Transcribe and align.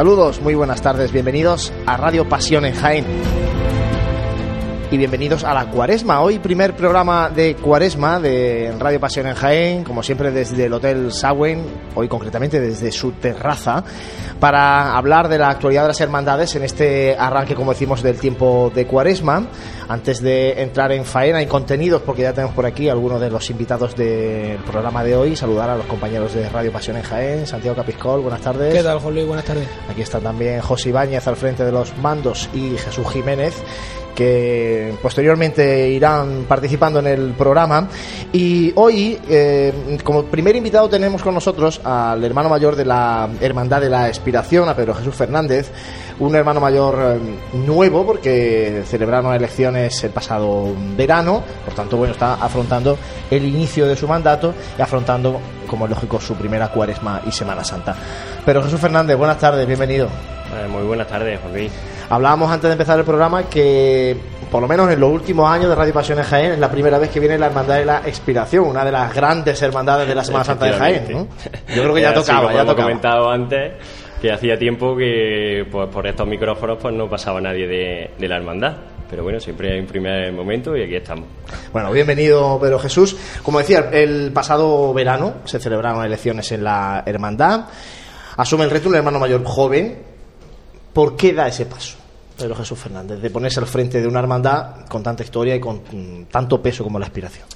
Saludos, 0.00 0.40
muy 0.40 0.54
buenas 0.54 0.80
tardes, 0.80 1.12
bienvenidos 1.12 1.74
a 1.84 1.98
Radio 1.98 2.26
Pasión 2.26 2.64
en 2.64 2.72
Jaén. 2.72 3.04
Y 4.90 4.96
bienvenidos 4.96 5.44
a 5.44 5.52
la 5.52 5.66
Cuaresma. 5.66 6.22
Hoy 6.22 6.38
primer 6.38 6.74
programa 6.74 7.28
de 7.28 7.54
Cuaresma 7.56 8.18
de 8.18 8.74
Radio 8.78 8.98
Pasión 8.98 9.26
en 9.26 9.34
Jaén, 9.34 9.84
como 9.84 10.02
siempre 10.02 10.30
desde 10.30 10.64
el 10.64 10.72
Hotel 10.72 11.12
Sawen, 11.12 11.66
hoy 11.94 12.08
concretamente 12.08 12.62
desde 12.62 12.90
su 12.92 13.12
terraza, 13.12 13.84
para 14.40 14.96
hablar 14.96 15.28
de 15.28 15.36
la 15.36 15.50
actualidad 15.50 15.82
de 15.82 15.88
las 15.88 16.00
hermandades 16.00 16.56
en 16.56 16.62
este 16.62 17.14
arranque, 17.18 17.54
como 17.54 17.72
decimos, 17.72 18.02
del 18.02 18.18
tiempo 18.18 18.72
de 18.74 18.86
Cuaresma. 18.86 19.48
Antes 19.90 20.22
de 20.22 20.62
entrar 20.62 20.92
en 20.92 21.04
faena 21.04 21.42
y 21.42 21.46
contenidos, 21.46 22.00
porque 22.02 22.22
ya 22.22 22.32
tenemos 22.32 22.54
por 22.54 22.64
aquí 22.64 22.88
algunos 22.88 23.20
de 23.20 23.28
los 23.28 23.50
invitados 23.50 23.96
del 23.96 24.58
programa 24.58 25.02
de 25.02 25.16
hoy, 25.16 25.34
saludar 25.34 25.68
a 25.68 25.76
los 25.76 25.86
compañeros 25.86 26.32
de 26.32 26.48
Radio 26.48 26.70
Pasión 26.70 26.96
en 26.96 27.02
Jaén, 27.02 27.44
Santiago 27.44 27.74
Capiscol, 27.74 28.20
buenas 28.20 28.40
tardes. 28.40 28.72
¿Qué 28.72 28.84
tal, 28.84 29.00
José 29.00 29.24
Buenas 29.24 29.44
tardes. 29.44 29.66
Aquí 29.88 30.02
está 30.02 30.20
también 30.20 30.60
José 30.60 30.90
Ibáñez 30.90 31.26
al 31.26 31.34
frente 31.34 31.64
de 31.64 31.72
los 31.72 31.98
mandos 31.98 32.48
y 32.54 32.78
Jesús 32.78 33.04
Jiménez 33.12 33.52
que 34.20 34.92
posteriormente 35.00 35.88
irán 35.88 36.44
participando 36.46 36.98
en 36.98 37.06
el 37.06 37.30
programa. 37.30 37.88
Y 38.30 38.70
hoy, 38.74 39.18
eh, 39.26 39.98
como 40.04 40.24
primer 40.24 40.54
invitado, 40.56 40.90
tenemos 40.90 41.22
con 41.22 41.32
nosotros 41.32 41.80
al 41.82 42.22
hermano 42.22 42.50
mayor 42.50 42.76
de 42.76 42.84
la 42.84 43.30
Hermandad 43.40 43.80
de 43.80 43.88
la 43.88 44.08
Expiración, 44.08 44.68
a 44.68 44.76
Pedro 44.76 44.92
Jesús 44.92 45.14
Fernández, 45.14 45.70
un 46.18 46.36
hermano 46.36 46.60
mayor 46.60 46.98
eh, 47.00 47.56
nuevo 47.64 48.04
porque 48.04 48.82
celebraron 48.86 49.32
elecciones 49.32 50.04
el 50.04 50.10
pasado 50.10 50.68
verano, 50.98 51.42
por 51.64 51.72
tanto, 51.72 51.96
bueno, 51.96 52.12
está 52.12 52.34
afrontando 52.34 52.98
el 53.30 53.46
inicio 53.46 53.86
de 53.86 53.96
su 53.96 54.06
mandato 54.06 54.52
y 54.78 54.82
afrontando, 54.82 55.40
como 55.66 55.86
es 55.86 55.92
lógico, 55.92 56.20
su 56.20 56.34
primera 56.34 56.68
cuaresma 56.68 57.22
y 57.26 57.32
Semana 57.32 57.64
Santa. 57.64 57.96
Pero 58.44 58.62
Jesús 58.62 58.80
Fernández, 58.80 59.16
buenas 59.16 59.38
tardes, 59.38 59.66
bienvenido. 59.66 60.08
Eh, 60.08 60.68
muy 60.68 60.82
buenas 60.82 61.08
tardes, 61.08 61.40
Luis. 61.54 61.72
Hablábamos 62.10 62.50
antes 62.50 62.68
de 62.68 62.72
empezar 62.72 62.98
el 62.98 63.04
programa 63.04 63.44
que, 63.44 64.16
por 64.50 64.60
lo 64.60 64.66
menos 64.66 64.90
en 64.90 64.98
los 64.98 65.12
últimos 65.12 65.48
años 65.48 65.68
de 65.68 65.76
Radio 65.76 65.94
Pasión 65.94 66.18
en 66.18 66.24
Jaén, 66.24 66.52
es 66.52 66.58
la 66.58 66.68
primera 66.68 66.98
vez 66.98 67.10
que 67.10 67.20
viene 67.20 67.38
la 67.38 67.46
Hermandad 67.46 67.76
de 67.76 67.84
la 67.84 67.98
Expiración, 68.04 68.66
una 68.66 68.84
de 68.84 68.90
las 68.90 69.14
grandes 69.14 69.62
hermandades 69.62 70.08
de 70.08 70.14
la 70.16 70.24
Semana 70.24 70.44
Santa 70.44 70.66
de 70.66 70.72
Jaén. 70.72 71.04
¿no? 71.08 71.28
Yo 71.72 71.82
creo 71.82 71.94
que 71.94 72.00
ya 72.00 72.12
tocaba, 72.14 72.52
ya 72.52 72.64
tocaba. 72.64 72.82
comentado 72.82 73.30
antes 73.30 73.74
que 74.20 74.32
hacía 74.32 74.58
tiempo 74.58 74.96
que 74.96 75.64
pues, 75.70 75.88
por 75.88 76.04
estos 76.04 76.26
micrófonos 76.26 76.78
pues 76.82 76.92
no 76.92 77.08
pasaba 77.08 77.40
nadie 77.40 77.68
de, 77.68 78.10
de 78.18 78.28
la 78.28 78.36
hermandad 78.36 78.74
pero 79.08 79.24
bueno, 79.24 79.40
siempre 79.40 79.72
hay 79.72 79.80
un 79.80 79.86
primer 79.86 80.32
momento 80.32 80.76
y 80.76 80.84
aquí 80.84 80.94
estamos. 80.94 81.26
Bueno, 81.72 81.90
bienvenido 81.90 82.60
Pedro 82.60 82.78
Jesús. 82.78 83.16
Como 83.42 83.58
decía, 83.58 83.90
el 83.92 84.30
pasado 84.32 84.94
verano 84.94 85.34
se 85.46 85.58
celebraron 85.58 86.04
elecciones 86.04 86.52
en 86.52 86.62
la 86.62 87.02
hermandad. 87.04 87.66
Asume 88.36 88.64
el 88.64 88.70
reto 88.70 88.88
un 88.88 88.94
hermano 88.94 89.18
mayor 89.18 89.42
joven. 89.42 89.98
¿Por 90.92 91.16
qué 91.16 91.32
da 91.32 91.48
ese 91.48 91.66
paso? 91.66 91.99
Pedro 92.40 92.54
Jesús 92.54 92.78
Fernández, 92.78 93.20
de 93.20 93.30
ponerse 93.30 93.60
al 93.60 93.66
frente 93.66 94.00
de 94.00 94.08
una 94.08 94.20
hermandad 94.20 94.86
con 94.88 95.02
tanta 95.02 95.22
historia 95.22 95.54
y 95.54 95.60
con 95.60 96.26
tanto 96.30 96.62
peso 96.62 96.82
como 96.82 96.98
la 96.98 97.06
aspiración? 97.06 97.46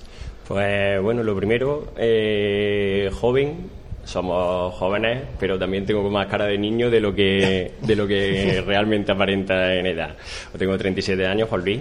Pues 0.46 1.00
bueno, 1.00 1.22
lo 1.22 1.34
primero, 1.34 1.94
eh, 1.96 3.10
joven, 3.18 3.70
somos 4.04 4.74
jóvenes, 4.74 5.22
pero 5.40 5.58
también 5.58 5.86
tengo 5.86 6.08
más 6.10 6.26
cara 6.26 6.44
de 6.44 6.58
niño 6.58 6.90
de 6.90 7.00
lo 7.00 7.14
que, 7.14 7.72
de 7.80 7.96
lo 7.96 8.06
que 8.06 8.62
realmente 8.66 9.10
aparenta 9.10 9.74
en 9.74 9.86
edad. 9.86 10.14
Yo 10.52 10.58
tengo 10.58 10.76
37 10.76 11.26
años, 11.26 11.48
Juan 11.48 11.64
Luis, 11.64 11.80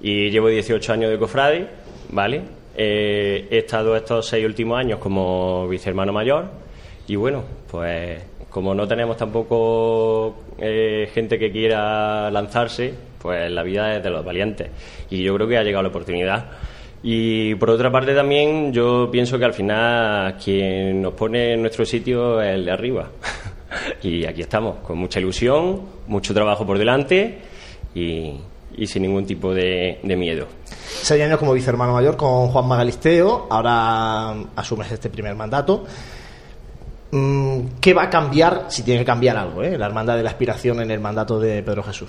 y 0.00 0.30
llevo 0.30 0.48
18 0.48 0.92
años 0.92 1.10
de 1.10 1.18
cofrade, 1.18 1.68
¿vale? 2.10 2.42
Eh, 2.74 3.46
he 3.50 3.58
estado 3.58 3.94
estos 3.94 4.26
seis 4.26 4.46
últimos 4.46 4.78
años 4.78 4.98
como 5.00 5.68
vicehermano 5.68 6.12
mayor, 6.12 6.46
y 7.06 7.16
bueno, 7.16 7.44
pues 7.70 8.22
como 8.50 8.74
no 8.74 8.86
tenemos 8.88 9.16
tampoco 9.16 10.36
eh, 10.58 11.10
gente 11.12 11.38
que 11.38 11.50
quiera 11.50 12.30
lanzarse, 12.30 12.94
pues 13.18 13.50
la 13.50 13.62
vida 13.62 13.96
es 13.96 14.02
de 14.02 14.10
los 14.10 14.24
valientes. 14.24 14.70
Y 15.10 15.22
yo 15.22 15.34
creo 15.34 15.48
que 15.48 15.58
ha 15.58 15.62
llegado 15.62 15.82
la 15.82 15.90
oportunidad. 15.90 16.46
Y 17.02 17.54
por 17.56 17.70
otra 17.70 17.92
parte 17.92 18.14
también 18.14 18.72
yo 18.72 19.08
pienso 19.10 19.38
que 19.38 19.44
al 19.44 19.52
final 19.52 20.36
quien 20.42 21.00
nos 21.00 21.14
pone 21.14 21.52
en 21.52 21.60
nuestro 21.60 21.84
sitio 21.84 22.40
es 22.40 22.54
el 22.54 22.64
de 22.64 22.72
arriba. 22.72 23.08
y 24.02 24.24
aquí 24.26 24.40
estamos, 24.42 24.78
con 24.78 24.98
mucha 24.98 25.20
ilusión, 25.20 25.82
mucho 26.06 26.34
trabajo 26.34 26.66
por 26.66 26.78
delante 26.78 27.38
y, 27.94 28.40
sin 28.86 29.02
ningún 29.02 29.26
tipo 29.26 29.52
de, 29.52 30.00
de, 30.02 30.16
miedo. 30.16 30.46
Seis 30.66 31.22
años 31.22 31.38
como 31.38 31.52
vicehermano 31.52 31.92
mayor 31.92 32.16
con 32.16 32.48
Juan 32.48 32.66
Magalisteo, 32.66 33.46
ahora 33.50 34.34
asumes 34.56 34.90
este 34.90 35.10
primer 35.10 35.34
mandato. 35.34 35.84
Mm, 37.10 37.80
¿Qué 37.80 37.94
va 37.94 38.04
a 38.04 38.10
cambiar, 38.10 38.66
si 38.68 38.82
tiene 38.82 39.00
que 39.00 39.06
cambiar 39.06 39.36
algo, 39.36 39.62
eh, 39.62 39.78
la 39.78 39.86
hermandad 39.86 40.16
de 40.16 40.22
la 40.22 40.30
aspiración 40.30 40.80
en 40.80 40.90
el 40.90 41.00
mandato 41.00 41.40
de 41.40 41.62
Pedro 41.62 41.82
Jesús? 41.82 42.08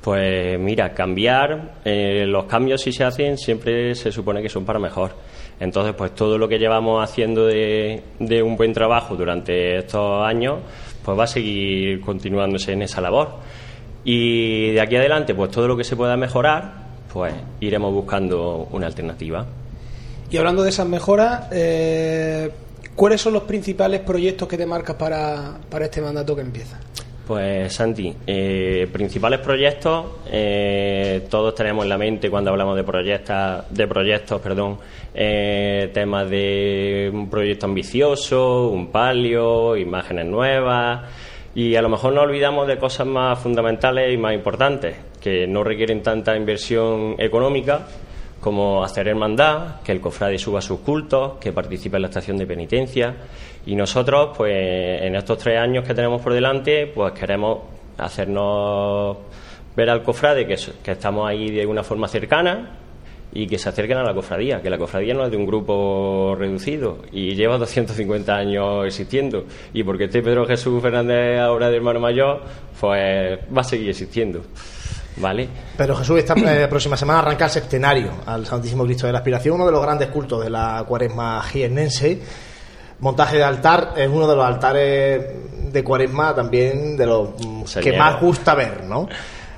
Pues 0.00 0.58
mira, 0.58 0.94
cambiar, 0.94 1.80
eh, 1.84 2.24
los 2.26 2.44
cambios 2.44 2.80
si 2.80 2.92
se 2.92 3.04
hacen 3.04 3.36
siempre 3.36 3.94
se 3.94 4.10
supone 4.10 4.40
que 4.40 4.48
son 4.48 4.64
para 4.64 4.78
mejor. 4.78 5.12
Entonces, 5.60 5.94
pues 5.94 6.14
todo 6.14 6.38
lo 6.38 6.48
que 6.48 6.58
llevamos 6.58 7.02
haciendo 7.02 7.46
de, 7.46 8.02
de, 8.18 8.42
un 8.42 8.56
buen 8.56 8.72
trabajo 8.72 9.16
durante 9.16 9.78
estos 9.78 10.24
años, 10.24 10.60
pues 11.04 11.18
va 11.18 11.24
a 11.24 11.26
seguir 11.26 12.00
continuándose 12.00 12.72
en 12.72 12.82
esa 12.82 13.00
labor. 13.00 13.32
Y 14.04 14.70
de 14.70 14.80
aquí 14.80 14.96
adelante, 14.96 15.34
pues 15.34 15.50
todo 15.50 15.66
lo 15.68 15.76
que 15.76 15.84
se 15.84 15.96
pueda 15.96 16.16
mejorar, 16.16 16.72
pues 17.12 17.34
iremos 17.60 17.92
buscando 17.92 18.68
una 18.70 18.86
alternativa. 18.86 19.44
Y 20.30 20.36
hablando 20.36 20.62
de 20.62 20.70
esas 20.70 20.86
mejoras, 20.86 21.48
eh, 21.50 22.50
¿cuáles 22.98 23.20
son 23.20 23.32
los 23.32 23.44
principales 23.44 24.00
proyectos 24.00 24.48
que 24.48 24.58
te 24.58 24.66
marcas 24.66 24.96
para, 24.96 25.56
para 25.70 25.84
este 25.84 26.02
mandato 26.02 26.34
que 26.34 26.42
empieza? 26.42 26.80
Pues 27.28 27.72
Santi, 27.72 28.12
eh, 28.26 28.88
principales 28.92 29.38
proyectos, 29.38 30.06
eh, 30.32 31.24
todos 31.30 31.54
tenemos 31.54 31.84
en 31.84 31.90
la 31.90 31.98
mente 31.98 32.28
cuando 32.28 32.50
hablamos 32.50 32.74
de 32.74 32.82
proyectos, 32.82 33.64
de 33.70 33.86
proyectos, 33.86 34.40
perdón, 34.40 34.78
eh, 35.14 35.90
temas 35.94 36.28
de 36.28 37.08
un 37.12 37.30
proyecto 37.30 37.66
ambicioso, 37.66 38.68
un 38.68 38.90
palio, 38.90 39.76
imágenes 39.76 40.26
nuevas 40.26 41.02
y 41.54 41.76
a 41.76 41.82
lo 41.82 41.90
mejor 41.90 42.14
nos 42.14 42.24
olvidamos 42.24 42.66
de 42.66 42.78
cosas 42.78 43.06
más 43.06 43.38
fundamentales 43.38 44.12
y 44.12 44.16
más 44.16 44.34
importantes 44.34 44.96
que 45.20 45.46
no 45.46 45.62
requieren 45.62 46.02
tanta 46.02 46.36
inversión 46.36 47.14
económica 47.18 47.86
como 48.40 48.84
hacer 48.84 49.08
hermandad, 49.08 49.80
que 49.82 49.92
el 49.92 50.00
cofrade 50.00 50.38
suba 50.38 50.60
sus 50.60 50.80
cultos, 50.80 51.38
que 51.40 51.52
participe 51.52 51.96
en 51.96 52.02
la 52.02 52.08
estación 52.08 52.36
de 52.36 52.46
penitencia. 52.46 53.14
Y 53.66 53.74
nosotros, 53.74 54.36
pues 54.36 55.02
en 55.02 55.16
estos 55.16 55.38
tres 55.38 55.58
años 55.58 55.84
que 55.84 55.94
tenemos 55.94 56.22
por 56.22 56.32
delante, 56.32 56.86
pues 56.86 57.12
queremos 57.12 57.58
hacernos 57.98 59.16
ver 59.76 59.90
al 59.90 60.02
cofrade 60.02 60.46
que, 60.46 60.54
estamos 60.90 61.28
ahí 61.28 61.50
de 61.50 61.66
una 61.66 61.82
forma 61.82 62.08
cercana 62.08 62.78
y 63.32 63.46
que 63.46 63.58
se 63.58 63.68
acerquen 63.68 63.98
a 63.98 64.02
la 64.02 64.14
cofradía, 64.14 64.62
que 64.62 64.70
la 64.70 64.78
cofradía 64.78 65.14
no 65.14 65.24
es 65.24 65.30
de 65.30 65.36
un 65.36 65.46
grupo 65.46 66.34
reducido 66.38 66.98
y 67.12 67.34
lleva 67.34 67.58
250 67.58 68.34
años 68.34 68.86
existiendo. 68.86 69.44
Y 69.74 69.82
porque 69.82 70.04
esté 70.04 70.22
Pedro 70.22 70.46
Jesús 70.46 70.80
Fernández 70.80 71.38
ahora 71.38 71.68
de 71.68 71.76
hermano 71.76 72.00
mayor, 72.00 72.42
pues 72.80 73.38
va 73.54 73.60
a 73.60 73.64
seguir 73.64 73.90
existiendo. 73.90 74.42
¿Vale? 75.20 75.48
Pero 75.76 75.96
Jesús, 75.96 76.18
esta 76.18 76.34
eh, 76.34 76.66
próxima 76.70 76.96
semana 76.96 77.20
arranca 77.20 77.46
el 77.46 77.50
septenario 77.50 78.12
al 78.26 78.46
Santísimo 78.46 78.84
Cristo 78.84 79.06
de 79.06 79.12
la 79.12 79.18
Aspiración, 79.18 79.56
uno 79.56 79.66
de 79.66 79.72
los 79.72 79.82
grandes 79.82 80.08
cultos 80.08 80.42
de 80.42 80.50
la 80.50 80.84
cuaresma 80.86 81.42
jiennense. 81.42 82.20
Montaje 83.00 83.36
de 83.36 83.44
altar 83.44 83.94
es 83.96 84.08
uno 84.08 84.26
de 84.26 84.34
los 84.34 84.44
altares 84.44 85.26
de 85.72 85.84
cuaresma 85.84 86.34
también 86.34 86.96
de 86.96 87.06
los 87.06 87.30
que 87.80 87.96
más 87.96 88.20
gusta 88.20 88.54
ver, 88.54 88.84
¿no? 88.84 89.08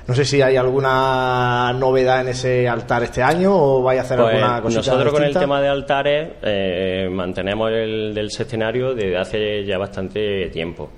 No 0.07 0.15
sé 0.15 0.25
si 0.25 0.41
hay 0.41 0.57
alguna 0.57 1.73
novedad 1.73 2.21
en 2.21 2.29
ese 2.29 2.67
altar 2.67 3.03
este 3.03 3.23
año 3.23 3.51
o 3.53 3.81
vaya 3.81 4.01
a 4.01 4.03
hacer 4.03 4.19
pues 4.19 4.33
alguna 4.33 4.61
cosa. 4.61 4.77
Nosotros 4.77 5.13
con 5.13 5.23
el 5.23 5.33
tema 5.33 5.61
de 5.61 5.69
altares 5.69 6.29
eh, 6.41 7.07
mantenemos 7.09 7.71
el 7.71 8.13
del 8.13 8.29
septenario 8.29 8.93
desde 8.93 9.17
hace 9.17 9.63
ya 9.63 9.77
bastante 9.77 10.49
tiempo. 10.49 10.89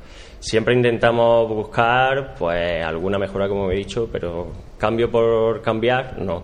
Siempre 0.43 0.73
intentamos 0.73 1.47
buscar 1.47 2.35
pues 2.37 2.83
alguna 2.83 3.17
mejora, 3.17 3.47
como 3.47 3.71
he 3.71 3.77
dicho, 3.77 4.09
pero 4.11 4.51
cambio 4.77 5.09
por 5.09 5.61
cambiar, 5.61 6.19
no. 6.19 6.43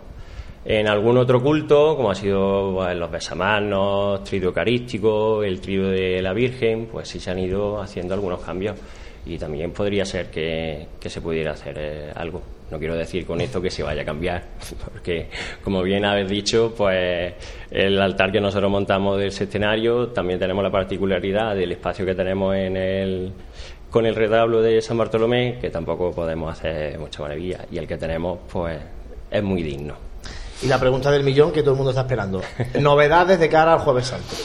En 0.63 0.87
algún 0.87 1.17
otro 1.17 1.43
culto, 1.43 1.97
como 1.97 2.09
ha 2.09 2.15
sido 2.15 2.75
pues, 2.75 2.95
los 2.95 3.11
besamanos, 3.11 4.23
trío 4.23 4.45
eucarístico, 4.45 5.43
el 5.43 5.59
trío 5.59 5.89
de 5.89 6.21
la 6.21 6.31
Virgen, 6.31 6.87
pues 6.89 7.09
sí 7.09 7.19
se 7.19 7.29
han 7.29 7.39
ido 7.39 7.81
haciendo 7.81 8.13
algunos 8.13 8.39
cambios 8.39 8.77
y 9.25 9.37
también 9.37 9.71
podría 9.71 10.05
ser 10.05 10.27
que, 10.31 10.87
que 10.97 11.09
se 11.09 11.19
pudiera 11.19 11.51
hacer 11.51 11.75
eh, 11.77 12.11
algo. 12.15 12.41
No 12.71 12.79
quiero 12.79 12.95
decir 12.95 13.25
con 13.25 13.41
esto 13.41 13.61
que 13.61 13.69
se 13.69 13.83
vaya 13.83 14.03
a 14.03 14.05
cambiar, 14.05 14.43
porque 14.93 15.27
como 15.61 15.83
bien 15.83 16.05
habéis 16.05 16.29
dicho, 16.29 16.73
pues 16.73 17.33
el 17.69 18.01
altar 18.01 18.31
que 18.31 18.39
nosotros 18.39 18.71
montamos 18.71 19.17
del 19.17 19.27
escenario 19.27 20.07
también 20.07 20.39
tenemos 20.39 20.63
la 20.63 20.71
particularidad 20.71 21.53
del 21.53 21.73
espacio 21.73 22.05
que 22.05 22.15
tenemos 22.15 22.55
en 22.55 22.77
el, 22.77 23.33
con 23.89 24.05
el 24.05 24.15
retablo 24.15 24.61
de 24.61 24.81
San 24.81 24.97
Bartolomé, 24.97 25.57
que 25.59 25.69
tampoco 25.69 26.11
podemos 26.11 26.51
hacer 26.51 26.97
mucha 26.99 27.21
maravilla, 27.21 27.65
y 27.71 27.77
el 27.77 27.87
que 27.87 27.97
tenemos, 27.97 28.39
pues, 28.51 28.79
es 29.31 29.43
muy 29.43 29.63
digno. 29.63 29.95
Y 30.61 30.67
la 30.67 30.79
pregunta 30.79 31.09
del 31.09 31.23
millón 31.23 31.51
que 31.51 31.61
todo 31.61 31.71
el 31.71 31.77
mundo 31.77 31.91
está 31.91 32.01
esperando. 32.01 32.41
Novedades 32.79 33.39
de 33.39 33.49
cara 33.49 33.73
al 33.73 33.79
Jueves 33.79 34.07
Santo. 34.07 34.35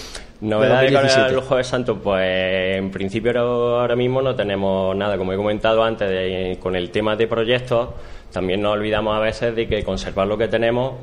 Novedades 0.41 0.93
con 0.93 1.35
el 1.35 1.41
Jueves 1.41 1.67
Santo, 1.67 1.99
pues 1.99 2.77
en 2.77 2.91
principio 2.91 3.33
ahora 3.41 3.97
mismo 3.97 4.21
no 4.21 4.35
tenemos 4.35 4.95
nada. 4.95 5.17
Como 5.17 5.33
he 5.33 5.37
comentado 5.37 5.83
antes, 5.83 6.59
con 6.59 6.77
el 6.77 6.91
tema 6.91 7.17
de 7.17 7.27
proyectos, 7.27 7.89
también 8.33 8.61
nos 8.61 8.73
olvidamos 8.73 9.17
a 9.17 9.21
veces 9.21 9.57
de 9.57 9.67
que 9.67 9.83
conservar 9.83 10.27
lo 10.27 10.37
que 10.37 10.49
tenemos 10.49 10.95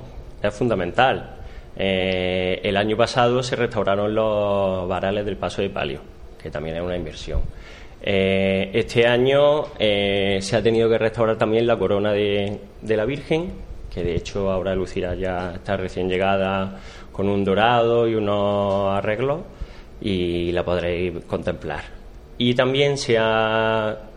es 0.41 0.53
fundamental. 0.53 1.37
Eh, 1.75 2.59
el 2.63 2.77
año 2.77 2.95
pasado 2.95 3.41
se 3.41 3.55
restauraron 3.55 4.13
los 4.13 4.87
varales 4.87 5.25
del 5.25 5.37
Paso 5.37 5.61
de 5.61 5.69
Palio, 5.69 6.01
que 6.41 6.51
también 6.51 6.75
es 6.75 6.83
una 6.83 6.95
inversión. 6.95 7.41
Eh, 8.03 8.71
este 8.73 9.05
año 9.05 9.65
eh, 9.77 10.39
se 10.41 10.57
ha 10.57 10.63
tenido 10.63 10.89
que 10.89 10.97
restaurar 10.97 11.37
también 11.37 11.67
la 11.67 11.77
corona 11.77 12.11
de, 12.11 12.59
la 12.81 13.05
Virgen, 13.05 13.51
que 13.93 14.03
de 14.03 14.15
hecho 14.15 14.49
ahora 14.51 14.73
lucirá 14.73 15.13
ya 15.13 15.53
está 15.53 15.77
recién 15.77 16.09
llegada 16.09 16.79
con 17.11 17.29
un 17.29 17.43
dorado 17.43 18.07
y 18.07 18.15
unos 18.15 18.97
arreglos 18.97 19.41
y 20.01 20.51
la 20.51 20.65
podréis 20.65 21.23
contemplar. 21.25 21.83
Y 22.39 22.55
también 22.55 22.97
se, 22.97 23.19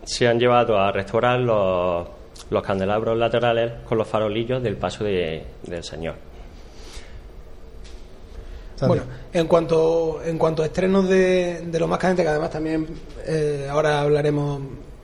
se 0.05 0.29
han 0.29 0.39
llevado 0.41 0.79
a 0.79 0.91
restaurar 0.91 1.41
los, 1.41 2.09
los, 2.49 2.63
candelabros 2.63 3.19
laterales 3.19 3.73
con 3.87 3.99
los 3.99 4.09
farolillos 4.09 4.63
del 4.63 4.79
paso 4.79 5.05
de, 5.05 5.45
del 5.63 5.85
Señor. 5.85 6.15
Bueno, 8.81 9.05
en 9.33 9.47
cuanto, 9.47 10.21
en 10.25 10.37
cuanto 10.37 10.63
a 10.63 10.67
estrenos 10.67 11.09
de, 11.09 11.63
de 11.67 11.79
lo 11.79 11.87
más 11.87 11.99
caliente, 11.99 12.23
que 12.23 12.29
además 12.29 12.51
también 12.51 12.87
eh, 13.27 13.69
ahora 13.71 14.01
hablaremos 14.01 14.61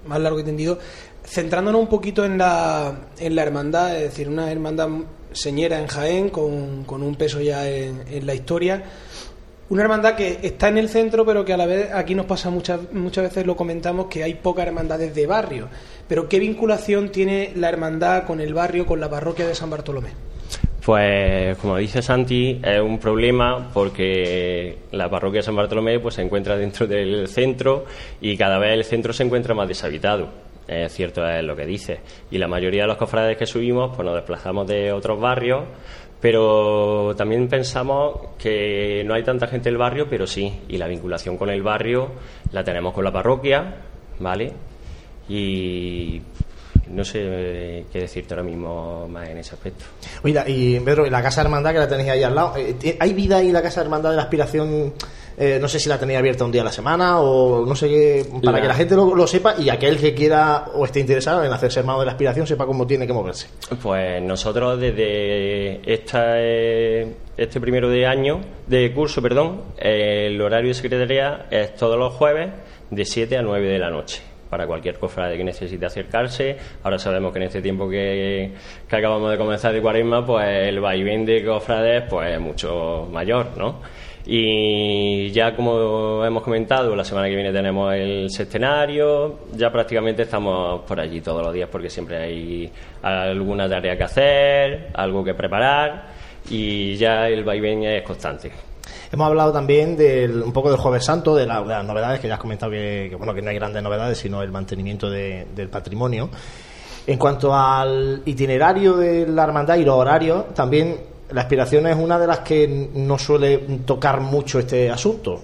más 0.06 0.20
largo 0.20 0.40
y 0.40 0.44
tendido, 0.44 0.78
centrándonos 1.24 1.80
un 1.80 1.88
poquito 1.88 2.24
en 2.24 2.38
la, 2.38 3.08
en 3.18 3.34
la 3.34 3.42
hermandad, 3.42 3.96
es 3.96 4.02
decir, 4.02 4.28
una 4.28 4.50
hermandad 4.50 4.88
señera 5.32 5.78
en 5.78 5.86
Jaén, 5.86 6.28
con, 6.30 6.84
con 6.84 7.02
un 7.02 7.14
peso 7.14 7.40
ya 7.40 7.68
en, 7.68 8.26
la 8.26 8.34
historia. 8.34 8.82
Una 9.68 9.82
hermandad 9.82 10.16
que 10.16 10.40
está 10.42 10.68
en 10.68 10.78
el 10.78 10.88
centro, 10.88 11.24
pero 11.24 11.44
que 11.44 11.52
a 11.52 11.56
la 11.56 11.66
vez 11.66 11.92
aquí 11.92 12.16
nos 12.16 12.26
pasa 12.26 12.50
muchas, 12.50 12.92
muchas 12.92 13.24
veces, 13.24 13.46
lo 13.46 13.54
comentamos, 13.54 14.06
que 14.06 14.24
hay 14.24 14.34
pocas 14.34 14.66
hermandades 14.66 15.14
de 15.14 15.26
barrio. 15.28 15.68
Pero 16.08 16.28
¿qué 16.28 16.40
vinculación 16.40 17.12
tiene 17.12 17.52
la 17.54 17.68
hermandad 17.68 18.24
con 18.26 18.40
el 18.40 18.52
barrio, 18.52 18.84
con 18.84 18.98
la 18.98 19.08
parroquia 19.08 19.46
de 19.46 19.54
San 19.54 19.70
Bartolomé? 19.70 20.10
Pues 20.84 21.58
como 21.58 21.76
dice 21.76 22.00
Santi, 22.00 22.60
es 22.62 22.80
un 22.80 22.98
problema 22.98 23.70
porque 23.72 24.78
la 24.92 25.10
parroquia 25.10 25.40
de 25.40 25.44
San 25.44 25.56
Bartolomé 25.56 26.00
pues, 26.00 26.14
se 26.14 26.22
encuentra 26.22 26.56
dentro 26.56 26.86
del 26.86 27.28
centro 27.28 27.84
y 28.20 28.36
cada 28.36 28.58
vez 28.58 28.72
el 28.72 28.84
centro 28.84 29.12
se 29.12 29.24
encuentra 29.24 29.54
más 29.54 29.68
deshabitado 29.68 30.50
es 30.70 30.92
cierto 30.92 31.26
es 31.28 31.42
lo 31.42 31.56
que 31.56 31.66
dice. 31.66 32.00
Y 32.30 32.38
la 32.38 32.46
mayoría 32.46 32.82
de 32.82 32.88
los 32.88 32.96
cofrades 32.96 33.36
que 33.36 33.46
subimos, 33.46 33.94
pues 33.94 34.06
nos 34.06 34.14
desplazamos 34.14 34.68
de 34.68 34.92
otros 34.92 35.20
barrios, 35.20 35.64
pero 36.20 37.14
también 37.16 37.48
pensamos 37.48 38.36
que 38.38 39.02
no 39.04 39.14
hay 39.14 39.24
tanta 39.24 39.48
gente 39.48 39.68
en 39.68 39.74
el 39.74 39.78
barrio, 39.78 40.06
pero 40.08 40.26
sí, 40.26 40.60
y 40.68 40.78
la 40.78 40.86
vinculación 40.86 41.36
con 41.36 41.50
el 41.50 41.62
barrio 41.62 42.12
la 42.52 42.62
tenemos 42.62 42.94
con 42.94 43.04
la 43.04 43.12
parroquia, 43.12 43.78
¿vale? 44.20 44.52
Y 45.28 46.20
no 46.88 47.04
sé 47.04 47.20
eh, 47.22 47.84
qué 47.92 48.00
decirte 48.00 48.34
ahora 48.34 48.44
mismo 48.44 49.06
más 49.08 49.28
en 49.28 49.38
ese 49.38 49.54
aspecto. 49.54 49.84
Mira, 50.22 50.44
y 50.48 50.80
Pedro, 50.80 51.06
la 51.06 51.22
Casa 51.22 51.42
Hermandad 51.42 51.72
que 51.72 51.78
la 51.78 51.88
tenéis 51.88 52.10
ahí 52.10 52.22
al 52.22 52.34
lado, 52.34 52.54
eh, 52.56 52.96
¿hay 52.98 53.12
vida 53.12 53.36
ahí 53.36 53.48
en 53.48 53.52
la 53.52 53.62
Casa 53.62 53.80
Hermandad 53.80 54.10
de 54.10 54.16
la 54.16 54.22
Aspiración? 54.22 54.92
Eh, 55.38 55.58
no 55.60 55.68
sé 55.68 55.78
si 55.78 55.88
la 55.88 55.98
tenéis 55.98 56.18
abierta 56.18 56.44
un 56.44 56.52
día 56.52 56.60
a 56.60 56.64
la 56.64 56.72
semana 56.72 57.20
o 57.20 57.64
no 57.64 57.74
sé 57.74 57.88
qué, 57.88 58.26
para 58.42 58.60
que 58.60 58.68
la 58.68 58.74
gente 58.74 58.94
lo, 58.94 59.26
sepa 59.26 59.54
y 59.58 59.70
aquel 59.70 59.98
que 59.98 60.12
quiera 60.12 60.66
o 60.74 60.84
esté 60.84 61.00
interesado 61.00 61.42
en 61.42 61.50
hacerse 61.50 61.80
hermano 61.80 62.00
de 62.00 62.06
la 62.06 62.12
aspiración 62.12 62.46
sepa 62.46 62.66
cómo 62.66 62.86
tiene 62.86 63.06
que 63.06 63.12
moverse. 63.14 63.46
Pues 63.82 64.20
nosotros 64.22 64.78
desde 64.78 65.80
esta, 65.90 66.38
este 66.40 67.60
primero 67.60 67.88
de 67.88 68.06
año, 68.06 68.40
de 68.66 68.92
curso, 68.92 69.22
perdón, 69.22 69.62
el 69.78 70.38
horario 70.42 70.68
de 70.68 70.74
secretaría 70.74 71.46
es 71.50 71.74
todos 71.74 71.98
los 71.98 72.12
jueves 72.12 72.50
de 72.90 73.04
7 73.04 73.38
a 73.38 73.42
9 73.42 73.66
de 73.66 73.78
la 73.78 73.88
noche 73.88 74.29
para 74.50 74.66
cualquier 74.66 74.98
cofrade 74.98 75.36
que 75.36 75.44
necesite 75.44 75.86
acercarse. 75.86 76.56
Ahora 76.82 76.98
sabemos 76.98 77.32
que 77.32 77.38
en 77.38 77.44
este 77.44 77.62
tiempo 77.62 77.88
que, 77.88 78.50
que 78.88 78.96
acabamos 78.96 79.30
de 79.30 79.38
comenzar 79.38 79.72
de 79.72 79.80
cuaresma, 79.80 80.26
pues 80.26 80.46
el 80.68 80.80
vaivén 80.80 81.24
de 81.24 81.44
cofrades 81.44 82.04
pues, 82.10 82.34
es 82.34 82.40
mucho 82.40 83.08
mayor, 83.10 83.56
¿no? 83.56 83.80
Y 84.26 85.30
ya 85.30 85.56
como 85.56 86.24
hemos 86.24 86.42
comentado, 86.42 86.94
la 86.94 87.04
semana 87.04 87.28
que 87.28 87.34
viene 87.34 87.52
tenemos 87.52 87.94
el 87.94 88.28
sextenario, 88.30 89.40
ya 89.54 89.72
prácticamente 89.72 90.22
estamos 90.22 90.82
por 90.82 91.00
allí 91.00 91.20
todos 91.20 91.42
los 91.42 91.54
días 91.54 91.68
porque 91.72 91.88
siempre 91.88 92.18
hay 92.18 92.70
alguna 93.02 93.68
tarea 93.68 93.96
que 93.96 94.04
hacer, 94.04 94.88
algo 94.92 95.24
que 95.24 95.34
preparar 95.34 96.04
y 96.50 96.96
ya 96.96 97.28
el 97.28 97.44
vaivén 97.44 97.84
es 97.84 98.02
constante. 98.02 98.69
Hemos 99.12 99.26
hablado 99.26 99.52
también 99.52 99.96
del, 99.96 100.42
un 100.42 100.52
poco 100.52 100.70
del 100.70 100.78
Jueves 100.78 101.04
Santo, 101.04 101.34
de, 101.34 101.44
las 101.44 101.84
novedades 101.84 102.20
que 102.20 102.28
ya 102.28 102.34
has 102.34 102.40
comentado 102.40 102.70
que, 102.70 103.12
bueno 103.18 103.34
que 103.34 103.42
no 103.42 103.50
hay 103.50 103.56
grandes 103.56 103.82
novedades, 103.82 104.18
sino 104.18 104.42
el 104.42 104.52
mantenimiento 104.52 105.10
del 105.10 105.68
patrimonio. 105.68 106.30
En 107.06 107.18
cuanto 107.18 107.54
al 107.54 108.22
itinerario 108.24 108.96
de 108.96 109.26
la 109.26 109.44
hermandad 109.44 109.76
y 109.76 109.84
los 109.84 109.96
horarios, 109.96 110.54
también 110.54 110.96
la 111.32 111.40
aspiración 111.40 111.86
es 111.88 111.96
una 111.96 112.18
de 112.18 112.26
las 112.26 112.40
que 112.40 112.88
no 112.94 113.18
suele 113.18 113.58
tocar 113.84 114.20
mucho 114.20 114.60
este 114.60 114.90
asunto. 114.90 115.42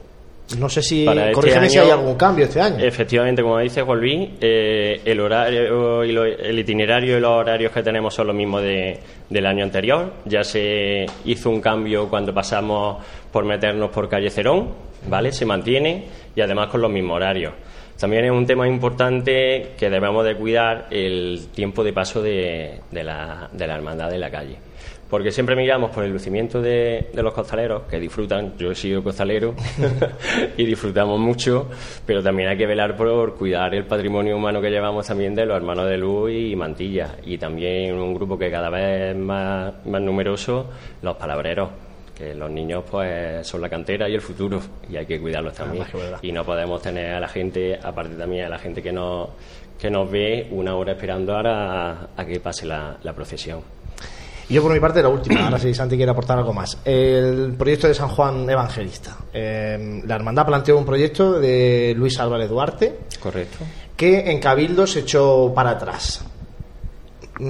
No 0.58 0.68
sé 0.68 0.80
si, 0.80 1.04
este 1.04 1.68
si 1.68 1.78
hay 1.78 1.90
algún 1.90 2.14
cambio 2.14 2.44
este 2.44 2.60
año. 2.60 2.78
Efectivamente, 2.78 3.42
como 3.42 3.58
dice 3.58 3.82
Volví, 3.82 4.36
eh, 4.40 5.00
el 5.04 5.18
horario 5.18 6.04
y 6.04 6.10
el 6.14 6.56
itinerario 6.56 7.18
y 7.18 7.20
los 7.20 7.32
horarios 7.32 7.72
que 7.72 7.82
tenemos 7.82 8.14
son 8.14 8.28
los 8.28 8.36
mismos 8.36 8.62
de, 8.62 8.96
del 9.28 9.44
año 9.44 9.64
anterior. 9.64 10.12
Ya 10.24 10.44
se 10.44 11.04
hizo 11.24 11.50
un 11.50 11.60
cambio 11.60 12.08
cuando 12.08 12.32
pasamos 12.32 12.98
por 13.36 13.44
meternos 13.44 13.90
por 13.90 14.08
calle 14.08 14.30
Cerón, 14.30 14.70
¿vale? 15.10 15.30
Se 15.30 15.44
mantiene 15.44 16.06
y 16.34 16.40
además 16.40 16.68
con 16.68 16.80
los 16.80 16.90
mismos 16.90 17.16
horarios. 17.16 17.52
También 18.00 18.24
es 18.24 18.30
un 18.30 18.46
tema 18.46 18.66
importante 18.66 19.72
que 19.76 19.90
debemos 19.90 20.24
de 20.24 20.36
cuidar 20.36 20.86
el 20.90 21.48
tiempo 21.54 21.84
de 21.84 21.92
paso 21.92 22.22
de, 22.22 22.80
la, 22.92 23.50
de 23.52 23.66
la 23.66 23.74
hermandad 23.74 24.08
de 24.08 24.18
la 24.18 24.30
calle 24.30 24.56
porque 25.10 25.30
siempre 25.30 25.54
miramos 25.54 25.90
por 25.90 26.02
el 26.02 26.12
lucimiento 26.12 26.60
de, 26.60 27.10
los 27.12 27.32
costaleros, 27.32 27.82
que 27.82 28.00
disfrutan, 28.00 28.54
yo 28.58 28.72
he 28.72 28.74
sido 28.74 29.04
costalero 29.04 29.54
y 30.56 30.64
disfrutamos 30.64 31.20
mucho, 31.20 31.68
pero 32.04 32.24
también 32.24 32.48
hay 32.48 32.56
que 32.56 32.66
velar 32.66 32.96
por 32.96 33.36
cuidar 33.36 33.72
el 33.72 33.84
patrimonio 33.84 34.36
humano 34.36 34.60
que 34.60 34.68
llevamos 34.68 35.06
también 35.06 35.32
de 35.32 35.46
los 35.46 35.56
hermanos 35.56 35.86
de 35.88 35.96
luz 35.98 36.32
y 36.32 36.56
mantilla, 36.56 37.14
y 37.24 37.38
también 37.38 37.94
un 37.94 38.14
grupo 38.14 38.36
que 38.36 38.50
cada 38.50 38.68
vez 38.68 39.14
es 39.14 39.16
más 39.16 39.74
numeroso, 39.84 40.70
los 41.02 41.14
palabreros 41.16 41.85
que 42.16 42.34
los 42.34 42.50
niños 42.50 42.84
pues 42.90 43.46
son 43.46 43.60
la 43.60 43.68
cantera 43.68 44.08
y 44.08 44.14
el 44.14 44.20
futuro 44.20 44.60
y 44.88 44.96
hay 44.96 45.06
que 45.06 45.20
cuidarlos 45.20 45.54
también 45.54 45.84
y 46.22 46.32
no 46.32 46.44
podemos 46.44 46.80
tener 46.80 47.14
a 47.14 47.20
la 47.20 47.28
gente 47.28 47.78
aparte 47.82 48.14
también 48.14 48.46
a 48.46 48.48
la 48.48 48.58
gente 48.58 48.82
que 48.82 48.92
nos 48.92 49.28
que 49.78 49.90
nos 49.90 50.10
ve 50.10 50.48
una 50.50 50.74
hora 50.74 50.92
esperando 50.92 51.34
ahora 51.34 52.08
a, 52.16 52.24
que 52.24 52.40
pase 52.40 52.64
la 52.66 53.12
procesión 53.14 53.62
y 54.48 54.54
yo 54.54 54.62
por 54.62 54.72
mi 54.72 54.78
parte, 54.78 55.02
la 55.02 55.08
última, 55.08 55.44
ahora 55.44 55.58
si 55.58 55.74
Santi 55.74 55.96
quiere 55.96 56.12
aportar 56.12 56.38
algo 56.38 56.52
más. 56.52 56.78
El 56.84 57.54
proyecto 57.58 57.88
de 57.88 57.94
San 57.94 58.08
Juan 58.08 58.48
Evangelista. 58.48 59.16
Eh, 59.32 60.02
la 60.06 60.14
hermandad 60.14 60.46
planteó 60.46 60.78
un 60.78 60.84
proyecto 60.84 61.40
de 61.40 61.94
Luis 61.96 62.20
Álvarez 62.20 62.48
Duarte. 62.48 62.96
Correcto. 63.20 63.58
Que 63.96 64.30
en 64.30 64.38
Cabildo 64.38 64.86
se 64.86 65.00
echó 65.00 65.52
para 65.52 65.70
atrás. 65.70 66.24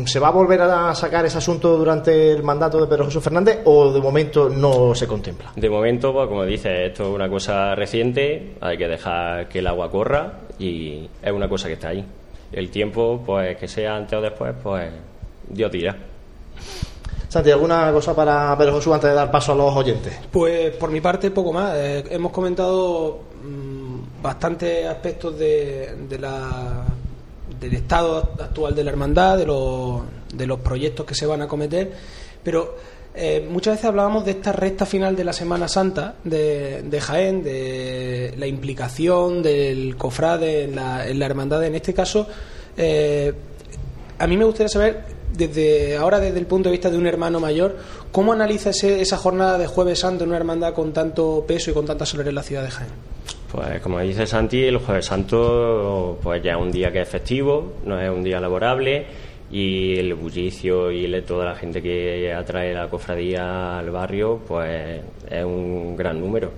¿Se 0.06 0.18
va 0.18 0.28
a 0.28 0.32
volver 0.32 0.60
a 0.62 0.94
sacar 0.94 1.24
ese 1.26 1.38
asunto 1.38 1.76
durante 1.76 2.32
el 2.32 2.42
mandato 2.42 2.80
de 2.80 2.86
Pedro 2.86 3.04
Jesús 3.04 3.22
Fernández 3.22 3.60
o 3.64 3.92
de 3.92 4.00
momento 4.00 4.48
no 4.48 4.94
se 4.94 5.06
contempla? 5.06 5.52
De 5.54 5.70
momento, 5.70 6.12
pues, 6.12 6.28
como 6.28 6.44
dice, 6.44 6.86
esto 6.86 7.04
es 7.04 7.14
una 7.14 7.28
cosa 7.28 7.74
reciente, 7.74 8.54
hay 8.60 8.76
que 8.76 8.88
dejar 8.88 9.48
que 9.48 9.60
el 9.60 9.66
agua 9.66 9.90
corra 9.90 10.40
y 10.58 11.08
es 11.22 11.32
una 11.32 11.48
cosa 11.48 11.68
que 11.68 11.74
está 11.74 11.88
ahí. 11.88 12.04
El 12.52 12.70
tiempo, 12.70 13.22
pues 13.24 13.56
que 13.56 13.68
sea 13.68 13.96
antes 13.96 14.18
o 14.18 14.22
después, 14.22 14.54
pues 14.62 14.90
Dios 15.48 15.70
dirá. 15.70 15.96
Santi, 17.28 17.50
¿alguna 17.50 17.92
cosa 17.92 18.14
para 18.14 18.56
Pedro 18.56 18.74
Josué 18.74 18.94
antes 18.94 19.10
de 19.10 19.16
dar 19.16 19.30
paso 19.30 19.52
a 19.52 19.54
los 19.56 19.74
oyentes? 19.74 20.16
Pues 20.30 20.70
por 20.76 20.90
mi 20.90 21.00
parte, 21.00 21.30
poco 21.30 21.52
más. 21.52 21.74
Eh, 21.76 22.04
hemos 22.10 22.32
comentado 22.32 23.20
mm, 23.42 24.22
bastantes 24.22 24.86
aspectos 24.86 25.38
de, 25.38 26.16
la, 26.20 26.84
del 27.60 27.74
estado 27.74 28.18
actual 28.38 28.74
de 28.74 28.84
la 28.84 28.90
hermandad, 28.90 29.38
de 29.38 29.46
los, 29.46 30.02
de 30.34 30.46
los 30.46 30.60
proyectos 30.60 31.06
que 31.06 31.14
se 31.14 31.26
van 31.26 31.42
a 31.42 31.48
cometer, 31.48 31.92
pero 32.42 32.76
eh, 33.14 33.46
muchas 33.50 33.74
veces 33.74 33.86
hablábamos 33.86 34.26
de 34.26 34.32
esta 34.32 34.52
recta 34.52 34.84
final 34.84 35.16
de 35.16 35.24
la 35.24 35.32
Semana 35.32 35.68
Santa 35.68 36.16
de, 36.22 36.82
de 36.82 37.00
Jaén, 37.00 37.42
de 37.42 38.34
la 38.36 38.46
implicación 38.46 39.42
del 39.42 39.96
cofrade 39.96 40.64
en 40.64 40.76
la, 40.76 41.08
en 41.08 41.18
la 41.18 41.24
hermandad. 41.24 41.64
En 41.64 41.74
este 41.74 41.94
caso, 41.94 42.28
eh, 42.76 43.32
a 44.18 44.26
mí 44.26 44.36
me 44.36 44.44
gustaría 44.44 44.68
saber 44.68 45.04
desde 45.32 45.96
ahora, 45.96 46.20
desde 46.20 46.38
el 46.38 46.46
punto 46.46 46.68
de 46.68 46.72
vista 46.72 46.90
de 46.90 46.98
un 46.98 47.06
hermano 47.06 47.40
mayor, 47.40 47.76
¿cómo 48.12 48.32
analiza 48.32 48.70
esa 48.70 49.16
jornada 49.16 49.56
de 49.56 49.66
Jueves 49.66 50.00
Santo 50.00 50.24
en 50.24 50.30
una 50.30 50.38
hermandad 50.38 50.74
con 50.74 50.92
tanto 50.92 51.44
peso 51.46 51.70
y 51.70 51.74
con 51.74 51.86
tanta 51.86 52.04
soledad 52.04 52.28
en 52.28 52.34
la 52.34 52.42
ciudad 52.42 52.64
de 52.64 52.70
Jaén? 52.70 53.15
Pues 53.56 53.80
como 53.80 54.00
dice 54.00 54.26
Santi, 54.26 54.64
el 54.64 54.76
Jueves 54.76 55.06
Santo 55.06 56.18
pues 56.22 56.42
ya 56.42 56.52
es 56.52 56.58
un 56.58 56.70
día 56.70 56.92
que 56.92 57.00
es 57.00 57.08
festivo, 57.08 57.72
no 57.86 57.98
es 57.98 58.10
un 58.10 58.22
día 58.22 58.38
laborable 58.38 59.06
y 59.50 59.98
el 59.98 60.12
bullicio 60.12 60.92
y 60.92 61.10
toda 61.22 61.46
la 61.46 61.54
gente 61.54 61.80
que 61.80 62.34
atrae 62.34 62.74
la 62.74 62.90
cofradía 62.90 63.78
al 63.78 63.90
barrio 63.90 64.42
pues 64.46 65.00
es 65.30 65.42
un 65.42 65.96
gran 65.96 66.20
número. 66.20 66.52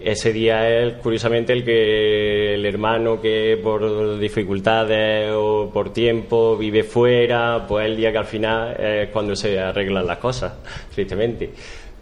ese 0.00 0.32
día 0.32 0.66
es 0.66 0.94
curiosamente 0.94 1.52
el 1.52 1.62
que 1.62 2.54
el 2.54 2.64
hermano 2.64 3.20
que 3.20 3.60
por 3.62 4.18
dificultades 4.18 5.30
o 5.34 5.70
por 5.70 5.92
tiempo 5.92 6.56
vive 6.56 6.84
fuera, 6.84 7.66
pues 7.68 7.84
el 7.84 7.98
día 7.98 8.12
que 8.12 8.18
al 8.18 8.24
final 8.24 8.80
es 8.80 9.10
cuando 9.10 9.36
se 9.36 9.60
arreglan 9.60 10.06
las 10.06 10.18
cosas, 10.18 10.54
tristemente. 10.94 11.50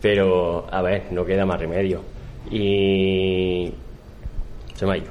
Pero, 0.00 0.66
a 0.70 0.80
ver, 0.82 1.04
no 1.10 1.24
queda 1.24 1.44
más 1.44 1.60
remedio. 1.60 2.02
Y 2.50 3.72
se 4.74 4.86
me 4.86 4.92
ha 4.92 4.96
ido. 4.98 5.10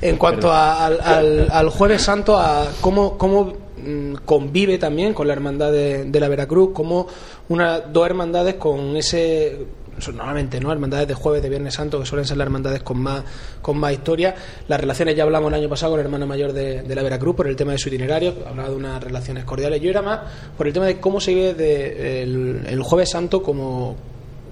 En 0.00 0.16
cuanto 0.18 0.52
al, 0.52 1.48
al, 1.50 1.68
Jueves 1.70 2.02
Santo, 2.02 2.38
a 2.38 2.66
cómo, 2.80 3.16
cómo 3.16 3.54
mm, 3.78 4.14
convive 4.26 4.76
también 4.78 5.14
con 5.14 5.26
la 5.26 5.32
hermandad 5.32 5.72
de, 5.72 6.20
la 6.20 6.28
Veracruz, 6.28 6.70
como 6.74 7.06
una, 7.48 7.80
dos 7.80 8.06
hermandades 8.06 8.56
con 8.56 8.96
ese 8.96 9.66
normalmente 10.12 10.60
no 10.60 10.70
hermandades 10.70 11.08
de 11.08 11.14
jueves 11.14 11.42
de 11.42 11.48
viernes 11.48 11.72
santo 11.72 11.98
que 11.98 12.04
suelen 12.04 12.26
ser 12.26 12.36
las 12.36 12.44
hermandades 12.46 12.82
con 12.82 12.98
más 12.98 13.24
con 13.62 13.78
más 13.78 13.92
historia. 13.92 14.34
Las 14.68 14.80
relaciones 14.80 15.16
ya 15.16 15.22
hablamos 15.22 15.48
el 15.48 15.58
año 15.58 15.68
pasado 15.68 15.92
con 15.92 16.00
el 16.00 16.06
hermano 16.06 16.26
mayor 16.26 16.52
de, 16.52 16.82
la 16.94 17.02
Veracruz 17.02 17.34
por 17.34 17.46
el 17.46 17.56
tema 17.56 17.72
de 17.72 17.78
su 17.78 17.88
itinerario 17.88 18.34
hablaba 18.46 18.68
de 18.68 18.76
unas 18.76 19.02
relaciones 19.02 19.44
cordiales. 19.44 19.80
Yo 19.80 19.88
era 19.88 20.02
más 20.02 20.20
por 20.56 20.66
el 20.66 20.72
tema 20.72 20.86
de 20.86 21.00
cómo 21.00 21.20
se 21.20 21.34
vive 21.34 21.54
de, 21.54 22.22
el, 22.22 22.82
jueves 22.82 23.10
santo 23.10 23.42
como 23.42 23.96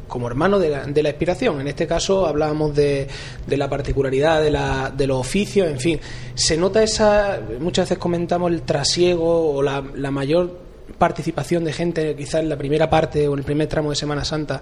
como 0.08 0.26
hermano 0.26 0.58
de 0.58 0.70
la, 0.70 0.84
de 0.84 1.02
la 1.02 1.10
inspiración. 1.10 1.60
En 1.60 1.68
este 1.68 1.86
caso 1.86 2.26
hablábamos 2.26 2.74
de, 2.74 3.08
de 3.46 3.56
la 3.56 3.68
particularidad 3.68 4.42
de, 4.42 4.50
la, 4.50 4.92
de 4.94 5.06
los 5.06 5.18
oficios, 5.18 5.68
en 5.68 5.80
fin. 5.80 6.00
Se 6.34 6.56
nota 6.56 6.82
esa, 6.82 7.40
muchas 7.60 7.86
veces 7.88 7.98
comentamos 7.98 8.50
el 8.50 8.62
trasiego 8.62 9.54
o 9.54 9.62
la, 9.62 9.82
la 9.94 10.10
mayor 10.10 10.58
participación 10.98 11.64
de 11.64 11.72
gente, 11.72 12.14
quizás 12.16 12.42
en 12.42 12.48
la 12.48 12.56
primera 12.56 12.88
parte 12.88 13.26
o 13.28 13.32
en 13.32 13.40
el 13.40 13.44
primer 13.44 13.68
tramo 13.68 13.90
de 13.90 13.96
Semana 13.96 14.24
Santa, 14.24 14.60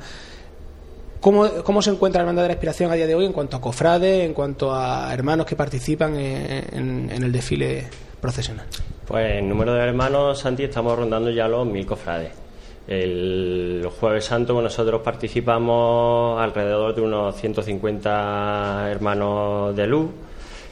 ¿Cómo, 1.22 1.48
¿Cómo, 1.62 1.80
se 1.82 1.90
encuentra 1.90 2.18
la 2.18 2.24
Hermandad 2.24 2.42
de 2.42 2.48
la 2.48 2.54
Inspiración 2.54 2.90
a 2.90 2.94
día 2.94 3.06
de 3.06 3.14
hoy 3.14 3.24
en 3.24 3.32
cuanto 3.32 3.56
a 3.56 3.60
cofrades, 3.60 4.24
en 4.24 4.34
cuanto 4.34 4.74
a 4.74 5.14
hermanos 5.14 5.46
que 5.46 5.54
participan 5.54 6.16
en, 6.16 7.10
el 7.12 7.30
desfile 7.30 7.86
procesional? 8.20 8.66
Pues 9.06 9.38
en 9.38 9.48
número 9.48 9.72
de 9.72 9.84
hermanos, 9.84 10.40
Santi, 10.40 10.64
estamos 10.64 10.98
rondando 10.98 11.30
ya 11.30 11.46
los 11.46 11.64
mil 11.64 11.86
cofrades. 11.86 12.41
El 12.86 13.88
Jueves 14.00 14.24
Santo 14.24 14.60
nosotros 14.60 15.00
participamos 15.02 16.40
alrededor 16.40 16.94
de 16.94 17.02
unos 17.02 17.36
150 17.36 18.90
hermanos 18.90 19.76
de 19.76 19.86
luz. 19.86 20.10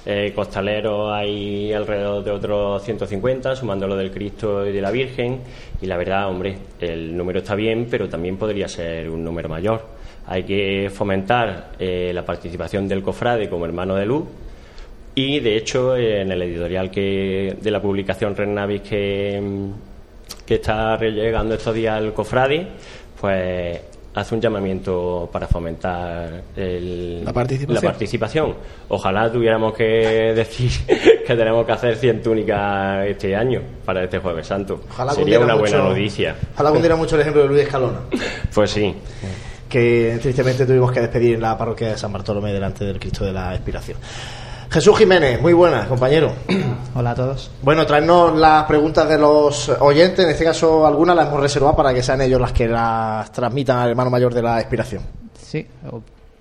Eh, 0.06 0.32
costaleros 0.34 1.12
hay 1.12 1.72
alrededor 1.72 2.24
de 2.24 2.30
otros 2.30 2.82
150, 2.82 3.54
sumando 3.54 3.86
lo 3.86 3.96
del 3.96 4.10
Cristo 4.10 4.66
y 4.66 4.72
de 4.72 4.80
la 4.80 4.90
Virgen. 4.90 5.40
Y 5.80 5.86
la 5.86 5.96
verdad, 5.96 6.28
hombre, 6.28 6.56
el 6.80 7.16
número 7.16 7.40
está 7.40 7.54
bien, 7.54 7.86
pero 7.90 8.08
también 8.08 8.36
podría 8.36 8.66
ser 8.66 9.08
un 9.10 9.22
número 9.22 9.48
mayor 9.48 10.00
hay 10.30 10.44
que 10.44 10.90
fomentar 10.90 11.72
eh, 11.78 12.12
la 12.14 12.24
participación 12.24 12.86
del 12.86 13.02
cofrade 13.02 13.48
como 13.48 13.64
hermano 13.64 13.96
de 13.96 14.06
luz 14.06 14.24
y 15.14 15.40
de 15.40 15.56
hecho 15.56 15.96
en 15.96 16.30
el 16.30 16.42
editorial 16.42 16.88
que 16.88 17.56
de 17.60 17.70
la 17.70 17.82
publicación 17.82 18.36
Renavis 18.36 18.82
que, 18.82 19.42
que 20.50 20.56
está 20.56 20.98
llegando 20.98 21.54
estos 21.54 21.72
días 21.72 21.96
al 21.96 22.12
cofrade 22.12 22.66
pues 23.20 23.80
hace 24.12 24.34
un 24.34 24.40
llamamiento 24.40 25.30
para 25.32 25.46
fomentar 25.46 26.42
la, 26.56 27.32
participación. 27.32 28.56
Ojalá 28.88 29.30
tuviéramos 29.30 29.72
que 29.74 29.84
decir 30.34 30.72
que 31.24 31.36
tenemos 31.36 31.64
que 31.64 31.70
hacer 31.70 31.94
100 31.94 32.22
túnicas 32.22 33.06
este 33.06 33.36
año 33.36 33.62
para 33.84 34.02
este 34.02 34.18
Jueves 34.18 34.48
Santo. 34.48 34.80
Sería 35.14 35.38
una 35.38 35.54
buena 35.54 35.78
noticia. 35.78 36.34
Ojalá 36.54 36.72
cundiera 36.72 36.96
mucho 36.96 37.14
el 37.14 37.20
ejemplo 37.20 37.42
de 37.42 37.48
Luis 37.48 37.62
Escalona. 37.62 38.00
Pues 38.52 38.72
sí 38.72 38.92
que 39.68 40.18
tristemente 40.20 40.66
tuvimos 40.66 40.90
que 40.90 40.98
despedir 40.98 41.36
en 41.36 41.42
la 41.42 41.56
parroquia 41.56 41.90
de 41.90 41.96
San 41.96 42.12
Bartolomé 42.12 42.52
delante 42.52 42.84
del 42.84 42.98
Cristo 42.98 43.24
de 43.24 43.32
la 43.32 43.54
Expiración. 43.54 43.98
Jesús 44.70 44.96
Jiménez, 44.98 45.42
muy 45.42 45.52
buenas, 45.52 45.88
compañero. 45.88 46.32
Hola 46.94 47.10
a 47.10 47.14
todos. 47.16 47.50
Bueno, 47.60 47.84
traernos 47.86 48.38
las 48.38 48.66
preguntas 48.66 49.08
de 49.08 49.18
los 49.18 49.68
oyentes, 49.68 50.24
en 50.24 50.30
este 50.30 50.44
caso 50.44 50.86
algunas 50.86 51.16
las 51.16 51.26
hemos 51.26 51.40
reservado 51.40 51.74
para 51.74 51.92
que 51.92 52.04
sean 52.04 52.20
ellos 52.20 52.40
las 52.40 52.52
que 52.52 52.68
las 52.68 53.32
transmitan 53.32 53.78
al 53.78 53.90
hermano 53.90 54.10
mayor 54.10 54.32
de 54.32 54.42
la 54.42 54.60
Expiración. 54.60 55.02
Sí, 55.36 55.66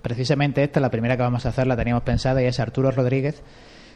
precisamente 0.03 0.63
esta, 0.63 0.79
la 0.79 0.91
primera 0.91 1.17
que 1.17 1.23
vamos 1.23 1.43
a 1.47 1.49
hacer, 1.49 1.65
la 1.65 1.75
teníamos 1.75 2.03
pensada 2.03 2.39
y 2.43 2.45
es 2.45 2.59
Arturo 2.59 2.91
Rodríguez, 2.91 3.41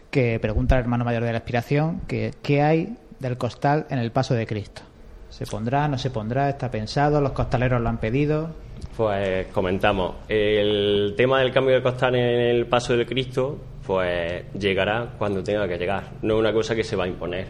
que 0.10 0.40
pregunta 0.40 0.76
al 0.76 0.82
hermano 0.82 1.06
mayor 1.06 1.24
de 1.26 1.32
la 1.32 1.38
Expiración 1.38 2.02
que, 2.08 2.34
qué 2.42 2.64
hay 2.64 2.98
del 3.20 3.38
costal 3.38 3.86
en 3.92 4.00
el 4.00 4.12
paso 4.12 4.34
de 4.34 4.48
Cristo. 4.48 4.82
¿Se 5.34 5.48
pondrá, 5.48 5.88
no 5.88 5.98
se 5.98 6.12
pondrá? 6.12 6.48
¿Está 6.48 6.70
pensado? 6.70 7.20
¿Los 7.20 7.32
costaleros 7.32 7.82
lo 7.82 7.90
han 7.90 7.98
pedido? 7.98 8.52
Pues 8.96 9.48
comentamos, 9.48 10.18
el 10.30 11.16
tema 11.18 11.40
del 11.40 11.52
cambio 11.52 11.74
de 11.74 11.82
costal 11.82 12.14
en 12.14 12.40
el 12.56 12.68
paso 12.68 12.96
del 12.96 13.08
Cristo, 13.08 13.58
pues 13.84 14.44
llegará 14.54 15.16
cuando 15.18 15.42
tenga 15.42 15.68
que 15.68 15.80
llegar, 15.80 16.04
no 16.22 16.36
es 16.36 16.40
una 16.40 16.54
cosa 16.54 16.76
que 16.76 16.84
se 16.84 16.96
va 16.96 17.06
a 17.06 17.08
imponer. 17.08 17.48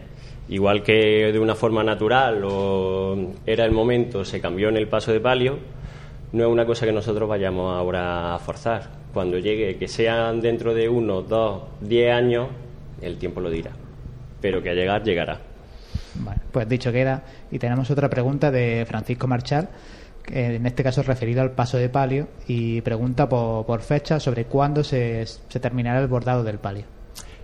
Igual 0.48 0.82
que 0.82 1.30
de 1.30 1.38
una 1.38 1.54
forma 1.54 1.84
natural 1.84 2.42
o 2.46 3.34
era 3.44 3.66
el 3.66 3.72
momento, 3.72 4.24
se 4.24 4.40
cambió 4.40 4.70
en 4.70 4.78
el 4.78 4.88
paso 4.88 5.12
de 5.12 5.20
palio, 5.20 5.58
no 6.32 6.42
es 6.42 6.50
una 6.50 6.64
cosa 6.64 6.86
que 6.86 6.92
nosotros 6.92 7.28
vayamos 7.28 7.76
ahora 7.76 8.34
a 8.34 8.38
forzar. 8.38 8.88
Cuando 9.12 9.36
llegue, 9.38 9.76
que 9.76 9.88
sean 9.88 10.40
dentro 10.40 10.72
de 10.72 10.88
uno, 10.88 11.20
dos, 11.20 11.64
diez 11.82 12.10
años, 12.14 12.48
el 13.02 13.18
tiempo 13.18 13.42
lo 13.42 13.50
dirá. 13.50 13.72
Pero 14.40 14.62
que 14.62 14.70
a 14.70 14.74
llegar, 14.74 15.02
llegará. 15.02 15.53
Pues 16.52 16.68
dicho 16.68 16.92
queda. 16.92 17.22
Y 17.50 17.58
tenemos 17.58 17.90
otra 17.90 18.08
pregunta 18.08 18.50
de 18.50 18.84
Francisco 18.86 19.26
Marchal 19.26 19.68
en 20.30 20.66
este 20.66 20.82
caso 20.82 21.02
referido 21.02 21.42
al 21.42 21.52
paso 21.52 21.76
de 21.76 21.88
palio, 21.88 22.28
y 22.46 22.80
pregunta 22.80 23.28
por, 23.28 23.80
fecha 23.82 24.20
sobre 24.20 24.46
cuándo 24.46 24.82
se, 24.82 25.24
terminará 25.60 26.00
el 26.00 26.08
bordado 26.08 26.42
del 26.44 26.58
palio. 26.58 26.84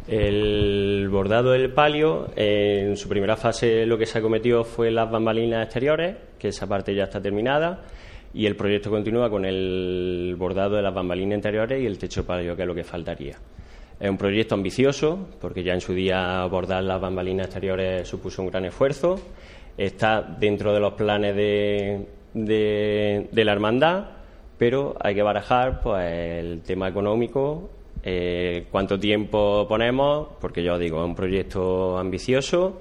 El 0.08 1.08
bordado 1.10 1.52
del 1.52 1.72
palio, 1.72 2.30
en 2.34 2.96
su 2.96 3.08
primera 3.08 3.36
fase 3.36 3.84
lo 3.86 3.98
que 3.98 4.06
se 4.06 4.18
acometió 4.18 4.64
fue 4.64 4.90
las 4.90 5.10
bambalinas 5.10 5.64
exteriores, 5.64 6.16
que 6.38 6.48
esa 6.48 6.66
parte 6.66 6.94
ya 6.94 7.04
está 7.04 7.20
terminada, 7.20 7.82
y 8.32 8.46
el 8.46 8.56
proyecto 8.56 8.90
continúa 8.90 9.28
con 9.28 9.44
el 9.44 10.34
bordado 10.38 10.76
de 10.76 10.82
las 10.82 10.94
bambalinas 10.94 11.36
interiores 11.36 11.82
y 11.82 11.86
el 11.86 11.98
techo 11.98 12.24
palio, 12.24 12.56
que 12.56 12.62
es 12.62 12.68
lo 12.68 12.74
que 12.74 12.84
faltaría. 12.84 13.36
Es 14.00 14.08
un 14.08 14.16
proyecto 14.16 14.54
ambicioso, 14.54 15.28
porque 15.42 15.62
ya 15.62 15.74
en 15.74 15.82
su 15.82 15.92
día 15.92 16.42
bordar 16.46 16.82
las 16.82 16.98
bambalinas 16.98 17.48
exteriores 17.48 18.08
supuso 18.08 18.40
un 18.40 18.48
gran 18.50 18.64
esfuerzo. 18.64 19.20
Está 19.76 20.22
dentro 20.22 20.72
de 20.72 20.80
los 20.80 20.94
planes 20.94 21.36
de, 21.36 22.06
de, 22.32 23.44
la 23.44 23.52
hermandad, 23.52 24.06
pero 24.56 24.96
hay 24.98 25.14
que 25.14 25.22
barajar 25.22 25.82
pues 25.82 26.02
el 26.02 26.62
tema 26.62 26.88
económico, 26.88 27.68
eh, 28.02 28.64
cuánto 28.70 28.98
tiempo 28.98 29.66
ponemos, 29.68 30.28
porque 30.40 30.62
yo 30.62 30.78
digo, 30.78 31.02
es 31.02 31.04
un 31.04 31.14
proyecto 31.14 31.98
ambicioso, 31.98 32.80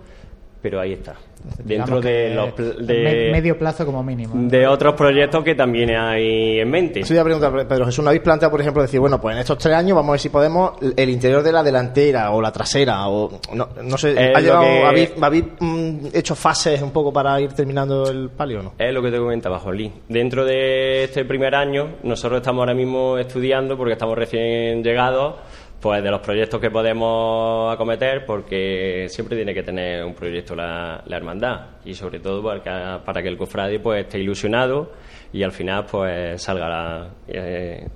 pero 0.61 0.79
ahí 0.79 0.93
está. 0.93 1.15
Dentro 1.63 2.01
de 2.01 2.33
los 2.33 2.55
de, 2.85 3.29
medio 3.31 3.57
plazo 3.57 3.85
como 3.85 4.03
mínimo 4.03 4.33
de 4.35 4.67
otros 4.67 4.93
proyectos 4.95 5.41
que 5.41 5.55
también 5.55 5.95
hay 5.95 6.59
en 6.59 6.69
mente. 6.69 7.03
Sí, 7.03 7.15
pregunta 7.23 7.49
Pedro 7.65 7.85
Jesús 7.85 8.03
¿no 8.03 8.09
habéis 8.09 8.23
planteado 8.23 8.51
por 8.51 8.59
ejemplo 8.59 8.81
decir 8.81 8.99
bueno 8.99 9.21
pues 9.21 9.35
en 9.35 9.39
estos 9.39 9.57
tres 9.57 9.73
años 9.73 9.95
vamos 9.95 10.09
a 10.09 10.11
ver 10.13 10.19
si 10.19 10.29
podemos 10.29 10.73
el 10.97 11.09
interior 11.09 11.41
de 11.41 11.53
la 11.53 11.63
delantera 11.63 12.31
o 12.31 12.41
la 12.41 12.51
trasera 12.51 13.07
o 13.07 13.39
no, 13.53 13.69
no 13.81 13.97
sé 13.97 14.33
¿ha 14.35 14.89
¿habéis, 15.21 15.45
mm, 15.59 16.07
hecho 16.13 16.35
fases 16.35 16.81
un 16.81 16.91
poco 16.91 17.13
para 17.13 17.39
ir 17.39 17.53
terminando 17.53 18.09
el 18.09 18.29
palio 18.29 18.59
o 18.59 18.63
no? 18.63 18.73
es 18.77 18.93
lo 18.93 19.01
que 19.01 19.09
te 19.09 19.17
comentaba 19.17 19.59
Jolín. 19.59 19.93
Dentro 20.09 20.43
de 20.43 21.05
este 21.05 21.23
primer 21.23 21.55
año 21.55 21.95
nosotros 22.03 22.41
estamos 22.41 22.59
ahora 22.59 22.73
mismo 22.73 23.17
estudiando 23.17 23.77
porque 23.77 23.93
estamos 23.93 24.17
recién 24.17 24.83
llegados 24.83 25.35
pues 25.79 26.03
de 26.03 26.11
los 26.11 26.19
proyectos 26.21 26.59
que 26.59 26.69
podemos 26.69 27.73
acometer, 27.73 28.25
porque 28.25 29.07
siempre 29.09 29.37
tiene 29.37 29.53
que 29.53 29.63
tener 29.63 30.03
un 30.03 30.13
proyecto 30.13 30.55
la, 30.55 31.03
hermandad. 31.09 31.67
Y 31.85 31.93
sobre 31.93 32.19
todo 32.19 32.43
para 32.43 32.61
que, 32.61 33.05
para 33.05 33.21
que 33.21 33.29
el 33.29 33.37
cofrade 33.37 33.79
pues 33.79 34.01
esté 34.05 34.19
ilusionado 34.19 34.91
y 35.31 35.43
al 35.43 35.51
final 35.51 35.85
pues 35.85 36.41
salga 36.41 36.67
la, 36.67 37.09
eh, 37.27 37.87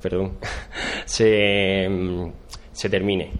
perdón, 0.00 0.38
se, 1.04 1.88
se 2.72 2.88
termine. 2.88 3.32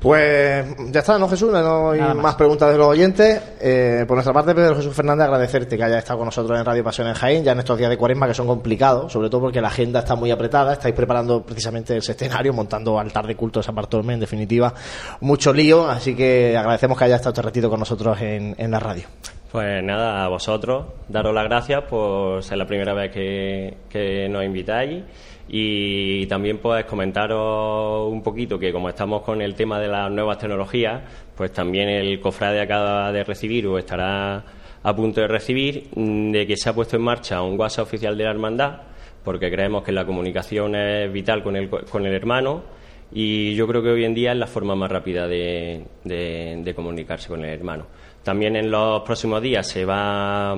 Pues 0.00 0.64
ya 0.92 1.00
está, 1.00 1.18
¿no, 1.18 1.28
Jesús? 1.28 1.50
No 1.50 1.90
hay 1.90 2.00
más. 2.14 2.36
preguntas 2.36 2.70
de 2.70 2.78
los 2.78 2.86
oyentes. 2.86 3.42
Eh, 3.60 4.04
por 4.06 4.16
nuestra 4.16 4.32
parte, 4.32 4.54
Pedro 4.54 4.76
Jesús 4.76 4.94
Fernández, 4.94 5.24
agradecerte 5.24 5.76
que 5.76 5.82
hayas 5.82 5.98
estado 5.98 6.18
con 6.18 6.26
nosotros 6.26 6.58
en 6.58 6.64
Radio 6.64 6.84
Pasión 6.84 7.08
en 7.08 7.14
Jaén, 7.14 7.42
ya 7.42 7.52
en 7.52 7.58
estos 7.58 7.76
días 7.76 7.90
de 7.90 7.96
cuaresma 7.96 8.28
que 8.28 8.34
son 8.34 8.46
complicados, 8.46 9.12
sobre 9.12 9.28
todo 9.28 9.42
porque 9.42 9.60
la 9.60 9.68
agenda 9.68 10.00
está 10.00 10.14
muy 10.14 10.30
apretada. 10.30 10.74
Estáis 10.74 10.94
preparando 10.94 11.42
precisamente 11.42 11.94
el 11.94 11.98
escenario, 11.98 12.52
montando 12.52 12.98
altar 12.98 13.26
de 13.26 13.34
culto 13.34 13.58
de 13.58 13.64
San 13.64 13.74
Bartolomé, 13.74 14.14
en 14.14 14.20
definitiva, 14.20 14.72
mucho 15.20 15.52
lío. 15.52 15.88
Así 15.88 16.14
que 16.14 16.56
agradecemos 16.56 16.96
que 16.96 17.04
hayas 17.04 17.16
estado 17.16 17.32
este 17.32 17.42
ratito 17.42 17.68
con 17.68 17.80
nosotros 17.80 18.20
en, 18.20 18.70
la 18.70 18.78
radio. 18.78 19.04
Pues 19.50 19.82
nada, 19.82 20.24
a 20.24 20.28
vosotros, 20.28 20.84
daros 21.08 21.34
las 21.34 21.44
gracias 21.44 21.82
por 21.84 22.42
ser 22.42 22.58
la 22.58 22.66
primera 22.66 22.92
vez 22.92 23.10
que, 23.10 23.78
que 23.88 24.28
nos 24.28 24.44
invitáis 24.44 25.02
y 25.48 26.26
también 26.26 26.58
pues 26.58 26.84
comentaros 26.84 28.12
un 28.12 28.22
poquito 28.22 28.58
que 28.58 28.72
como 28.72 28.88
estamos 28.90 29.22
con 29.22 29.40
el 29.40 29.54
tema 29.54 29.80
de 29.80 29.88
las 29.88 30.10
nuevas 30.10 30.38
tecnologías, 30.38 31.02
pues 31.34 31.52
también 31.52 31.88
el 31.88 32.20
cofrade 32.20 32.60
acaba 32.60 33.10
de 33.12 33.24
recibir 33.24 33.66
o 33.66 33.78
estará 33.78 34.44
a 34.82 34.94
punto 34.94 35.20
de 35.20 35.28
recibir 35.28 35.88
mm, 35.94 36.32
de 36.32 36.46
que 36.46 36.56
se 36.56 36.68
ha 36.68 36.74
puesto 36.74 36.96
en 36.96 37.02
marcha 37.02 37.42
un 37.42 37.58
WhatsApp 37.58 37.86
oficial 37.86 38.16
de 38.16 38.24
la 38.24 38.30
hermandad 38.30 38.82
porque 39.24 39.50
creemos 39.50 39.82
que 39.82 39.92
la 39.92 40.04
comunicación 40.04 40.74
es 40.74 41.12
vital 41.12 41.42
con 41.42 41.56
el, 41.56 41.68
con 41.68 42.06
el 42.06 42.14
hermano 42.14 42.62
y 43.10 43.54
yo 43.54 43.66
creo 43.66 43.82
que 43.82 43.88
hoy 43.88 44.04
en 44.04 44.14
día 44.14 44.32
es 44.32 44.38
la 44.38 44.46
forma 44.46 44.74
más 44.74 44.90
rápida 44.90 45.26
de, 45.26 46.72
comunicarse 46.76 47.28
con 47.28 47.42
el 47.42 47.50
hermano. 47.50 47.86
También 48.22 48.54
en 48.56 48.70
los 48.70 49.00
próximos 49.02 49.40
días 49.40 49.66
se 49.66 49.86
va, 49.86 50.54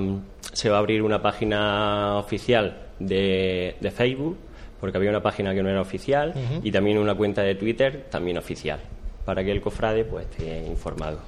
se 0.51 0.69
va 0.69 0.75
a 0.75 0.79
abrir 0.79 1.01
una 1.01 1.21
página 1.21 2.17
oficial 2.17 2.89
de 2.99 3.93
Facebook, 3.95 4.37
porque 4.81 4.97
había 4.97 5.11
una 5.11 5.21
página 5.21 5.53
que 5.53 5.63
no 5.63 5.69
era 5.69 5.79
oficial, 5.79 6.33
y 6.61 6.71
también 6.71 6.97
una 6.97 7.15
cuenta 7.15 7.43
de 7.43 7.55
Twitter 7.55 8.07
también 8.09 8.37
oficial, 8.37 8.79
para 9.23 9.43
que 9.43 9.51
el 9.51 9.61
cofrade 9.61 10.03
pues 10.03 10.25
esté 10.29 10.65
informado. 10.65 11.19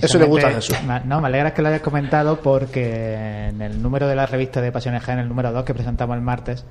Eso 0.00 0.18
le 0.18 0.24
gusta 0.24 0.48
a 0.48 0.52
Jesús. 0.52 0.76
No, 1.04 1.20
me 1.20 1.26
alegra 1.26 1.52
que 1.52 1.62
lo 1.62 1.68
hayas 1.68 1.80
comentado 1.80 2.40
porque 2.40 3.48
en 3.48 3.60
el 3.60 3.82
número 3.82 4.06
de 4.06 4.14
la 4.14 4.26
revista 4.26 4.60
de 4.60 4.70
Pasiones 4.70 5.02
G, 5.02 5.12
en 5.12 5.18
el 5.18 5.28
número 5.28 5.50
2 5.50 5.64
que 5.64 5.74
presentamos 5.74 6.16
el 6.16 6.22
martes, 6.22 6.64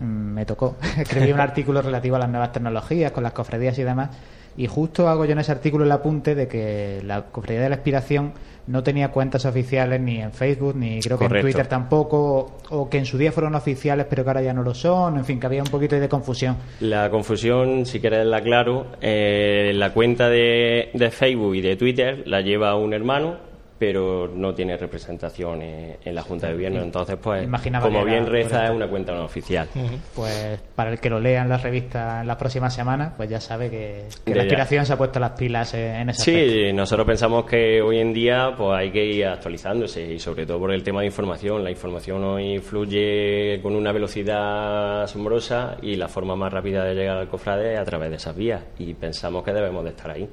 mm, 0.00 0.04
me 0.04 0.46
tocó. 0.46 0.76
Escribí 0.98 1.32
un 1.32 1.40
artículo 1.40 1.82
relativo 1.82 2.16
a 2.16 2.20
las 2.20 2.30
nuevas 2.30 2.52
tecnologías, 2.52 3.12
con 3.12 3.22
las 3.22 3.32
cofradías 3.32 3.78
y 3.78 3.82
demás, 3.82 4.10
y 4.56 4.66
justo 4.66 5.08
hago 5.08 5.24
yo 5.24 5.32
en 5.32 5.38
ese 5.38 5.52
artículo 5.52 5.84
el 5.84 5.92
apunte 5.92 6.34
de 6.34 6.48
que 6.48 7.00
la 7.04 7.26
Cofradía 7.26 7.62
de 7.62 7.68
la 7.68 7.76
Expiración 7.76 8.32
no 8.66 8.82
tenía 8.82 9.10
cuentas 9.10 9.44
oficiales 9.46 10.00
ni 10.00 10.20
en 10.20 10.32
Facebook, 10.32 10.76
ni 10.76 11.00
creo 11.00 11.18
que 11.18 11.24
en 11.24 11.40
Twitter 11.40 11.66
tampoco, 11.66 12.58
o, 12.70 12.88
que 12.88 12.98
en 12.98 13.06
su 13.06 13.18
día 13.18 13.32
fueron 13.32 13.54
oficiales 13.54 14.06
pero 14.08 14.22
que 14.22 14.30
ahora 14.30 14.42
ya 14.42 14.52
no 14.52 14.62
lo 14.62 14.74
son, 14.74 15.18
en 15.18 15.24
fin, 15.24 15.40
que 15.40 15.46
había 15.46 15.62
un 15.62 15.70
poquito 15.70 15.98
de 15.98 16.08
confusión. 16.08 16.56
La 16.80 17.10
confusión, 17.10 17.84
si 17.86 18.00
quieres 18.00 18.26
la 18.26 18.40
claro, 18.42 18.86
eh, 19.00 19.72
la 19.74 19.92
cuenta 19.92 20.28
de, 20.28 20.90
de 20.94 21.10
Facebook 21.10 21.56
y 21.56 21.62
de 21.62 21.76
Twitter 21.76 22.22
la 22.26 22.42
lleva 22.42 22.76
un 22.76 22.94
hermano 22.94 23.49
pero 23.80 24.28
no 24.28 24.52
tiene 24.52 24.76
representación 24.76 25.62
en, 25.62 26.14
la 26.14 26.20
Junta 26.20 26.48
de 26.48 26.52
Gobierno. 26.52 26.82
Entonces, 26.82 27.16
pues, 27.16 27.48
como 27.80 28.04
bien 28.04 28.26
reza, 28.26 28.66
es 28.66 28.70
una 28.72 28.86
cuenta 28.86 29.14
no 29.14 29.24
oficial. 29.24 29.66
Pues 30.14 30.60
para 30.76 30.90
el 30.90 31.00
que 31.00 31.08
lo 31.08 31.18
lea 31.18 31.40
en 31.40 31.48
la 31.48 31.56
revista 31.56 32.20
en 32.20 32.26
las 32.26 32.36
próximas 32.36 32.74
semanas, 32.74 33.14
pues 33.16 33.30
ya 33.30 33.40
sabe 33.40 33.70
que, 33.70 34.04
la 34.26 34.42
aspiración 34.42 34.84
se 34.84 34.92
ha 34.92 34.98
puesto 34.98 35.18
las 35.18 35.30
pilas 35.30 35.72
en 35.72 36.10
ese 36.10 36.22
Sí, 36.22 36.72
nosotros 36.74 37.06
pensamos 37.06 37.46
que 37.46 37.80
hoy 37.80 38.00
en 38.00 38.12
día 38.12 38.52
pues 38.54 38.78
hay 38.78 38.90
que 38.90 39.02
ir 39.02 39.24
actualizándose 39.24 40.12
y 40.12 40.18
sobre 40.18 40.44
todo 40.44 40.58
por 40.58 40.72
el 40.72 40.82
tema 40.82 41.00
de 41.00 41.06
información. 41.06 41.64
La 41.64 41.70
información 41.70 42.22
hoy 42.22 42.58
fluye 42.58 43.60
con 43.62 43.74
una 43.74 43.92
velocidad 43.92 45.04
asombrosa 45.04 45.78
y 45.80 45.96
la 45.96 46.08
forma 46.08 46.36
más 46.36 46.52
rápida 46.52 46.84
de 46.84 46.94
llegar 46.94 47.16
al 47.16 47.28
cofrade 47.28 47.72
es 47.72 47.80
a 47.80 47.84
través 47.84 48.10
de 48.10 48.16
esas 48.16 48.36
vías 48.36 48.62
y 48.78 48.92
pensamos 48.92 49.42
que 49.42 49.54
debemos 49.54 49.84
de 49.84 49.90
estar 49.90 50.10
ahí. 50.10 50.28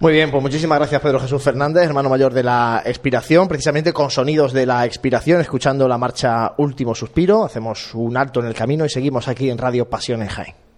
Muy 0.00 0.14
bien, 0.14 0.30
pues 0.30 0.42
muchísimas 0.42 0.78
gracias 0.78 1.02
Pedro 1.02 1.20
Jesús 1.20 1.42
Fernández, 1.42 1.84
hermano 1.84 2.08
mayor 2.08 2.32
de 2.32 2.42
la 2.42 2.82
expiración, 2.86 3.46
precisamente 3.46 3.92
con 3.92 4.10
sonidos 4.10 4.54
de 4.54 4.64
la 4.64 4.86
expiración, 4.86 5.42
escuchando 5.42 5.86
la 5.86 5.98
marcha 5.98 6.54
Último 6.56 6.94
Suspiro. 6.94 7.44
Hacemos 7.44 7.94
un 7.94 8.16
alto 8.16 8.40
en 8.40 8.46
el 8.46 8.54
camino 8.54 8.86
y 8.86 8.88
seguimos 8.88 9.28
aquí 9.28 9.50
en 9.50 9.58
Radio 9.58 9.90
Pasión 9.90 10.22
en. 10.22 10.69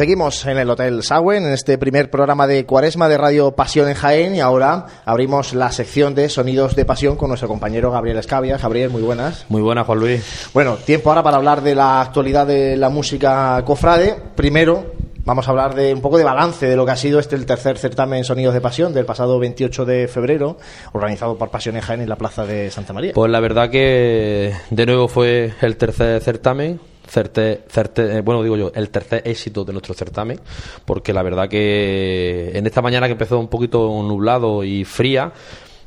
Seguimos 0.00 0.46
en 0.46 0.56
el 0.56 0.70
Hotel 0.70 1.02
Sawen, 1.02 1.44
en 1.44 1.52
este 1.52 1.76
primer 1.76 2.08
programa 2.08 2.46
de 2.46 2.64
Cuaresma 2.64 3.06
de 3.06 3.18
Radio 3.18 3.54
Pasión 3.54 3.86
en 3.86 3.94
Jaén 3.94 4.34
y 4.34 4.40
ahora 4.40 4.86
abrimos 5.04 5.52
la 5.52 5.70
sección 5.72 6.14
de 6.14 6.30
Sonidos 6.30 6.74
de 6.74 6.86
Pasión 6.86 7.16
con 7.16 7.28
nuestro 7.28 7.48
compañero 7.48 7.90
Gabriel 7.90 8.16
Escavia. 8.16 8.56
Gabriel, 8.56 8.88
muy 8.88 9.02
buenas. 9.02 9.44
Muy 9.50 9.60
buenas, 9.60 9.84
Juan 9.84 9.98
Luis. 9.98 10.48
Bueno, 10.54 10.76
tiempo 10.76 11.10
ahora 11.10 11.22
para 11.22 11.36
hablar 11.36 11.60
de 11.60 11.74
la 11.74 12.00
actualidad 12.00 12.46
de 12.46 12.78
la 12.78 12.88
música 12.88 13.62
cofrade. 13.66 14.16
Primero, 14.36 14.86
vamos 15.26 15.46
a 15.46 15.50
hablar 15.50 15.74
de 15.74 15.92
un 15.92 16.00
poco 16.00 16.16
de 16.16 16.24
balance 16.24 16.66
de 16.66 16.76
lo 16.76 16.86
que 16.86 16.92
ha 16.92 16.96
sido 16.96 17.20
este 17.20 17.36
el 17.36 17.44
tercer 17.44 17.76
certamen 17.76 18.24
Sonidos 18.24 18.54
de 18.54 18.62
Pasión 18.62 18.94
del 18.94 19.04
pasado 19.04 19.38
28 19.38 19.84
de 19.84 20.08
febrero, 20.08 20.56
organizado 20.92 21.36
por 21.36 21.50
Pasión 21.50 21.76
en 21.76 21.82
Jaén 21.82 22.00
en 22.00 22.08
la 22.08 22.16
Plaza 22.16 22.46
de 22.46 22.70
Santa 22.70 22.94
María. 22.94 23.12
Pues 23.12 23.30
la 23.30 23.40
verdad 23.40 23.68
que 23.68 24.54
de 24.70 24.86
nuevo 24.86 25.08
fue 25.08 25.52
el 25.60 25.76
tercer 25.76 26.22
certamen 26.22 26.80
certe, 27.10 27.64
certe, 27.68 28.18
eh, 28.18 28.20
bueno, 28.20 28.42
digo 28.42 28.56
yo, 28.56 28.70
el 28.74 28.88
tercer 28.90 29.22
éxito 29.24 29.64
de 29.64 29.72
nuestro 29.72 29.94
certamen, 29.94 30.38
porque 30.84 31.12
la 31.12 31.22
verdad 31.22 31.48
que 31.48 32.52
en 32.54 32.66
esta 32.66 32.80
mañana 32.80 33.06
que 33.06 33.12
empezó 33.12 33.38
un 33.38 33.48
poquito 33.48 33.88
nublado 34.02 34.62
y 34.62 34.84
fría, 34.84 35.32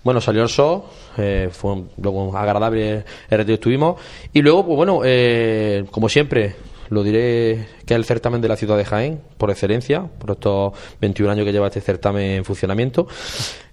bueno, 0.03 0.19
salió 0.19 0.43
el 0.43 0.49
sol, 0.49 0.83
eh, 1.17 1.47
fue 1.49 1.71
un, 1.71 1.89
luego 1.97 2.35
agradable 2.35 3.05
el 3.29 3.37
retiro 3.37 3.55
estuvimos, 3.55 4.01
y 4.33 4.41
luego, 4.41 4.65
pues 4.65 4.75
bueno, 4.75 4.99
eh, 5.05 5.85
como 5.91 6.09
siempre, 6.09 6.55
lo 6.89 7.03
diré 7.03 7.67
que 7.85 7.93
es 7.93 7.97
el 7.97 8.05
certamen 8.05 8.41
de 8.41 8.47
la 8.47 8.55
ciudad 8.55 8.77
de 8.77 8.85
Jaén, 8.85 9.21
por 9.37 9.51
excelencia, 9.51 10.07
por 10.19 10.31
estos 10.31 10.73
21 11.01 11.31
años 11.31 11.45
que 11.45 11.51
lleva 11.51 11.67
este 11.67 11.81
certamen 11.81 12.23
en 12.31 12.45
funcionamiento. 12.45 13.07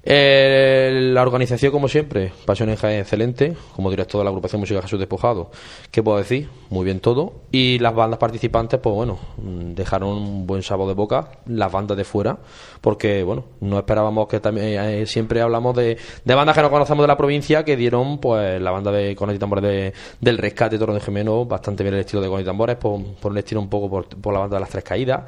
Eh, 0.03 1.11
la 1.13 1.21
organización, 1.21 1.71
como 1.73 1.87
siempre, 1.87 2.33
Pasión 2.47 2.71
en 2.71 2.77
Jaén, 2.77 3.01
excelente. 3.01 3.55
Como 3.77 3.91
director 3.91 4.19
de 4.21 4.25
la 4.25 4.31
agrupación 4.31 4.61
Música 4.61 4.81
Jesús 4.81 4.99
Despojado, 4.99 5.51
¿qué 5.91 6.03
puedo 6.03 6.17
decir? 6.17 6.49
Muy 6.71 6.85
bien 6.87 7.01
todo. 7.01 7.35
Y 7.53 7.79
las 7.81 7.95
bandas 7.95 8.19
participantes, 8.19 8.81
pues 8.81 8.95
bueno, 8.95 9.19
mm, 9.37 9.75
dejaron 9.75 10.09
un 10.09 10.47
buen 10.47 10.63
sabor 10.63 10.89
de 10.89 10.95
boca, 10.95 11.29
las 11.47 11.71
bandas 11.71 11.99
de 11.99 12.05
fuera, 12.05 12.39
porque 12.81 13.23
bueno, 13.25 13.45
no 13.61 13.77
esperábamos 13.77 14.27
que 14.29 14.41
también, 14.41 14.81
eh, 14.81 15.07
siempre 15.07 15.43
hablamos 15.43 15.77
de, 15.77 15.99
de 16.25 16.35
bandas 16.35 16.57
que 16.57 16.63
no 16.63 16.71
conocemos 16.71 17.03
de 17.03 17.09
la 17.09 17.17
provincia, 17.19 17.63
que 17.65 17.77
dieron 17.77 18.19
pues 18.19 18.61
la 18.61 18.71
banda 18.71 18.91
de 18.91 19.15
Conet 19.15 19.37
y 19.37 19.39
Tambores 19.39 19.63
de- 19.65 19.93
del 20.21 20.39
Rescate 20.39 20.79
Toro 20.79 20.95
de 20.95 21.01
Gemeno, 21.01 21.45
bastante 21.45 21.83
bien 21.83 21.95
el 21.95 22.01
estilo 22.01 22.23
de 22.23 22.29
Conet 22.29 22.45
y 22.45 22.47
Tambores, 22.47 22.77
por, 22.77 23.03
por 23.21 23.33
un 23.33 23.39
estilo 23.39 23.61
un 23.61 23.69
poco 23.69 23.91
por, 23.91 24.00
por 24.05 24.33
la 24.33 24.41
banda 24.41 24.57
de 24.57 24.61
las 24.61 24.71
Tres 24.71 24.85
Caídas. 24.85 25.23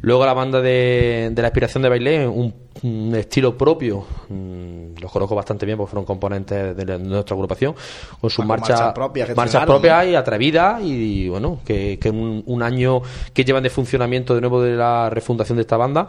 Luego 0.00 0.26
la 0.26 0.34
banda 0.34 0.60
de, 0.60 1.30
de 1.32 1.42
la 1.42 1.48
Inspiración 1.48 1.82
de 1.82 1.88
Bailé, 1.88 2.26
un, 2.26 2.52
un 2.82 3.14
estilo 3.14 3.56
propio, 3.56 4.04
mm, 4.28 4.98
los 5.00 5.10
conozco 5.10 5.34
bastante 5.34 5.64
bien 5.64 5.78
porque 5.78 5.90
fueron 5.90 6.04
componentes 6.04 6.76
de, 6.76 6.98
nuestra 6.98 7.34
agrupación, 7.34 7.74
con 8.20 8.30
sus 8.30 8.44
marchas, 8.44 8.92
que 9.14 9.34
marchas 9.34 9.64
propias 9.64 10.06
y 10.06 10.14
atrevidas 10.14 10.82
y, 10.82 11.28
bueno, 11.28 11.60
que, 11.64 11.98
que 11.98 12.10
un, 12.10 12.42
un 12.46 12.62
año 12.62 13.00
que 13.32 13.44
llevan 13.44 13.62
de 13.62 13.70
funcionamiento 13.70 14.34
de 14.34 14.40
nuevo 14.40 14.60
de 14.62 14.76
la 14.76 15.08
refundación 15.10 15.56
de 15.56 15.62
esta 15.62 15.76
banda, 15.76 16.08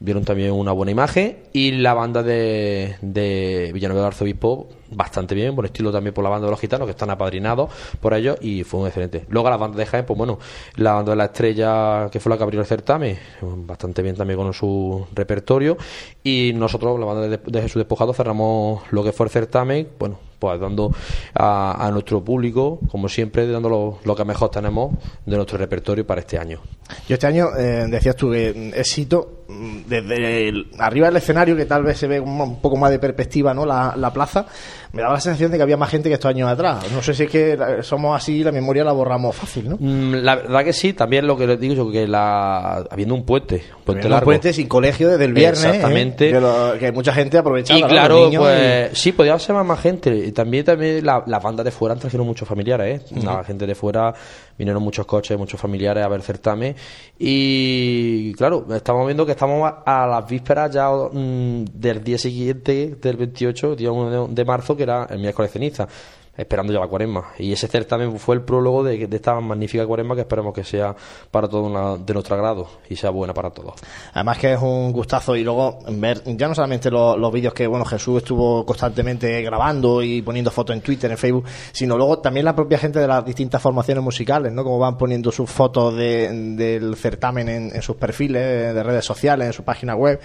vieron 0.00 0.24
también 0.24 0.52
una 0.52 0.72
buena 0.72 0.92
imagen 0.92 1.38
y 1.52 1.72
la 1.72 1.94
banda 1.94 2.22
de, 2.22 2.96
de 3.00 3.70
Villanueva 3.72 4.02
del 4.02 4.06
Arzobispo 4.08 4.68
bastante 4.90 5.34
bien, 5.34 5.54
buen 5.54 5.66
estilo 5.66 5.92
también 5.92 6.14
por 6.14 6.24
la 6.24 6.30
banda 6.30 6.46
de 6.46 6.50
los 6.50 6.60
gitanos 6.60 6.86
que 6.86 6.92
están 6.92 7.10
apadrinados 7.10 7.70
por 8.00 8.14
ellos 8.14 8.38
y 8.40 8.64
fue 8.64 8.80
un 8.80 8.86
excelente. 8.86 9.24
Luego 9.28 9.50
la 9.50 9.56
banda 9.56 9.76
de 9.76 9.86
Jaén, 9.86 10.06
pues 10.06 10.16
bueno, 10.16 10.38
la 10.76 10.92
banda 10.92 11.12
de 11.12 11.16
la 11.16 11.24
estrella 11.26 12.08
que 12.10 12.20
fue 12.20 12.30
la 12.30 12.36
que 12.36 12.44
abrió 12.44 12.60
el 12.60 12.66
certamen, 12.66 13.18
bastante 13.40 14.02
bien 14.02 14.16
también 14.16 14.38
con 14.38 14.52
su 14.52 15.06
repertorio 15.14 15.76
y 16.22 16.52
nosotros, 16.54 16.98
la 16.98 17.06
banda 17.06 17.28
de, 17.28 17.38
de 17.38 17.62
Jesús 17.62 17.80
Despojado, 17.80 18.12
cerramos 18.14 18.82
lo 18.90 19.02
que 19.02 19.12
fue 19.12 19.26
el 19.26 19.30
certamen, 19.30 19.88
bueno, 19.98 20.18
pues 20.48 20.60
dando 20.60 20.90
a, 21.34 21.86
a 21.86 21.90
nuestro 21.90 22.22
público, 22.22 22.80
como 22.90 23.08
siempre, 23.08 23.46
dando 23.46 23.68
lo, 23.68 23.98
lo 24.04 24.14
que 24.16 24.24
mejor 24.24 24.50
tenemos 24.50 24.92
de 25.26 25.36
nuestro 25.36 25.58
repertorio 25.58 26.06
para 26.06 26.20
este 26.20 26.38
año. 26.38 26.60
Yo 27.08 27.14
este 27.14 27.26
año, 27.26 27.48
eh, 27.58 27.86
decías 27.88 28.14
tú 28.16 28.30
que 28.30 28.52
mm, 28.74 28.78
éxito, 28.78 29.44
mm, 29.48 29.78
desde 29.88 30.48
el- 30.48 30.66
arriba 30.78 31.06
del 31.06 31.16
escenario, 31.16 31.56
que 31.56 31.64
tal 31.64 31.82
vez 31.82 31.98
se 31.98 32.06
ve 32.06 32.20
un, 32.20 32.38
un 32.40 32.60
poco 32.60 32.76
más 32.76 32.90
de 32.90 32.98
perspectiva, 32.98 33.54
¿no? 33.54 33.64
La, 33.64 33.94
la 33.96 34.12
plaza, 34.12 34.46
me 34.92 35.00
daba 35.02 35.14
la 35.14 35.20
sensación 35.20 35.50
de 35.50 35.56
que 35.56 35.62
había 35.62 35.76
más 35.78 35.88
gente 35.90 36.08
que 36.08 36.14
estos 36.14 36.28
años 36.28 36.48
atrás. 36.48 36.84
No 36.92 37.02
sé 37.02 37.14
si 37.14 37.24
es 37.24 37.30
que 37.30 37.58
somos 37.82 38.14
así, 38.16 38.44
la 38.44 38.52
memoria 38.52 38.84
la 38.84 38.92
borramos 38.92 39.34
fácil, 39.34 39.68
¿no? 39.70 39.76
Mm, 39.80 40.14
La 40.22 40.36
verdad 40.36 40.62
que 40.64 40.72
sí, 40.74 40.92
también 40.92 41.26
lo 41.26 41.36
que 41.36 41.46
les 41.46 41.58
digo 41.58 41.74
yo, 41.74 41.90
que 41.90 42.06
la, 42.06 42.84
habiendo 42.90 43.14
un 43.14 43.24
puente, 43.24 43.56
un 43.78 43.84
puente 43.84 44.00
Había 44.02 44.06
un 44.06 44.10
largo. 44.10 44.24
puente 44.26 44.52
sin 44.52 44.68
colegio 44.68 45.08
desde 45.08 45.24
el 45.24 45.32
viernes. 45.32 45.64
¿eh? 45.64 45.68
Exactamente. 45.68 46.30
Que, 46.30 46.40
lo- 46.40 46.74
que 46.78 46.92
mucha 46.92 47.12
gente 47.14 47.38
aprovechaba. 47.38 47.80
Y 47.80 47.82
claro, 47.84 48.30
pues 48.36 48.90
sí, 48.98 49.12
podía 49.12 49.38
ser 49.38 49.54
más, 49.56 49.64
más 49.66 49.80
gente. 49.80 50.26
También, 50.34 50.64
también 50.64 51.04
la- 51.06 51.22
las 51.26 51.42
bandas 51.42 51.64
de 51.64 51.70
fuera 51.70 51.94
trajeron 51.96 52.26
muchos 52.26 52.46
familiares, 52.46 53.02
¿eh? 53.02 53.14
La 53.24 53.42
gente 53.44 53.66
de 53.66 53.74
fuera 53.74 54.12
vinieron 54.58 54.82
muchos 54.82 55.06
coches, 55.06 55.38
muchos 55.38 55.60
familiares 55.60 56.04
a 56.04 56.08
ver 56.08 56.20
certamen. 56.22 56.74
Y 57.18 58.32
claro, 58.34 58.66
estamos 58.74 59.06
viendo 59.06 59.24
que 59.24 59.32
estamos 59.32 59.70
a, 59.86 60.04
a 60.04 60.06
las 60.06 60.28
vísperas 60.28 60.70
ya 60.70 60.90
mm, 60.90 61.64
del 61.72 62.04
día 62.04 62.18
siguiente, 62.18 62.96
del 63.00 63.16
28, 63.16 63.76
día 63.76 63.90
1 63.92 64.26
de, 64.28 64.34
de 64.34 64.44
marzo, 64.44 64.76
que 64.76 64.82
era 64.82 65.06
el 65.10 65.18
miércoles 65.20 65.50
ceniza. 65.52 65.88
Esperando 66.36 66.72
ya 66.72 66.80
la 66.80 66.88
cuaresma. 66.88 67.26
Y 67.38 67.52
ese 67.52 67.68
certamen 67.68 68.18
fue 68.18 68.34
el 68.34 68.42
prólogo 68.42 68.82
de, 68.82 69.06
de 69.06 69.16
esta 69.16 69.38
magnífica 69.40 69.86
cuaresma 69.86 70.14
que 70.16 70.22
esperemos 70.22 70.52
que 70.52 70.64
sea 70.64 70.94
para 71.30 71.46
todos 71.48 71.66
una- 71.70 71.96
de 71.96 72.12
nuestro 72.12 72.34
agrado 72.34 72.66
y 72.90 72.96
sea 72.96 73.10
buena 73.10 73.32
para 73.32 73.50
todos. 73.50 73.74
Además 74.12 74.38
que 74.38 74.52
es 74.54 74.60
un 74.60 74.90
gustazo 74.92 75.36
y 75.36 75.44
luego 75.44 75.78
ver 75.90 76.22
ya 76.24 76.48
no 76.48 76.54
solamente 76.54 76.90
los, 76.90 77.16
los 77.18 77.32
vídeos 77.32 77.54
que 77.54 77.66
bueno 77.66 77.84
Jesús 77.84 78.18
estuvo 78.18 78.66
constantemente 78.66 79.42
grabando 79.42 80.02
y 80.02 80.22
poniendo 80.22 80.50
fotos 80.50 80.74
en 80.74 80.82
Twitter, 80.82 81.10
en 81.10 81.18
Facebook, 81.18 81.44
sino 81.72 81.96
luego 81.96 82.18
también 82.18 82.44
la 82.44 82.54
propia 82.56 82.78
gente 82.78 82.98
de 82.98 83.06
las 83.06 83.24
distintas 83.24 83.62
formaciones 83.62 84.02
musicales, 84.02 84.52
¿no? 84.52 84.64
Como 84.64 84.78
van 84.78 84.98
poniendo 84.98 85.30
sus 85.30 85.48
fotos 85.48 85.94
de- 85.96 86.30
del 86.56 86.96
certamen 86.96 87.48
en, 87.48 87.76
en 87.76 87.82
sus 87.82 87.96
perfiles 87.96 88.74
de 88.74 88.82
redes 88.82 89.04
sociales, 89.04 89.46
en 89.46 89.52
su 89.52 89.62
página 89.62 89.94
web. 89.94 90.20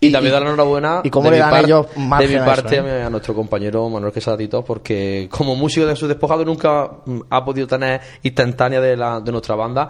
Y, 0.00 0.10
también 0.10 0.32
dar 0.32 0.42
la 0.42 0.48
enhorabuena 0.48 1.00
y 1.04 1.10
cómo 1.10 1.30
le 1.30 1.38
dan 1.38 1.64
ellos 1.64 1.86
de 1.94 2.28
mi 2.28 2.34
parte 2.44 2.74
eso, 2.76 2.86
¿eh? 2.88 3.02
a 3.04 3.10
nuestro 3.10 3.34
compañero 3.34 3.88
Manuel 3.88 4.12
Quesadito 4.12 4.64
porque 4.64 5.28
como 5.30 5.51
músico 5.58 5.86
de 5.86 5.96
su 5.96 6.06
despojado 6.06 6.44
nunca 6.44 6.90
mm, 7.04 7.20
ha 7.30 7.44
podido 7.44 7.66
tener 7.66 8.00
instantánea 8.22 8.80
de, 8.80 8.96
la, 8.96 9.20
de 9.20 9.32
nuestra 9.32 9.54
banda. 9.54 9.88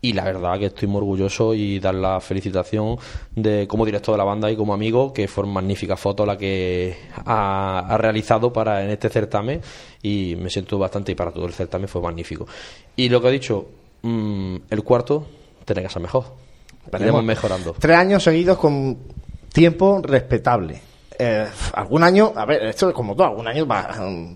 Y 0.00 0.12
la 0.12 0.24
verdad 0.24 0.58
que 0.58 0.66
estoy 0.66 0.86
muy 0.86 0.98
orgulloso 0.98 1.54
y 1.54 1.78
dar 1.80 1.94
la 1.94 2.20
felicitación 2.20 2.98
de 3.34 3.66
como 3.66 3.86
director 3.86 4.14
de 4.14 4.18
la 4.18 4.24
banda 4.24 4.50
y 4.50 4.56
como 4.56 4.74
amigo 4.74 5.12
que 5.14 5.26
fueron 5.26 5.52
magníficas 5.54 5.98
fotos 5.98 6.26
la 6.26 6.36
que 6.36 6.94
ha, 7.24 7.78
ha 7.78 7.96
realizado 7.96 8.52
para 8.52 8.84
en 8.84 8.90
este 8.90 9.08
certamen. 9.08 9.62
Y 10.02 10.36
me 10.36 10.50
siento 10.50 10.78
bastante 10.78 11.12
y 11.12 11.14
para 11.14 11.32
todo 11.32 11.46
el 11.46 11.54
certamen 11.54 11.88
fue 11.88 12.02
magnífico. 12.02 12.46
Y 12.96 13.08
lo 13.08 13.22
que 13.22 13.28
he 13.28 13.32
dicho 13.32 13.66
mm, 14.02 14.56
el 14.68 14.82
cuarto 14.82 15.26
tiene 15.64 15.82
que 15.82 15.88
ser 15.88 16.02
mejor. 16.02 16.24
Iremos 16.98 17.24
mejorando. 17.24 17.74
Tres 17.78 17.96
años 17.96 18.22
seguidos 18.22 18.58
con 18.58 18.98
tiempo 19.52 20.00
respetable. 20.02 20.93
Eh, 21.16 21.46
algún 21.74 22.02
año, 22.02 22.32
a 22.34 22.44
ver, 22.44 22.64
esto 22.64 22.88
es 22.88 22.94
como 22.94 23.14
todo, 23.14 23.28
algún 23.28 23.46
año 23.46 23.64
va, 23.66 23.82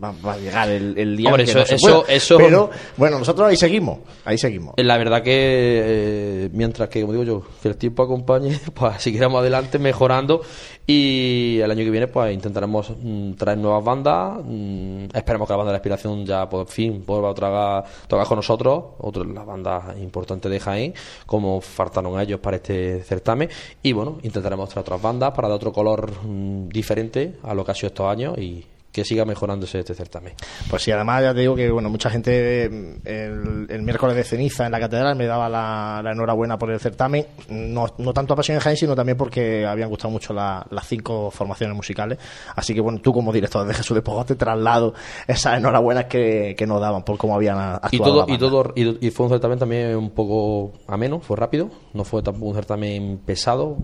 va- 0.01 0.15
va 0.25 0.33
a 0.35 0.39
llegar 0.39 0.69
el, 0.69 0.97
el 0.97 1.17
día 1.17 1.29
Hombre, 1.31 1.45
que 1.45 1.51
eso- 1.51 1.59
no 1.59 1.67
se 1.67 1.75
eso- 1.75 2.05
eso- 2.07 2.37
Pero 2.39 2.71
bueno, 2.97 3.19
nosotros 3.19 3.49
ahí 3.49 3.57
seguimos, 3.57 3.99
ahí 4.25 4.39
seguimos. 4.39 4.75
La 4.77 4.97
verdad 4.97 5.21
que 5.23 5.33
eh, 5.35 6.49
mientras 6.53 6.89
que, 6.89 7.01
como 7.01 7.15
digo 7.15 7.25
yo, 7.25 7.43
que 7.61 7.69
el 7.69 7.77
tiempo 7.77 8.05
acompañe, 8.05 8.59
pues 8.75 9.03
seguiremos 9.03 9.41
adelante 9.41 9.81
mejorando 9.81 10.41
y 10.91 11.61
el 11.61 11.71
año 11.71 11.85
que 11.85 11.91
viene 11.91 12.07
pues 12.07 12.33
intentaremos 12.33 12.95
mm, 12.99 13.33
traer 13.33 13.59
nuevas 13.59 13.85
bandas, 13.85 14.39
mm, 14.43 15.09
esperemos 15.13 15.47
que 15.47 15.53
la 15.53 15.59
banda 15.59 15.71
de 15.71 15.75
la 15.75 15.77
inspiración 15.77 16.25
ya 16.25 16.49
por 16.49 16.67
fin 16.67 17.05
vuelva 17.07 17.31
a 17.31 17.35
tragar, 17.35 17.85
con 18.27 18.37
nosotros, 18.37 18.85
otra 18.97 19.23
las 19.25 19.45
bandas 19.45 19.99
importantes 19.99 20.51
de 20.51 20.59
Jaén, 20.59 20.95
como 21.27 21.61
faltaron 21.61 22.19
ellos 22.19 22.41
para 22.41 22.57
este 22.57 23.03
certamen. 23.03 23.51
Y 23.83 23.93
bueno, 23.93 24.17
intentaremos 24.23 24.71
traer 24.71 24.81
otras 24.81 25.03
bandas 25.03 25.33
para 25.33 25.49
dar 25.49 25.57
otro 25.57 25.75
color 25.75 26.11
mm, 26.25 26.71
diferente 26.71 27.35
a 27.43 27.53
lo 27.53 27.67
que 27.67 27.73
ha 27.73 27.75
sido 27.75 27.89
estos 27.89 28.11
años 28.11 28.39
y 28.39 28.65
que 28.91 29.05
siga 29.05 29.25
mejorándose 29.25 29.79
este 29.81 29.95
certamen. 29.95 30.33
Pues 30.71 30.83
sí, 30.83 30.91
además 30.91 31.23
ya 31.23 31.35
te 31.35 31.41
digo 31.41 31.55
que 31.55 31.71
bueno, 31.71 31.91
mucha 31.91 32.09
gente 32.11 32.65
eh, 32.65 32.99
el, 33.05 33.67
el 33.69 33.83
miércoles 33.83 34.17
de 34.17 34.25
ceniza 34.25 34.67
en 34.67 34.73
la 34.73 34.81
catedral 34.81 35.15
me 35.15 35.27
daba 35.27 35.49
la, 35.49 36.01
la 36.03 36.13
enhorabuena 36.13 36.59
por 36.59 36.71
el 36.71 36.81
certamen, 36.81 37.27
no, 37.51 37.87
no 37.99 38.13
tanto 38.13 38.33
a 38.33 38.37
Pasión 38.37 38.57
en 38.57 38.61
Jaén, 38.63 38.77
sino 38.77 38.97
también 38.97 39.17
porque 39.19 39.67
habían 39.67 39.89
gustado 39.91 40.11
mucho 40.11 40.33
la- 40.33 40.67
las 40.71 40.87
cinco 40.89 41.31
formaciones 41.31 41.77
musicales. 41.77 42.19
Así 42.57 42.75
que 42.75 42.81
bueno, 42.81 42.99
tú 43.01 43.13
como 43.13 43.33
director 43.33 43.67
de 43.67 43.75
Jesús 43.75 43.95
de 43.95 44.03
Pogos 44.03 44.27
te 44.27 44.35
traslado 44.37 44.95
esas 45.27 45.59
enhorabuenas 45.59 46.07
que, 46.07 46.55
que 46.57 46.67
nos 46.67 46.81
daban 46.81 47.05
por 47.05 47.19
cómo 47.19 47.35
habían 47.35 47.59
actuado. 47.59 47.91
Y 47.93 47.99
todo, 47.99 48.27
y 48.29 48.39
todo 48.39 48.73
y, 48.75 49.07
y 49.07 49.11
fue 49.11 49.27
un 49.27 49.33
certamen 49.33 49.59
también 49.59 49.95
un 49.97 50.11
poco 50.11 50.73
ameno, 50.89 51.21
fue 51.21 51.37
rápido, 51.37 51.71
no 51.93 52.05
fue 52.05 52.23
tampoco 52.23 52.47
un 52.47 52.55
certamen 52.55 53.19
pesado, 53.25 53.77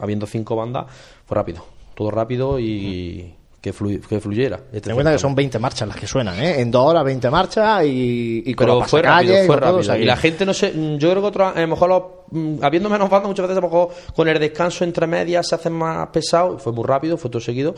habiendo 0.00 0.26
cinco 0.26 0.56
bandas, 0.56 0.86
fue 1.26 1.34
rápido, 1.36 1.64
todo 1.94 2.10
rápido 2.10 2.58
y 2.58 3.34
que, 3.60 3.74
flu- 3.74 4.00
que 4.00 4.20
fluyera. 4.20 4.56
Este 4.66 4.80
Ten 4.82 4.90
en 4.92 4.96
cuenta 4.96 5.12
que 5.12 5.18
son 5.18 5.34
20 5.34 5.58
marchas 5.58 5.88
las 5.88 5.96
que 5.96 6.06
suenan, 6.06 6.38
¿eh? 6.40 6.60
En 6.60 6.70
dos 6.70 6.84
horas 6.84 7.04
20 7.04 7.28
marchas 7.30 7.84
y, 7.84 8.42
y 8.46 8.54
con 8.54 8.66
pero 8.66 8.78
los 8.80 8.88
fue 8.90 9.02
rápido, 9.02 9.34
fue 9.46 9.56
todo, 9.58 9.78
rápido. 9.82 9.96
y 9.96 10.04
la 10.04 10.16
gente 10.16 10.46
no 10.46 10.54
sé, 10.54 10.72
yo 10.98 11.10
creo 11.10 11.20
que 11.22 11.28
otro, 11.28 11.46
a 11.48 11.60
lo 11.60 11.66
mejor 11.68 11.88
los, 11.88 12.02
mm, 12.30 12.62
habiendo 12.62 12.88
menos 12.88 13.10
bandas 13.10 13.28
muchas 13.28 13.44
veces 13.48 13.58
a 13.58 13.60
lo 13.60 13.66
mejor 13.66 13.88
con 14.14 14.28
el 14.28 14.38
descanso 14.38 14.84
entre 14.84 15.06
medias 15.08 15.48
se 15.48 15.54
hacen 15.56 15.72
más 15.72 16.06
pesados, 16.08 16.62
fue 16.62 16.72
muy 16.72 16.84
rápido, 16.84 17.16
fue 17.16 17.30
todo 17.30 17.40
seguido 17.40 17.74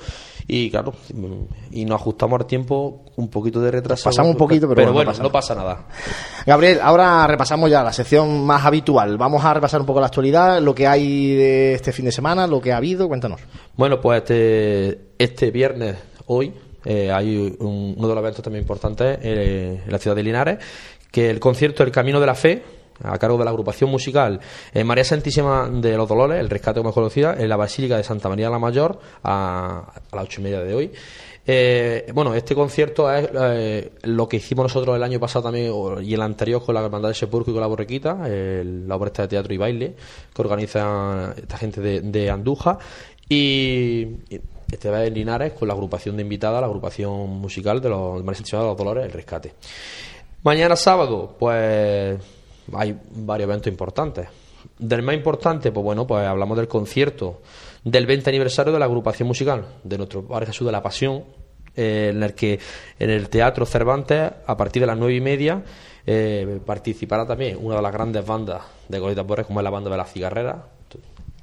y 0.46 0.70
claro, 0.70 0.92
mm, 1.14 1.42
y 1.72 1.84
nos 1.86 2.00
ajustamos 2.00 2.40
al 2.40 2.46
tiempo 2.46 3.04
un 3.16 3.28
poquito 3.28 3.60
de 3.60 3.70
retraso. 3.70 4.04
Pasamos 4.04 4.32
un 4.32 4.36
poquito, 4.38 4.68
pero 4.68 4.92
bueno, 4.92 4.92
bueno, 4.92 5.10
no 5.10 5.12
pasa 5.12 5.22
no 5.22 5.32
pasa 5.32 5.54
nada. 5.54 5.86
Gabriel, 6.46 6.78
ahora 6.82 7.26
repasamos 7.26 7.70
ya 7.70 7.82
la 7.82 7.92
sección 7.92 8.44
más 8.44 8.64
habitual. 8.64 9.16
Vamos 9.16 9.44
a 9.44 9.54
repasar 9.54 9.80
un 9.80 9.86
poco 9.86 10.00
la 10.00 10.06
actualidad, 10.06 10.60
lo 10.60 10.74
que 10.74 10.86
hay 10.86 11.34
de 11.36 11.74
este 11.74 11.92
fin 11.92 12.04
de 12.06 12.12
semana, 12.12 12.46
lo 12.46 12.60
que 12.60 12.72
ha 12.72 12.76
habido. 12.78 13.08
Cuéntanos. 13.08 13.40
Bueno, 13.80 13.98
pues 13.98 14.18
este, 14.18 15.00
este 15.16 15.50
viernes, 15.50 15.96
hoy, 16.26 16.52
eh, 16.84 17.10
hay 17.10 17.34
un- 17.60 17.94
uno 17.96 18.08
de 18.08 18.14
los 18.14 18.22
eventos 18.22 18.44
también 18.44 18.62
importantes 18.62 19.18
eh, 19.22 19.80
en 19.86 19.90
la 19.90 19.96
ciudad 19.98 20.14
de 20.14 20.22
Linares, 20.22 20.58
que 21.10 21.30
el 21.30 21.40
concierto 21.40 21.82
El 21.82 21.90
Camino 21.90 22.20
de 22.20 22.26
la 22.26 22.34
Fe, 22.34 22.62
a 23.02 23.16
cargo 23.16 23.38
de 23.38 23.44
la 23.44 23.50
agrupación 23.52 23.88
musical 23.88 24.38
eh, 24.74 24.84
María 24.84 25.04
Santísima 25.04 25.70
de 25.72 25.96
los 25.96 26.06
Dolores, 26.06 26.38
el 26.40 26.50
rescate 26.50 26.80
es 26.80 26.92
conocida, 26.92 27.34
en 27.38 27.48
la 27.48 27.56
Basílica 27.56 27.96
de 27.96 28.04
Santa 28.04 28.28
María 28.28 28.50
la 28.50 28.58
Mayor, 28.58 29.00
a, 29.22 29.90
a 30.12 30.14
las 30.16 30.24
ocho 30.26 30.42
y 30.42 30.44
media 30.44 30.60
de 30.60 30.74
hoy. 30.74 30.92
Eh, 31.52 32.06
bueno, 32.14 32.34
este 32.34 32.54
concierto 32.54 33.10
es 33.12 33.28
eh, 33.32 33.92
lo 34.02 34.28
que 34.28 34.36
hicimos 34.36 34.64
nosotros 34.66 34.94
el 34.94 35.02
año 35.02 35.18
pasado 35.18 35.44
también 35.44 35.72
y 36.02 36.12
el 36.12 36.20
anterior 36.20 36.62
con 36.64 36.74
la 36.74 36.84
Hermandad 36.84 37.08
de 37.08 37.14
Sepulcro 37.14 37.50
y 37.50 37.54
con 37.54 37.62
la 37.62 37.66
Borrequita, 37.66 38.18
la 38.28 38.94
obra 38.94 39.10
de 39.10 39.26
teatro 39.26 39.52
y 39.54 39.56
baile 39.56 39.94
que 40.34 40.42
organiza 40.42 41.34
esta 41.36 41.56
gente 41.56 41.80
de, 41.80 42.02
de 42.02 42.30
Andújar. 42.30 42.78
Y 43.32 44.08
este 44.72 44.90
va 44.90 45.04
en 45.04 45.14
Linares 45.14 45.52
con 45.52 45.68
la 45.68 45.74
agrupación 45.74 46.16
de 46.16 46.22
invitadas, 46.22 46.60
la 46.60 46.66
agrupación 46.66 47.28
musical 47.28 47.80
de 47.80 47.88
los 47.88 48.26
de 48.26 48.34
Santísima 48.34 48.62
de 48.62 48.68
los 48.68 48.76
Dolores, 48.76 49.04
el 49.04 49.12
rescate. 49.12 49.54
Mañana 50.42 50.74
sábado, 50.74 51.36
pues 51.38 52.18
hay 52.72 52.98
varios 53.12 53.48
eventos 53.48 53.70
importantes. 53.70 54.26
Del 54.80 55.02
más 55.02 55.14
importante, 55.14 55.70
pues 55.70 55.84
bueno, 55.84 56.08
pues 56.08 56.26
hablamos 56.26 56.56
del 56.56 56.66
concierto 56.66 57.40
del 57.84 58.04
20 58.04 58.28
aniversario 58.30 58.72
de 58.72 58.80
la 58.80 58.86
agrupación 58.86 59.28
musical 59.28 59.64
de 59.84 59.96
nuestro 59.96 60.24
Bar 60.24 60.46
Jesús 60.46 60.66
de 60.66 60.72
la 60.72 60.82
Pasión, 60.82 61.22
eh, 61.76 62.10
en 62.12 62.24
el 62.24 62.34
que 62.34 62.58
en 62.98 63.10
el 63.10 63.28
Teatro 63.28 63.64
Cervantes, 63.64 64.28
a 64.44 64.56
partir 64.56 64.80
de 64.80 64.86
las 64.86 64.98
nueve 64.98 65.14
y 65.14 65.20
media, 65.20 65.62
eh, 66.04 66.58
participará 66.66 67.24
también 67.28 67.58
una 67.62 67.76
de 67.76 67.82
las 67.82 67.92
grandes 67.92 68.26
bandas 68.26 68.62
de 68.88 68.98
Goleta 68.98 69.22
Borges, 69.22 69.46
como 69.46 69.60
es 69.60 69.64
la 69.64 69.70
banda 69.70 69.88
de 69.88 69.96
la 69.96 70.04
cigarrera, 70.04 70.66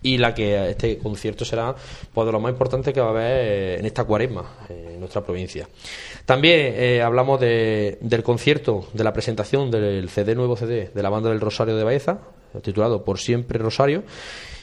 y 0.03 0.17
la 0.17 0.33
que 0.33 0.69
este 0.71 0.97
concierto 0.99 1.43
será 1.45 1.75
pues, 2.13 2.25
de 2.25 2.31
lo 2.31 2.39
más 2.39 2.51
importante 2.51 2.93
que 2.93 3.01
va 3.01 3.07
a 3.07 3.09
haber 3.11 3.37
eh, 3.39 3.79
en 3.79 3.85
esta 3.85 4.03
cuaresma 4.03 4.57
eh, 4.69 4.91
en 4.93 4.99
nuestra 4.99 5.21
provincia. 5.23 5.67
También 6.25 6.73
eh, 6.75 7.01
hablamos 7.01 7.39
de- 7.39 7.97
del 8.01 8.23
concierto, 8.23 8.87
de 8.93 9.03
la 9.03 9.13
presentación 9.13 9.71
del 9.71 10.09
CD, 10.09 10.35
nuevo 10.35 10.55
CD 10.55 10.91
de 10.93 11.03
la 11.03 11.09
banda 11.09 11.29
del 11.29 11.41
Rosario 11.41 11.75
de 11.75 11.83
Baeza, 11.83 12.19
titulado 12.61 13.03
Por 13.03 13.19
siempre 13.19 13.57
Rosario, 13.59 14.03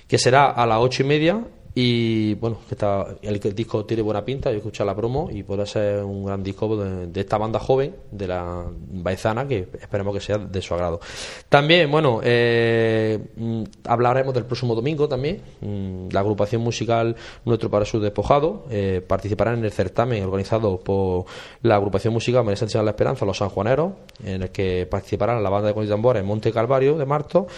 que 0.08 0.18
será 0.18 0.50
a 0.50 0.66
las 0.66 0.78
ocho 0.80 1.02
y 1.02 1.06
media 1.06 1.40
y 1.76 2.34
bueno, 2.34 2.58
está, 2.70 3.04
el 3.20 3.40
disco 3.40 3.84
tiene 3.84 4.02
buena 4.02 4.24
pinta, 4.24 4.52
yo 4.52 4.60
he 4.60 4.84
la 4.84 4.94
promo 4.94 5.28
y 5.32 5.42
podrá 5.42 5.66
ser 5.66 6.04
un 6.04 6.24
gran 6.24 6.40
disco 6.40 6.76
de, 6.76 7.20
esta 7.20 7.36
banda 7.36 7.58
joven, 7.58 7.96
de 8.12 8.28
la 8.28 8.64
Baezana, 8.68 9.48
que 9.48 9.68
esperemos 9.80 10.14
que 10.14 10.20
sea 10.20 10.38
de 10.38 10.62
su 10.62 10.72
agrado. 10.74 11.00
También, 11.48 11.90
bueno, 11.90 12.20
eh, 12.22 13.18
mm, 13.36 13.62
hablaremos 13.86 14.32
del 14.34 14.44
próximo 14.44 14.76
domingo 14.76 15.08
también. 15.08 15.40
Mm, 15.60 16.08
La 16.12 16.20
agrupación 16.20 16.62
musical 16.62 17.16
Nuestro 17.44 17.68
para 17.70 17.84
su 17.84 17.98
Despojado 17.98 18.66
eh, 18.70 19.02
participará 19.04 19.52
en 19.52 19.64
el 19.64 19.72
certamen 19.72 20.22
organizado 20.22 20.78
por 20.78 21.24
la 21.62 21.74
agrupación 21.74 22.14
musical 22.14 22.44
María 22.44 22.56
Sánchez 22.56 22.78
de 22.78 22.84
la 22.84 22.90
Esperanza, 22.92 23.26
Los 23.26 23.38
Sanjuaneros, 23.38 23.94
en 24.24 24.42
el 24.44 24.50
que 24.50 24.86
participarán 24.86 25.42
la 25.42 25.50
banda 25.50 25.72
de 25.72 25.86
Tambores 25.88 26.24
Monte 26.24 26.52
Calvario 26.52 26.96
de 26.96 27.04
Marto, 27.04 27.48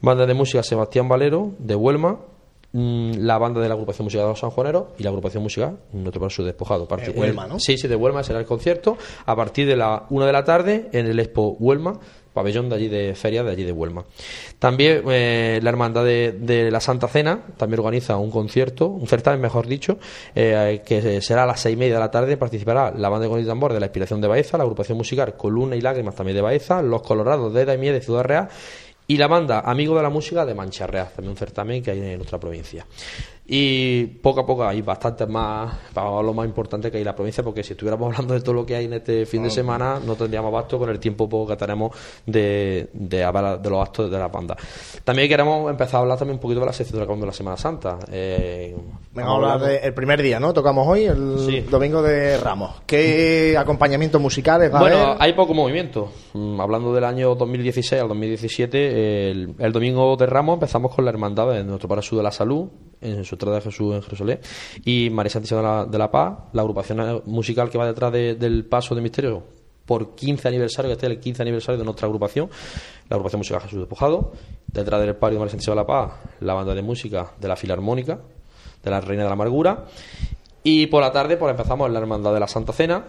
banda 0.00 0.24
de 0.24 0.32
música 0.32 0.62
Sebastián 0.62 1.08
Valero 1.08 1.52
de 1.58 1.74
Huelma, 1.74 2.18
la 2.72 3.38
banda 3.38 3.60
de 3.60 3.68
la 3.68 3.74
agrupación 3.74 4.04
musical 4.04 4.24
de 4.26 4.30
los 4.30 4.40
sanjuaneros 4.40 4.84
y 4.98 5.02
la 5.02 5.08
agrupación 5.10 5.42
musical 5.42 5.78
para 6.12 6.30
su 6.30 6.44
despojado. 6.44 6.86
Parti- 6.86 7.12
De 7.12 7.18
Huelma, 7.18 7.46
¿no? 7.46 7.58
Sí, 7.58 7.78
sí, 7.78 7.88
de 7.88 7.96
Huelma 7.96 8.22
será 8.22 8.38
el 8.38 8.46
concierto 8.46 8.98
a 9.24 9.34
partir 9.36 9.66
de 9.66 9.76
la 9.76 10.04
una 10.10 10.26
de 10.26 10.32
la 10.32 10.44
tarde 10.44 10.88
en 10.92 11.06
el 11.06 11.18
Expo 11.18 11.56
Huelma, 11.58 11.98
pabellón 12.34 12.68
de 12.68 12.76
allí 12.76 12.88
de 12.88 13.14
feria 13.14 13.42
de 13.42 13.50
allí 13.50 13.64
de 13.64 13.72
Huelma. 13.72 14.04
También 14.58 15.02
eh, 15.08 15.58
la 15.62 15.70
hermandad 15.70 16.04
de, 16.04 16.32
de 16.32 16.70
la 16.70 16.80
Santa 16.80 17.08
Cena 17.08 17.40
también 17.56 17.80
organiza 17.80 18.18
un 18.18 18.30
concierto, 18.30 18.88
un 18.88 19.06
certamen 19.06 19.40
mejor 19.40 19.66
dicho, 19.66 19.98
eh, 20.34 20.82
que 20.84 21.22
será 21.22 21.44
a 21.44 21.46
las 21.46 21.60
seis 21.60 21.74
y 21.76 21.78
media 21.78 21.94
de 21.94 22.00
la 22.00 22.10
tarde. 22.10 22.36
Participará 22.36 22.90
la 22.94 23.08
banda 23.08 23.24
de 23.24 23.30
Con 23.30 23.40
y 23.40 23.44
Tambor 23.46 23.72
de 23.72 23.80
la 23.80 23.86
Inspiración 23.86 24.20
de 24.20 24.28
Baeza, 24.28 24.58
la 24.58 24.64
agrupación 24.64 24.98
musical 24.98 25.34
Columna 25.34 25.76
y 25.76 25.80
Lágrimas 25.80 26.14
también 26.14 26.36
de 26.36 26.42
Baeza, 26.42 26.82
los 26.82 27.00
Colorados 27.00 27.54
de 27.54 27.64
Daimiel 27.64 27.94
de 27.94 28.00
Ciudad 28.02 28.24
Real 28.24 28.48
y 29.08 29.16
la 29.16 29.26
banda 29.28 29.60
Amigo 29.60 29.94
de 29.96 30.02
la 30.02 30.10
Música 30.10 30.44
de 30.44 30.54
Mancha 30.54 30.86
Real, 30.86 31.08
también 31.14 31.30
un 31.30 31.36
certamen 31.36 31.82
que 31.82 31.90
hay 31.92 32.00
en 32.00 32.16
nuestra 32.18 32.38
provincia. 32.40 32.84
Y 33.48 34.06
poco 34.06 34.40
a 34.40 34.46
poco 34.46 34.64
hay 34.66 34.82
bastantes 34.82 35.28
más, 35.28 35.72
para 35.94 36.20
lo 36.20 36.34
más 36.34 36.46
importante 36.46 36.90
que 36.90 36.96
hay 36.96 37.02
en 37.02 37.06
la 37.06 37.14
provincia, 37.14 37.44
porque 37.44 37.62
si 37.62 37.74
estuviéramos 37.74 38.08
hablando 38.12 38.34
de 38.34 38.40
todo 38.40 38.54
lo 38.54 38.66
que 38.66 38.74
hay 38.74 38.86
en 38.86 38.94
este 38.94 39.24
fin 39.24 39.44
de 39.44 39.50
semana, 39.50 40.00
no 40.04 40.16
tendríamos 40.16 40.48
abasto 40.48 40.80
con 40.80 40.90
el 40.90 40.98
tiempo 40.98 41.28
poco 41.28 41.46
que 41.52 41.56
tenemos 41.56 41.96
de, 42.26 42.88
de 42.92 43.22
hablar 43.22 43.62
de 43.62 43.70
los 43.70 43.80
actos 43.86 44.10
de 44.10 44.18
la 44.18 44.26
banda. 44.26 44.56
También 45.04 45.28
queremos 45.28 45.70
empezar 45.70 45.98
a 45.98 46.00
hablar 46.00 46.18
también 46.18 46.36
un 46.38 46.40
poquito 46.40 46.58
de 46.58 46.66
la 46.66 46.72
sección 46.72 46.98
de 47.00 47.06
la, 47.06 47.14
de 47.14 47.26
la 47.26 47.32
Semana 47.32 47.56
Santa. 47.56 47.98
Eh, 48.10 48.74
Venga, 49.14 49.28
vamos 49.28 49.48
a 49.48 49.52
hablar 49.54 49.70
del 49.80 49.94
primer 49.94 50.20
día, 50.22 50.40
¿no? 50.40 50.52
Tocamos 50.52 50.84
hoy, 50.88 51.04
el 51.04 51.38
Sí. 51.46 51.60
domingo 51.60 52.02
de 52.02 52.38
Ramos. 52.38 52.82
¿Qué 52.84 53.54
acompañamientos 53.56 54.20
musicales 54.20 54.74
va 54.74 54.78
a 54.78 54.80
Bueno, 54.80 54.96
haber? 54.98 55.16
hay 55.20 55.32
poco 55.34 55.54
movimiento. 55.54 56.10
Mm, 56.36 56.60
Hablando 56.60 56.92
del 56.92 57.04
año 57.04 57.34
2016 57.34 58.02
al 58.02 58.08
2017, 58.08 59.30
el, 59.30 59.54
el 59.58 59.72
domingo 59.72 60.16
de 60.16 60.26
Ramos 60.26 60.54
empezamos 60.54 60.94
con 60.94 61.04
la 61.04 61.10
Hermandad 61.10 61.50
de 61.52 61.64
Nuestro 61.64 61.88
Padre 61.88 62.06
de 62.10 62.22
la 62.22 62.30
Salud, 62.30 62.68
en 63.00 63.24
su 63.24 63.34
entrada 63.36 63.56
de 63.56 63.62
Jesús 63.62 63.94
en 63.94 64.02
Jerusalén, 64.02 64.40
y 64.84 65.08
María 65.10 65.30
Santísima 65.30 65.60
de 65.86 65.92
la, 65.92 65.98
la 65.98 66.10
Paz, 66.10 66.38
la 66.52 66.60
agrupación 66.62 67.22
musical 67.26 67.70
que 67.70 67.78
va 67.78 67.86
detrás 67.86 68.12
de- 68.12 68.34
del 68.34 68.66
Paso 68.66 68.94
de 68.94 69.00
Misterio 69.00 69.44
por 69.86 70.14
15 70.14 70.48
aniversario, 70.48 70.88
que 70.88 70.92
este 70.94 71.06
es 71.06 71.12
el 71.12 71.20
15 71.20 71.42
aniversario 71.42 71.78
de 71.78 71.84
nuestra 71.84 72.06
agrupación, 72.06 72.50
la 73.08 73.14
agrupación 73.14 73.38
musical 73.38 73.62
Jesús 73.62 73.78
Despojado, 73.78 74.32
detrás 74.66 75.00
del 75.00 75.14
palio 75.16 75.34
de 75.36 75.40
María 75.40 75.50
Santísima 75.52 75.74
de 75.76 75.80
la 75.82 75.86
Paz, 75.86 76.12
la 76.40 76.54
banda 76.54 76.74
de 76.74 76.82
música 76.82 77.32
de 77.40 77.48
la 77.48 77.56
Filarmónica, 77.56 78.18
de 78.82 78.90
la 78.90 79.00
Reina 79.00 79.22
de 79.22 79.28
la 79.28 79.34
Amargura, 79.34 79.84
y 80.64 80.86
por 80.88 81.00
la 81.02 81.12
tarde 81.12 81.36
pues 81.36 81.50
empezamos 81.52 81.88
la 81.90 82.00
Hermandad 82.00 82.34
de 82.34 82.40
la 82.40 82.48
Santa 82.48 82.72
Cena, 82.72 83.04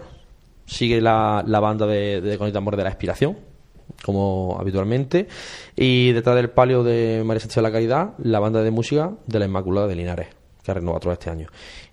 sigue 0.68 1.00
la, 1.00 1.42
la 1.46 1.60
banda 1.60 1.86
de, 1.86 2.20
de 2.20 2.38
Con 2.38 2.52
Tambor 2.52 2.76
de 2.76 2.84
la 2.84 2.90
Expiración, 2.90 3.36
como 4.04 4.56
habitualmente, 4.60 5.26
y 5.74 6.12
detrás 6.12 6.36
del 6.36 6.50
palio 6.50 6.84
de 6.84 7.22
María 7.24 7.40
Sánchez 7.40 7.56
de 7.56 7.62
la 7.62 7.72
Caridad, 7.72 8.10
la 8.18 8.38
banda 8.38 8.62
de 8.62 8.70
música 8.70 9.12
de 9.26 9.38
la 9.38 9.46
Inmaculada 9.46 9.86
de 9.86 9.96
Linares, 9.96 10.28
que 10.62 10.70
ha 10.70 10.74
renovado 10.74 11.00
todo 11.00 11.12
este 11.14 11.30
año. 11.30 11.48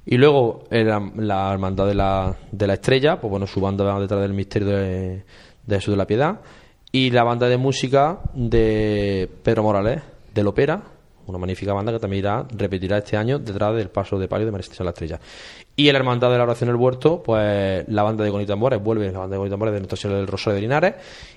Y 0.05 0.17
luego 0.17 0.65
en 0.69 0.87
la, 0.87 1.11
la 1.15 1.53
Hermandad 1.53 1.87
de 1.87 1.95
la, 1.95 2.35
de 2.51 2.67
la 2.67 2.73
Estrella, 2.73 3.19
pues 3.19 3.31
bueno, 3.31 3.47
su 3.47 3.61
banda 3.61 3.99
detrás 3.99 4.21
del 4.21 4.33
Misterio 4.33 4.67
de, 4.67 5.23
de 5.65 5.75
Jesús 5.75 5.93
de 5.93 5.97
la 5.97 6.05
Piedad, 6.05 6.41
y 6.91 7.09
la 7.11 7.23
banda 7.23 7.47
de 7.47 7.57
música 7.57 8.19
de 8.33 9.29
Pedro 9.41 9.63
Morales, 9.63 10.01
del 10.33 10.47
Opera, 10.47 10.83
una 11.27 11.37
magnífica 11.37 11.73
banda 11.73 11.91
que 11.91 11.99
también 11.99 12.19
irá, 12.19 12.47
repetirá 12.55 12.97
este 12.97 13.17
año 13.17 13.39
detrás 13.39 13.75
del 13.75 13.89
paso 13.89 14.17
de 14.19 14.27
palio 14.27 14.45
de 14.45 14.51
María 14.51 14.67
de 14.67 14.83
la 14.83 14.89
Estrella. 14.91 15.19
Y 15.75 15.87
en 15.87 15.93
la 15.93 15.99
Hermandad 15.99 16.31
de 16.31 16.37
la 16.37 16.43
Oración 16.43 16.69
del 16.69 16.77
Huerto, 16.77 17.21
pues 17.23 17.85
la 17.87 18.03
banda 18.03 18.23
de 18.23 18.31
Conitambores 18.31 18.81
vuelve, 18.81 19.11
la 19.11 19.19
banda 19.19 19.35
de 19.35 19.39
Conitambores 19.39 19.73
de 19.73 19.79
Nuestra 19.79 19.97
Señora 19.97 20.19
del 20.19 20.27
Rosario 20.27 20.55
de 20.55 20.61
Linares, 20.61 20.93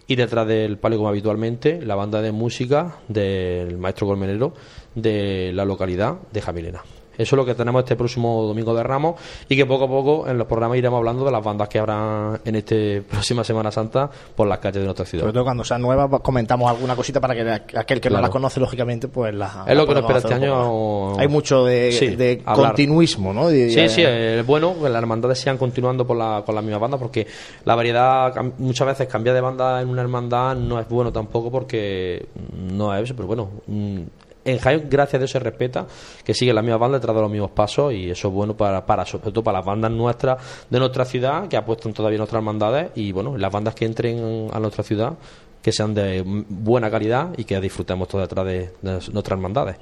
y 0.07 0.17
detrás 0.17 0.47
del 0.47 0.79
palio, 0.79 0.99
como 0.99 1.09
habitualmente, 1.09 1.81
la 1.83 1.95
banda 1.95 2.23
de 2.23 2.33
música 2.33 2.97
del 3.09 3.79
maestro 3.79 4.07
colmenero 4.07 4.53
de 4.95 5.53
la 5.55 5.65
localidad 5.65 6.17
de 6.33 6.41
Jamilena. 6.41 6.83
Eso 7.19 7.35
es 7.35 7.37
lo 7.37 7.45
que 7.45 7.55
tenemos 7.55 7.83
este 7.83 7.97
próximo 7.97 8.45
domingo 8.45 8.75
de 8.75 8.83
Ramos 8.83 9.17
y 9.49 9.57
que 9.57 9.67
poco 9.67 9.85
a 9.85 9.89
poco 9.89 10.29
en 10.29 10.39
los 10.39 10.47
programas 10.47 10.79
iremos 10.79 10.99
hablando 10.99 11.25
de 11.25 11.33
las 11.33 11.45
bandas 11.45 11.69
que 11.69 11.79
habrá 11.79 12.41
en 12.45 12.55
este 12.55 13.03
próxima 13.11 13.43
Semana 13.45 13.71
Santa 13.71 14.09
por 14.35 14.47
las 14.47 14.59
calles 14.59 14.81
de 14.81 14.85
nuestra 14.85 15.05
ciudad. 15.05 15.23
Sobre 15.25 15.33
todo 15.35 15.45
cuando 15.45 15.65
sean 15.65 15.83
nuevas 15.83 16.09
pues, 16.09 16.23
comentamos 16.23 16.71
alguna 16.71 16.95
cosita 16.97 17.21
para 17.21 17.35
que 17.35 17.77
aquel 17.79 18.01
que 18.01 18.09
no 18.09 18.21
las 18.21 18.31
conoce, 18.31 18.61
lógicamente, 18.61 19.09
pues 19.09 19.35
la 19.35 19.65
Es 19.67 19.77
lo 19.77 19.87
que 19.87 19.95
nos 19.95 20.03
espera 20.03 20.19
este 20.21 20.35
año. 20.35 21.19
Hay 21.19 21.29
mucho 21.29 21.65
de, 21.65 21.93
Sí, 21.93 22.17
de 22.17 22.43
hablar. 22.47 22.69
continuismo, 22.69 23.33
¿no? 23.35 23.49
De- 23.49 23.71
Sí, 23.71 23.89
sí, 23.89 24.03
es 24.05 24.47
bueno 24.47 24.75
que 24.81 24.89
las 24.89 25.01
hermandades 25.03 25.39
sigan 25.41 25.59
continuando 25.59 26.07
por 26.07 26.17
la, 26.17 26.43
con 26.47 26.55
la 26.55 26.63
misma 26.63 26.79
banda 26.79 26.97
porque 26.99 27.27
la 27.65 27.75
variedad, 27.75 28.33
muchas 28.59 28.87
veces 28.87 29.09
cambiar 29.09 29.35
de 29.35 29.41
banda 29.41 29.81
en 29.83 29.89
una 29.89 30.03
hermandad 30.03 30.55
no 30.57 30.79
es 30.79 30.89
bueno 30.89 31.13
tampoco 31.13 31.51
porque 31.51 32.27
no 32.71 32.95
es 32.95 33.03
eso, 33.05 33.15
pero 33.17 33.27
bueno, 33.27 33.49
mm, 33.67 34.01
en 34.49 34.59
Jaén 34.59 34.87
gracias 34.89 35.15
a 35.15 35.19
Dios 35.19 35.31
se 35.31 35.39
respeta 35.39 35.87
que 36.25 36.35
sigue 36.35 36.53
la 36.53 36.63
misma 36.63 36.79
banda 36.79 36.99
detrás 36.99 37.15
de 37.15 37.23
los 37.23 37.31
mismos 37.31 37.51
pasos 37.51 37.93
y 37.93 38.11
eso 38.11 38.29
es 38.29 38.35
bueno 38.35 38.57
para, 38.57 38.85
para 38.85 39.05
sobre 39.05 39.31
todo 39.31 39.45
para 39.45 39.59
las 39.59 39.67
bandas 39.67 39.91
nuestras 39.91 40.39
de 40.69 40.79
nuestra 40.79 41.05
ciudad 41.05 41.49
que 41.49 41.57
apuestan 41.57 41.93
todavía 41.93 42.17
en 42.17 42.21
nuestras 42.21 42.41
hermandades 42.41 42.91
y 42.95 43.13
bueno, 43.13 43.37
las 43.37 43.53
bandas 43.53 43.75
que 43.75 43.85
entren 43.85 44.49
a 44.53 44.59
nuestra 44.59 44.83
ciudad 44.83 45.15
que 45.63 45.73
sean 45.73 45.95
de 45.95 46.23
buena 46.25 46.91
calidad 46.91 47.31
y 47.37 47.45
que 47.45 47.61
disfrutemos 47.61 48.09
todos 48.09 48.25
detrás 48.25 48.47
de, 48.47 48.71
de 48.81 48.93
nuestras 48.93 49.33
hermandades. 49.33 49.77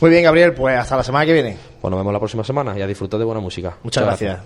Muy 0.00 0.10
bien, 0.10 0.24
Gabriel, 0.24 0.52
pues 0.52 0.78
hasta 0.78 0.96
la 0.96 1.02
semana 1.02 1.24
que 1.24 1.32
viene. 1.32 1.56
Pues 1.80 1.90
nos 1.90 1.98
vemos 1.98 2.12
la 2.12 2.18
próxima 2.18 2.44
semana 2.44 2.76
y 2.78 2.82
a 2.82 2.86
disfrutar 2.86 3.18
de 3.18 3.24
buena 3.24 3.40
música. 3.40 3.76
Muchas 3.82 4.04
gracias. 4.04 4.40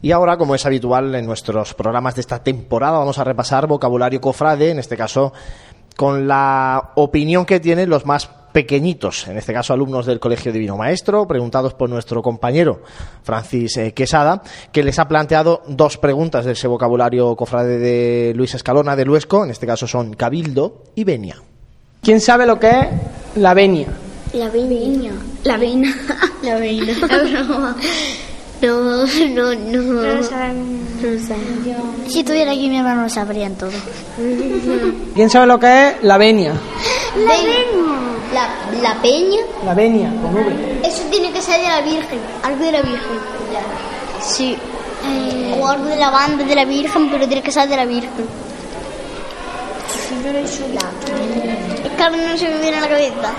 Y 0.00 0.12
ahora, 0.12 0.36
como 0.36 0.54
es 0.54 0.64
habitual 0.64 1.14
en 1.14 1.26
nuestros 1.26 1.74
programas 1.74 2.14
de 2.14 2.20
esta 2.20 2.42
temporada, 2.42 2.98
vamos 2.98 3.18
a 3.18 3.24
repasar 3.24 3.66
vocabulario 3.66 4.20
cofrade, 4.20 4.70
en 4.70 4.78
este 4.78 4.96
caso 4.96 5.32
con 5.98 6.28
la 6.28 6.92
opinión 6.94 7.44
que 7.44 7.58
tienen 7.58 7.90
los 7.90 8.06
más 8.06 8.30
pequeñitos, 8.58 9.28
en 9.28 9.38
este 9.38 9.52
caso 9.52 9.72
alumnos 9.72 10.04
del 10.04 10.18
Colegio 10.18 10.52
Divino 10.52 10.76
Maestro, 10.76 11.28
preguntados 11.28 11.74
por 11.74 11.88
nuestro 11.88 12.22
compañero 12.22 12.82
Francis 13.22 13.76
eh, 13.76 13.94
Quesada, 13.94 14.42
que 14.72 14.82
les 14.82 14.98
ha 14.98 15.06
planteado 15.06 15.62
dos 15.68 15.96
preguntas 15.96 16.44
de 16.44 16.52
ese 16.52 16.66
vocabulario 16.66 17.36
cofrade 17.36 17.78
de 17.78 18.32
Luis 18.34 18.56
Escalona 18.56 18.96
de 18.96 19.04
Luesco, 19.04 19.44
en 19.44 19.52
este 19.52 19.64
caso 19.64 19.86
son 19.86 20.14
cabildo 20.14 20.82
y 20.96 21.04
venia. 21.04 21.36
¿Quién 22.02 22.20
sabe 22.20 22.46
lo 22.46 22.58
que 22.58 22.68
es 22.68 22.86
la 23.36 23.54
venia? 23.54 23.86
La 24.32 24.48
venia. 24.48 25.12
La 25.44 25.56
vena. 25.56 25.94
La 26.42 26.58
vena. 26.58 26.92
La 27.00 27.42
broma. 27.44 27.76
No, 28.60 29.06
no, 29.06 29.06
no. 29.06 29.54
No 29.54 30.02
lo 30.02 30.22
sabemos. 30.24 30.80
Si 32.08 32.18
estuviera 32.18 32.50
aquí 32.50 32.68
mi 32.68 32.78
hermano 32.78 33.02
lo 33.02 33.08
sabrían 33.08 33.54
todo. 33.54 33.70
¿Quién 35.14 35.30
sabe 35.30 35.46
lo 35.46 35.60
que 35.60 35.90
es 35.90 36.02
la 36.02 36.18
venia? 36.18 36.54
La 37.24 38.17
La, 38.38 38.80
la 38.82 38.94
peña. 39.02 39.40
La 39.64 39.74
venia, 39.74 40.10
con 40.22 40.34
V. 40.34 40.80
Eso 40.84 41.02
tiene 41.10 41.32
que 41.32 41.42
ser 41.42 41.60
de 41.60 41.68
la 41.68 41.80
Virgen. 41.80 42.20
Algo 42.42 42.64
de 42.64 42.72
la 42.72 42.82
Virgen. 42.82 43.18
Sí. 44.22 44.56
O 45.60 45.66
algo 45.66 45.86
de 45.86 45.96
la 45.96 46.10
banda 46.10 46.44
de 46.44 46.54
la 46.54 46.64
Virgen, 46.64 47.10
pero 47.10 47.26
tiene 47.26 47.42
que 47.42 47.50
ser 47.50 47.68
de 47.68 47.76
la 47.76 47.84
Virgen. 47.84 48.26
Es 51.84 51.90
que 51.96 52.02
ahora 52.02 52.16
no 52.16 52.36
se 52.36 52.48
me 52.48 52.58
viene 52.60 52.76
a 52.76 52.80
la 52.80 52.88
cabeza. 52.88 53.32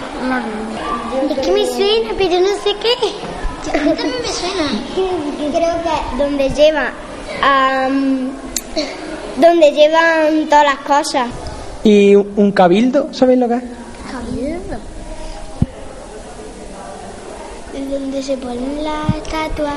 Es 1.29 1.39
que 1.39 1.51
me 1.51 1.65
suena, 1.65 2.11
pero 2.17 2.39
no 2.39 2.47
sé 2.63 2.75
qué. 2.81 2.93
A 3.79 3.83
mí 3.83 3.91
también 3.93 4.21
me 4.21 4.27
suena. 4.29 4.67
Creo 5.53 5.75
que 5.83 6.23
donde 6.23 6.49
lleva. 6.49 6.91
donde 9.37 9.71
llevan 9.71 10.47
todas 10.49 10.65
las 10.65 10.77
cosas. 10.79 11.27
¿Y 11.83 12.15
un 12.15 12.51
cabildo? 12.51 13.09
¿Sabéis 13.13 13.39
lo 13.39 13.47
que 13.47 13.55
es? 13.55 13.63
Cabildo. 14.11 14.48
Donde 17.89 18.21
se 18.21 18.37
ponen 18.37 18.83
las 18.83 19.15
estatuas. 19.15 19.73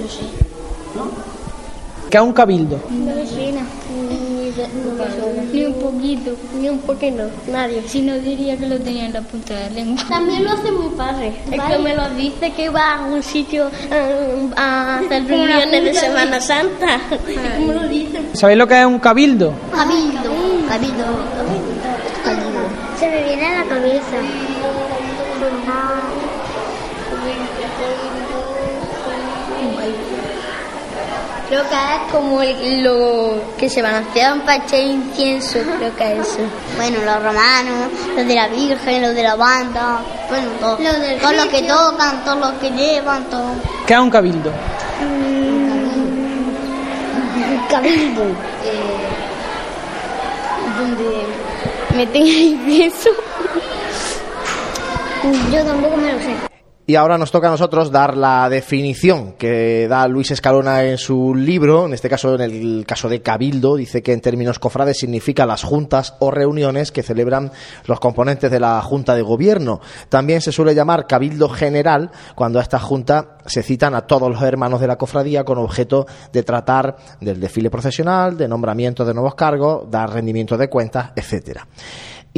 No 0.00 0.08
sé. 0.08 0.48
¿Qué 2.10 2.16
es 2.16 2.22
un 2.22 2.32
cabildo? 2.32 2.80
No 2.90 3.14
me 3.14 3.26
suena. 3.26 3.60
Ni, 5.52 5.64
un 5.66 5.74
poquito, 5.74 6.34
ni 6.58 6.68
un 6.70 6.78
poquito, 6.78 7.30
nadie. 7.52 7.82
Si 7.86 8.00
no 8.00 8.14
diría 8.14 8.56
que 8.56 8.66
lo 8.66 8.78
tenía 8.78 9.06
en 9.06 9.12
la 9.12 9.20
punta 9.20 9.54
de 9.54 9.60
la 9.60 9.70
lengua. 9.70 10.04
También 10.08 10.44
lo 10.44 10.52
hace 10.52 10.72
mi 10.72 10.88
padre. 10.96 11.34
Es 11.52 11.60
que 11.60 11.78
me 11.78 11.94
lo 11.94 12.08
dice 12.10 12.50
que 12.52 12.70
va 12.70 12.94
a 12.94 13.00
un 13.02 13.22
sitio 13.22 13.70
eh, 13.90 14.48
a 14.56 14.98
hacer 15.00 15.26
reuniones 15.26 15.84
de 15.84 15.94
Semana 15.94 16.40
Santa. 16.40 16.98
lo 17.58 17.88
dice. 17.88 18.20
¿Sabéis 18.32 18.58
lo 18.58 18.66
que 18.66 18.80
es 18.80 18.86
un 18.86 18.98
cabildo? 18.98 19.52
Cabildo, 19.70 20.22
cabildo, 20.66 21.04
cabildo. 21.36 22.58
Se 22.98 23.06
me 23.06 23.22
viene 23.24 23.46
a 23.46 23.58
la 23.58 23.64
cabeza. 23.64 24.16
Creo 31.48 31.62
que 31.62 31.74
es 31.74 32.12
como 32.12 32.42
el- 32.42 32.84
lo 32.84 33.40
que 33.56 33.70
se 33.70 33.80
balancean 33.80 34.40
para 34.42 34.56
echar 34.64 34.80
incienso, 34.80 35.58
creo 35.78 35.96
que 35.96 36.12
es 36.20 36.28
eso. 36.28 36.40
Bueno, 36.76 36.98
los 37.06 37.22
romanos, 37.22 37.90
los 38.14 38.26
de 38.26 38.34
la 38.34 38.48
Virgen, 38.48 39.00
los 39.00 39.14
de 39.14 39.22
la 39.22 39.34
banda, 39.34 40.00
bueno, 40.28 40.48
todos 40.60 40.78
todos 41.22 41.34
los 41.36 41.46
que 41.46 41.62
tocan, 41.62 42.22
todos 42.24 42.38
los 42.38 42.52
que 42.60 42.70
llevan, 42.70 43.24
todo. 43.30 43.52
¿Qué 43.86 43.94
es 43.94 43.98
un 44.00 44.10
cabildo? 44.10 44.52
Cabildo. 47.70 48.24
donde 50.78 51.26
meten 51.96 52.22
el 52.22 52.28
incienso. 52.52 53.10
Yo 55.52 55.64
tampoco 55.64 55.96
me 55.96 56.12
lo 56.12 56.18
sé. 56.20 56.48
Y 56.86 56.96
ahora 56.96 57.18
nos 57.18 57.30
toca 57.30 57.48
a 57.48 57.50
nosotros 57.50 57.90
dar 57.90 58.16
la 58.16 58.48
definición 58.48 59.34
que 59.34 59.86
da 59.88 60.08
Luis 60.08 60.30
Escalona 60.30 60.84
en 60.84 60.96
su 60.96 61.34
libro, 61.34 61.84
en 61.84 61.92
este 61.92 62.08
caso 62.08 62.34
en 62.34 62.40
el 62.40 62.86
caso 62.86 63.10
de 63.10 63.20
Cabildo, 63.20 63.76
dice 63.76 64.02
que 64.02 64.14
en 64.14 64.22
términos 64.22 64.58
cofrades 64.58 64.98
significa 64.98 65.44
las 65.44 65.64
juntas 65.64 66.14
o 66.18 66.30
reuniones 66.30 66.90
que 66.90 67.02
celebran 67.02 67.52
los 67.84 68.00
componentes 68.00 68.50
de 68.50 68.58
la 68.58 68.80
Junta 68.80 69.14
de 69.14 69.20
Gobierno. 69.20 69.82
También 70.08 70.40
se 70.40 70.50
suele 70.50 70.74
llamar 70.74 71.06
Cabildo 71.06 71.50
General 71.50 72.10
cuando 72.34 72.58
a 72.58 72.62
esta 72.62 72.78
Junta 72.78 73.36
se 73.44 73.62
citan 73.62 73.94
a 73.94 74.06
todos 74.06 74.30
los 74.30 74.40
hermanos 74.40 74.80
de 74.80 74.86
la 74.86 74.96
cofradía 74.96 75.44
con 75.44 75.58
objeto 75.58 76.06
de 76.32 76.42
tratar 76.42 76.96
del 77.20 77.38
desfile 77.38 77.68
procesional, 77.68 78.38
de 78.38 78.48
nombramiento 78.48 79.04
de 79.04 79.12
nuevos 79.12 79.34
cargos, 79.34 79.90
dar 79.90 80.10
rendimiento 80.10 80.56
de 80.56 80.70
cuentas, 80.70 81.10
etcétera. 81.14 81.66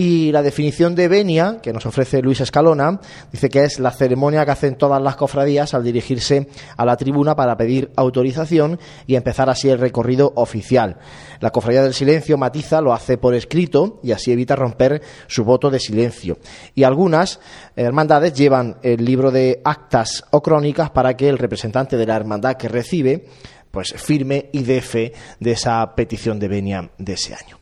Y 0.02 0.32
la 0.32 0.40
definición 0.40 0.94
de 0.94 1.08
venia, 1.08 1.58
que 1.62 1.74
nos 1.74 1.84
ofrece 1.84 2.22
Luis 2.22 2.40
Escalona, 2.40 3.02
dice 3.30 3.50
que 3.50 3.64
es 3.64 3.78
la 3.78 3.90
ceremonia 3.90 4.46
que 4.46 4.50
hacen 4.52 4.76
todas 4.76 5.02
las 5.02 5.14
cofradías 5.14 5.74
al 5.74 5.84
dirigirse 5.84 6.48
a 6.78 6.86
la 6.86 6.96
tribuna 6.96 7.36
para 7.36 7.54
pedir 7.58 7.90
autorización 7.96 8.80
y 9.06 9.16
empezar 9.16 9.50
así 9.50 9.68
el 9.68 9.78
recorrido 9.78 10.32
oficial. 10.36 10.96
La 11.40 11.50
cofradía 11.50 11.82
del 11.82 11.92
silencio 11.92 12.38
matiza, 12.38 12.80
lo 12.80 12.94
hace 12.94 13.18
por 13.18 13.34
escrito 13.34 14.00
y 14.02 14.12
así 14.12 14.32
evita 14.32 14.56
romper 14.56 15.02
su 15.26 15.44
voto 15.44 15.68
de 15.68 15.78
silencio. 15.78 16.38
Y 16.74 16.84
algunas 16.84 17.38
hermandades 17.76 18.32
llevan 18.32 18.78
el 18.82 19.04
libro 19.04 19.30
de 19.30 19.60
actas 19.66 20.24
o 20.30 20.42
crónicas 20.42 20.88
para 20.88 21.14
que 21.14 21.28
el 21.28 21.36
representante 21.36 21.98
de 21.98 22.06
la 22.06 22.16
hermandad 22.16 22.56
que 22.56 22.68
recibe 22.68 23.26
pues 23.70 23.92
firme 23.92 24.48
y 24.50 24.62
dé 24.62 24.80
fe 24.80 25.12
de 25.38 25.50
esa 25.50 25.94
petición 25.94 26.38
de 26.40 26.48
venia 26.48 26.90
de 26.96 27.12
ese 27.12 27.34
año. 27.34 27.59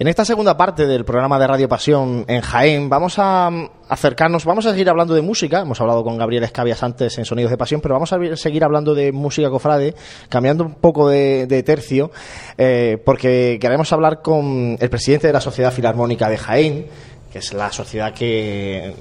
En 0.00 0.08
esta 0.08 0.24
segunda 0.24 0.56
parte 0.56 0.86
del 0.86 1.04
programa 1.04 1.38
de 1.38 1.46
Radio 1.46 1.68
Pasión 1.68 2.24
en 2.26 2.40
Jaén 2.40 2.88
vamos 2.88 3.18
a 3.18 3.50
mm, 3.50 3.68
acercarnos, 3.86 4.46
vamos 4.46 4.64
a 4.64 4.70
seguir 4.70 4.88
hablando 4.88 5.12
de 5.12 5.20
música, 5.20 5.60
hemos 5.60 5.78
hablado 5.78 6.02
con 6.02 6.16
Gabriel 6.16 6.42
Escabias 6.42 6.82
antes 6.82 7.18
en 7.18 7.26
Sonidos 7.26 7.50
de 7.50 7.58
Pasión, 7.58 7.82
pero 7.82 7.96
vamos 7.96 8.10
a 8.10 8.36
seguir 8.36 8.64
hablando 8.64 8.94
de 8.94 9.12
música 9.12 9.50
cofrade, 9.50 9.94
cambiando 10.30 10.64
un 10.64 10.72
poco 10.76 11.10
de, 11.10 11.46
de 11.46 11.62
tercio, 11.62 12.10
eh, 12.56 12.96
porque 13.04 13.58
queremos 13.60 13.92
hablar 13.92 14.22
con 14.22 14.78
el 14.80 14.88
presidente 14.88 15.26
de 15.26 15.34
la 15.34 15.40
Sociedad 15.42 15.70
Filarmónica 15.70 16.30
de 16.30 16.38
Jaén, 16.38 16.86
que 17.30 17.40
es 17.40 17.52
la 17.52 17.70
sociedad 17.70 18.14
que, 18.14 18.94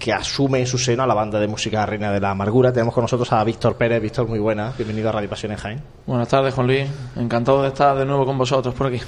que 0.00 0.14
asume 0.14 0.60
en 0.60 0.66
su 0.66 0.78
seno 0.78 1.02
a 1.02 1.06
la 1.06 1.12
banda 1.12 1.38
de 1.38 1.46
música 1.46 1.84
Reina 1.84 2.10
de 2.10 2.18
la 2.20 2.30
Amargura. 2.30 2.72
Tenemos 2.72 2.94
con 2.94 3.02
nosotros 3.04 3.30
a 3.34 3.44
Víctor 3.44 3.76
Pérez. 3.76 4.00
Víctor, 4.00 4.26
muy 4.26 4.38
buena, 4.38 4.72
bienvenido 4.74 5.10
a 5.10 5.12
Radio 5.12 5.28
Pasión 5.28 5.52
en 5.52 5.58
Jaén. 5.58 5.82
Buenas 6.06 6.26
tardes, 6.26 6.54
Juan 6.54 6.66
Luis. 6.68 6.86
Encantado 7.16 7.60
de 7.60 7.68
estar 7.68 7.94
de 7.98 8.06
nuevo 8.06 8.24
con 8.24 8.38
vosotros 8.38 8.74
por 8.74 8.86
aquí. 8.86 8.98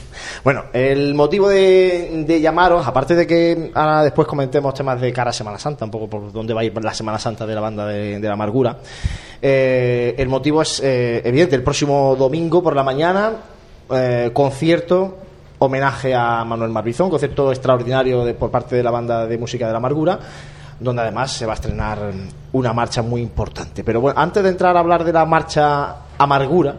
Bueno, 0.45 0.65
el 0.75 1.15
motivo 1.15 1.49
de, 1.49 2.25
de 2.27 2.41
llamaros, 2.43 2.87
aparte 2.87 3.15
de 3.15 3.27
que 3.27 3.71
ahora 3.75 4.03
después 4.05 4.29
comentemos 4.29 4.75
temas 4.75 5.01
de 5.01 5.11
cara 5.15 5.31
a 5.31 5.33
Semana 5.33 5.59
Santa, 5.59 5.87
un 5.87 5.91
poco 5.91 6.11
por 6.11 6.31
dónde 6.31 6.53
va 6.53 6.61
a 6.61 6.65
ir 6.65 6.75
la 6.85 6.93
Semana 6.93 7.19
Santa 7.19 7.47
de 7.47 7.55
la 7.55 7.61
banda 7.63 7.87
de, 7.87 8.21
de 8.21 8.29
la 8.29 8.35
amargura, 8.35 8.77
eh, 9.41 10.15
el 10.19 10.29
motivo 10.29 10.61
es 10.61 10.79
eh, 10.85 11.23
evidente, 11.25 11.57
el 11.57 11.63
próximo 11.63 12.15
domingo 12.17 12.63
por 12.63 12.77
la 12.77 12.83
mañana, 12.83 13.33
eh, 13.91 14.31
concierto, 14.35 15.17
homenaje 15.59 16.15
a 16.15 16.45
Manuel 16.45 16.71
Marbizón, 16.71 17.09
concierto 17.09 17.51
extraordinario 17.51 18.27
de- 18.27 18.35
por 18.35 18.51
parte 18.51 18.77
de 18.77 18.83
la 18.83 18.91
banda 18.91 19.27
de 19.27 19.39
música 19.39 19.65
de 19.67 19.73
la 19.73 19.79
amargura 19.79 20.19
donde 20.83 21.03
además 21.03 21.33
se 21.33 21.47
va 21.47 21.53
a 21.53 21.55
estrenar 21.55 22.13
una 22.53 22.73
marcha 22.73 23.03
muy 23.03 23.21
importante. 23.21 23.85
Pero 23.85 24.01
bueno, 24.01 24.19
antes 24.21 24.43
de 24.43 24.49
entrar 24.49 24.77
a 24.77 24.81
hablar 24.81 25.05
de 25.05 25.13
la 25.13 25.25
marcha 25.25 25.97
Amargura, 26.19 26.77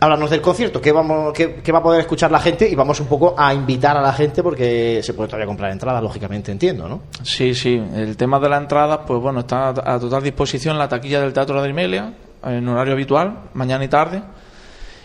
háblanos 0.00 0.30
del 0.30 0.40
concierto, 0.40 0.80
¿qué, 0.80 0.92
vamos, 0.92 1.32
qué, 1.34 1.72
va 1.72 1.78
a 1.78 1.82
poder 1.82 2.00
escuchar 2.00 2.30
la 2.30 2.40
gente? 2.40 2.68
Y 2.68 2.74
vamos 2.74 3.00
un 3.00 3.06
poco 3.06 3.34
a 3.36 3.52
invitar 3.52 3.96
a 3.96 4.00
la 4.00 4.12
gente 4.12 4.42
porque 4.42 5.00
se 5.02 5.14
puede 5.14 5.28
todavía 5.28 5.46
comprar 5.46 5.70
entradas, 5.70 6.02
lógicamente, 6.02 6.50
entiendo, 6.50 6.88
¿no? 6.88 7.02
Sí, 7.22 7.54
sí. 7.54 7.80
El 7.94 8.16
tema 8.16 8.40
de 8.40 8.48
la 8.48 8.56
entrada, 8.56 9.04
pues 9.04 9.20
bueno, 9.20 9.40
está 9.40 9.68
a 9.68 9.98
total 9.98 10.22
disposición 10.22 10.78
la 10.78 10.88
taquilla 10.88 11.20
del 11.20 11.32
Teatro 11.32 11.62
de 11.62 11.68
Imelia, 11.68 12.14
en 12.42 12.66
horario 12.68 12.94
habitual, 12.94 13.50
mañana 13.54 13.84
y 13.84 13.88
tarde. 13.88 14.22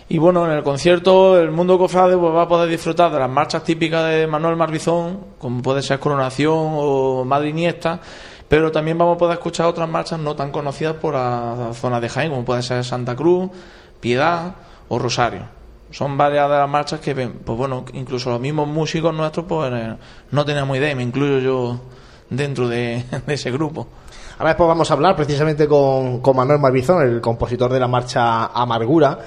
Y 0.07 0.19
bueno, 0.19 0.45
en 0.45 0.51
el 0.51 0.63
concierto 0.63 1.39
el 1.39 1.49
mundo 1.49 1.79
cofrade 1.79 2.15
pues, 2.15 2.31
va 2.31 2.43
a 2.43 2.47
poder 2.47 2.69
disfrutar 2.69 3.11
de 3.11 3.17
las 3.17 3.29
marchas 3.29 3.63
típicas 3.63 4.07
de 4.07 4.27
Manuel 4.27 4.55
Marbizón, 4.55 5.19
como 5.39 5.63
puede 5.63 5.81
ser 5.81 5.99
Coronación 5.99 6.53
o 6.75 7.25
Madre 7.25 7.49
Iniesta, 7.49 7.99
pero 8.47 8.71
también 8.71 8.99
vamos 8.99 9.15
a 9.15 9.17
poder 9.17 9.33
escuchar 9.33 9.65
otras 9.65 9.89
marchas 9.89 10.19
no 10.19 10.35
tan 10.35 10.51
conocidas 10.51 10.95
por 10.97 11.15
la 11.15 11.71
zona 11.73 11.99
de 11.99 12.09
Jaén, 12.09 12.29
como 12.29 12.45
puede 12.45 12.61
ser 12.61 12.83
Santa 12.83 13.15
Cruz, 13.15 13.49
Piedad 13.99 14.53
o 14.89 14.99
Rosario. 14.99 15.47
Son 15.89 16.15
varias 16.17 16.49
de 16.51 16.55
las 16.55 16.69
marchas 16.69 16.99
que, 16.99 17.15
pues 17.15 17.57
bueno, 17.57 17.85
incluso 17.93 18.29
los 18.29 18.39
mismos 18.39 18.67
músicos 18.67 19.13
nuestros 19.13 19.47
pues 19.47 19.71
eh, 19.73 19.95
no 20.29 20.45
teníamos 20.45 20.77
idea, 20.77 20.91
y 20.91 20.95
me 20.95 21.03
incluyo 21.03 21.39
yo 21.39 21.79
dentro 22.29 22.67
de, 22.67 23.03
ese 23.27 23.49
grupo. 23.49 23.87
Ahora 24.37 24.49
después 24.49 24.67
vamos 24.67 24.91
a 24.91 24.93
hablar 24.93 25.15
precisamente 25.15 25.67
con, 25.67 26.19
con 26.21 26.35
Manuel 26.35 26.59
Marbizón, 26.59 27.01
el 27.01 27.21
compositor 27.21 27.73
de 27.73 27.79
la 27.79 27.87
marcha 27.87 28.47
Amargura. 28.47 29.17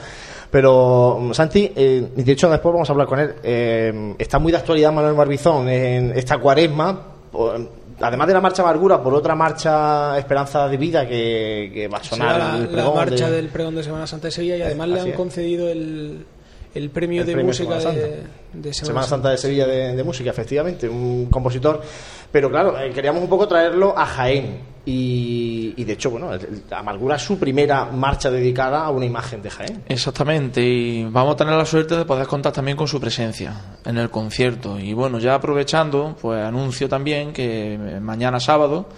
Pero 0.51 1.19
mm, 1.21 1.33
Santi, 1.35 1.71
eh, 1.77 2.09
de 2.17 2.33
hecho 2.33 2.49
después 2.51 2.73
vamos 2.73 2.89
a 2.89 2.93
hablar 2.93 3.07
con 3.07 3.19
él. 3.21 3.35
eh, 3.43 4.15
está 4.19 4.39
muy 4.39 4.51
de 4.53 4.59
actualidad 4.59 4.93
Manuel 4.93 5.15
Marbizón 5.15 5.69
en 5.69 6.13
esta 6.17 6.39
cuaresma. 6.39 6.99
por- 7.31 7.79
además 8.01 8.29
de 8.29 8.35
la 8.35 8.41
marcha 8.41 8.63
Amargura, 8.63 9.03
por 9.03 9.13
otra 9.13 9.35
marcha 9.35 10.17
Esperanza 10.19 10.69
de 10.69 10.77
Vida 10.77 11.07
que, 11.09 11.71
que 11.75 11.89
va 11.89 11.99
a 11.99 12.05
sonar 12.05 12.39
la, 12.39 12.57
el 12.57 12.63
la 12.63 12.69
pregón 12.71 12.95
marcha 12.95 13.29
de- 13.29 13.37
del 13.37 13.49
pregón 13.49 13.75
de 13.75 13.83
Semana 13.83 14.07
Santa 14.07 14.29
de 14.29 14.31
Sevilla 14.31 14.57
y 14.57 14.63
además 14.63 14.89
le 14.89 15.01
han 15.01 15.09
es. 15.09 15.15
concedido 15.17 15.69
el, 15.69 16.25
el 16.79 16.91
premio 16.91 17.21
El 17.23 17.27
de 17.27 17.33
premio 17.35 17.49
música 17.51 17.81
Semana 17.81 17.99
de, 17.99 18.03
Santa. 18.07 18.29
de 18.55 18.73
Semana, 18.75 18.87
Semana 18.87 19.07
Santa 19.07 19.31
de 19.31 19.39
Sevilla 19.39 19.67
de, 19.67 19.97
de 19.97 20.05
música, 20.05 20.31
efectivamente, 20.31 20.89
un 20.89 21.27
compositor. 21.27 21.83
Pero 22.33 22.51
claro, 22.51 22.79
eh, 22.79 22.91
queríamos 22.95 23.23
un 23.23 23.29
poco 23.29 23.47
traerlo 23.49 23.97
a 23.99 24.07
Jaén. 24.07 24.79
Y, 24.87 25.75
y 25.77 25.85
de 25.85 25.93
hecho, 25.93 26.11
bueno, 26.11 26.33
el- 26.33 26.41
el- 26.41 26.63
Amargura 26.71 27.17
es 27.17 27.23
su 27.23 27.39
primera 27.39 27.85
marcha 27.85 28.31
dedicada 28.31 28.85
a 28.87 28.91
una 28.91 29.05
imagen 29.05 29.43
de 29.43 29.51
Jaén. 29.51 29.83
Exactamente, 29.87 30.63
y 30.63 31.05
vamos 31.05 31.35
a 31.35 31.37
tener 31.37 31.53
la 31.55 31.67
suerte 31.67 31.95
de 31.97 32.05
poder 32.07 32.27
contar 32.27 32.53
también 32.53 32.75
con 32.77 32.89
su 32.89 32.99
presencia 32.99 33.53
en 33.85 33.99
el 33.99 34.09
concierto. 34.09 34.79
Y 34.79 34.95
bueno, 34.95 35.19
ya 35.19 35.35
aprovechando, 35.35 36.17
pues 36.19 36.43
anuncio 36.43 36.89
también 36.89 37.35
que 37.35 37.75
eh, 37.75 38.01
mañana 38.01 38.41
sábado, 38.41 38.89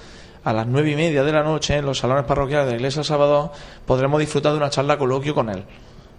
a 0.44 0.52
las 0.52 0.66
nueve 0.68 0.92
y 0.92 0.94
media 0.96 1.24
de 1.24 1.32
la 1.32 1.42
noche, 1.42 1.76
en 1.76 1.84
los 1.86 1.98
salones 1.98 2.24
parroquiales 2.24 2.66
de 2.66 2.72
la 2.72 2.76
Iglesia 2.76 3.00
del 3.00 3.06
Salvador, 3.06 3.50
podremos 3.84 4.20
disfrutar 4.20 4.52
de 4.52 4.58
una 4.58 4.70
charla 4.70 4.96
coloquio 4.96 5.34
con 5.34 5.50
él. 5.50 5.64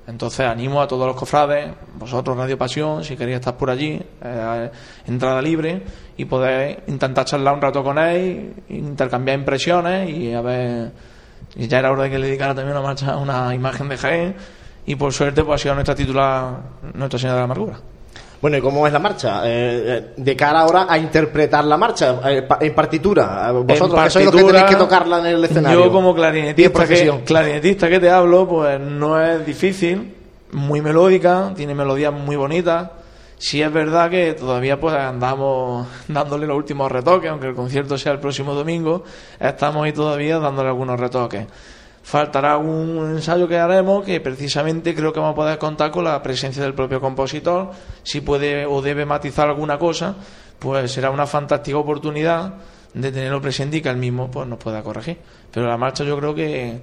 Entonces 0.08 0.48
animo 0.48 0.82
a 0.82 0.88
todos 0.88 1.06
los 1.06 1.16
cofrades, 1.16 1.72
vosotros 1.96 2.36
Radio 2.36 2.58
Pasión, 2.58 3.04
si 3.04 3.16
queréis 3.16 3.38
estar 3.38 3.56
por 3.56 3.70
allí, 3.70 4.02
eh, 4.22 4.72
entrada 5.06 5.42
libre 5.42 5.84
y 6.18 6.26
podéis 6.26 6.80
intentar 6.88 7.26
charlar 7.26 7.54
un 7.54 7.62
rato 7.62 7.84
con 7.84 7.98
él, 8.00 8.54
intercambiar 8.70 9.38
impresiones 9.38 10.10
y 10.10 10.34
a 10.34 10.42
ver, 10.42 10.92
y 11.56 11.68
ya 11.68 11.80
era 11.80 11.92
hora 11.92 12.04
de 12.04 12.10
que 12.10 12.20
le 12.20 12.28
dedicara 12.28 12.56
también 12.56 12.76
una 12.76 12.86
marcha, 12.86 13.16
una 13.18 13.54
imagen 13.54 13.90
de 13.90 13.98
Jaén 13.98 14.36
y 14.86 14.96
por 14.96 15.14
suerte 15.14 15.44
pues 15.44 15.62
ha 15.62 15.64
sido 15.64 15.76
nuestra 15.76 15.96
titular, 15.96 16.58
Nuestra 16.94 17.20
Señora 17.20 17.36
de 17.36 17.40
la 17.40 17.46
Amargura. 17.46 17.91
Bueno, 18.42 18.58
¿y 18.58 18.62
cómo 18.62 18.88
es 18.88 18.94
la 18.94 18.98
marcha? 19.00 19.42
Eh, 19.46 19.84
eh, 19.86 20.14
de 20.18 20.36
cara 20.36 20.62
ahora 20.62 20.88
a 20.90 20.98
interpretar 20.98 21.64
la 21.64 21.78
marcha 21.78 22.20
eh, 22.26 22.42
pa- 22.42 22.58
en 22.60 22.74
partitura. 22.74 23.50
Eh, 23.50 23.52
Vosotros, 23.54 24.00
En 24.00 24.04
que 24.06 24.10
sois 24.10 24.26
los 24.26 24.36
que 24.36 24.44
tenéis 24.44 24.64
que 24.66 24.76
tocarla 24.78 25.20
en 25.20 25.26
el 25.28 25.44
escenario. 25.46 25.86
Yo 25.86 25.92
como 25.92 26.16
clarinetista 26.16 26.72
que, 26.88 27.24
clarinetista 27.24 27.88
que 27.90 28.00
te 28.00 28.10
hablo, 28.10 28.48
pues 28.48 28.80
no 28.80 29.22
es 29.24 29.46
difícil, 29.46 30.16
muy 30.54 30.82
melódica, 30.82 31.52
tiene 31.56 31.76
melodías 31.76 32.12
muy 32.14 32.36
bonitas. 32.36 32.90
Sí 33.38 33.62
es 33.62 33.72
verdad 33.72 34.10
que 34.10 34.34
todavía 34.34 34.80
pues 34.80 34.96
andamos 34.96 35.88
dándole 36.08 36.48
los 36.48 36.58
últimos 36.58 36.92
retoques, 36.92 37.30
aunque 37.30 37.48
el 37.48 37.56
concierto 37.56 37.96
sea 37.98 38.12
el 38.14 38.20
próximo 38.20 38.54
domingo, 38.56 39.04
estamos 39.40 39.84
ahí 39.86 39.94
todavía 39.94 40.40
dándole 40.40 40.70
algunos 40.70 41.00
retoques. 41.00 41.46
Faltará 42.04 42.58
un 42.58 43.12
ensayo 43.16 43.48
que 43.48 43.58
haremos 43.58 44.04
que 44.04 44.20
precisamente 44.20 44.96
creo 44.96 45.14
que 45.14 45.20
vamos 45.20 45.34
a 45.34 45.36
poder 45.36 45.58
contar 45.60 45.92
con 45.92 46.04
la 46.04 46.22
presencia 46.22 46.64
del 46.64 46.74
propio 46.74 47.00
compositor. 47.00 47.72
Si 48.04 48.22
puede 48.22 48.66
o 48.66 48.82
debe 48.82 49.06
matizar 49.06 49.48
alguna 49.48 49.78
cosa, 49.78 50.16
pues 50.58 50.92
será 50.92 51.12
una 51.12 51.28
fantástica 51.28 51.78
oportunidad 51.78 52.56
de 52.94 53.12
tenerlo 53.12 53.42
presente 53.42 53.78
y 53.78 53.82
que 53.82 53.90
él 53.90 53.98
mismo 53.98 54.30
pues, 54.30 54.48
nos 54.48 54.58
pueda 54.58 54.82
corregir. 54.84 55.18
Pero 55.52 55.68
la 55.68 55.78
marcha 55.78 56.04
yo 56.04 56.18
creo 56.18 56.34
que 56.34 56.82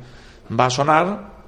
va 0.59 0.67
a 0.67 0.71
sonar 0.71 1.39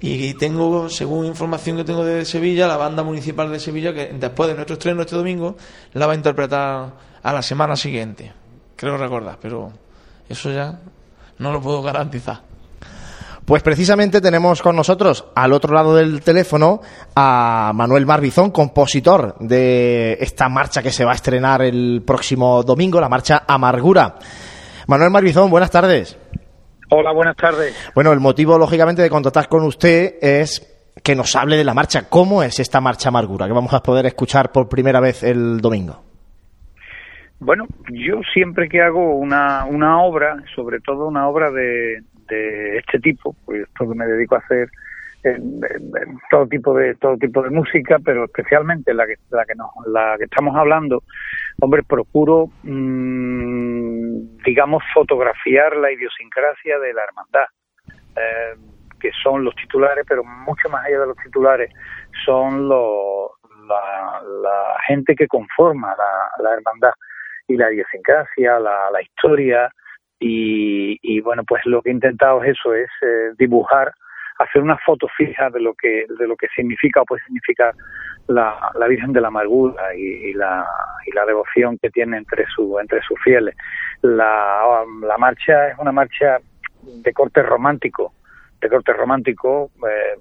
y 0.00 0.32
tengo, 0.34 0.88
según 0.88 1.26
información 1.26 1.76
que 1.76 1.84
tengo 1.84 2.04
de 2.04 2.24
Sevilla, 2.24 2.66
la 2.66 2.78
banda 2.78 3.02
municipal 3.02 3.52
de 3.52 3.60
Sevilla, 3.60 3.92
que 3.92 4.14
después 4.14 4.48
de 4.48 4.54
nuestro 4.54 4.74
estreno 4.74 5.02
este 5.02 5.14
domingo, 5.14 5.56
la 5.92 6.06
va 6.06 6.14
a 6.14 6.16
interpretar 6.16 6.94
a 7.22 7.32
la 7.32 7.42
semana 7.42 7.76
siguiente. 7.76 8.32
Creo 8.76 8.96
recordar, 8.96 9.38
pero 9.42 9.72
eso 10.26 10.50
ya 10.50 10.80
no 11.38 11.52
lo 11.52 11.60
puedo 11.60 11.82
garantizar. 11.82 12.49
Pues 13.50 13.64
precisamente 13.64 14.20
tenemos 14.20 14.62
con 14.62 14.76
nosotros 14.76 15.28
al 15.34 15.52
otro 15.52 15.74
lado 15.74 15.96
del 15.96 16.22
teléfono 16.22 16.82
a 17.16 17.72
Manuel 17.74 18.06
Marbizón, 18.06 18.52
compositor 18.52 19.36
de 19.40 20.12
esta 20.20 20.48
marcha 20.48 20.84
que 20.84 20.92
se 20.92 21.04
va 21.04 21.10
a 21.10 21.14
estrenar 21.16 21.60
el 21.60 22.04
próximo 22.06 22.62
domingo, 22.62 23.00
la 23.00 23.08
marcha 23.08 23.42
Amargura. 23.48 24.14
Manuel 24.86 25.10
Marbizón, 25.10 25.50
buenas 25.50 25.72
tardes. 25.72 26.16
Hola, 26.90 27.12
buenas 27.12 27.34
tardes. 27.34 27.74
Bueno, 27.92 28.12
el 28.12 28.20
motivo, 28.20 28.56
lógicamente, 28.56 29.02
de 29.02 29.10
contactar 29.10 29.48
con 29.48 29.64
usted 29.64 30.14
es 30.22 30.94
que 31.02 31.16
nos 31.16 31.34
hable 31.34 31.56
de 31.56 31.64
la 31.64 31.74
marcha. 31.74 32.08
¿Cómo 32.08 32.44
es 32.44 32.60
esta 32.60 32.80
marcha 32.80 33.08
Amargura 33.08 33.48
que 33.48 33.52
vamos 33.52 33.74
a 33.74 33.82
poder 33.82 34.06
escuchar 34.06 34.52
por 34.52 34.68
primera 34.68 35.00
vez 35.00 35.24
el 35.24 35.60
domingo? 35.60 36.04
Bueno, 37.40 37.66
yo 37.90 38.20
siempre 38.32 38.68
que 38.68 38.80
hago 38.80 39.16
una, 39.16 39.64
una 39.64 40.04
obra, 40.04 40.36
sobre 40.54 40.78
todo 40.78 41.08
una 41.08 41.26
obra 41.26 41.50
de, 41.50 42.04
de 42.30 42.78
este 42.78 42.98
tipo, 43.00 43.34
pues 43.44 43.66
que 43.76 43.84
me 43.86 44.06
dedico 44.06 44.36
a 44.36 44.38
hacer 44.38 44.68
todo 46.30 46.46
tipo 46.46 46.74
de 46.74 46.94
todo 46.94 47.18
tipo 47.18 47.42
de 47.42 47.50
música, 47.50 47.98
pero 48.02 48.24
especialmente 48.24 48.94
la 48.94 49.06
que 49.06 49.16
la 49.30 49.44
que 49.44 49.54
nos, 49.54 49.68
la 49.86 50.16
que 50.16 50.24
estamos 50.24 50.56
hablando, 50.56 51.02
hombre, 51.60 51.82
procuro 51.82 52.46
mmm, 52.62 54.38
digamos 54.44 54.82
fotografiar 54.94 55.76
la 55.76 55.92
idiosincrasia 55.92 56.78
de 56.78 56.94
la 56.94 57.02
hermandad, 57.04 57.48
eh, 58.16 58.54
que 58.98 59.10
son 59.22 59.44
los 59.44 59.54
titulares, 59.56 60.06
pero 60.08 60.24
mucho 60.24 60.70
más 60.70 60.86
allá 60.86 61.00
de 61.00 61.06
los 61.08 61.16
titulares 61.18 61.70
son 62.24 62.68
los 62.68 63.30
la, 63.68 64.22
la 64.42 64.76
gente 64.86 65.14
que 65.14 65.26
conforma 65.28 65.94
la, 65.96 66.42
la 66.42 66.54
hermandad. 66.54 66.92
Y 67.46 67.56
la 67.56 67.72
idiosincrasia, 67.72 68.60
la, 68.60 68.92
la 68.92 69.02
historia, 69.02 69.68
y, 70.22 71.20
bueno, 71.22 71.44
pues 71.44 71.64
lo 71.64 71.80
que 71.80 71.90
he 71.90 71.92
intentado 71.92 72.42
es 72.44 72.50
eso, 72.50 72.74
es 72.74 72.90
eh, 73.02 73.32
dibujar, 73.38 73.92
hacer 74.38 74.62
una 74.62 74.76
foto 74.78 75.08
fija 75.16 75.50
de 75.50 75.60
lo 75.60 75.74
que 75.74 76.06
de 76.18 76.26
lo 76.26 76.36
que 76.36 76.48
significa 76.54 77.02
o 77.02 77.04
puede 77.04 77.22
significar 77.24 77.74
la, 78.26 78.70
la 78.74 78.86
Virgen 78.86 79.12
de 79.12 79.20
la 79.20 79.28
Amargura 79.28 79.94
y, 79.94 80.32
la, 80.32 80.66
y 81.06 81.12
la 81.12 81.26
devoción 81.26 81.78
que 81.78 81.90
tiene 81.90 82.16
entre 82.18 82.46
su 82.46 82.78
entre 82.78 83.02
sus 83.02 83.18
fieles. 83.22 83.54
La, 84.02 84.84
la 85.02 85.18
marcha 85.18 85.68
es 85.68 85.78
una 85.78 85.92
marcha 85.92 86.38
de 86.82 87.12
corte 87.12 87.42
romántico, 87.42 88.14
de 88.60 88.68
corte 88.68 88.92
romántico, 88.92 89.70
eh, 89.88 90.18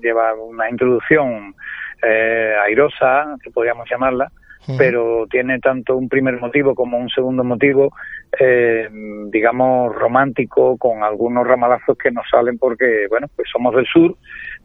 lleva 0.00 0.34
una 0.34 0.68
introducción 0.68 1.54
eh, 2.02 2.54
airosa, 2.64 3.36
que 3.42 3.50
podríamos 3.50 3.88
llamarla, 3.88 4.30
pero 4.78 5.26
tiene 5.30 5.58
tanto 5.58 5.96
un 5.96 6.08
primer 6.08 6.38
motivo 6.40 6.74
como 6.74 6.98
un 6.98 7.08
segundo 7.08 7.42
motivo, 7.44 7.92
eh, 8.38 8.88
digamos, 9.30 9.94
romántico, 9.94 10.76
con 10.76 11.02
algunos 11.02 11.46
ramalazos 11.46 11.96
que 11.98 12.10
nos 12.10 12.28
salen 12.30 12.58
porque, 12.58 13.06
bueno, 13.08 13.26
pues 13.34 13.48
somos 13.52 13.74
del 13.74 13.86
sur, 13.86 14.16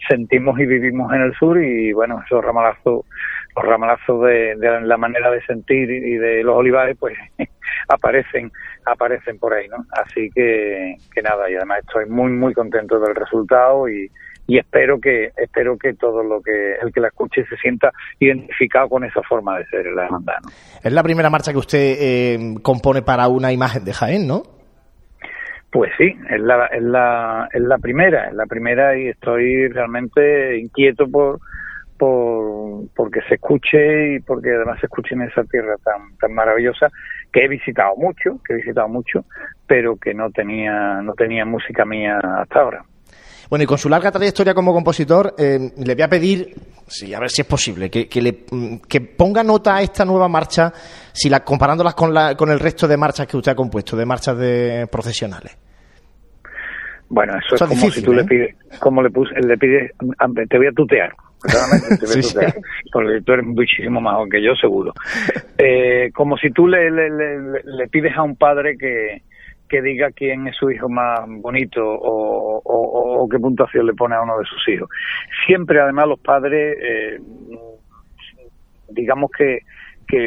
sentimos 0.07 0.59
y 0.59 0.65
vivimos 0.65 1.11
en 1.13 1.21
el 1.21 1.33
sur 1.35 1.61
y, 1.61 1.93
bueno, 1.93 2.21
esos 2.25 2.43
ramalazos, 2.43 3.05
los 3.55 3.65
ramalazos 3.65 4.23
de, 4.25 4.55
de 4.55 4.81
la 4.81 4.97
manera 4.97 5.31
de 5.31 5.41
sentir 5.45 5.89
y 5.89 6.17
de 6.17 6.43
los 6.43 6.55
olivares, 6.55 6.95
pues 6.99 7.17
aparecen, 7.89 8.51
aparecen 8.85 9.39
por 9.39 9.53
ahí, 9.53 9.67
¿no? 9.67 9.85
Así 9.91 10.29
que, 10.33 10.95
que 11.13 11.21
nada, 11.21 11.49
y 11.49 11.55
además 11.55 11.79
estoy 11.79 12.05
muy, 12.05 12.31
muy 12.31 12.53
contento 12.53 12.99
del 12.99 13.15
resultado 13.15 13.89
y, 13.89 14.09
y 14.47 14.57
espero 14.57 14.99
que 14.99 15.31
espero 15.35 15.77
que 15.77 15.93
todo 15.93 16.23
lo 16.23 16.41
que 16.41 16.75
el 16.81 16.91
que 16.93 17.01
la 17.01 17.09
escuche 17.09 17.45
se 17.45 17.57
sienta 17.57 17.91
identificado 18.19 18.87
con 18.89 19.03
esa 19.03 19.21
forma 19.23 19.59
de 19.59 19.65
ser 19.65 19.85
la 19.87 20.05
hermandad. 20.05 20.37
Es 20.81 20.91
la 20.91 21.03
primera 21.03 21.29
marcha 21.29 21.51
que 21.51 21.57
usted 21.57 21.95
eh, 21.99 22.55
compone 22.61 23.01
para 23.01 23.27
una 23.27 23.51
imagen 23.51 23.83
de 23.83 23.93
Jaén, 23.93 24.25
¿no? 24.25 24.43
Pues 25.69 25.91
sí, 25.97 26.15
es 26.29 26.39
la, 26.39 26.67
es 26.67 26.81
la, 26.81 27.49
es 27.51 27.61
la 27.61 27.77
primera, 27.77 28.29
es 28.29 28.33
la 28.33 28.45
primera 28.45 28.97
y 28.97 29.09
estoy 29.09 29.67
realmente 29.67 30.57
inquieto 30.57 31.07
por, 31.07 31.39
por 31.99 32.87
porque 32.95 33.19
se 33.27 33.35
escuche 33.35 34.15
y 34.15 34.19
porque 34.21 34.55
además 34.55 34.79
se 34.79 34.85
escuche 34.85 35.13
en 35.13 35.23
esa 35.23 35.43
tierra 35.43 35.75
tan 35.83 36.17
tan 36.17 36.33
maravillosa 36.33 36.89
que 37.33 37.43
he 37.43 37.47
visitado 37.49 37.97
mucho, 37.97 38.39
que 38.45 38.53
he 38.53 38.57
visitado 38.57 38.87
mucho, 38.87 39.25
pero 39.67 39.97
que 39.97 40.13
no 40.13 40.31
tenía 40.31 41.01
no 41.01 41.13
tenía 41.13 41.43
música 41.43 41.83
mía 41.83 42.17
hasta 42.17 42.61
ahora. 42.61 42.85
Bueno, 43.49 43.63
y 43.63 43.65
con 43.65 43.77
su 43.77 43.87
larga 43.87 44.11
trayectoria 44.11 44.53
como 44.53 44.73
compositor, 44.73 45.33
eh, 45.37 45.71
le 45.77 45.95
voy 45.95 46.03
a 46.03 46.09
pedir, 46.09 46.53
sí, 46.87 47.13
a 47.13 47.19
ver 47.19 47.29
si 47.29 47.41
es 47.41 47.47
posible, 47.47 47.89
que, 47.89 48.07
que, 48.07 48.21
le, 48.21 48.39
mm, 48.51 48.77
que 48.87 49.01
ponga 49.01 49.43
nota 49.43 49.77
a 49.77 49.81
esta 49.81 50.03
nueva 50.03 50.27
marcha, 50.27 50.73
si 51.13 51.29
la, 51.29 51.41
comparándolas 51.41 51.95
con, 51.95 52.13
la, 52.13 52.35
con 52.35 52.49
el 52.49 52.59
resto 52.59 52.87
de 52.87 52.97
marchas 52.97 53.25
que 53.27 53.37
usted 53.37 53.53
ha 53.53 53.55
compuesto, 53.55 53.95
de 53.95 54.05
marchas 54.05 54.37
de 54.37 54.87
profesionales. 54.91 55.57
Bueno, 57.09 57.33
eso, 57.37 57.55
es 57.55 57.61
como 57.61 57.89
si 57.89 58.01
tú 58.01 58.11
le 58.11 58.23
¿eh? 58.23 58.25
pides, 58.25 58.55
como 58.79 59.01
le, 59.01 59.09
puse, 59.09 59.33
le 59.39 59.57
pides, 59.57 59.91
te 60.49 60.57
voy 60.57 60.67
a 60.67 60.71
tutear. 60.71 61.13
Te 61.41 62.05
voy 62.05 62.17
a 62.17 62.21
tutear, 62.21 62.55
porque 62.91 63.21
tú 63.25 63.31
eres 63.31 63.45
muchísimo 63.45 64.01
más 64.01 64.15
que 64.29 64.43
yo, 64.43 64.53
seguro. 64.55 64.93
Eh, 65.59 66.11
como 66.13 66.37
si 66.37 66.51
tú 66.51 66.67
le, 66.67 66.91
le, 66.91 67.09
le, 67.09 67.63
le 67.63 67.87
pides 67.87 68.15
a 68.15 68.21
un 68.21 68.35
padre 68.35 68.77
que, 68.77 69.23
que 69.67 69.81
diga 69.81 70.11
quién 70.11 70.47
es 70.47 70.55
su 70.55 70.69
hijo 70.71 70.89
más 70.89 71.21
bonito 71.27 71.81
o, 71.83 73.27
qué 73.29 73.39
puntuación 73.39 73.85
le 73.85 73.93
pone 73.93 74.15
a 74.15 74.21
uno 74.21 74.37
de 74.39 74.45
sus 74.45 74.67
hijos. 74.69 74.89
Siempre, 75.45 75.81
además, 75.81 76.07
los 76.07 76.19
padres, 76.19 76.77
eh, 76.81 77.19
digamos 78.89 79.31
que, 79.37 79.59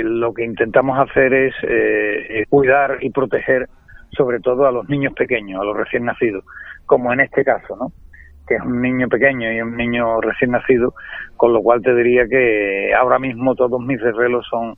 lo 0.03 0.35
que 0.35 0.45
intentamos 0.45 0.99
hacer 0.99 1.33
es 1.33 1.55
eh, 1.63 2.45
cuidar 2.51 2.99
y 3.01 3.09
proteger 3.11 3.67
sobre 4.11 4.41
todo 4.41 4.67
a 4.67 4.73
los 4.73 4.89
niños 4.91 5.15
pequeños, 5.15 5.61
a 5.61 5.65
los 5.65 5.77
recién 5.77 6.05
nacidos, 6.05 6.45
como 6.85 7.13
en 7.13 7.21
este 7.21 7.45
caso, 7.45 7.77
¿no? 7.77 7.93
que 8.51 8.57
es 8.57 8.63
un 8.63 8.83
niño 8.83 9.09
pequeño 9.09 9.53
y 9.53 9.61
un 9.61 9.77
niño 9.77 10.21
recién 10.21 10.51
nacido, 10.51 10.93
con 11.37 11.53
lo 11.53 11.63
cual 11.63 11.81
te 11.83 11.95
diría 11.95 12.27
que 12.29 12.93
ahora 12.93 13.21
mismo 13.21 13.55
todos 13.55 13.81
mis 13.81 14.01
desvelos 14.01 14.45
son 14.51 14.75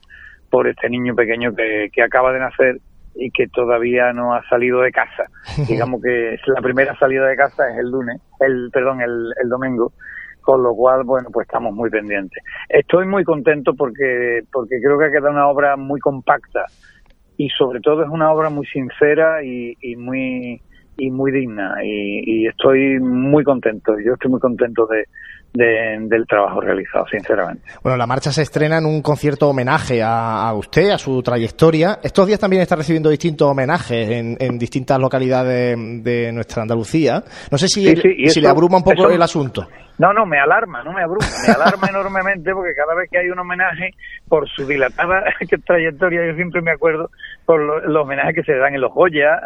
por 0.51 0.67
este 0.67 0.87
niño 0.91 1.15
pequeño 1.15 1.55
que, 1.55 1.89
que 1.91 2.03
acaba 2.03 2.31
de 2.31 2.39
nacer 2.39 2.77
y 3.15 3.31
que 3.31 3.47
todavía 3.47 4.13
no 4.13 4.33
ha 4.33 4.43
salido 4.49 4.81
de 4.81 4.91
casa. 4.91 5.25
Digamos 5.67 6.01
que 6.01 6.37
la 6.47 6.61
primera 6.61 6.97
salida 6.97 7.27
de 7.27 7.35
casa 7.35 7.69
es 7.69 7.77
el 7.77 7.91
lunes, 7.91 8.21
el 8.39 8.69
perdón, 8.71 9.01
el, 9.01 9.33
el 9.41 9.49
domingo, 9.49 9.93
con 10.41 10.63
lo 10.63 10.75
cual, 10.75 11.03
bueno, 11.03 11.29
pues 11.31 11.47
estamos 11.47 11.73
muy 11.73 11.89
pendientes. 11.89 12.43
Estoy 12.69 13.05
muy 13.05 13.23
contento 13.23 13.73
porque 13.73 14.41
porque 14.51 14.79
creo 14.81 14.97
que 14.97 15.05
ha 15.05 15.11
quedado 15.11 15.31
una 15.31 15.47
obra 15.47 15.75
muy 15.77 15.99
compacta 15.99 16.65
y 17.37 17.49
sobre 17.49 17.79
todo 17.79 18.03
es 18.03 18.09
una 18.09 18.31
obra 18.31 18.49
muy 18.49 18.65
sincera 18.67 19.43
y, 19.43 19.75
y 19.81 19.95
muy 19.95 20.61
y 20.97 21.09
muy 21.09 21.31
digna 21.31 21.75
y, 21.83 22.21
y, 22.25 22.47
estoy 22.47 22.99
muy 22.99 23.43
contento. 23.43 23.93
Yo 23.99 24.13
estoy 24.13 24.31
muy 24.31 24.39
contento 24.39 24.87
de, 24.87 25.05
del 25.53 26.25
trabajo 26.27 26.61
realizado, 26.61 27.05
sinceramente. 27.07 27.63
Bueno, 27.83 27.97
la 27.97 28.07
marcha 28.07 28.31
se 28.31 28.41
estrena 28.41 28.79
en 28.79 28.85
un 28.85 29.01
concierto 29.01 29.49
homenaje 29.49 30.01
a, 30.03 30.51
usted, 30.53 30.89
a 30.89 30.97
su 30.97 31.21
trayectoria. 31.21 31.99
Estos 32.03 32.27
días 32.27 32.39
también 32.39 32.61
está 32.61 32.75
recibiendo 32.75 33.09
distintos 33.09 33.47
homenajes 33.49 34.09
en, 34.09 34.57
distintas 34.57 34.99
localidades 34.99 35.77
de, 36.03 36.31
nuestra 36.31 36.63
Andalucía. 36.63 37.23
No 37.51 37.57
sé 37.57 37.67
si, 37.67 37.95
si 38.29 38.41
le 38.41 38.47
abruma 38.47 38.77
un 38.77 38.83
poco 38.83 39.09
el 39.09 39.21
asunto. 39.21 39.67
No, 39.99 40.11
no, 40.11 40.25
me 40.25 40.39
alarma, 40.39 40.83
no 40.83 40.91
me 40.91 41.03
abruma, 41.03 41.27
me 41.45 41.53
alarma 41.53 41.87
enormemente 41.89 42.51
porque 42.51 42.73
cada 42.73 42.95
vez 42.95 43.09
que 43.11 43.19
hay 43.19 43.29
un 43.29 43.37
homenaje 43.37 43.91
por 44.27 44.49
su 44.49 44.65
dilatada 44.65 45.23
trayectoria, 45.67 46.25
yo 46.25 46.35
siempre 46.35 46.61
me 46.61 46.71
acuerdo 46.71 47.11
por 47.45 47.61
los, 47.61 47.95
homenajes 47.95 48.35
que 48.35 48.43
se 48.43 48.57
dan 48.57 48.73
en 48.73 48.81
los 48.81 48.91
Goya, 48.91 49.39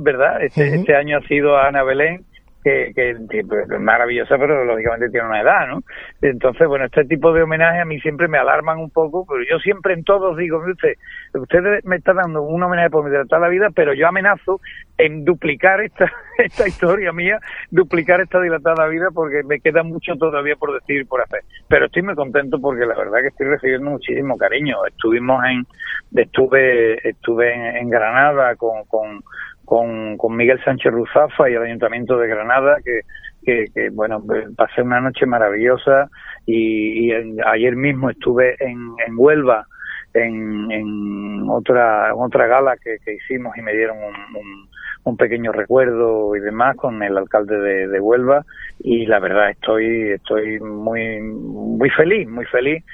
¿verdad? 0.00 0.42
Este, 0.42 0.74
este 0.74 0.94
año 0.94 1.18
ha 1.18 1.26
sido 1.28 1.56
Ana 1.56 1.82
Belén 1.82 2.24
que, 2.62 2.92
que, 2.94 3.42
pues, 3.48 3.70
es 3.70 3.80
maravillosa, 3.80 4.36
pero 4.38 4.64
lógicamente 4.64 5.08
tiene 5.10 5.26
una 5.26 5.40
edad, 5.40 5.66
¿no? 5.68 5.80
Entonces, 6.20 6.68
bueno, 6.68 6.84
este 6.84 7.04
tipo 7.04 7.32
de 7.32 7.42
homenajes 7.42 7.82
a 7.82 7.84
mí 7.86 7.98
siempre 8.00 8.28
me 8.28 8.38
alarman 8.38 8.78
un 8.78 8.90
poco, 8.90 9.24
pero 9.26 9.42
yo 9.48 9.58
siempre 9.58 9.94
en 9.94 10.04
todos 10.04 10.36
digo, 10.36 10.58
usted, 10.58 10.94
usted 11.34 11.82
me 11.84 11.96
está 11.96 12.12
dando 12.12 12.42
un 12.42 12.62
homenaje 12.62 12.90
por 12.90 13.08
mi 13.08 13.10
toda 13.28 13.40
la 13.40 13.48
vida, 13.48 13.68
pero 13.74 13.94
yo 13.94 14.06
amenazo 14.06 14.60
en 14.98 15.24
duplicar 15.24 15.80
esta, 15.80 16.10
esta 16.38 16.68
historia 16.68 17.12
mía, 17.12 17.38
duplicar 17.70 18.20
esta 18.20 18.40
dilatada 18.40 18.88
vida, 18.88 19.08
porque 19.14 19.42
me 19.44 19.60
queda 19.60 19.82
mucho 19.82 20.14
todavía 20.16 20.56
por 20.56 20.74
decir 20.74 21.00
y 21.00 21.04
por 21.04 21.22
hacer. 21.22 21.40
Pero 21.68 21.86
estoy 21.86 22.02
muy 22.02 22.14
contento 22.14 22.60
porque 22.60 22.84
la 22.84 22.96
verdad 22.96 23.20
que 23.22 23.28
estoy 23.28 23.46
recibiendo 23.46 23.90
muchísimo 23.90 24.36
cariño. 24.36 24.84
Estuvimos 24.86 25.42
en, 25.46 25.66
estuve, 26.14 27.08
estuve 27.08 27.78
en, 27.78 27.88
Granada 27.88 28.54
con, 28.56 28.84
con 28.84 29.22
con, 29.70 30.16
con 30.16 30.34
Miguel 30.34 30.60
Sánchez 30.64 30.90
Ruzafa 30.90 31.48
y 31.48 31.54
el 31.54 31.62
Ayuntamiento 31.62 32.18
de 32.18 32.26
Granada, 32.26 32.78
que, 32.84 33.66
que, 33.72 33.88
bueno, 33.90 34.20
pasé 34.56 34.82
una 34.82 35.00
noche 35.00 35.26
maravillosa 35.26 36.10
y, 36.44 37.12
ayer 37.46 37.76
mismo 37.76 38.10
estuve 38.10 38.56
en, 38.58 38.96
en 39.06 39.14
Huelva 39.16 39.64
en, 40.12 40.72
en 40.72 41.48
otra 41.48 42.12
otra 42.16 42.48
gala 42.48 42.76
que, 42.78 42.98
hicimos 43.14 43.56
y 43.56 43.62
me 43.62 43.72
dieron 43.72 43.98
un, 43.98 44.66
un, 45.04 45.16
pequeño 45.16 45.52
recuerdo 45.52 46.34
y 46.34 46.40
demás 46.40 46.76
con 46.76 47.00
el 47.04 47.16
alcalde 47.16 47.56
de, 47.56 47.86
de, 47.86 48.00
Huelva. 48.00 48.44
Y 48.80 49.06
la 49.06 49.20
verdad 49.20 49.50
estoy 49.50 50.14
estoy 50.14 50.58
muy 50.58 51.20
muy 51.20 51.90
feliz 51.90 52.28
muy 52.28 52.46
feliz. 52.46 52.84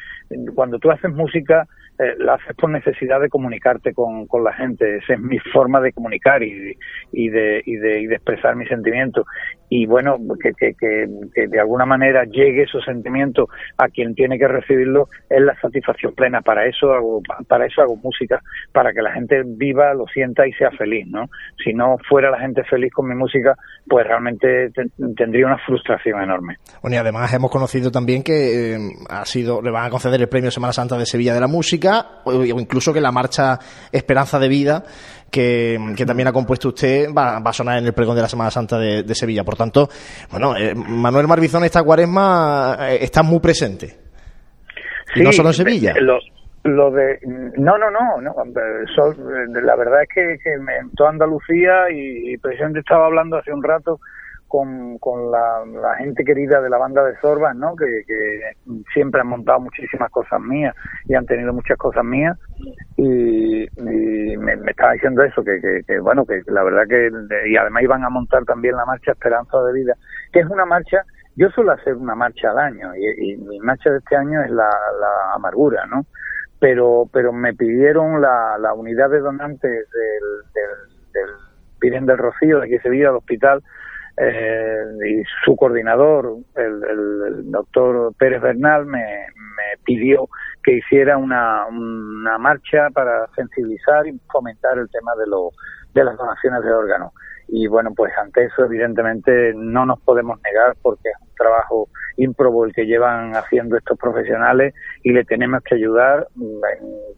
Cuando 0.55 0.79
tú 0.79 0.91
haces 0.91 1.11
música 1.11 1.67
eh, 1.99 2.15
la 2.19 2.35
haces 2.35 2.55
por 2.57 2.71
necesidad 2.71 3.21
de 3.21 3.29
comunicarte 3.29 3.95
con, 3.95 4.27
con, 4.27 4.45
la 4.45 4.53
gente. 4.53 4.99
Esa 4.99 5.15
es 5.15 5.21
mi 5.21 5.39
forma 5.39 5.81
de 5.81 5.93
comunicar 5.93 6.43
y, 6.43 6.77
y, 7.13 7.29
de, 7.29 7.63
y, 7.65 7.77
de, 7.77 8.01
y 8.01 8.07
de 8.07 8.15
expresar 8.17 8.55
mis 8.57 8.69
sentimientos. 8.69 9.27
Y 9.69 9.87
bueno, 9.87 10.17
que, 10.41 10.53
que, 10.53 10.75
que, 10.79 11.47
de 11.49 11.61
alguna 11.61 11.87
manera 11.87 12.25
llegue 12.25 12.63
esos 12.63 12.85
sentimientos 12.85 13.49
a 13.79 13.89
quien 13.89 14.15
tiene 14.15 14.39
que 14.39 14.49
recibirlo 14.49 15.09
es 15.29 15.41
la 15.41 15.59
satisfacción 15.61 16.15
plena. 16.15 16.41
Para 16.41 16.67
eso 16.67 16.93
hago, 16.93 17.21
para 17.49 17.67
eso 17.67 17.83
hago 17.83 17.97
música, 17.97 18.41
para 18.73 18.93
que 18.93 19.03
la 19.03 19.13
gente 19.13 19.43
viva, 19.45 19.93
lo 19.95 20.07
sienta 20.07 20.47
y 20.47 20.53
sea 20.53 20.71
feliz, 20.73 21.07
¿no? 21.09 21.29
Si 21.65 21.73
no 21.73 21.97
fuera 22.09 22.31
la 22.31 22.39
gente 22.39 22.63
feliz 22.65 22.93
con 22.93 23.09
mi 23.09 23.15
música, 23.15 23.57
pues 23.89 24.07
realmente 24.07 24.71
tendría 25.17 25.47
una 25.47 25.59
frustración 25.59 26.23
enorme. 26.23 26.57
Bueno, 26.83 26.97
y 26.97 26.99
además 26.99 27.33
hemos 27.35 27.51
conocido 27.51 27.91
también 27.91 28.23
que 28.23 28.75
eh, 28.75 28.79
ha 29.09 29.25
sido, 29.25 29.61
le 29.63 29.71
van 29.71 29.87
a 29.87 29.91
conceder 29.91 30.21
el 30.21 30.29
premio 30.29 30.51
Semana 30.51 30.73
Santa 30.73 30.97
de 30.97 31.07
Sevilla 31.07 31.35
de 31.35 31.41
la 31.41 31.49
Música 31.49 32.23
o 32.25 32.45
incluso 32.45 32.93
que 32.93 33.01
la 33.01 33.13
marcha 33.13 33.59
Esperanza 33.93 34.39
de 34.39 34.49
Vida 34.49 34.85
que, 35.31 35.79
también 36.07 36.29
ha 36.29 36.33
compuesto 36.33 36.69
usted 36.69 37.09
va, 37.13 37.37
a 37.37 37.53
sonar 37.53 37.79
en 37.79 37.87
el 37.87 37.93
pregón 37.93 38.17
de 38.17 38.23
la 38.23 38.29
Semana 38.29 38.51
Santa 38.51 38.79
de, 38.79 39.15
Sevilla. 39.15 39.45
Por 39.45 39.57
tanto, 39.57 39.89
bueno, 40.31 40.57
eh, 40.57 40.75
Manuel 40.75 41.27
Marbizón 41.27 41.65
esta 41.65 41.83
cuaresma 41.83 42.77
eh, 42.81 42.99
está 43.01 43.23
muy 43.23 43.41
presente. 43.41 43.97
no 45.17 45.33
solo 45.33 45.51
en 45.51 45.55
Sevilla. 45.55 45.95
Lo, 46.65 46.91
de 46.91 47.21
no 47.57 47.79
no 47.79 47.91
no, 47.93 48.21
no 48.21 48.35
la 48.35 49.77
verdad 49.77 50.03
es 50.03 50.09
que, 50.13 50.37
que 50.43 50.53
en 50.55 50.91
toda 50.97 51.11
Andalucía 51.11 51.89
y, 51.93 52.33
y 52.33 52.37
presidente 52.39 52.81
estaba 52.81 53.07
hablando 53.07 53.37
hace 53.37 53.53
un 53.53 53.63
rato 53.63 54.01
con, 54.49 54.99
con 54.99 55.31
la, 55.31 55.65
gente 55.99 56.25
querida 56.25 56.61
de 56.61 56.71
la 56.71 56.79
banda 56.79 57.05
de 57.05 57.17
Sorbas, 57.21 57.57
¿no? 57.57 57.75
Que, 57.77 58.05
siempre 58.93 59.21
han 59.21 59.29
montado 59.29 59.61
muchísimas 59.61 60.11
cosas 60.11 60.41
mías 60.41 60.75
y 61.07 61.15
han 61.15 61.27
tenido 61.27 61.53
muchas 61.53 61.77
cosas 61.79 62.05
mías 62.05 62.39
y, 62.97 63.67
me, 63.77 64.71
estaba 64.71 64.93
diciendo 64.93 65.23
eso, 65.23 65.43
que, 65.43 65.61
que, 65.87 65.99
bueno, 66.01 66.25
que 66.25 66.43
la 66.47 66.63
verdad 66.63 66.85
que 66.89 67.11
y 67.49 67.57
además 67.57 67.83
iban 67.83 68.05
a 68.05 68.11
montar 68.11 68.45
también 68.45 68.77
la 68.77 68.85
marcha 68.85 69.13
Esperanza 69.13 69.59
de 69.63 69.73
Vida, 69.73 69.95
que 70.33 70.41
es 70.41 70.47
una 70.47 70.65
marcha, 70.65 71.03
yo 71.37 71.49
suelo 71.51 71.73
hacer 71.73 71.95
una 71.95 72.15
marcha 72.15 72.51
al 72.51 72.59
año 72.59 72.95
y, 72.97 73.37
mi 73.37 73.61
marcha 73.61 73.91
de 73.91 73.99
este 73.99 74.17
año 74.17 74.43
es 74.43 74.51
la, 74.51 74.71
amargura, 75.35 75.87
¿no? 75.87 76.07
Pero, 76.59 77.09
pero 77.13 77.33
me 77.33 77.53
pidieron 77.55 78.23
la, 78.23 78.57
la 78.59 78.73
unidad 78.73 79.11
de 79.11 79.21
donantes 79.21 79.71
del, 79.71 79.85
del, 80.55 81.31
del 81.91 82.07
del 82.07 82.19
Rocío, 82.19 82.61
de 82.61 82.67
aquí 82.67 82.79
Sevilla, 82.83 83.11
al 83.11 83.17
hospital, 83.17 83.63
eh, 84.19 84.83
y 85.09 85.23
su 85.45 85.57
coordinador, 85.57 86.37
el, 86.57 87.51
doctor 87.51 88.15
Pérez 88.19 88.41
Bernal, 88.41 88.87
me, 88.87 89.01
me 89.01 89.77
pidió 89.85 90.29
que 90.63 90.79
hiciera 90.79 91.17
una, 91.17 91.67
una, 91.67 92.39
marcha 92.39 92.89
para 92.91 93.27
sensibilizar 93.35 94.07
y 94.07 94.19
fomentar 94.31 94.79
el 94.79 94.91
tema 94.91 95.13
de, 95.17 95.27
lo, 95.27 95.51
de 95.95 96.05
las 96.05 96.17
donaciones 96.17 96.63
de 96.63 96.73
órganos. 96.73 97.13
Y 97.49 97.69
bueno, 97.69 97.93
pues 97.95 98.13
ante 98.19 98.45
eso 98.47 98.65
evidentemente 98.65 99.53
no 99.55 99.87
nos 99.87 100.01
podemos 100.01 100.41
negar 100.43 100.75
porque 100.83 101.09
es 101.09 101.21
un 101.21 101.35
trabajo 101.37 101.89
ímprobo 102.17 102.65
el 102.65 102.73
que 102.73 102.87
llevan 102.87 103.37
haciendo 103.37 103.77
estos 103.77 103.99
profesionales 103.99 104.75
y 105.03 105.13
le 105.13 105.25
tenemos 105.25 105.63
que 105.63 105.77
ayudar 105.77 106.27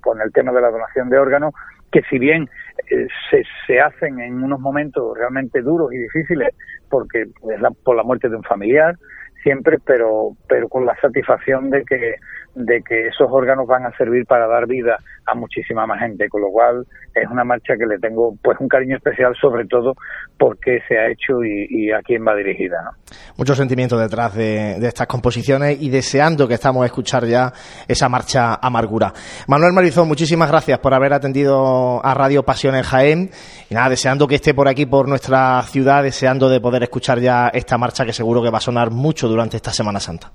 con 0.00 0.20
el 0.20 0.32
tema 0.32 0.52
de 0.52 0.60
la 0.60 0.70
donación 0.70 1.08
de 1.08 1.18
órganos 1.18 1.54
que 1.90 2.02
si 2.10 2.18
bien 2.18 2.48
eh, 2.90 3.06
se, 3.30 3.42
se 3.66 3.80
hacen 3.80 4.20
en 4.20 4.42
unos 4.42 4.60
momentos 4.60 5.16
realmente 5.16 5.62
duros 5.62 5.92
y 5.92 5.98
difíciles 5.98 6.54
porque 6.88 7.22
es 7.22 7.60
la, 7.60 7.70
por 7.70 7.96
la 7.96 8.02
muerte 8.02 8.28
de 8.28 8.36
un 8.36 8.42
familiar 8.42 8.96
siempre 9.42 9.78
pero 9.84 10.36
pero 10.48 10.68
con 10.68 10.84
la 10.86 10.96
satisfacción 11.00 11.70
de 11.70 11.84
que 11.84 12.16
de 12.54 12.82
que 12.82 13.08
esos 13.08 13.28
órganos 13.30 13.66
van 13.66 13.86
a 13.86 13.96
servir 13.96 14.26
para 14.26 14.46
dar 14.46 14.66
vida 14.66 14.98
a 15.26 15.34
muchísima 15.34 15.86
más 15.86 16.00
gente, 16.00 16.28
con 16.28 16.40
lo 16.40 16.50
cual 16.50 16.86
es 17.14 17.28
una 17.30 17.44
marcha 17.44 17.74
que 17.76 17.86
le 17.86 17.98
tengo 17.98 18.34
pues 18.42 18.58
un 18.60 18.68
cariño 18.68 18.96
especial 18.96 19.34
sobre 19.40 19.66
todo 19.66 19.94
porque 20.38 20.80
se 20.88 20.98
ha 20.98 21.08
hecho 21.10 21.44
y, 21.44 21.90
a 21.90 22.00
quién 22.02 22.26
va 22.26 22.34
dirigida. 22.34 22.82
¿no? 22.82 22.90
Mucho 23.36 23.54
sentimiento 23.54 23.98
detrás 23.98 24.34
de, 24.34 24.76
estas 24.86 25.06
composiciones 25.06 25.80
y 25.80 25.90
deseando 25.90 26.48
que 26.48 26.54
estamos 26.54 26.82
a 26.82 26.86
escuchar 26.86 27.26
ya 27.26 27.52
esa 27.86 28.08
marcha 28.08 28.54
amargura. 28.54 29.12
Manuel 29.46 29.72
Marizón, 29.72 30.08
muchísimas 30.08 30.50
gracias 30.50 30.78
por 30.78 30.94
haber 30.94 31.12
atendido 31.12 32.04
a 32.04 32.14
Radio 32.14 32.42
Pasión 32.42 32.74
en 32.74 32.82
Jaén 32.82 33.30
y 33.68 33.74
nada, 33.74 33.90
deseando 33.90 34.26
que 34.26 34.36
esté 34.36 34.54
por 34.54 34.68
aquí, 34.68 34.86
por 34.86 35.08
nuestra 35.08 35.62
ciudad, 35.62 36.02
deseando 36.02 36.48
de 36.48 36.60
poder 36.60 36.82
escuchar 36.82 37.18
ya 37.18 37.48
esta 37.48 37.78
marcha 37.78 38.04
que 38.04 38.12
seguro 38.12 38.42
que 38.42 38.50
va 38.50 38.58
a 38.58 38.62
sonar 38.62 38.90
mucho 38.90 39.28
durante 39.28 39.56
esta 39.56 39.72
Semana 39.72 40.00
Santa 40.00 40.32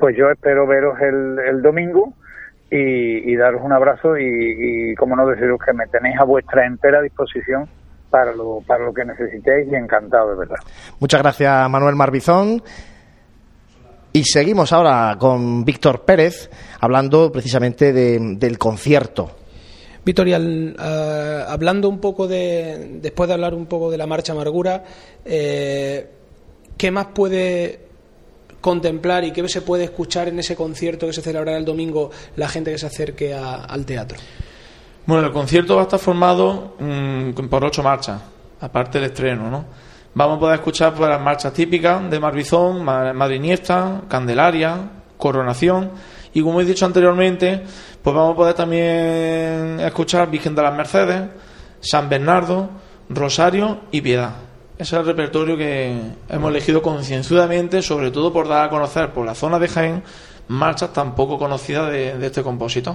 pues 0.00 0.16
yo 0.16 0.30
espero 0.30 0.66
veros 0.66 0.98
el, 1.00 1.38
el 1.38 1.62
domingo 1.62 2.14
y, 2.70 3.36
daros 3.36 3.62
un 3.62 3.72
abrazo 3.72 4.16
y, 4.16 4.94
como 4.94 5.16
no 5.16 5.26
deciros 5.26 5.58
que 5.64 5.72
me 5.72 5.86
tenéis 5.86 6.16
a 6.18 6.24
vuestra 6.24 6.66
entera 6.66 7.02
disposición 7.02 7.68
para 8.10 8.32
lo, 8.32 8.60
para 8.66 8.84
lo 8.84 8.94
que 8.94 9.04
necesitéis 9.04 9.70
y 9.70 9.74
encantado 9.74 10.30
de 10.30 10.38
verdad. 10.38 10.56
Muchas 10.98 11.20
gracias 11.20 11.70
Manuel 11.70 11.96
Marbizón. 11.96 12.62
Y 14.12 14.24
seguimos 14.24 14.72
ahora 14.72 15.16
con 15.18 15.64
Víctor 15.64 16.04
Pérez 16.04 16.50
hablando 16.80 17.30
precisamente 17.30 17.92
del 17.92 18.58
concierto. 18.58 19.30
Víctor, 20.04 20.26
uh, 20.26 20.80
hablando 21.48 21.88
un 21.88 22.00
poco 22.00 22.26
de, 22.26 22.98
después 23.00 23.28
de 23.28 23.34
hablar 23.34 23.54
un 23.54 23.66
poco 23.66 23.90
de 23.90 23.98
la 23.98 24.06
marcha 24.06 24.32
amargura, 24.32 24.82
eh, 25.24 26.08
¿qué 26.76 26.90
más 26.90 27.06
puede 27.14 27.89
contemplar 28.60 29.24
y 29.24 29.32
qué 29.32 29.46
se 29.48 29.62
puede 29.62 29.84
escuchar 29.84 30.28
en 30.28 30.38
ese 30.38 30.56
concierto 30.56 31.06
que 31.06 31.12
se 31.12 31.22
celebrará 31.22 31.56
el 31.56 31.64
domingo 31.64 32.10
la 32.36 32.48
gente 32.48 32.70
que 32.70 32.78
se 32.78 32.86
acerque 32.86 33.34
al 33.34 33.84
teatro? 33.86 34.18
Bueno, 35.06 35.26
el 35.26 35.32
concierto 35.32 35.76
va 35.76 35.82
a 35.82 35.84
estar 35.84 35.98
formado 35.98 36.76
mm, 36.78 37.30
por 37.48 37.64
ocho 37.64 37.82
marchas, 37.82 38.20
aparte 38.60 39.00
del 39.00 39.10
estreno, 39.10 39.50
¿no? 39.50 39.64
Vamos 40.14 40.36
a 40.36 40.40
poder 40.40 40.54
escuchar 40.56 40.92
pues, 40.94 41.08
las 41.08 41.20
marchas 41.20 41.52
típicas 41.52 42.10
de 42.10 42.18
Marbizón, 42.18 42.84
Madriniesta, 42.84 44.02
Candelaria, 44.08 44.76
Coronación 45.16 45.92
y 46.32 46.42
como 46.42 46.60
he 46.60 46.64
dicho 46.64 46.86
anteriormente, 46.86 47.62
pues 48.02 48.14
vamos 48.14 48.32
a 48.32 48.36
poder 48.36 48.54
también 48.54 49.80
escuchar 49.80 50.30
Virgen 50.30 50.54
de 50.54 50.62
las 50.62 50.74
Mercedes, 50.74 51.22
San 51.80 52.08
Bernardo, 52.08 52.70
Rosario 53.08 53.80
y 53.90 54.00
Piedad. 54.00 54.49
Ese 54.80 54.96
es 54.96 55.00
el 55.00 55.04
repertorio 55.04 55.58
que 55.58 55.94
hemos 56.30 56.50
elegido 56.50 56.80
concienzudamente, 56.80 57.82
sobre 57.82 58.10
todo 58.10 58.32
por 58.32 58.48
dar 58.48 58.64
a 58.64 58.70
conocer 58.70 59.10
por 59.10 59.26
la 59.26 59.34
zona 59.34 59.58
de 59.58 59.68
Jaén 59.68 60.02
marchas 60.48 60.94
tan 60.94 61.14
poco 61.14 61.38
conocidas 61.38 61.92
de, 61.92 62.16
este 62.24 62.42
compositor. 62.42 62.94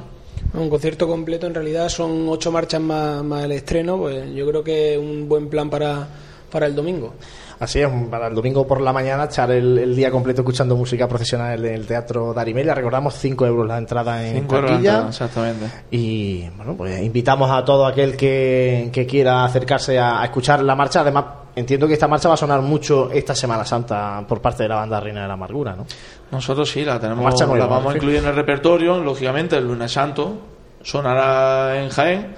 Un 0.55 0.67
concierto 0.67 1.07
completo, 1.07 1.45
en 1.45 1.53
realidad 1.53 1.88
son 1.89 2.27
ocho 2.27 2.51
marchas 2.51 2.81
más, 2.81 3.23
más 3.23 3.43
el 3.43 3.51
estreno, 3.51 3.99
pues 3.99 4.33
yo 4.33 4.47
creo 4.47 4.63
que 4.63 4.93
es 4.93 4.99
un 4.99 5.29
buen 5.29 5.47
plan 5.47 5.69
para, 5.69 6.07
para 6.51 6.65
el 6.65 6.73
domingo. 6.73 7.13
Así 7.59 7.79
es, 7.79 7.89
para 8.09 8.29
el 8.29 8.33
domingo 8.33 8.65
por 8.65 8.81
la 8.81 8.91
mañana 8.91 9.25
echar 9.25 9.51
el, 9.51 9.95
día 9.95 10.09
completo 10.09 10.41
escuchando 10.41 10.75
música 10.75 11.07
profesional 11.07 11.63
en 11.63 11.73
el 11.75 11.86
Teatro 11.86 12.33
Darimella. 12.33 12.73
Recordamos 12.73 13.13
5 13.13 13.45
euros 13.45 13.67
la 13.67 13.77
entrada 13.77 14.27
en 14.27 14.47
taquilla. 14.47 15.05
exactamente. 15.07 15.67
Y 15.91 16.49
bueno, 16.57 16.75
pues 16.75 16.99
invitamos 17.03 17.51
a 17.51 17.63
todo 17.63 17.86
aquel 17.86 18.17
que, 18.17 19.05
quiera 19.07 19.45
acercarse 19.45 19.99
a, 19.99 20.25
escuchar 20.25 20.63
la 20.63 20.75
marcha. 20.75 21.01
Además, 21.01 21.44
entiendo 21.55 21.87
que 21.87 21.93
esta 21.93 22.07
marcha 22.07 22.27
va 22.27 22.33
a 22.33 22.37
sonar 22.37 22.61
mucho 22.61 23.09
esta 23.11 23.33
Semana 23.33 23.65
Santa 23.65 24.23
por 24.27 24.41
parte 24.41 24.63
de 24.63 24.69
la 24.69 24.75
banda 24.75 24.99
Reina 24.99 25.21
de 25.21 25.27
la 25.27 25.33
Amargura, 25.33 25.75
¿no? 25.75 25.85
Nosotros 26.31 26.69
sí, 26.69 26.83
la 26.83 26.99
tenemos, 26.99 27.39
la, 27.39 27.65
vamos 27.65 27.93
a 27.93 27.95
incluir 27.95 28.17
en 28.17 28.25
el 28.25 28.35
repertorio. 28.35 28.99
Lógicamente, 28.99 29.57
el 29.57 29.65
lunes 29.65 29.91
santo 29.91 30.37
sonará 30.81 31.81
en 31.81 31.89
Jaén 31.89 32.35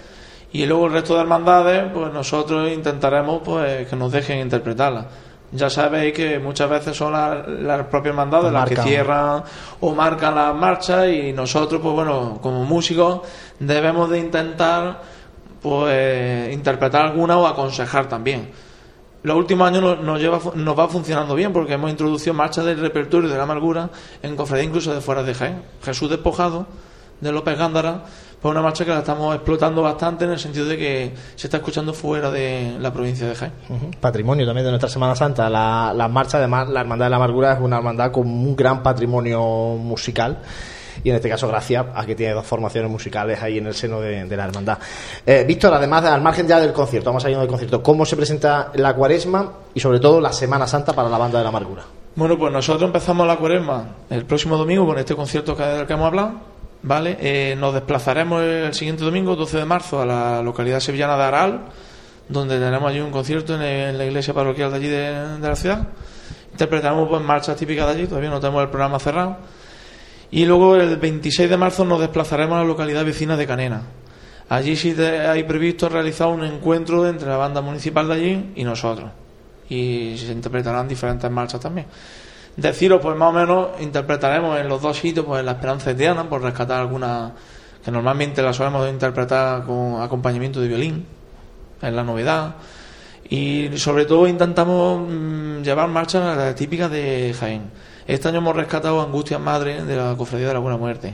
y 0.51 0.65
luego 0.65 0.87
el 0.87 0.93
resto 0.93 1.15
de 1.15 1.21
hermandades, 1.21 1.91
pues 1.93 2.13
nosotros 2.13 2.71
intentaremos 2.71 3.41
pues 3.43 3.87
que 3.87 3.95
nos 3.95 4.11
dejen 4.11 4.39
interpretarla. 4.39 5.07
Ya 5.51 5.69
sabéis 5.69 6.13
que 6.13 6.39
muchas 6.39 6.69
veces 6.69 6.95
son 6.95 7.13
las, 7.13 7.85
propias 7.87 8.11
hermandades 8.11 8.51
las 8.51 8.67
que 8.67 8.75
cierran 8.75 9.43
o 9.79 9.95
marcan 9.95 10.35
las 10.35 10.53
marchas 10.53 11.07
y 11.07 11.31
nosotros, 11.31 11.81
pues 11.81 11.93
bueno, 11.93 12.39
como 12.41 12.65
músicos 12.65 13.21
debemos 13.59 14.09
de 14.09 14.19
intentar 14.19 15.01
pues 15.61 16.53
interpretar 16.53 17.05
alguna 17.05 17.37
o 17.37 17.47
aconsejar 17.47 18.09
también. 18.09 18.51
Los 19.23 19.35
últimos 19.35 19.67
años 19.67 19.99
nos, 20.01 20.19
lleva, 20.19 20.39
nos 20.55 20.77
va 20.77 20.87
funcionando 20.87 21.35
bien 21.35 21.51
porque 21.51 21.73
hemos 21.73 21.89
introducido 21.89 22.33
marchas 22.33 22.65
del 22.65 22.79
repertorio 22.79 23.29
de 23.29 23.35
la 23.35 23.43
amargura 23.43 23.89
en 24.21 24.35
cofradía 24.35 24.65
incluso 24.65 24.93
de 24.93 25.01
fuera 25.01 25.23
de 25.23 25.33
Jaén. 25.33 25.61
Jesús 25.83 26.09
despojado 26.09 26.67
de 27.19 27.31
López 27.31 27.57
Gándara, 27.57 28.03
pues 28.39 28.51
una 28.51 28.61
marcha 28.61 28.85
que 28.85 28.91
la 28.91 28.99
estamos 28.99 29.33
explotando 29.33 29.81
bastante 29.81 30.25
en 30.25 30.31
el 30.31 30.39
sentido 30.39 30.65
de 30.67 30.77
que 30.77 31.13
se 31.35 31.47
está 31.47 31.57
escuchando 31.57 31.93
fuera 31.93 32.29
de 32.29 32.77
la 32.79 32.93
provincia 32.93 33.27
de 33.27 33.35
Jaén. 33.35 33.53
Patrimonio 33.99 34.45
también 34.45 34.65
de 34.65 34.71
nuestra 34.71 34.89
Semana 34.89 35.15
Santa. 35.15 35.49
La, 35.49 35.93
la 35.95 36.07
marcha, 36.07 36.37
además, 36.37 36.69
la 36.69 36.81
Hermandad 36.81 37.07
de 37.07 37.09
la 37.09 37.15
Amargura 37.15 37.53
es 37.53 37.59
una 37.59 37.77
hermandad 37.77 38.11
con 38.11 38.27
un 38.27 38.55
gran 38.55 38.83
patrimonio 38.83 39.41
musical. 39.41 40.37
Y 41.03 41.09
en 41.09 41.15
este 41.15 41.29
caso, 41.29 41.47
gracias 41.47 41.85
a 41.93 42.05
que 42.05 42.15
tiene 42.15 42.33
dos 42.33 42.45
formaciones 42.45 42.89
musicales 42.89 43.41
ahí 43.41 43.57
en 43.57 43.67
el 43.67 43.73
seno 43.73 43.99
de, 43.99 44.37
la 44.37 44.45
hermandad. 44.45 44.77
Eh, 45.25 45.43
Víctor, 45.47 45.73
además, 45.73 46.03
al 46.05 46.21
margen 46.21 46.47
ya 46.47 46.59
del 46.59 46.73
concierto, 46.73 47.09
vamos 47.09 47.25
ir 47.25 47.37
del 47.37 47.47
concierto, 47.47 47.81
¿cómo 47.81 48.05
se 48.05 48.15
presenta 48.15 48.71
la 48.75 48.93
cuaresma 48.95 49.51
y 49.73 49.79
sobre 49.79 49.99
todo 49.99 50.21
la 50.21 50.33
Semana 50.33 50.67
Santa 50.67 50.93
para 50.93 51.09
la 51.09 51.17
banda 51.17 51.37
de 51.37 51.43
la 51.43 51.49
Amargura? 51.49 51.83
Bueno, 52.15 52.37
pues 52.37 52.51
nosotros 52.51 52.87
empezamos 52.87 53.27
la 53.27 53.37
cuaresma 53.37 53.95
el 54.09 54.25
próximo 54.25 54.57
domingo 54.57 54.85
con 54.85 54.97
este 54.97 55.15
concierto 55.15 55.55
del 55.55 55.85
que 55.85 55.93
hemos 55.93 56.07
hablado. 56.07 56.57
¿vale? 56.81 57.17
Eh, 57.19 57.55
nos 57.57 57.73
desplazaremos 57.73 58.41
el 58.41 58.73
siguiente 58.73 59.03
domingo, 59.03 59.35
12 59.35 59.57
de 59.57 59.65
marzo, 59.65 60.01
a 60.01 60.05
la 60.05 60.41
localidad 60.41 60.79
sevillana 60.79 61.17
de 61.17 61.23
Aral, 61.23 61.61
donde 62.29 62.59
tenemos 62.59 62.89
allí 62.89 62.99
un 62.99 63.11
concierto 63.11 63.55
en, 63.55 63.61
en 63.61 63.97
la 63.97 64.05
iglesia 64.05 64.33
parroquial 64.33 64.71
de 64.71 64.77
allí 64.77 64.87
de, 64.87 65.37
de 65.39 65.47
la 65.47 65.55
ciudad. 65.55 65.87
Interpretaremos 66.51 67.07
pues, 67.07 67.21
marchas 67.21 67.55
típicas 67.55 67.85
de 67.87 67.91
allí, 67.93 68.07
todavía 68.07 68.29
no 68.29 68.39
tenemos 68.39 68.63
el 68.63 68.69
programa 68.69 68.99
cerrado. 68.99 69.37
Y 70.31 70.45
luego 70.45 70.75
el 70.75 70.97
26 70.97 71.49
de 71.49 71.57
marzo 71.57 71.85
nos 71.85 71.99
desplazaremos 71.99 72.57
a 72.57 72.61
la 72.61 72.67
localidad 72.67 73.05
vecina 73.05 73.37
de 73.37 73.47
Canena. 73.47 73.81
Allí 74.49 74.75
sí 74.75 74.95
hay 74.99 75.43
previsto 75.43 75.89
realizar 75.89 76.27
un 76.27 76.43
encuentro 76.43 77.07
entre 77.07 77.27
la 77.27 77.37
banda 77.37 77.61
municipal 77.61 78.07
de 78.07 78.13
allí 78.13 78.51
y 78.55 78.63
nosotros. 78.63 79.11
Y 79.69 80.15
se 80.17 80.31
interpretarán 80.31 80.87
diferentes 80.87 81.29
marchas 81.29 81.59
también. 81.59 81.87
Deciros, 82.55 83.01
pues 83.01 83.15
más 83.15 83.29
o 83.29 83.33
menos 83.33 83.67
interpretaremos 83.81 84.59
en 84.59 84.67
los 84.67 84.81
dos 84.81 84.97
sitios, 84.97 85.25
pues 85.25 85.43
la 85.43 85.51
Esperanza 85.51 85.91
Eterna, 85.91 86.27
por 86.27 86.41
rescatar 86.41 86.81
algunas 86.81 87.31
que 87.83 87.91
normalmente 87.91 88.41
las 88.41 88.55
solemos 88.55 88.89
interpretar 88.89 89.63
con 89.63 90.01
acompañamiento 90.01 90.59
de 90.59 90.67
violín, 90.67 91.05
es 91.81 91.93
la 91.93 92.03
novedad. 92.03 92.55
Y 93.29 93.77
sobre 93.77 94.05
todo 94.05 94.27
intentamos 94.27 95.07
mm, 95.07 95.61
llevar 95.61 95.87
marchas 95.89 96.55
típicas 96.55 96.89
de 96.89 97.35
Jaén. 97.37 97.69
Este 98.07 98.29
año 98.29 98.37
hemos 98.37 98.55
rescatado 98.55 99.01
Angustias 99.01 99.41
Madre 99.41 99.83
de 99.83 99.97
la 99.97 100.15
Cofradía 100.15 100.47
de 100.47 100.53
la 100.53 100.61
Buena 100.61 100.77
Muerte, 100.77 101.13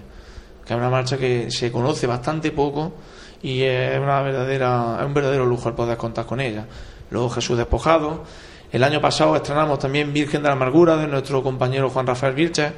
que 0.63 0.73
es 0.73 0.77
una 0.77 0.91
marcha 0.91 1.17
que 1.17 1.49
se 1.49 1.71
conoce 1.71 2.05
bastante 2.05 2.51
poco 2.51 2.93
y 3.41 3.63
es 3.63 3.99
una 3.99 4.21
verdadera 4.21 4.97
es 4.99 5.05
un 5.07 5.11
verdadero 5.15 5.43
lujo 5.43 5.69
el 5.69 5.73
poder 5.73 5.97
contar 5.97 6.27
con 6.27 6.39
ella. 6.39 6.67
Luego 7.09 7.31
Jesús 7.31 7.57
despojado. 7.57 8.23
El 8.71 8.83
año 8.83 9.01
pasado 9.01 9.35
estrenamos 9.35 9.79
también 9.79 10.13
Virgen 10.13 10.43
de 10.43 10.49
la 10.49 10.53
Amargura 10.53 10.95
de 10.95 11.07
nuestro 11.07 11.41
compañero 11.41 11.89
Juan 11.89 12.05
Rafael 12.05 12.35
Virches, 12.35 12.73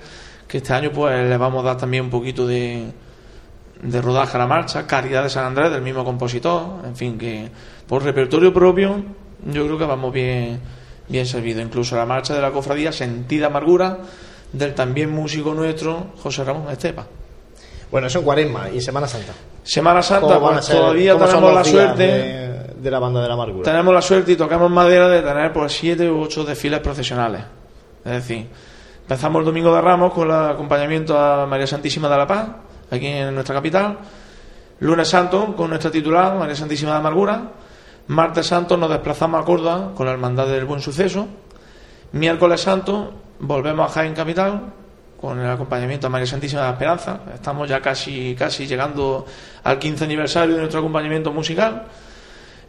que 0.47 0.59
este 0.59 0.71
año 0.71 0.91
pues 0.93 1.27
le 1.27 1.35
vamos 1.35 1.65
a 1.65 1.67
dar 1.67 1.77
también 1.77 2.05
un 2.05 2.09
poquito 2.09 2.47
de, 2.47 2.93
de 3.81 4.01
rodaje 4.01 4.37
a 4.37 4.39
la 4.39 4.47
marcha, 4.47 4.87
Caridad 4.87 5.23
de 5.23 5.29
San 5.29 5.43
Andrés 5.43 5.71
del 5.71 5.81
mismo 5.81 6.05
compositor, 6.05 6.85
en 6.85 6.95
fin, 6.95 7.17
que 7.17 7.51
por 7.85 8.01
repertorio 8.01 8.53
propio 8.53 8.95
yo 9.45 9.65
creo 9.65 9.77
que 9.77 9.85
vamos 9.85 10.13
bien, 10.13 10.61
bien 11.07 11.25
servidos. 11.25 11.63
Incluso 11.63 11.95
la 11.95 12.05
marcha 12.05 12.33
de 12.33 12.41
la 12.41 12.51
cofradía 12.51 12.91
Sentida 12.91 13.47
Amargura 13.47 13.97
del 14.51 14.73
también 14.73 15.11
músico 15.11 15.53
nuestro 15.53 16.07
José 16.21 16.43
Ramón 16.43 16.71
Estepa. 16.71 17.05
Bueno, 17.91 18.07
eso 18.07 18.19
en 18.19 18.25
cuaresma 18.25 18.69
y 18.69 18.81
Semana 18.81 19.07
Santa. 19.07 19.33
Semana 19.63 20.01
Santa, 20.01 20.27
¿Cómo 20.27 20.39
van 20.41 20.53
a 20.53 20.57
pues 20.57 20.65
ser- 20.65 20.77
todavía 20.77 21.17
tenemos 21.17 21.53
la 21.53 21.63
suerte. 21.63 22.03
de, 22.07 22.73
de 22.81 22.91
la 22.91 22.99
banda 22.99 23.21
de 23.21 23.27
la 23.27 23.33
Amargura? 23.33 23.63
Tenemos 23.63 23.93
la 23.93 24.01
suerte 24.01 24.31
y 24.31 24.35
tocamos 24.35 24.69
madera 24.71 25.07
de 25.09 25.21
tener 25.21 25.51
por 25.53 25.69
siete 25.69 26.09
u 26.09 26.21
ocho 26.21 26.43
desfiles 26.43 26.79
procesionales. 26.79 27.41
Es 28.03 28.11
decir, 28.11 28.47
empezamos 29.01 29.39
el 29.39 29.45
domingo 29.45 29.73
de 29.73 29.81
Ramos 29.81 30.13
con 30.13 30.27
el 30.29 30.35
acompañamiento 30.51 31.17
a 31.17 31.45
María 31.45 31.67
Santísima 31.67 32.07
de 32.09 32.17
la 32.17 32.27
Paz, 32.27 32.47
aquí 32.91 33.07
en 33.07 33.33
nuestra 33.33 33.55
capital. 33.55 33.97
Lunes 34.79 35.07
Santo 35.07 35.55
con 35.55 35.69
nuestra 35.69 35.89
titular, 35.89 36.35
María 36.37 36.55
Santísima 36.55 36.91
de 36.91 36.97
Amargura. 36.97 37.41
Martes 38.07 38.45
Santo 38.45 38.77
nos 38.77 38.91
desplazamos 38.91 39.41
a 39.41 39.45
Córdoba 39.45 39.93
con 39.95 40.05
la 40.05 40.11
Hermandad 40.11 40.45
del 40.45 40.65
Buen 40.65 40.79
Suceso. 40.79 41.27
Miércoles 42.11 42.61
Santo 42.61 43.11
volvemos 43.39 43.89
a 43.89 43.93
Jaén 43.93 44.13
Capital 44.13 44.73
con 45.19 45.39
el 45.39 45.49
acompañamiento 45.49 46.05
a 46.05 46.11
María 46.11 46.27
Santísima 46.27 46.61
de 46.61 46.67
la 46.67 46.73
Esperanza. 46.73 47.21
Estamos 47.33 47.67
ya 47.67 47.81
casi, 47.81 48.35
casi 48.37 48.67
llegando 48.67 49.25
al 49.63 49.79
15 49.79 50.03
aniversario 50.03 50.53
de 50.53 50.61
nuestro 50.61 50.81
acompañamiento 50.81 51.33
musical. 51.33 51.87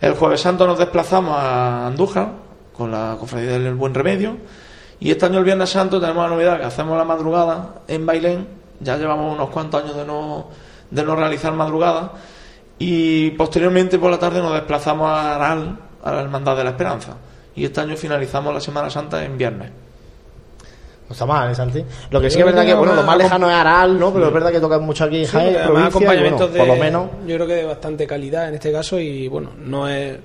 El 0.01 0.15
Jueves 0.15 0.41
Santo 0.41 0.67
nos 0.67 0.79
desplazamos 0.79 1.37
a 1.39 1.87
Andújar 1.87 2.31
con 2.73 2.91
la 2.91 3.19
Cofradía 3.21 3.59
del 3.59 3.75
Buen 3.75 3.93
Remedio. 3.93 4.39
Y 5.01 5.11
este 5.11 5.27
año, 5.27 5.41
el 5.41 5.45
Viernes 5.45 5.69
Santo, 5.69 6.01
tenemos 6.01 6.25
la 6.25 6.31
novedad 6.31 6.59
que 6.59 6.65
hacemos 6.65 6.97
la 6.97 7.05
madrugada 7.05 7.83
en 7.89 8.07
Bailén. 8.07 8.49
Ya 8.81 8.97
llevamos 8.97 9.35
unos 9.35 9.51
cuantos 9.51 9.83
años 9.83 9.97
de 9.97 10.07
no, 10.07 10.49
de 10.91 11.05
no 11.05 11.15
realizar 11.15 11.53
madrugada. 11.53 12.13
Y 12.79 13.31
posteriormente, 13.33 13.99
por 13.99 14.11
la 14.11 14.19
tarde, 14.19 14.41
nos 14.41 14.53
desplazamos 14.53 15.09
a 15.09 15.37
Aral, 15.37 15.79
a 16.05 16.13
la 16.13 16.21
Hermandad 16.23 16.57
de 16.57 16.65
la 16.65 16.71
Esperanza. 16.71 17.17
Y 17.55 17.65
este 17.65 17.81
año 17.81 17.97
finalizamos 17.97 18.53
la 18.53 18.61
Semana 18.61 18.91
Santa 18.91 19.25
en 19.25 19.39
viernes. 19.39 19.71
No 21.09 21.13
está 21.13 21.25
mal, 21.25 21.51
¿eh, 21.51 21.55
Santi? 21.55 21.85
Lo 22.11 22.21
que 22.21 22.29
sí 22.29 22.35
que 22.37 22.41
es 22.41 22.47
verdad 22.47 22.63
que, 22.63 22.69
que 22.71 22.75
bueno, 22.75 22.95
lo 22.95 23.05
más 23.05 23.17
lejano 23.17 23.49
es 23.49 23.55
Aral, 23.55 23.99
¿no? 23.99 24.13
Pero 24.13 24.27
es 24.27 24.33
verdad 24.35 24.51
que 24.51 24.61
toca 24.61 24.79
mucho 24.81 25.05
aquí 25.05 25.19
en 25.21 25.27
Sí, 25.27 25.31
Jaén, 25.33 25.55
y, 25.55 25.71
bueno, 25.71 25.87
acompañamientos 25.87 26.51
por 26.51 26.67
lo 26.67 26.75
de- 26.75 26.81
menos. 26.81 27.11
Yo 27.27 27.37
creo 27.37 27.47
que 27.47 27.55
de 27.55 27.65
bastante 27.65 28.07
calidad 28.09 28.49
en 28.49 28.55
este 28.57 28.73
caso 28.73 28.99
y 28.99 29.29
bueno, 29.29 29.53
no 29.57 29.87
es, 29.89 30.19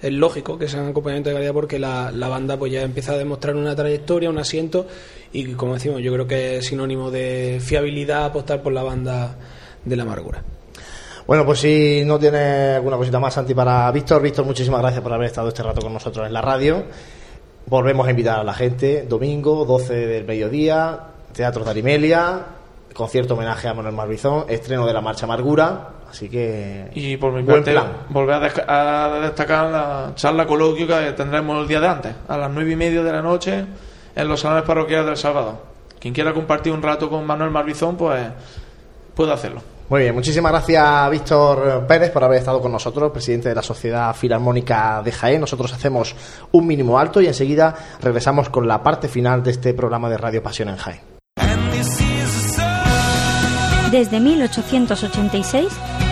es 0.00 0.10
lógico 0.12 0.58
que 0.58 0.68
sean 0.68 0.88
acompañamientos 0.88 1.32
de 1.32 1.34
calidad 1.36 1.52
porque 1.52 1.78
la, 1.78 2.10
la 2.10 2.28
banda 2.28 2.56
pues 2.56 2.72
ya 2.72 2.80
empieza 2.80 3.12
a 3.12 3.18
demostrar 3.18 3.54
una 3.56 3.76
trayectoria, 3.76 4.30
un 4.30 4.38
asiento 4.38 4.86
y 5.34 5.52
como 5.52 5.74
decimos, 5.74 6.00
yo 6.00 6.10
creo 6.14 6.26
que 6.26 6.56
es 6.56 6.66
sinónimo 6.66 7.10
de 7.10 7.60
fiabilidad 7.62 8.24
apostar 8.24 8.62
por 8.62 8.72
la 8.72 8.82
banda 8.82 9.36
de 9.84 9.96
la 9.96 10.04
amargura. 10.04 10.42
Bueno, 11.26 11.46
pues 11.46 11.60
si 11.60 12.02
no 12.04 12.18
tiene 12.18 12.74
alguna 12.74 12.96
cosita 12.96 13.20
más, 13.20 13.34
Santi, 13.34 13.54
para 13.54 13.90
Víctor. 13.92 14.20
Víctor, 14.20 14.44
muchísimas 14.44 14.80
gracias 14.80 15.02
por 15.02 15.12
haber 15.12 15.26
estado 15.26 15.48
este 15.48 15.62
rato 15.62 15.80
con 15.80 15.92
nosotros 15.92 16.26
en 16.26 16.32
la 16.32 16.42
radio. 16.42 16.84
Volvemos 17.66 18.06
a 18.06 18.10
invitar 18.10 18.40
a 18.40 18.44
la 18.44 18.54
gente, 18.54 19.06
domingo, 19.08 19.64
12 19.64 19.94
del 19.94 20.24
mediodía, 20.24 20.98
Teatro 21.32 21.64
de 21.64 21.70
Arimelia, 21.70 22.44
concierto 22.92 23.34
homenaje 23.34 23.68
a 23.68 23.74
Manuel 23.74 23.94
Marbizón, 23.94 24.46
estreno 24.48 24.84
de 24.84 24.92
la 24.92 25.00
Marcha 25.00 25.26
Amargura, 25.26 25.90
así 26.10 26.28
que... 26.28 26.90
Y 26.94 27.16
por 27.16 27.32
mi 27.32 27.42
buen 27.42 27.58
parte, 27.58 27.72
plan. 27.72 27.92
volver 28.08 28.52
a, 28.68 29.20
destacar 29.22 29.70
la 29.70 30.12
charla 30.16 30.44
coloquio 30.46 30.88
que 30.88 31.12
tendremos 31.12 31.62
el 31.62 31.68
día 31.68 31.80
de 31.80 31.86
antes, 31.86 32.14
a 32.28 32.36
las 32.36 32.50
nueve 32.50 32.72
y 32.72 32.76
media 32.76 33.02
de 33.02 33.12
la 33.12 33.22
noche, 33.22 33.64
en 34.14 34.28
los 34.28 34.40
salones 34.40 34.64
parroquiales 34.64 35.06
del 35.06 35.16
Salvador. 35.16 35.54
Quien 36.00 36.12
quiera 36.12 36.34
compartir 36.34 36.72
un 36.72 36.82
rato 36.82 37.08
con 37.08 37.24
Manuel 37.24 37.50
Marbizón, 37.50 37.96
pues 37.96 38.26
puede 39.14 39.32
hacerlo. 39.32 39.71
Muy 39.92 40.00
bien, 40.00 40.14
muchísimas 40.14 40.52
gracias 40.52 41.10
Víctor 41.10 41.86
Pérez 41.86 42.10
por 42.10 42.24
haber 42.24 42.38
estado 42.38 42.62
con 42.62 42.72
nosotros, 42.72 43.12
presidente 43.12 43.50
de 43.50 43.54
la 43.54 43.60
Sociedad 43.60 44.16
Filarmónica 44.16 45.02
de 45.04 45.12
Jaén. 45.12 45.38
Nosotros 45.38 45.70
hacemos 45.70 46.16
un 46.50 46.66
mínimo 46.66 46.98
alto 46.98 47.20
y 47.20 47.26
enseguida 47.26 47.74
regresamos 48.00 48.48
con 48.48 48.66
la 48.66 48.82
parte 48.82 49.06
final 49.06 49.42
de 49.42 49.50
este 49.50 49.74
programa 49.74 50.08
de 50.08 50.16
Radio 50.16 50.42
Pasión 50.42 50.70
en 50.70 50.76
Jaén. 50.78 51.00
Desde 53.90 54.18
1886, 54.18 55.68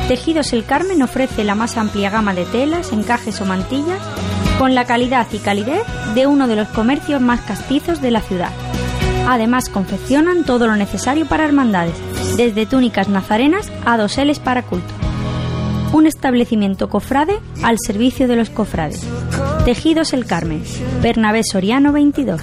Tejidos 0.09 0.53
El 0.53 0.67
Carmen 0.67 1.03
ofrece 1.03 1.43
la 1.43 1.55
más 1.55 1.79
amplia 1.79 2.11
gama 2.11 2.35
de 2.35 2.45
telas, 2.45 2.93
encajes 2.93 3.41
o 3.41 3.47
mantillas 3.47 4.03
con 4.59 4.75
la 4.75 4.85
calidad 4.85 5.27
y 5.33 5.39
calidez 5.39 5.85
de 6.15 6.27
uno 6.27 6.49
de 6.49 6.57
los 6.57 6.69
comercios 6.69 7.23
más 7.23 7.41
castizos 7.41 8.03
de 8.03 8.11
la 8.11 8.21
ciudad. 8.21 8.51
Además, 9.27 9.71
confeccionan 9.71 10.45
todo 10.45 10.67
lo 10.67 10.77
necesario 10.77 11.25
para 11.27 11.47
hermandades, 11.47 11.95
desde 12.37 12.67
túnicas 12.67 13.09
nazarenas 13.09 13.71
a 13.85 13.97
doseles 13.97 14.39
para 14.39 14.63
culto. 14.63 14.93
Un 15.93 16.07
establecimiento 16.07 16.89
cofrade 16.89 17.39
al 17.63 17.77
servicio 17.79 18.29
de 18.29 18.37
los 18.37 18.51
cofrades. 18.51 19.07
Tejidos 19.65 20.13
El 20.13 20.25
Carmen, 20.27 20.63
Bernabé 21.03 21.43
Soriano 21.45 21.93
22. 21.93 22.43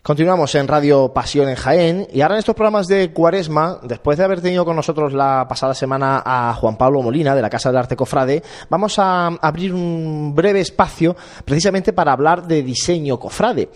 Continuamos 0.04 0.54
en 0.54 0.68
Radio 0.68 1.14
Pasión 1.14 1.48
en 1.48 1.54
Jaén 1.54 2.06
y 2.12 2.20
ahora 2.20 2.34
en 2.34 2.40
estos 2.40 2.54
programas 2.54 2.88
de 2.88 3.10
Cuaresma, 3.14 3.78
después 3.84 4.18
de 4.18 4.24
haber 4.24 4.42
tenido 4.42 4.66
con 4.66 4.76
nosotros 4.76 5.14
la 5.14 5.46
pasada 5.48 5.72
semana 5.72 6.22
a 6.22 6.52
Juan 6.52 6.76
Pablo 6.76 7.00
Molina 7.00 7.34
de 7.34 7.40
la 7.40 7.48
Casa 7.48 7.70
del 7.70 7.78
Arte 7.78 7.96
Cofrade, 7.96 8.42
vamos 8.68 8.98
a 8.98 9.28
abrir 9.28 9.72
un 9.72 10.34
breve 10.34 10.60
espacio 10.60 11.16
precisamente 11.46 11.94
para 11.94 12.12
hablar 12.12 12.46
de 12.46 12.62
diseño 12.62 13.18
cofrade. 13.18 13.70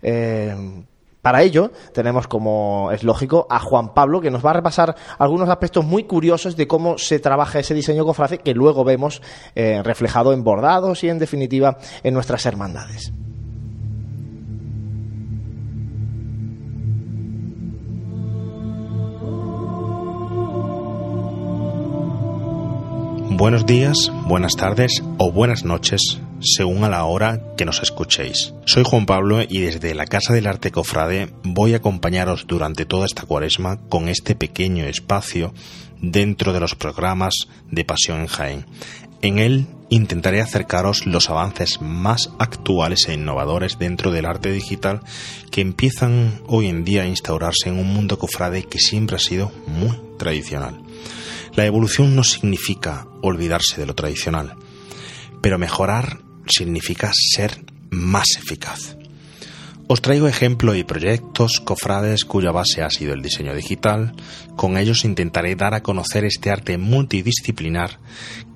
Eh, 0.00 0.56
para 1.24 1.42
ello, 1.42 1.72
tenemos 1.94 2.28
como 2.28 2.90
es 2.92 3.02
lógico 3.02 3.46
a 3.48 3.58
Juan 3.58 3.94
Pablo 3.94 4.20
que 4.20 4.30
nos 4.30 4.44
va 4.44 4.50
a 4.50 4.52
repasar 4.52 4.94
algunos 5.16 5.48
aspectos 5.48 5.82
muy 5.82 6.04
curiosos 6.04 6.54
de 6.54 6.68
cómo 6.68 6.98
se 6.98 7.18
trabaja 7.18 7.60
ese 7.60 7.72
diseño 7.72 8.04
cofrade 8.04 8.40
que 8.40 8.52
luego 8.52 8.84
vemos 8.84 9.22
eh, 9.54 9.82
reflejado 9.82 10.34
en 10.34 10.44
bordados 10.44 11.02
y 11.02 11.08
en 11.08 11.18
definitiva 11.18 11.78
en 12.02 12.12
nuestras 12.12 12.44
hermandades. 12.44 13.14
Buenos 23.36 23.66
días, 23.66 24.12
buenas 24.28 24.54
tardes 24.54 25.02
o 25.18 25.32
buenas 25.32 25.64
noches, 25.64 26.20
según 26.40 26.84
a 26.84 26.88
la 26.88 27.04
hora 27.04 27.40
que 27.56 27.64
nos 27.64 27.82
escuchéis. 27.82 28.54
Soy 28.64 28.84
Juan 28.86 29.06
Pablo 29.06 29.42
y 29.42 29.58
desde 29.58 29.92
la 29.96 30.06
Casa 30.06 30.32
del 30.32 30.46
Arte 30.46 30.70
Cofrade 30.70 31.30
voy 31.42 31.74
a 31.74 31.78
acompañaros 31.78 32.46
durante 32.46 32.86
toda 32.86 33.06
esta 33.06 33.24
cuaresma 33.24 33.80
con 33.88 34.08
este 34.08 34.36
pequeño 34.36 34.84
espacio 34.84 35.52
dentro 36.00 36.52
de 36.52 36.60
los 36.60 36.76
programas 36.76 37.34
de 37.72 37.84
Pasión 37.84 38.20
en 38.20 38.28
Jaén. 38.28 38.66
En 39.20 39.40
él 39.40 39.66
intentaré 39.88 40.40
acercaros 40.40 41.04
los 41.04 41.28
avances 41.28 41.80
más 41.80 42.30
actuales 42.38 43.08
e 43.08 43.14
innovadores 43.14 43.80
dentro 43.80 44.12
del 44.12 44.26
arte 44.26 44.52
digital 44.52 45.00
que 45.50 45.60
empiezan 45.60 46.40
hoy 46.46 46.68
en 46.68 46.84
día 46.84 47.02
a 47.02 47.08
instaurarse 47.08 47.68
en 47.68 47.80
un 47.80 47.92
mundo 47.92 48.16
cofrade 48.16 48.62
que 48.62 48.78
siempre 48.78 49.16
ha 49.16 49.18
sido 49.18 49.50
muy 49.66 49.98
tradicional. 50.18 50.84
La 51.56 51.66
evolución 51.66 52.16
no 52.16 52.24
significa 52.24 53.06
olvidarse 53.22 53.80
de 53.80 53.86
lo 53.86 53.94
tradicional, 53.94 54.56
pero 55.40 55.58
mejorar 55.58 56.18
significa 56.46 57.12
ser 57.14 57.64
más 57.90 58.26
eficaz. 58.36 58.96
Os 59.86 60.02
traigo 60.02 60.26
ejemplos 60.26 60.76
y 60.76 60.82
proyectos 60.82 61.60
cofrades 61.60 62.24
cuya 62.24 62.50
base 62.50 62.82
ha 62.82 62.90
sido 62.90 63.12
el 63.12 63.22
diseño 63.22 63.54
digital. 63.54 64.14
Con 64.56 64.78
ellos 64.78 65.04
intentaré 65.04 65.54
dar 65.54 65.74
a 65.74 65.82
conocer 65.82 66.24
este 66.24 66.50
arte 66.50 66.78
multidisciplinar 66.78 68.00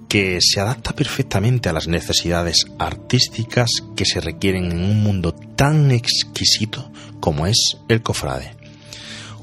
que 0.09 0.39
se 0.41 0.59
adapta 0.59 0.95
perfectamente 0.95 1.69
a 1.69 1.75
las 1.75 1.87
necesidades 1.87 2.65
artísticas 2.79 3.71
que 3.95 4.07
se 4.07 4.21
requieren 4.21 4.73
en 4.73 4.83
un 4.83 5.03
mundo 5.03 5.33
tan 5.33 5.91
exquisito 5.93 6.91
como 7.21 7.47
es 7.47 7.77
el 7.89 8.03
cofrade. 8.03 8.58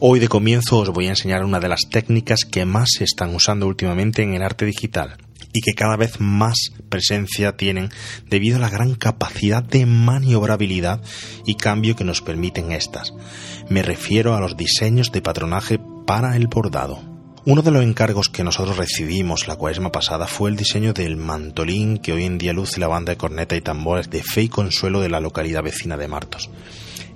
Hoy 0.02 0.20
de 0.20 0.28
comienzo 0.28 0.80
os 0.80 0.90
voy 0.90 1.08
a 1.08 1.12
enseñar 1.12 1.46
una 1.46 1.62
de 1.62 1.70
las 1.70 1.88
técnicas 1.90 2.44
que 2.44 2.66
más 2.66 2.90
se 2.98 3.06
están 3.06 3.34
usando 3.34 3.66
últimamente 3.66 4.24
en 4.24 4.34
el 4.34 4.44
arte 4.44 4.66
digital 4.66 5.16
y 5.54 5.62
que 5.62 5.74
cada 5.74 5.96
vez 5.96 6.20
más 6.20 6.74
presencia 6.90 7.56
tienen 7.56 7.90
debido 8.30 8.58
a 8.58 8.60
la 8.60 8.70
gran 8.70 8.96
capacidad 8.96 9.64
de 9.64 9.86
maniobrabilidad 9.86 11.02
y 11.46 11.56
cambio 11.56 11.96
que 11.96 12.04
nos 12.04 12.22
permiten 12.22 12.74
estas. 12.74 13.14
Me 13.70 13.84
refiero 13.84 14.36
a 14.36 14.42
los 14.42 14.58
diseños 14.58 15.14
de 15.14 15.22
patronaje 15.22 15.80
para 16.06 16.36
el 16.36 16.48
bordado. 16.48 17.02
Uno 17.46 17.62
de 17.62 17.72
los 17.72 17.82
encargos 17.82 18.28
que 18.28 18.44
nosotros 18.44 18.76
recibimos 18.76 19.48
la 19.48 19.56
cuaresma 19.56 19.94
pasada 19.94 20.28
fue 20.28 20.50
el 20.50 20.58
diseño 20.58 20.92
del 20.92 21.16
mantolín 21.16 22.00
que 22.00 22.12
hoy 22.12 22.26
en 22.26 22.38
día 22.38 22.52
luce 22.52 22.82
la 22.82 22.88
banda 22.88 23.14
de 23.14 23.18
corneta 23.18 23.56
y 23.56 23.62
tambores 23.62 24.10
de 24.10 24.24
Fe 24.24 24.42
y 24.42 24.50
Consuelo 24.50 25.00
de 25.00 25.10
la 25.10 25.22
localidad 25.22 25.64
vecina 25.64 25.96
de 25.96 26.10
Martos 26.10 26.50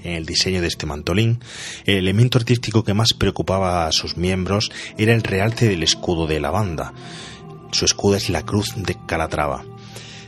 en 0.03 0.13
el 0.13 0.25
diseño 0.25 0.61
de 0.61 0.67
este 0.67 0.85
mantolín, 0.85 1.39
el 1.85 1.97
elemento 1.97 2.37
artístico 2.37 2.83
que 2.83 2.93
más 2.93 3.13
preocupaba 3.13 3.87
a 3.87 3.91
sus 3.91 4.17
miembros 4.17 4.71
era 4.97 5.13
el 5.13 5.23
realce 5.23 5.67
del 5.67 5.83
escudo 5.83 6.27
de 6.27 6.39
la 6.39 6.51
banda. 6.51 6.93
Su 7.71 7.85
escudo 7.85 8.15
es 8.15 8.29
la 8.29 8.45
cruz 8.45 8.73
de 8.75 8.97
Calatrava. 9.05 9.63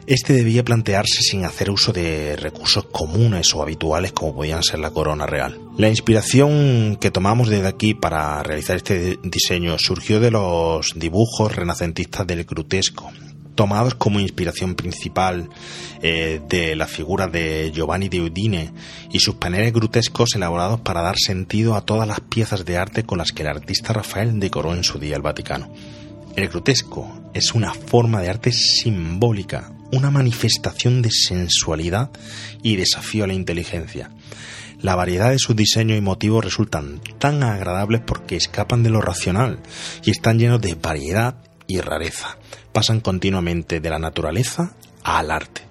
Este 0.08 0.34
debía 0.34 0.66
plantearse 0.66 1.22
sin 1.22 1.46
hacer 1.46 1.70
uso 1.70 1.94
de 1.94 2.36
recursos 2.36 2.86
comunes 2.92 3.54
o 3.54 3.62
habituales 3.62 4.12
como 4.12 4.36
podían 4.36 4.64
ser 4.64 4.80
la 4.80 4.92
corona 4.92 5.26
real. 5.26 5.60
La 5.78 5.90
inspiración 5.90 6.98
que 7.00 7.12
tomamos 7.12 7.50
desde 7.50 7.68
aquí 7.68 7.94
para 7.94 8.42
realizar 8.44 8.78
este 8.78 9.20
diseño 9.24 9.78
surgió 9.78 10.20
de 10.20 10.32
los 10.32 10.94
dibujos 10.96 11.56
renacentistas 11.56 12.26
del 12.26 12.44
grutesco, 12.46 13.12
tomados 13.56 13.96
como 13.96 14.20
inspiración 14.20 14.76
principal 14.76 15.50
eh, 16.02 16.42
de 16.48 16.76
la 16.76 16.88
figura 16.88 17.28
de 17.28 17.72
Giovanni 17.74 18.10
de 18.10 18.22
Udine 18.22 18.72
y 19.12 19.20
sus 19.20 19.36
paneles 19.36 19.74
grotescos 19.74 20.36
elaborados 20.36 20.82
para 20.82 21.02
dar 21.02 21.18
sentido 21.18 21.76
a 21.76 21.82
todas 21.86 22.08
las 22.08 22.20
piezas 22.20 22.66
de 22.66 22.78
arte 22.78 23.04
con 23.04 23.18
las 23.18 23.32
que 23.32 23.44
el 23.44 23.50
artista 23.50 23.94
Rafael 23.94 24.40
decoró 24.40 24.74
en 24.74 24.84
su 24.84 25.00
día 25.00 25.16
el 25.16 25.22
Vaticano. 25.22 25.72
El 26.36 26.48
grotesco 26.48 27.30
es 27.34 27.54
una 27.54 27.74
forma 27.74 28.22
de 28.22 28.30
arte 28.30 28.52
simbólica, 28.52 29.72
una 29.92 30.12
manifestación 30.12 31.02
de 31.02 31.12
sensualidad 31.12 32.10
y 32.64 32.78
desafío 32.78 33.26
a 33.26 33.28
la 33.28 33.34
inteligencia. 33.34 34.12
La 34.82 34.96
variedad 34.96 35.30
de 35.30 35.38
sus 35.38 35.56
diseños 35.56 35.98
y 35.98 36.02
motivos 36.02 36.44
resultan 36.44 37.02
tan 37.20 37.44
agradables 37.44 38.02
porque 38.02 38.36
escapan 38.36 38.82
de 38.82 38.90
lo 38.90 39.02
racional 39.02 39.60
y 40.04 40.10
están 40.10 40.40
llenos 40.40 40.62
de 40.62 40.76
variedad 40.76 41.36
y 41.68 41.80
rareza. 41.82 42.38
Pasan 42.72 43.00
continuamente 43.02 43.80
de 43.80 43.90
la 43.90 44.00
naturaleza 44.00 44.74
al 45.04 45.32
arte. 45.32 45.62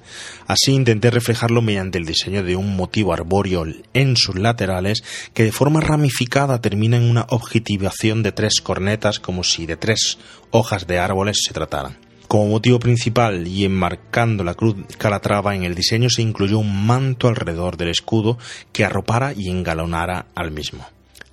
Así 0.46 0.72
intenté 0.72 1.10
reflejarlo 1.10 1.62
mediante 1.62 1.98
el 1.98 2.04
diseño 2.04 2.42
de 2.42 2.56
un 2.56 2.74
motivo 2.74 3.12
arbóreo 3.12 3.64
en 3.94 4.16
sus 4.16 4.36
laterales 4.36 5.02
que 5.32 5.44
de 5.44 5.52
forma 5.52 5.80
ramificada 5.80 6.60
termina 6.60 6.96
en 6.96 7.04
una 7.04 7.26
objetivación 7.30 8.22
de 8.22 8.32
tres 8.32 8.60
cornetas 8.60 9.20
como 9.20 9.44
si 9.44 9.66
de 9.66 9.76
tres 9.76 10.18
hojas 10.50 10.86
de 10.86 10.98
árboles 10.98 11.42
se 11.46 11.54
trataran. 11.54 11.98
Como 12.26 12.48
motivo 12.48 12.78
principal 12.78 13.46
y 13.46 13.64
enmarcando 13.64 14.44
la 14.44 14.54
cruz 14.54 14.76
calatrava 14.98 15.56
en 15.56 15.64
el 15.64 15.74
diseño 15.74 16.08
se 16.10 16.22
incluyó 16.22 16.58
un 16.58 16.86
manto 16.86 17.26
alrededor 17.26 17.76
del 17.76 17.88
escudo 17.88 18.38
que 18.72 18.84
arropara 18.84 19.32
y 19.36 19.50
engalonara 19.50 20.26
al 20.34 20.52
mismo. 20.52 20.86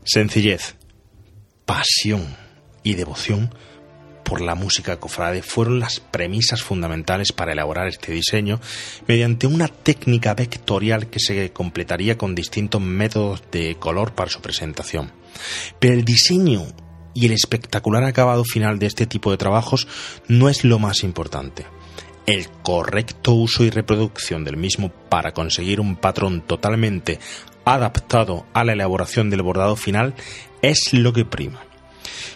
Sencillez, 0.03 0.75
pasión 1.65 2.35
y 2.81 2.95
devoción 2.95 3.53
por 4.27 4.41
la 4.41 4.55
música 4.55 4.99
cofrade 4.99 5.41
fueron 5.41 5.79
las 5.79 6.01
premisas 6.01 6.61
fundamentales 6.61 7.31
para 7.31 7.53
elaborar 7.53 7.87
este 7.87 8.11
diseño 8.11 8.59
mediante 9.07 9.47
una 9.47 9.69
técnica 9.69 10.33
vectorial 10.33 11.07
que 11.07 11.19
se 11.19 11.51
completaría 11.53 12.17
con 12.17 12.35
distintos 12.35 12.81
métodos 12.81 13.41
de 13.51 13.75
color 13.79 14.13
para 14.13 14.29
su 14.29 14.41
presentación. 14.41 15.13
Pero 15.79 15.93
el 15.93 16.03
diseño 16.03 16.65
y 17.13 17.25
el 17.25 17.31
espectacular 17.31 18.03
acabado 18.03 18.43
final 18.43 18.79
de 18.79 18.87
este 18.87 19.05
tipo 19.05 19.31
de 19.31 19.37
trabajos 19.37 19.87
no 20.27 20.49
es 20.49 20.65
lo 20.65 20.77
más 20.77 21.03
importante. 21.03 21.65
El 22.25 22.49
correcto 22.61 23.33
uso 23.33 23.63
y 23.63 23.69
reproducción 23.69 24.43
del 24.43 24.57
mismo 24.57 24.89
para 24.89 25.31
conseguir 25.31 25.79
un 25.79 25.95
patrón 25.95 26.41
totalmente 26.41 27.19
adaptado 27.63 28.45
a 28.53 28.65
la 28.65 28.73
elaboración 28.73 29.29
del 29.29 29.41
bordado 29.41 29.77
final 29.77 30.15
es 30.61 30.91
lo 30.91 31.13
que 31.13 31.23
prima. 31.23 31.61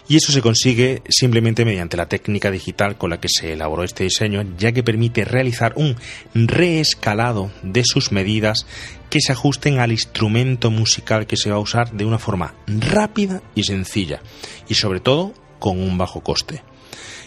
Y 0.08 0.16
eso 0.16 0.32
se 0.32 0.42
consigue 0.42 1.02
simplemente 1.08 1.64
mediante 1.64 1.96
la 1.96 2.08
técnica 2.08 2.50
digital 2.50 2.96
con 2.96 3.10
la 3.10 3.20
que 3.20 3.28
se 3.28 3.52
elaboró 3.52 3.84
este 3.84 4.04
diseño, 4.04 4.44
ya 4.58 4.72
que 4.72 4.82
permite 4.82 5.24
realizar 5.24 5.74
un 5.76 5.96
reescalado 6.34 7.50
de 7.62 7.84
sus 7.84 8.12
medidas 8.12 8.66
que 9.10 9.20
se 9.20 9.32
ajusten 9.32 9.78
al 9.78 9.92
instrumento 9.92 10.70
musical 10.70 11.26
que 11.26 11.36
se 11.36 11.50
va 11.50 11.56
a 11.56 11.60
usar 11.60 11.92
de 11.92 12.04
una 12.04 12.18
forma 12.18 12.54
rápida 12.66 13.42
y 13.54 13.64
sencilla, 13.64 14.22
y 14.68 14.74
sobre 14.74 15.00
todo 15.00 15.34
con 15.58 15.78
un 15.78 15.98
bajo 15.98 16.22
coste. 16.22 16.62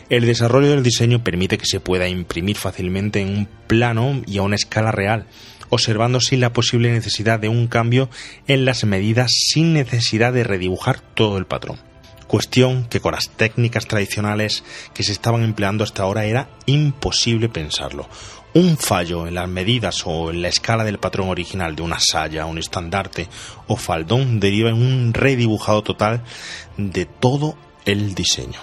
El 0.10 0.26
desarrollo 0.26 0.70
del 0.70 0.84
diseño 0.84 1.24
permite 1.24 1.58
que 1.58 1.66
se 1.66 1.80
pueda 1.80 2.08
imprimir 2.08 2.58
fácilmente 2.58 3.22
en 3.22 3.30
un 3.30 3.48
plano 3.68 4.22
y 4.28 4.38
a 4.38 4.44
una 4.44 4.56
escala 4.56 4.92
real, 4.92 5.28
observando 5.70 6.20
sin 6.20 6.40
la 6.40 6.54
posible 6.54 6.92
necesidad 6.92 7.40
de 7.40 7.50
un 7.50 7.68
cambio 7.68 8.10
en 8.48 8.66
las 8.66 8.84
medidas 8.84 9.32
sin 9.32 9.74
necesidad 9.74 10.34
de 10.34 10.44
redibujar 10.44 11.00
todo 11.00 11.38
el 11.38 11.46
patrón 11.46 11.80
cuestión 12.28 12.86
que 12.86 13.00
con 13.00 13.14
las 13.14 13.30
técnicas 13.30 13.86
tradicionales 13.88 14.64
que 14.94 15.04
se 15.04 15.12
estaban 15.12 15.44
empleando 15.44 15.84
hasta 15.84 16.04
ahora 16.04 16.26
era 16.26 16.50
imposible 16.66 17.50
pensarlo. 17.50 18.08
Un 18.54 18.78
fallo 18.78 19.28
en 19.28 19.36
las 19.36 19.50
medidas 19.50 20.04
o 20.06 20.32
en 20.32 20.42
la 20.42 20.48
escala 20.48 20.84
del 20.86 21.00
patrón 21.00 21.30
original 21.30 21.76
de 21.76 21.82
una 21.82 21.98
saya, 22.00 22.46
un 22.46 22.58
estandarte 22.58 23.28
o 23.68 23.76
faldón 23.76 24.40
deriva 24.40 24.70
en 24.70 24.76
un 24.76 25.14
redibujado 25.14 25.84
total 25.84 26.24
de 26.78 27.06
todo 27.06 27.58
el 27.86 28.16
diseño. 28.16 28.60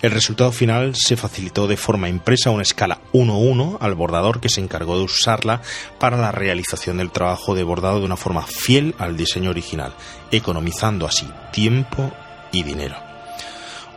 El 0.00 0.12
resultado 0.12 0.52
final 0.52 0.94
se 0.94 1.16
facilitó 1.16 1.66
de 1.66 1.76
forma 1.76 2.08
impresa 2.08 2.50
una 2.50 2.62
escala 2.62 3.00
1-1 3.12 3.78
al 3.80 3.96
bordador 3.96 4.40
que 4.40 4.48
se 4.48 4.60
encargó 4.60 4.96
de 4.96 5.02
usarla 5.02 5.60
para 5.98 6.16
la 6.16 6.30
realización 6.30 6.98
del 6.98 7.10
trabajo 7.10 7.56
de 7.56 7.64
bordado 7.64 7.98
de 7.98 8.04
una 8.04 8.16
forma 8.16 8.42
fiel 8.42 8.94
al 8.98 9.16
diseño 9.16 9.50
original, 9.50 9.92
economizando 10.30 11.04
así 11.04 11.28
tiempo 11.52 12.12
y 12.52 12.62
dinero. 12.62 13.08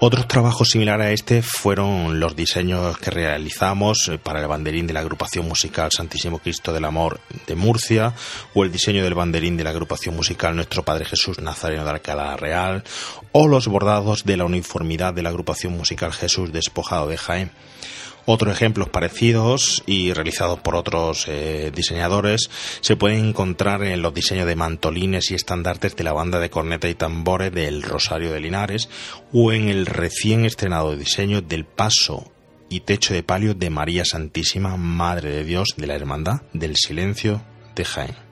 Otros 0.04 0.28
trabajos 0.28 0.70
similares 0.70 1.06
a 1.06 1.12
este 1.12 1.44
fueron 1.44 2.20
los 2.20 2.36
diseños 2.36 2.98
que 2.98 3.12
realizamos 3.12 4.08
eh, 4.08 4.18
para 4.18 4.42
el 4.42 4.48
banderín 4.48 4.88
de 4.88 4.94
la 4.94 5.02
agrupación 5.02 5.48
musical 5.48 5.92
Santísimo 5.96 6.40
Cristo 6.40 6.74
del 6.74 6.86
Amor 6.86 7.20
de 7.46 7.54
Murcia 7.54 8.12
o 8.56 8.64
el 8.64 8.72
diseño 8.72 9.04
del 9.04 9.14
banderín 9.14 9.58
de 9.58 9.64
la 9.64 9.70
agrupación 9.70 10.16
musical 10.16 10.56
Nuestro 10.56 10.82
Padre 10.82 11.06
Jesús 11.06 11.38
Nazareno 11.38 11.84
de 11.84 11.92
Alcalá 11.92 12.36
Real 12.36 12.84
o 13.32 13.48
los 13.48 13.68
bordados 13.68 14.24
de 14.26 14.38
la 14.38 14.46
uniformidad 14.46 15.14
de 15.14 15.22
la 15.22 15.30
agrupación 15.30 15.78
musical 15.78 16.12
Jesús 16.14 16.52
Despojado 16.52 17.08
de 17.08 17.18
Jaén. 17.18 17.52
Otros 18.26 18.54
ejemplos 18.54 18.90
parecidos 18.90 19.84
y 19.88 20.14
realizados 20.14 20.60
por 20.60 20.76
otros 20.76 21.26
eh, 21.28 21.72
diseñadores 21.74 22.50
se 22.82 22.96
pueden 22.96 23.30
encontrar 23.30 23.84
en 23.84 24.02
los 24.02 24.14
diseños 24.14 24.46
de 24.46 24.56
mantolines 24.56 25.32
y 25.32 25.36
estandartes 25.36 25.96
de 25.96 26.04
la 26.04 26.14
banda 26.14 26.40
de 26.40 26.50
corneta 26.50 26.88
y 26.88 26.96
tambores 26.96 27.52
del 27.52 27.82
Rosario 27.82 28.32
de 28.32 28.40
Linares 28.40 28.90
o 29.34 29.52
en 29.52 29.70
el 29.70 29.86
recién 29.86 30.46
estrenado 30.46 30.96
diseño 30.96 31.42
del 31.42 31.66
paso 31.66 32.32
y 32.70 32.82
techo 32.82 33.14
de 33.14 33.24
palio 33.24 33.54
de 33.54 33.70
María 33.70 34.06
Santísima, 34.06 34.78
Madre 34.78 35.32
de 35.32 35.44
Dios 35.44 35.70
de 35.76 35.88
la 35.88 35.96
Hermandad 35.96 36.42
del 36.54 36.76
Silencio 36.78 37.42
de 37.76 37.86
Jaén. 37.86 38.31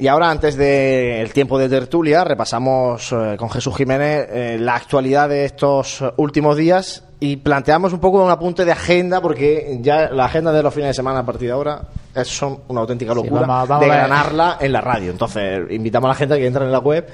Y 0.00 0.08
ahora, 0.08 0.30
antes 0.30 0.56
del 0.56 1.30
tiempo 1.34 1.58
de 1.58 1.68
tertulia, 1.68 2.24
repasamos 2.24 3.12
eh, 3.12 3.36
con 3.36 3.50
Jesús 3.50 3.76
Jiménez 3.76 4.28
eh, 4.30 4.56
la 4.58 4.76
actualidad 4.76 5.28
de 5.28 5.44
estos 5.44 6.02
últimos 6.16 6.56
días 6.56 7.04
y 7.20 7.36
planteamos 7.36 7.92
un 7.92 8.00
poco 8.00 8.24
un 8.24 8.30
apunte 8.30 8.64
de 8.64 8.72
agenda, 8.72 9.20
porque 9.20 9.78
ya 9.82 10.08
la 10.08 10.24
agenda 10.24 10.52
de 10.52 10.62
los 10.62 10.72
fines 10.72 10.88
de 10.88 10.94
semana 10.94 11.18
a 11.18 11.26
partir 11.26 11.48
de 11.48 11.52
ahora 11.52 11.82
es 12.14 12.28
son 12.28 12.60
una 12.68 12.80
auténtica 12.80 13.12
locura 13.12 13.42
de 13.78 13.88
ganarla 13.88 14.56
en 14.58 14.72
la 14.72 14.80
radio. 14.80 15.10
Entonces, 15.10 15.70
invitamos 15.70 16.06
a 16.06 16.12
la 16.12 16.14
gente 16.14 16.34
a 16.34 16.38
que 16.38 16.46
entre 16.46 16.64
en 16.64 16.72
la 16.72 16.78
web 16.78 17.06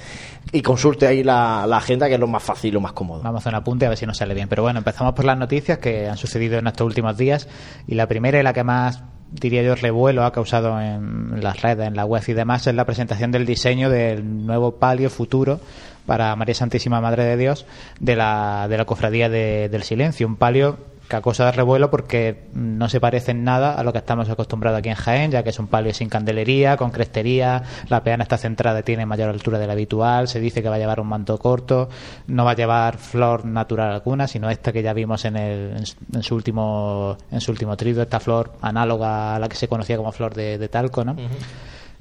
y 0.53 0.63
consulte 0.63 1.09
ahí 1.09 1.25
la, 1.25 1.67
la, 1.67 1.79
agenda, 1.79 2.07
que 2.07 2.15
es 2.15 2.21
lo 2.21 2.29
más 2.29 2.45
fácil, 2.45 2.73
lo 2.73 2.81
más 2.81 2.93
cómodo. 2.93 3.21
Vamos 3.21 3.41
a 3.41 3.43
hacer 3.43 3.53
un 3.53 3.63
apunte 3.63 3.87
a 3.87 3.89
ver 3.89 3.99
si 3.99 4.07
nos 4.07 4.17
sale 4.17 4.33
bien. 4.33 4.49
Pero 4.49 4.63
bueno, 4.63 4.79
empezamos 4.79 5.13
por 5.13 5.25
las 5.25 5.37
noticias 5.37 5.79
que 5.79 6.09
han 6.09 6.17
sucedido 6.17 6.57
en 6.61 6.69
estos 6.69 6.87
últimos 6.87 7.17
días. 7.17 7.49
Y 7.89 7.97
la 7.97 8.07
primera 8.07 8.39
y 8.39 8.45
la 8.45 8.53
que 8.53 8.63
más 8.63 9.03
diría 9.31 9.63
yo, 9.63 9.75
revuelo 9.75 10.25
ha 10.25 10.33
causado 10.33 10.81
en 10.81 11.43
las 11.43 11.63
redes, 11.63 11.87
en 11.87 11.97
la 11.97 12.05
web 12.05 12.23
y 12.27 12.33
demás, 12.33 12.67
es 12.67 12.75
la 12.75 12.85
presentación 12.85 13.33
del 13.33 13.47
diseño 13.47 13.91
del 13.91 14.47
nuevo 14.47 14.77
palio 14.77 15.11
futuro 15.11 15.61
para 16.07 16.35
María 16.37 16.55
Santísima 16.55 17.01
Madre 17.01 17.25
de 17.25 17.37
Dios 17.37 17.67
de 18.01 18.17
la, 18.17 18.67
de 18.69 18.79
la 18.79 18.85
Cofradía 18.85 19.29
del 19.29 19.83
Silencio. 19.83 20.27
Un 20.27 20.37
palio 20.37 20.79
que 21.09 21.21
cosa 21.21 21.47
de 21.47 21.53
revuelo 21.53 21.91
porque 21.91 22.45
no 22.53 22.89
se 22.89 23.01
parece 23.01 23.31
en 23.31 23.45
nada 23.45 23.75
a 23.75 23.83
lo 23.83 23.93
que 23.93 23.99
estamos 23.99 24.29
acostumbrados 24.29 24.79
aquí 24.79 24.89
en 24.89 24.95
Jaén, 24.95 25.31
ya 25.31 25.43
que 25.43 25.51
es 25.51 25.59
un 25.59 25.69
palio 25.69 25.93
sin 25.95 26.09
candelería, 26.09 26.77
con 26.77 26.91
crestería, 26.91 27.63
la 27.89 28.03
peana 28.03 28.25
está 28.25 28.39
centrada, 28.39 28.83
tiene 28.83 29.07
mayor 29.07 29.31
altura 29.31 29.59
de 29.59 29.67
la 29.67 29.73
habitual, 29.75 30.29
se 30.29 30.41
dice 30.41 30.63
que 30.63 30.69
va 30.69 30.77
a 30.77 30.79
llevar 30.79 31.01
un 31.01 31.09
manto 31.09 31.39
corto, 31.39 31.89
no 32.27 32.45
va 32.45 32.53
a 32.53 32.57
llevar 32.57 32.99
flor 32.99 33.45
natural 33.45 33.93
alguna, 33.93 34.27
sino 34.27 34.51
esta 34.51 34.73
que 34.73 34.83
ya 34.83 34.93
vimos 34.93 35.25
en, 35.25 35.37
el, 35.37 35.77
en, 36.15 36.23
su 36.23 36.35
último 36.35 37.17
en 37.31 37.41
su 37.41 37.51
último 37.51 37.77
trido, 37.77 38.03
esta 38.03 38.21
flor 38.21 38.53
análoga 38.61 39.37
a 39.37 39.39
la 39.39 39.49
que 39.49 39.57
se 39.57 39.69
conocía 39.69 39.97
como 39.97 40.13
flor 40.13 40.35
de, 40.35 40.69
talco, 40.69 41.05
¿no? 41.05 41.17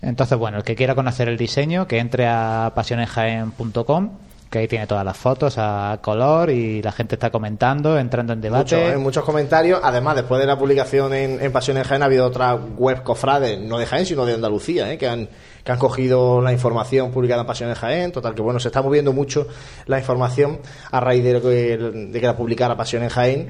Entonces, 0.02 0.38
bueno, 0.38 0.58
el 0.58 0.64
que 0.64 0.76
quiera 0.76 0.96
conocer 0.96 1.30
el 1.30 1.38
diseño, 1.38 1.88
que 1.88 2.00
entre 2.00 2.28
a 2.28 2.72
pasionesjaen.com 2.76 4.10
que 4.56 4.60
ahí 4.60 4.68
tiene 4.70 4.88
todas 4.88 5.04
las 5.04 5.18
fotos 5.18 5.56
a 5.58 6.00
color 6.02 6.50
y 6.50 6.82
la 6.82 6.94
gente 6.94 7.16
está 7.16 7.30
comentando, 7.30 8.00
entrando 8.00 8.32
en 8.32 8.40
debate. 8.40 8.78
Mucho, 8.78 8.90
¿eh? 8.94 8.98
muchos 8.98 9.26
comentarios. 9.26 9.82
Además, 9.84 10.16
después 10.16 10.40
de 10.40 10.48
la 10.48 10.58
publicación 10.58 11.14
en, 11.14 11.44
en 11.44 11.52
Pasiones 11.52 11.86
Jaén, 11.86 12.02
ha 12.04 12.06
habido 12.06 12.26
otras 12.26 12.58
web 12.78 13.04
cofrades, 13.04 13.60
no 13.60 13.78
de 13.78 13.86
Jaén, 13.86 14.06
sino 14.06 14.26
de 14.26 14.36
Andalucía, 14.36 14.94
¿eh? 14.94 14.98
que 14.98 15.10
han 15.10 15.28
que 15.66 15.72
han 15.72 15.80
cogido 15.80 16.42
la 16.42 16.54
información 16.54 17.12
publicada 17.12 17.42
en 17.42 17.48
Pasiones 17.48 17.78
Jaén. 17.78 18.14
Total, 18.14 18.34
que 18.34 18.42
bueno, 18.42 18.62
se 18.62 18.70
está 18.70 18.82
moviendo 18.82 19.12
mucho 19.12 19.46
la 19.88 20.00
información 20.00 20.60
a 20.90 21.02
raíz 21.02 21.24
de, 21.24 21.42
que, 21.42 21.78
de 21.78 22.22
que 22.22 22.26
la 22.26 22.38
publicara 22.38 22.78
Pasiones 22.78 23.12
Jaén 23.12 23.50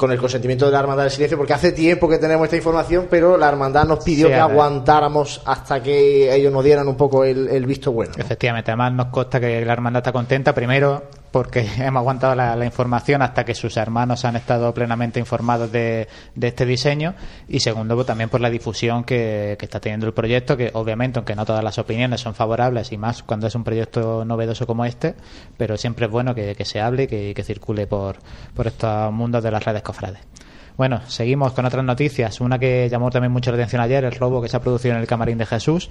con 0.00 0.10
el 0.10 0.18
consentimiento 0.18 0.64
de 0.64 0.72
la 0.72 0.80
Hermandad 0.80 1.02
del 1.02 1.12
Silencio, 1.12 1.36
porque 1.36 1.52
hace 1.52 1.72
tiempo 1.72 2.08
que 2.08 2.16
tenemos 2.16 2.44
esta 2.44 2.56
información, 2.56 3.06
pero 3.10 3.36
la 3.36 3.50
Hermandad 3.50 3.84
nos 3.84 4.02
pidió 4.02 4.28
que 4.28 4.34
aguantáramos 4.36 5.42
hasta 5.44 5.82
que 5.82 6.34
ellos 6.34 6.50
nos 6.50 6.64
dieran 6.64 6.88
un 6.88 6.96
poco 6.96 7.22
el, 7.22 7.46
el 7.48 7.66
visto 7.66 7.92
bueno. 7.92 8.14
Efectivamente, 8.16 8.70
además 8.70 8.94
nos 8.94 9.06
consta 9.08 9.38
que 9.38 9.62
la 9.62 9.74
Hermandad 9.74 10.00
está 10.00 10.10
contenta, 10.10 10.54
primero 10.54 11.02
porque 11.30 11.60
hemos 11.78 12.00
aguantado 12.00 12.34
la, 12.34 12.64
información 12.64 13.22
hasta 13.22 13.44
que 13.44 13.54
sus 13.54 13.76
hermanos 13.76 14.24
han 14.24 14.36
estado 14.36 14.72
plenamente 14.74 15.18
informados 15.18 15.70
de, 15.72 16.08
este 16.40 16.66
diseño. 16.66 17.14
Y 17.48 17.60
segundo 17.60 17.94
pues, 17.94 18.06
también 18.06 18.28
por 18.28 18.40
la 18.40 18.50
difusión 18.50 19.04
que, 19.04 19.56
está 19.60 19.80
teniendo 19.80 20.06
el 20.06 20.12
proyecto 20.12 20.56
que 20.56 20.70
obviamente 20.74 21.18
aunque 21.18 21.36
no 21.36 21.44
todas 21.44 21.62
las 21.62 21.78
opiniones 21.78 22.20
son 22.20 22.34
favorables 22.34 22.90
y 22.92 22.98
más 22.98 23.22
cuando 23.22 23.46
es 23.46 23.54
un 23.54 23.62
proyecto 23.62 24.24
novedoso 24.24 24.66
como 24.66 24.84
este 24.84 25.14
pero 25.56 25.76
siempre 25.76 26.06
es 26.06 26.10
bueno 26.10 26.34
que, 26.34 26.56
se 26.64 26.80
hable 26.80 27.04
y 27.04 27.34
que, 27.34 27.44
circule 27.44 27.86
por, 27.86 28.16
por 28.54 28.66
estos 28.66 29.12
mundos 29.12 29.44
de 29.44 29.50
las 29.52 29.64
redes 29.64 29.82
cofrades 29.82 30.20
bueno, 30.80 31.02
seguimos 31.08 31.52
con 31.52 31.66
otras 31.66 31.84
noticias. 31.84 32.40
Una 32.40 32.58
que 32.58 32.88
llamó 32.88 33.10
también 33.10 33.30
mucho 33.30 33.50
la 33.50 33.58
atención 33.58 33.82
ayer, 33.82 34.02
el 34.02 34.12
robo 34.12 34.40
que 34.40 34.48
se 34.48 34.56
ha 34.56 34.60
producido 34.60 34.94
en 34.94 35.02
el 35.02 35.06
camarín 35.06 35.36
de 35.36 35.44
Jesús. 35.44 35.90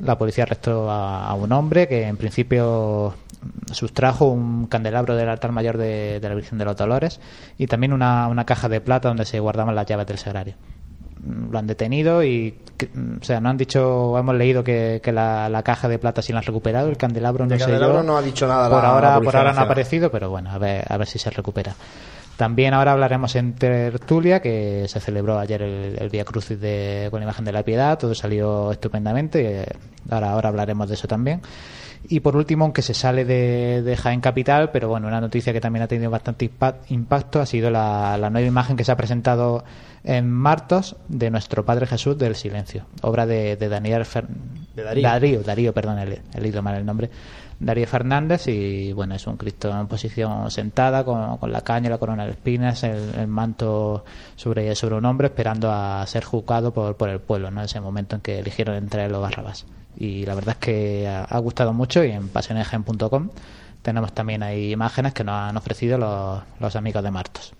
La 0.00 0.18
policía 0.18 0.42
arrestó 0.42 0.90
a, 0.90 1.32
un 1.34 1.52
hombre 1.52 1.86
que 1.86 2.08
en 2.08 2.16
principio 2.16 3.14
sustrajo 3.70 4.24
un 4.24 4.66
candelabro 4.66 5.14
del 5.14 5.28
altar 5.28 5.52
mayor 5.52 5.76
de, 5.76 6.18
la 6.20 6.34
Virgen 6.34 6.58
de 6.58 6.64
los 6.64 6.76
Dolores 6.76 7.20
y 7.56 7.68
también 7.68 7.92
una, 7.92 8.26
una, 8.26 8.44
caja 8.44 8.68
de 8.68 8.80
plata 8.80 9.06
donde 9.06 9.26
se 9.26 9.38
guardaban 9.38 9.76
las 9.76 9.86
llaves 9.86 10.08
del 10.08 10.18
sagrario. 10.18 10.54
Mm, 11.24 11.52
lo 11.52 11.58
han 11.60 11.68
detenido 11.68 12.24
y, 12.24 12.58
o 13.20 13.24
sea, 13.24 13.38
no 13.38 13.50
han 13.50 13.56
dicho, 13.56 14.18
hemos 14.18 14.34
leído 14.34 14.64
que, 14.64 15.00
la, 15.04 15.62
caja 15.64 15.86
de 15.86 16.00
plata 16.00 16.20
sí 16.20 16.32
la 16.32 16.40
han 16.40 16.44
recuperado, 16.46 16.88
el 16.88 16.96
candelabro 16.96 17.46
no 17.46 17.54
sé 17.54 17.60
candelabro 17.60 18.02
no 18.02 18.16
ha 18.16 18.22
dicho 18.22 18.48
nada. 18.48 18.68
Por 18.68 18.84
ahora, 18.84 19.20
por 19.20 19.36
ahora 19.36 19.52
no 19.52 19.60
ha 19.60 19.62
aparecido, 19.62 20.10
pero 20.10 20.30
bueno, 20.30 20.50
a 20.50 20.58
ver, 20.58 20.84
a 20.88 20.96
ver 20.96 21.06
si 21.06 21.20
se 21.20 21.30
recupera. 21.30 21.76
También 22.36 22.74
ahora 22.74 22.92
hablaremos 22.92 23.34
en 23.36 23.54
tertulia, 23.54 24.40
que 24.40 24.86
se 24.88 25.00
celebró 25.00 25.38
ayer 25.38 25.62
el, 25.62 25.96
el 25.98 26.10
Vía 26.10 26.24
Crucis 26.24 26.60
de, 26.60 27.08
con 27.10 27.20
la 27.20 27.24
imagen 27.24 27.44
de 27.44 27.52
la 27.52 27.62
piedad, 27.62 27.98
todo 27.98 28.14
salió 28.14 28.72
estupendamente, 28.72 29.66
ahora, 30.10 30.32
ahora 30.32 30.50
hablaremos 30.50 30.88
de 30.88 30.94
eso 30.94 31.08
también. 31.08 31.40
Y 32.08 32.20
por 32.20 32.36
último, 32.36 32.64
aunque 32.64 32.82
se 32.82 32.94
sale 32.94 33.24
de, 33.24 33.96
Jaén 33.96 34.20
Capital, 34.20 34.70
pero 34.70 34.88
bueno, 34.88 35.08
una 35.08 35.20
noticia 35.20 35.52
que 35.52 35.60
también 35.60 35.82
ha 35.82 35.88
tenido 35.88 36.10
bastante 36.10 36.50
impacto 36.88 37.40
ha 37.40 37.46
sido 37.46 37.70
la, 37.70 38.16
nueva 38.30 38.46
imagen 38.46 38.76
que 38.76 38.84
se 38.84 38.92
ha 38.92 38.96
presentado 38.96 39.64
en 40.04 40.30
Martos 40.30 40.96
de 41.08 41.30
nuestro 41.30 41.64
Padre 41.64 41.86
Jesús 41.86 42.16
del 42.16 42.36
Silencio, 42.36 42.86
obra 43.02 43.26
de, 43.26 43.56
Daniel 43.56 44.04
de 44.74 44.82
Darío. 45.02 45.42
Darío, 45.42 45.72
perdón, 45.72 45.98
he, 45.98 46.20
he 46.32 46.40
leído 46.40 46.62
mal 46.62 46.76
el 46.76 46.86
nombre. 46.86 47.10
Darío 47.58 47.86
Fernández 47.86 48.48
y 48.48 48.92
bueno, 48.92 49.14
es 49.14 49.26
un 49.26 49.36
Cristo 49.36 49.70
en 49.70 49.86
posición 49.86 50.50
sentada 50.50 51.04
con, 51.04 51.38
la 51.50 51.60
caña, 51.62 51.88
la 51.88 51.98
corona 51.98 52.24
de 52.26 52.32
espinas, 52.32 52.82
el, 52.84 53.26
manto 53.26 54.04
sobre, 54.36 54.74
sobre 54.74 54.96
un 54.96 55.04
hombre 55.06 55.28
esperando 55.28 55.70
a 55.72 56.06
ser 56.06 56.24
juzgado 56.24 56.72
por, 56.72 56.96
por 56.96 57.08
el 57.08 57.20
pueblo, 57.20 57.50
¿no? 57.50 57.62
Ese 57.62 57.80
momento 57.80 58.16
en 58.16 58.22
que 58.22 58.40
eligieron 58.40 58.76
entre 58.76 59.08
los 59.08 59.22
Barrabás 59.22 59.64
y 59.96 60.26
la 60.26 60.34
verdad 60.34 60.56
es 60.58 60.64
que 60.64 61.08
ha, 61.08 61.38
gustado 61.38 61.72
mucho 61.72 62.04
y 62.04 62.10
en 62.10 62.28
pasionesgen.com 62.28 63.30
tenemos 63.82 64.12
también 64.12 64.42
ahí 64.42 64.72
imágenes 64.72 65.14
que 65.14 65.24
nos 65.24 65.34
han 65.34 65.56
ofrecido 65.56 65.96
los, 65.96 66.42
los 66.58 66.76
amigos 66.76 67.02
de 67.02 67.10
Martos. 67.10 67.54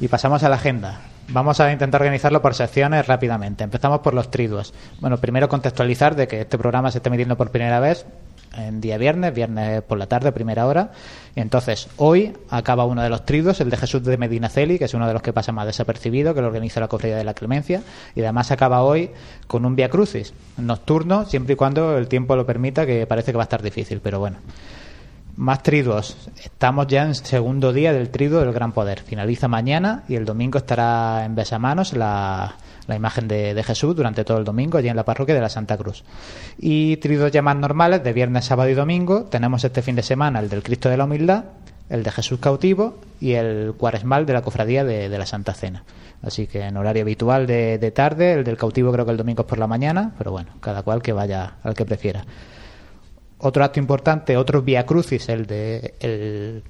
Y 0.00 0.08
pasamos 0.08 0.42
a 0.44 0.48
la 0.48 0.56
agenda. 0.56 1.00
Vamos 1.28 1.58
a 1.60 1.72
intentar 1.72 2.00
organizarlo 2.00 2.40
por 2.40 2.54
secciones 2.54 3.06
rápidamente. 3.06 3.64
Empezamos 3.64 4.00
por 4.00 4.14
los 4.14 4.30
triduos. 4.30 4.72
Bueno, 5.00 5.18
primero 5.18 5.48
contextualizar 5.48 6.14
de 6.14 6.28
que 6.28 6.42
este 6.42 6.58
programa 6.58 6.90
se 6.90 6.98
está 6.98 7.08
emitiendo 7.08 7.36
por 7.36 7.50
primera 7.50 7.80
vez 7.80 8.06
en 8.56 8.80
día 8.80 8.98
viernes, 8.98 9.34
viernes 9.34 9.82
por 9.82 9.98
la 9.98 10.06
tarde, 10.06 10.32
primera 10.32 10.66
hora. 10.66 10.92
Y 11.34 11.40
entonces, 11.40 11.88
hoy 11.96 12.32
acaba 12.50 12.84
uno 12.84 13.02
de 13.02 13.08
los 13.08 13.24
tridos, 13.24 13.60
el 13.60 13.70
de 13.70 13.76
Jesús 13.76 14.02
de 14.04 14.16
Medinaceli, 14.16 14.78
que 14.78 14.84
es 14.84 14.94
uno 14.94 15.06
de 15.06 15.12
los 15.12 15.22
que 15.22 15.32
pasa 15.32 15.52
más 15.52 15.66
desapercibido, 15.66 16.34
que 16.34 16.40
lo 16.40 16.46
organiza 16.46 16.80
la 16.80 16.88
Cofradía 16.88 17.16
de 17.16 17.24
la 17.24 17.34
Clemencia. 17.34 17.82
Y 18.14 18.20
además 18.20 18.50
acaba 18.50 18.82
hoy 18.82 19.10
con 19.46 19.64
un 19.64 19.76
Via 19.76 19.88
Crucis 19.88 20.32
nocturno, 20.56 21.24
siempre 21.24 21.54
y 21.54 21.56
cuando 21.56 21.98
el 21.98 22.08
tiempo 22.08 22.36
lo 22.36 22.46
permita, 22.46 22.86
que 22.86 23.06
parece 23.06 23.32
que 23.32 23.36
va 23.36 23.42
a 23.42 23.50
estar 23.50 23.62
difícil, 23.62 24.00
pero 24.00 24.18
bueno. 24.20 24.38
Más 25.36 25.62
triduos. 25.62 26.16
Estamos 26.42 26.86
ya 26.86 27.02
en 27.02 27.14
segundo 27.14 27.72
día 27.72 27.92
del 27.92 28.10
trido 28.10 28.40
del 28.40 28.52
Gran 28.52 28.72
Poder. 28.72 29.00
Finaliza 29.00 29.48
mañana 29.48 30.04
y 30.08 30.14
el 30.14 30.24
domingo 30.24 30.58
estará 30.58 31.24
en 31.24 31.34
Besamanos 31.34 31.92
la 31.92 32.54
la 32.86 32.96
imagen 32.96 33.28
de, 33.28 33.62
Jesús 33.62 33.96
durante 33.96 34.24
todo 34.24 34.38
el 34.38 34.44
domingo 34.44 34.78
allí 34.78 34.88
en 34.88 34.96
la 34.96 35.04
parroquia 35.04 35.34
de 35.34 35.40
la 35.40 35.48
Santa 35.48 35.76
Cruz. 35.76 36.04
Y 36.58 36.96
tridos 36.98 37.32
ya 37.32 37.42
más 37.42 37.56
normales 37.56 38.04
de 38.04 38.12
viernes, 38.12 38.44
sábado 38.44 38.68
y 38.68 38.74
domingo. 38.74 39.24
Tenemos 39.24 39.64
este 39.64 39.82
fin 39.82 39.96
de 39.96 40.02
semana 40.02 40.40
el 40.40 40.48
del 40.48 40.62
Cristo 40.62 40.88
de 40.88 40.96
la 40.96 41.04
Humildad, 41.04 41.44
el 41.88 42.02
de 42.02 42.10
Jesús 42.10 42.38
cautivo 42.40 42.98
y 43.20 43.32
el 43.32 43.74
cuaresmal 43.76 44.26
de 44.26 44.32
la 44.34 44.42
cofradía 44.42 44.84
de, 44.84 45.08
de 45.08 45.18
la 45.18 45.26
Santa 45.26 45.54
Cena. 45.54 45.84
Así 46.22 46.46
que 46.46 46.62
en 46.62 46.76
horario 46.76 47.02
habitual 47.02 47.46
de, 47.46 47.78
de 47.78 47.90
tarde, 47.90 48.32
el 48.32 48.44
del 48.44 48.56
cautivo 48.56 48.92
creo 48.92 49.04
que 49.04 49.12
el 49.12 49.18
domingo 49.18 49.42
es 49.42 49.48
por 49.48 49.58
la 49.58 49.66
mañana, 49.66 50.12
pero 50.16 50.30
bueno, 50.30 50.50
cada 50.60 50.82
cual 50.82 51.02
que 51.02 51.12
vaya 51.12 51.54
al 51.62 51.74
que 51.74 51.84
prefiera. 51.84 52.24
Otro 53.46 53.62
acto 53.62 53.78
importante, 53.78 54.38
otro 54.38 54.62
Via 54.62 54.86
Crucis, 54.86 55.28
el 55.28 55.44
de 55.44 55.92
el, 56.00 56.62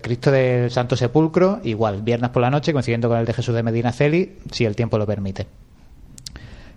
Cristo 0.00 0.30
del 0.30 0.70
Santo 0.70 0.94
Sepulcro, 0.94 1.58
igual, 1.64 2.02
viernes 2.02 2.30
por 2.30 2.40
la 2.40 2.50
noche, 2.50 2.72
coincidiendo 2.72 3.08
con 3.08 3.18
el 3.18 3.26
de 3.26 3.32
Jesús 3.32 3.52
de 3.52 3.64
Medina 3.64 3.90
Celi, 3.90 4.38
si 4.52 4.64
el 4.64 4.76
tiempo 4.76 4.96
lo 4.96 5.08
permite. 5.08 5.48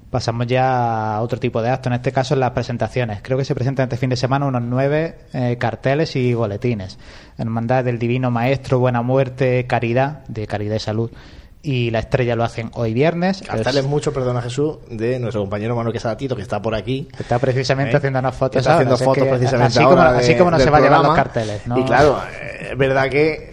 Pasamos 0.09 0.47
ya 0.47 1.17
a 1.17 1.21
otro 1.21 1.39
tipo 1.39 1.61
de 1.61 1.69
acto, 1.69 1.88
en 1.88 1.93
este 1.93 2.11
caso 2.11 2.35
las 2.35 2.49
presentaciones. 2.49 3.19
Creo 3.21 3.38
que 3.38 3.45
se 3.45 3.53
presentan 3.53 3.83
este 3.83 3.97
fin 3.97 4.09
de 4.09 4.15
semana 4.15 4.47
unos 4.47 4.63
nueve 4.63 5.19
eh, 5.33 5.57
carteles 5.59 6.15
y 6.15 6.33
boletines. 6.33 6.97
Hermandad 7.38 7.83
del 7.83 7.99
Divino 7.99 8.31
Maestro, 8.31 8.79
Buena 8.79 9.03
Muerte, 9.03 9.67
Caridad, 9.67 10.25
de 10.27 10.47
Caridad 10.47 10.77
y 10.77 10.79
Salud. 10.79 11.11
Y 11.70 11.91
la 11.91 11.99
estrella 11.99 12.34
lo 12.38 12.45
hacen 12.45 12.72
hoy 12.76 12.93
viernes. 12.93 13.43
Carteles 13.45 13.84
mucho, 13.86 14.13
perdona 14.13 14.41
Jesús, 14.41 14.78
de 14.89 15.20
nuestro 15.20 15.41
compañero 15.41 15.76
Manuel 15.76 15.91
Quesadatito, 15.91 16.34
que 16.34 16.41
está 16.41 16.61
por 16.61 16.74
aquí. 16.74 17.09
Está 17.20 17.39
precisamente 17.39 17.91
¿Eh? 17.93 17.97
haciendo 17.97 18.20
unas 18.20 18.36
fotos. 18.36 18.59
Está 18.61 18.76
haciendo 18.76 18.93
ahora, 18.93 19.03
así 19.03 19.03
fotos 19.03 19.24
que 19.26 19.30
precisamente 19.30 19.68
así 19.68 19.80
ahora 19.84 19.95
Como, 20.05 20.11
de- 20.13 20.20
así 20.20 20.36
como 20.36 20.51
no 20.51 20.59
se 20.59 20.70
va 20.70 20.78
a 20.78 20.82
llevar 20.82 20.99
los 20.99 21.07
programa. 21.09 21.24
carteles. 21.34 21.68
¿no? 21.68 21.78
Y 21.80 21.84
claro, 21.84 22.20
es 22.72 22.78
verdad 22.78 23.09
que, 23.09 23.51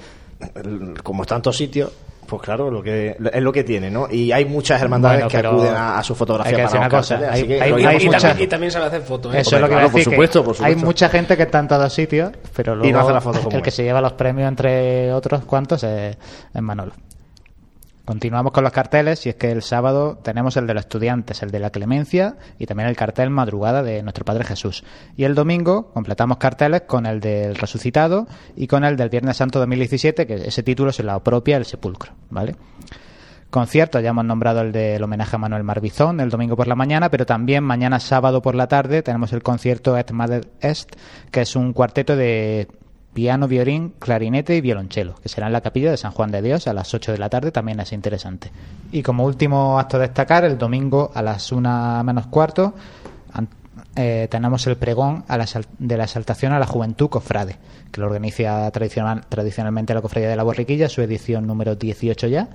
como 1.03 1.23
es 1.23 1.29
tantos 1.29 1.57
sitios, 1.57 1.91
pues 2.29 2.41
claro, 2.41 2.71
lo 2.71 2.83
que 2.85 3.17
es 3.33 3.43
lo 3.43 3.53
que 3.53 3.65
tiene, 3.65 3.91
¿no? 3.91 4.07
Y 4.09 4.31
hay 4.31 4.45
muchas 4.45 4.81
hermandades 4.81 5.25
Bueno, 5.25 5.29
que 5.31 5.47
acuden 5.47 5.75
a, 5.75 5.99
a 5.99 6.03
su 6.05 6.15
fotografía 6.15 6.53
hay 6.57 6.63
que 6.63 6.69
para 6.69 6.79
una 6.79 6.89
cosa, 6.89 7.15
carteles, 7.19 7.35
hay- 7.35 7.49
que 7.49 7.55
hay- 7.63 7.71
Y, 7.71 8.09
también, 8.11 8.43
y 8.43 8.47
también 8.47 8.71
se 8.71 8.79
le 8.79 8.85
hacen 8.85 9.03
fotos. 9.03 9.35
¿eh? 9.35 9.41
Eso 9.41 9.57
es 9.57 9.61
lo 9.61 9.67
que 9.67 9.73
claro, 9.75 9.87
iba 9.87 9.93
a 9.93 9.93
decir, 9.93 10.05
por 10.05 10.11
que 10.11 10.15
supuesto, 10.15 10.45
por 10.45 10.53
Hay 10.53 10.57
supuesto. 10.73 10.87
mucha 10.87 11.09
gente 11.09 11.37
que 11.37 11.43
está 11.43 11.59
en 11.59 11.69
todos 11.69 11.93
sitios, 11.93 12.31
pero 12.55 12.77
luego 12.77 12.93
no 12.97 13.01
hace 13.05 13.13
la 13.13 13.21
foto 13.21 13.41
como 13.41 13.57
el 13.57 13.63
que 13.63 13.71
él. 13.71 13.75
se 13.75 13.83
lleva 13.83 14.01
los 14.01 14.13
premios 14.13 14.47
entre 14.49 15.13
otros 15.13 15.45
cuantos 15.45 15.83
es, 15.83 16.17
es 16.55 16.63
Manolo. 16.63 16.93
Continuamos 18.05 18.53
con 18.53 18.65
los 18.65 18.73
carteles 18.73 19.25
y 19.25 19.31
es 19.31 19.37
que 19.37 19.51
el 19.51 19.63
sábado 19.63 20.19
tenemos 20.23 20.59
el 20.59 20.67
de 20.67 20.75
los 20.75 20.83
estudiantes, 20.83 21.43
el 21.43 21.51
de 21.51 21.59
la 21.59 21.71
clemencia 21.71 22.37
y 22.59 22.67
también 22.67 22.91
el 22.91 22.97
cartel 22.97 23.31
madrugada 23.31 23.83
de 23.83 24.03
nuestro 24.03 24.27
Padre 24.27 24.45
Jesús. 24.45 24.85
Y 25.17 25.25
el 25.25 25.35
domingo 25.35 25.91
completamos 25.95 26.37
carteles 26.37 26.83
con 26.83 27.07
el 27.07 27.21
del 27.21 27.55
resucitado 27.55 28.27
y 28.57 28.67
con 28.67 28.85
el 28.85 28.97
del 28.97 29.09
Viernes 29.09 29.39
Santo 29.39 29.59
2017, 29.59 30.27
que 30.27 30.35
ese 30.35 30.63
título 30.63 30.93
se 30.93 31.03
lo 31.03 31.13
apropia 31.13 31.57
el 31.57 31.65
sepulcro, 31.65 32.13
¿vale? 32.29 32.57
Concierto, 33.49 34.01
ya 34.01 34.11
hemos 34.11 34.27
nombrado 34.27 34.61
el 34.61 34.73
del 34.73 35.03
homenaje 35.03 35.37
a 35.37 35.39
Manuel 35.39 35.63
Marbizón 35.65 36.21
el 36.21 36.29
domingo 36.29 36.57
por 36.57 36.69
la 36.69 36.75
mañana, 36.75 37.09
pero 37.09 37.25
también 37.25 37.65
mañana 37.65 38.01
sábado 38.01 38.43
por 38.43 38.55
la 38.55 38.69
tarde 38.69 39.03
tenemos 39.03 39.33
el 39.33 39.43
concierto 39.43 39.97
Et 39.97 40.11
Mater 40.11 40.51
Est, 40.61 40.95
que 41.31 41.41
es 41.41 41.57
un 41.57 41.73
cuarteto 41.73 42.17
de 42.17 42.69
piano, 43.15 43.49
violín, 43.49 43.95
clarinete 43.99 44.55
y 44.57 44.61
violonchelo, 44.61 45.15
que 45.15 45.29
será 45.29 45.47
en 45.47 45.53
la 45.55 45.61
capilla 45.63 45.91
de 45.91 45.97
San 45.97 46.13
Juan 46.13 46.31
de 46.31 46.43
Dios 46.43 46.67
a 46.67 46.75
las 46.75 46.93
8 46.93 47.13
de 47.13 47.19
la 47.19 47.31
tarde, 47.31 47.53
también 47.53 47.81
es 47.81 47.93
interesante. 47.93 48.51
Y 48.93 49.03
como 49.03 49.25
último 49.25 49.79
acto 49.79 49.97
a 49.97 50.01
destacar, 50.01 50.45
el 50.45 50.59
domingo 50.59 51.11
a 51.15 51.23
las 51.23 51.51
1 51.53 52.05
menos 52.05 52.27
cuarto 52.27 52.75
eh, 53.97 54.29
tenemos 54.31 54.67
el 54.67 54.77
pregón 54.77 55.25
a 55.29 55.37
la 55.39 55.47
de 55.79 55.97
la 55.97 56.05
exaltación 56.05 56.53
a 56.53 56.59
la 56.59 56.67
juventud 56.67 57.09
cofrade, 57.09 57.57
que 57.93 58.01
lo 58.01 58.07
organiza 58.09 58.71
tradicional- 58.73 59.25
tradicionalmente 59.29 59.95
la 59.95 60.03
Cofradía 60.03 60.29
de 60.29 60.37
la 60.37 60.43
Borriquilla, 60.43 60.89
su 60.89 61.01
edición 61.03 61.47
número 61.47 61.77
18 61.77 62.27
ya. 62.27 62.49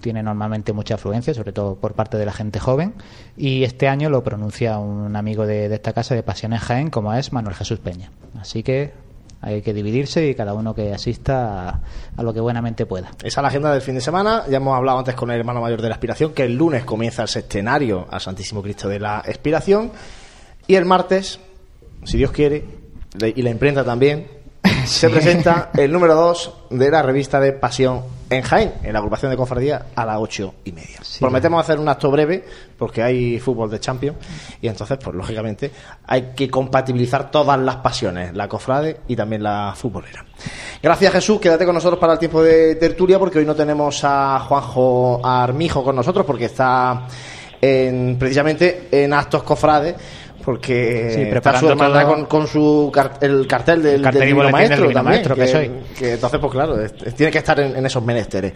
Tiene 0.00 0.22
normalmente 0.22 0.72
mucha 0.72 0.94
afluencia, 0.94 1.34
sobre 1.34 1.52
todo 1.52 1.74
por 1.74 1.94
parte 1.94 2.16
de 2.18 2.24
la 2.26 2.32
gente 2.32 2.60
joven. 2.60 2.94
Y 3.36 3.64
este 3.64 3.88
año 3.88 4.08
lo 4.10 4.22
pronuncia 4.22 4.78
un 4.78 5.16
amigo 5.16 5.44
de, 5.44 5.68
de 5.68 5.74
esta 5.74 5.92
casa 5.92 6.14
de 6.14 6.22
Pasión 6.22 6.52
en 6.52 6.60
Jaén, 6.60 6.90
como 6.90 7.12
es 7.14 7.32
Manuel 7.32 7.56
Jesús 7.56 7.80
Peña. 7.80 8.12
Así 8.40 8.62
que 8.62 8.92
hay 9.40 9.62
que 9.62 9.72
dividirse 9.72 10.26
y 10.26 10.34
cada 10.34 10.54
uno 10.54 10.74
que 10.74 10.92
asista 10.92 11.68
a, 11.68 11.80
a 12.16 12.22
lo 12.22 12.34
que 12.34 12.40
buenamente 12.40 12.86
pueda. 12.86 13.10
Esa 13.22 13.40
es 13.40 13.42
la 13.42 13.48
agenda 13.48 13.72
del 13.72 13.82
fin 13.82 13.94
de 13.94 14.00
semana. 14.00 14.44
Ya 14.48 14.56
hemos 14.56 14.76
hablado 14.76 14.98
antes 14.98 15.14
con 15.14 15.30
el 15.30 15.38
hermano 15.38 15.60
mayor 15.60 15.80
de 15.80 15.88
la 15.88 15.94
Expiración, 15.94 16.32
que 16.32 16.44
el 16.44 16.54
lunes 16.54 16.84
comienza 16.84 17.22
el 17.22 17.28
sextenario 17.28 18.06
al 18.10 18.20
Santísimo 18.20 18.62
Cristo 18.62 18.88
de 18.88 19.00
la 19.00 19.22
Expiración. 19.24 19.92
Y 20.66 20.74
el 20.74 20.84
martes, 20.84 21.40
si 22.04 22.18
Dios 22.18 22.30
quiere, 22.30 22.64
y 23.22 23.42
la 23.42 23.50
imprenta 23.50 23.84
también, 23.84 24.37
se 24.88 25.10
presenta 25.10 25.70
el 25.76 25.92
número 25.92 26.14
2 26.14 26.54
de 26.70 26.90
la 26.90 27.02
revista 27.02 27.38
de 27.40 27.52
Pasión 27.52 28.02
en 28.30 28.42
Jaén, 28.42 28.74
en 28.82 28.92
la 28.92 28.98
agrupación 28.98 29.30
de 29.30 29.36
cofradía, 29.36 29.86
a 29.94 30.06
las 30.06 30.16
ocho 30.18 30.54
y 30.64 30.72
media. 30.72 31.00
Prometemos 31.20 31.60
hacer 31.60 31.78
un 31.78 31.88
acto 31.88 32.10
breve, 32.10 32.44
porque 32.78 33.02
hay 33.02 33.38
fútbol 33.38 33.70
de 33.70 33.80
Champions, 33.80 34.16
y 34.62 34.68
entonces, 34.68 34.98
pues 35.02 35.14
lógicamente, 35.14 35.70
hay 36.06 36.32
que 36.34 36.50
compatibilizar 36.50 37.30
todas 37.30 37.58
las 37.60 37.76
pasiones, 37.76 38.34
la 38.34 38.48
cofrade 38.48 39.00
y 39.08 39.14
también 39.14 39.42
la 39.42 39.74
futbolera. 39.76 40.24
Gracias 40.82 41.12
Jesús, 41.12 41.40
quédate 41.40 41.66
con 41.66 41.74
nosotros 41.74 42.00
para 42.00 42.14
el 42.14 42.18
tiempo 42.18 42.42
de 42.42 42.76
tertulia, 42.76 43.18
porque 43.18 43.38
hoy 43.38 43.46
no 43.46 43.54
tenemos 43.54 44.00
a 44.04 44.40
Juanjo 44.40 45.20
Armijo 45.24 45.84
con 45.84 45.96
nosotros, 45.96 46.24
porque 46.24 46.46
está 46.46 47.06
en, 47.60 48.16
precisamente 48.18 48.88
en 48.90 49.12
actos 49.12 49.42
cofrades 49.42 49.96
porque 50.48 51.10
Sí, 51.14 51.20
está 51.20 51.58
su 51.58 51.68
hermandad 51.68 52.04
todo- 52.06 52.14
con, 52.14 52.24
con 52.24 52.46
su 52.46 52.90
car- 52.90 53.18
el 53.20 53.46
cartel 53.46 53.82
del, 53.82 53.94
El 53.96 54.02
cartel 54.02 54.20
del 54.22 54.36
del 54.38 54.50
maestro 54.52 54.76
Divino 54.84 54.92
también, 54.94 55.12
Maestro, 55.22 55.34
que 55.34 55.46
soy. 55.46 55.70
que 55.98 56.12
entonces 56.14 56.40
pues 56.40 56.52
claro 56.52 56.74
tiene 57.14 57.30
que 57.30 57.36
estar 57.38 57.60
en, 57.60 57.76
en 57.76 57.84
esos 57.84 58.02
menesteres 58.02 58.54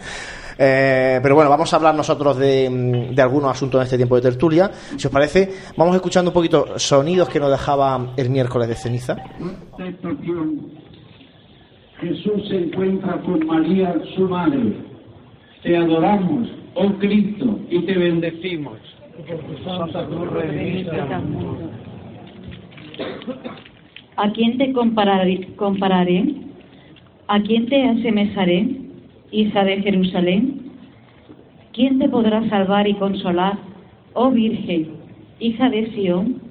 Eh, 0.57 1.19
pero 1.21 1.35
bueno 1.35 1.51
vamos 1.51 1.71
a 1.71 1.75
hablar 1.75 1.93
nosotros 1.93 2.35
de, 2.37 2.67
mm, 2.69 3.13
de 3.13 3.21
algunos 3.21 3.51
asuntos 3.51 3.79
en 3.79 3.83
este 3.83 3.97
tiempo 3.97 4.15
de 4.15 4.23
tertulia 4.23 4.71
si 4.97 5.05
os 5.05 5.13
parece 5.13 5.51
vamos 5.77 5.95
escuchando 5.95 6.31
un 6.31 6.33
poquito 6.33 6.79
sonidos 6.79 7.29
que 7.29 7.39
nos 7.39 7.51
dejaba 7.51 8.13
el 8.17 8.29
miércoles 8.31 8.67
de 8.67 8.75
ceniza 8.75 9.13
estación, 9.77 10.71
Jesús 12.01 12.47
se 12.49 12.55
encuentra 12.55 13.21
con 13.21 13.45
María, 13.45 13.93
su 14.15 14.27
madre. 14.27 14.73
Te 15.63 15.77
adoramos, 15.77 16.49
oh 16.75 16.91
Cristo, 16.99 17.59
y 17.69 17.85
te 17.85 17.93
bendecimos. 17.97 18.77
¿A 24.15 24.31
quién 24.31 24.57
te 24.57 24.73
compararé, 24.73 25.47
compararé? 25.55 26.35
¿A 27.27 27.39
quién 27.41 27.67
te 27.67 27.83
asemejaré, 27.87 28.67
hija 29.31 29.63
de 29.65 29.81
Jerusalén? 29.83 30.71
¿Quién 31.73 31.99
te 31.99 32.09
podrá 32.09 32.47
salvar 32.49 32.87
y 32.87 32.95
consolar, 32.95 33.59
oh 34.13 34.31
Virgen, 34.31 34.89
hija 35.39 35.69
de 35.69 35.91
Sión? 35.91 36.41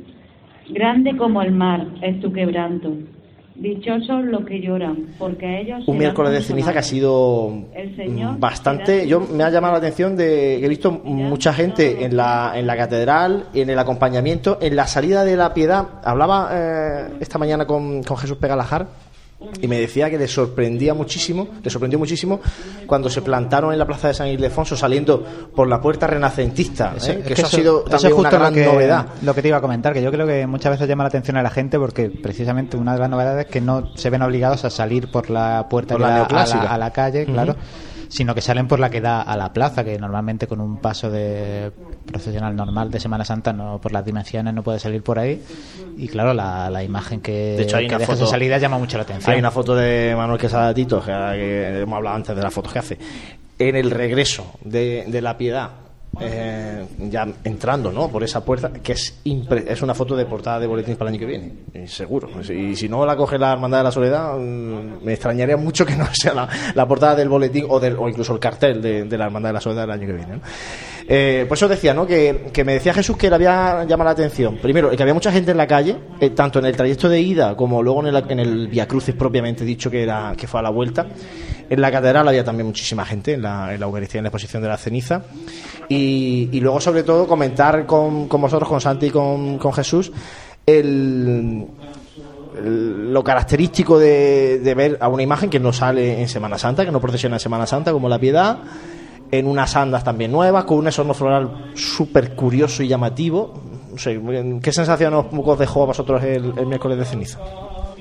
Grande 0.69 1.17
como 1.17 1.43
el 1.43 1.51
mar 1.51 1.87
es 2.01 2.21
tu 2.21 2.33
quebranto. 2.33 2.95
Dichosos 3.55 4.25
los 4.25 4.45
que 4.47 4.61
lloran, 4.61 5.09
porque 5.19 5.47
a 5.47 5.61
ellos 5.61 5.87
un 5.87 5.99
miércoles 5.99 6.33
de 6.33 6.41
ceniza 6.41 6.73
que 6.73 6.79
ha 6.79 6.83
sido 6.83 7.53
El 7.75 8.11
mm, 8.11 8.41
bastante. 8.41 9.07
yo 9.07 9.21
me 9.21 9.45
ha 9.45 9.51
llamado 9.51 9.75
la 9.75 9.79
atención 9.79 10.17
de 10.17 10.59
que 10.59 10.65
he 10.65 10.69
visto 10.69 10.91
mucha 10.91 11.53
gente 11.53 12.05
en 12.05 12.17
la 12.17 12.53
en 12.55 12.67
la 12.67 12.77
catedral 12.77 13.47
en 13.53 13.69
el 13.69 13.79
acompañamiento 13.79 14.59
en 14.61 14.75
la 14.75 14.87
salida 14.87 15.25
de 15.25 15.37
la 15.37 15.53
piedad. 15.53 15.87
Hablaba 16.03 16.49
eh, 16.53 17.09
esta 17.21 17.39
mañana 17.39 17.67
con, 17.67 18.03
con 18.03 18.17
Jesús 18.17 18.39
Pegalajar 18.39 18.87
y 19.61 19.69
me 19.69 19.79
decía 19.79 20.11
que 20.11 20.19
le 20.19 20.29
sorprendía 20.29 20.95
muchísimo 20.95 21.49
le 21.63 21.71
sorprendió 21.71 21.99
muchísimo 21.99 22.41
cuando 22.87 23.09
se 23.11 23.23
plantaron 23.23 23.73
en 23.73 23.79
la 23.79 23.87
plaza 23.87 24.09
de 24.09 24.15
San 24.15 24.29
Ildefonso 24.29 24.77
saliendo 24.77 25.23
por 25.55 25.69
la 25.69 25.81
puerta 25.81 26.07
renacentista 26.07 26.95
Eso- 26.97 27.13
¿eh? 27.13 27.19
es 27.21 27.27
que 27.27 27.33
eso 27.35 27.47
ha 27.47 27.51
sido 27.51 27.81
eso 27.87 27.91
también 27.91 28.15
una 28.15 28.31
gran 28.31 28.55
que, 28.55 28.65
novedad. 28.65 29.07
Lo 29.23 29.35
que 29.35 29.43
te 29.43 29.49
iba 29.49 29.57
a 29.59 29.61
comentar, 29.61 29.93
que 29.93 30.03
yo 30.03 30.11
creo 30.11 30.27
que 30.27 30.47
muchas 30.47 30.73
veces 30.73 30.89
llama 30.89 31.05
la 31.05 31.09
atención 31.09 31.37
a 31.37 31.43
la 31.43 31.51
gente 31.51 31.79
porque 31.79 32.11
precisamente 32.11 32.77
una 32.77 32.95
de 32.95 33.01
las 33.01 33.11
novedades 33.11 33.47
es 33.47 33.51
que 33.53 33.61
no 33.61 33.97
se 33.97 34.11
ven 34.11 34.23
obligados 34.23 34.65
a 34.65 34.71
salir 34.71 35.11
por 35.11 35.31
la 35.31 35.67
puerta 35.69 35.95
Por 35.95 36.01
la 36.03 36.25
a, 36.25 36.47
la, 36.47 36.63
a 36.73 36.79
la 36.79 36.91
calle, 36.91 37.25
claro, 37.27 37.57
sino 38.13 38.35
que 38.35 38.43
salen 38.43 38.69
por 38.69 38.79
la 38.79 38.91
que 38.91 39.01
da 39.01 39.23
a 39.23 39.37
la 39.39 39.55
plaza, 39.55 39.85
que 39.85 39.99
normalmente 39.99 40.47
con 40.47 40.61
un 40.61 40.77
paso 40.77 41.11
de 41.11 41.73
procesional 42.05 42.55
normal 42.55 42.91
de 42.91 43.01
Semana 43.01 43.25
Santa, 43.25 43.55
no 43.55 43.81
por 43.81 43.91
las 43.91 44.05
dimensiones, 44.05 44.53
no 44.53 44.63
puede 44.63 44.79
salir 44.79 45.03
por 45.03 45.19
ahí. 45.19 45.43
Y 45.97 46.09
claro, 46.09 46.35
la, 46.35 46.69
la 46.69 46.85
imagen 46.85 47.23
que, 47.23 47.33
De 47.57 47.63
hecho, 47.63 47.79
hay 47.79 47.85
que 47.87 47.95
una 47.95 47.99
deja 48.01 48.13
esa 48.13 48.21
foto- 48.21 48.31
salida 48.31 48.59
llama 48.59 48.77
mucho 48.77 48.99
la 48.99 49.05
atención. 49.05 49.33
Hay 49.33 49.39
una 49.39 49.51
foto 49.51 49.75
de 49.75 50.13
Manuel 50.15 50.39
Quesada 50.39 50.75
Tito, 50.75 51.01
que, 51.01 51.07
que 51.11 51.81
hemos 51.81 51.97
hablado 51.97 52.17
antes 52.17 52.37
de 52.37 52.43
las 52.43 52.53
fotos 52.53 52.73
que 52.75 52.79
hace, 52.81 52.99
en 53.59 53.77
el 53.77 53.91
regreso 53.91 54.45
de, 54.63 55.05
de 55.09 55.23
la 55.23 55.39
piedad, 55.39 55.71
eh, 56.21 56.85
ya 57.11 57.27
entrando 57.45 57.91
¿no? 57.91 58.09
por 58.09 58.23
esa 58.23 58.45
puerta, 58.45 58.71
que 58.73 58.93
es, 58.93 59.21
impre- 59.25 59.65
es 59.67 59.81
una 59.83 59.95
foto 59.95 60.15
de 60.17 60.27
portada 60.27 60.61
de 60.61 60.67
boletín 60.67 60.97
para 60.97 61.09
el 61.11 61.15
año 61.17 61.21
que 61.21 61.27
viene, 61.27 61.53
eh, 61.75 61.87
seguro. 61.89 62.29
Y 62.53 62.77
si 62.77 62.89
no 62.89 63.05
la 63.07 63.17
coge 63.17 63.39
la 63.39 63.53
Hermandad 63.53 63.79
de 63.79 63.85
la 63.85 63.93
Soledad, 63.93 64.37
mm, 64.39 65.05
me 65.05 65.13
extrañaría 65.15 65.57
mucho 65.57 65.87
que 65.87 65.97
no 65.97 66.07
sea 66.13 66.35
la, 66.35 66.49
la 66.75 66.87
portada 66.87 67.15
del 67.17 67.29
boletín 67.29 67.67
o, 67.69 67.81
del, 67.81 67.97
o 67.97 68.09
incluso 68.09 68.33
el 68.35 68.41
cartel 68.41 68.83
de, 68.83 69.05
de 69.05 69.19
la 69.19 69.25
Hermandad 69.27 69.51
de 69.51 69.55
la 69.55 69.61
Soledad 69.61 69.83
del 69.83 69.91
año 69.93 70.07
que 70.07 70.13
viene. 70.13 70.33
¿no? 70.37 70.41
Eh, 71.09 71.45
por 71.49 71.57
eso 71.57 71.69
decía, 71.69 71.93
¿no? 71.95 72.07
Que, 72.07 72.53
me 72.65 72.75
decía 72.75 72.95
Jesús 72.95 73.17
que 73.17 73.29
le 73.29 73.35
había 73.35 73.85
llamado 73.85 74.05
la 74.05 74.11
atención. 74.13 74.57
Primero, 74.59 74.91
que 74.91 75.03
había 75.03 75.15
mucha 75.15 75.33
gente 75.33 75.51
en 75.51 75.57
la 75.57 75.67
calle, 75.67 75.97
eh, 76.21 76.31
tanto 76.31 76.59
en 76.59 76.67
el 76.67 76.77
trayecto 76.77 77.09
de 77.09 77.21
ida 77.21 77.57
como 77.57 77.83
luego 77.83 78.07
en 78.07 78.15
el, 78.15 78.25
en 78.31 78.39
el 78.39 78.69
Via 78.69 78.87
Crucis 78.87 79.15
propiamente 79.15 79.65
dicho 79.65 79.91
que 79.91 80.03
era 80.03 80.35
fue 80.47 80.61
a 80.61 80.63
la 80.63 80.71
vuelta. 80.71 81.07
En 81.69 81.81
la 81.81 81.91
catedral 81.91 82.29
había 82.29 82.45
también 82.45 82.67
muchísima 82.67 83.05
gente 83.05 83.33
en 83.35 83.43
la, 83.43 83.75
en 83.75 83.83
Eucaristía, 83.83 84.19
en 84.19 84.25
la 84.25 84.29
exposición 84.29 84.63
de 84.63 84.69
la 84.69 84.77
ceniza. 84.77 85.23
Y, 85.89 86.61
luego, 86.61 86.81
sobre 86.81 87.03
todo, 87.03 87.27
comentar 87.27 87.85
con, 87.87 88.29
vosotros, 88.29 88.69
con 88.69 88.81
Santi 88.81 89.07
y 89.07 89.11
con, 89.11 89.59
Jesús, 89.73 90.13
el, 90.67 91.67
el- 92.63 93.13
lo 93.13 93.25
característico 93.25 93.99
de, 93.99 94.59
de 94.61 94.75
ver 94.75 94.99
a 95.01 95.09
una 95.09 95.23
imagen 95.23 95.49
que 95.51 95.59
no 95.61 95.73
sale 95.73 96.21
en 96.21 96.29
Semana 96.29 96.59
Santa, 96.59 96.85
que 96.85 96.91
no 96.93 97.01
procesiona 97.01 97.37
en 97.37 97.41
Semana 97.41 97.67
Santa, 97.67 97.93
como 97.93 98.09
la 98.09 98.19
Piedad, 98.19 98.59
en 99.33 99.47
unas 99.47 99.75
andas 99.77 100.05
también 100.05 100.31
nuevas, 100.31 100.65
con 100.65 100.77
un 100.77 100.89
esorno 100.89 101.15
floral 101.15 101.73
súper 101.75 102.37
curioso 102.37 102.83
y 102.83 102.89
llamativo. 102.89 103.63
No 103.91 103.99
sé, 103.99 104.21
¿qué 104.63 104.73
sensación 104.73 105.15
os, 105.15 105.59
dejó 105.59 105.83
a 105.83 105.87
vosotros 105.87 106.23
el, 106.23 106.53
miércoles 106.67 106.99
de 106.99 107.05
ceniza? 107.07 107.41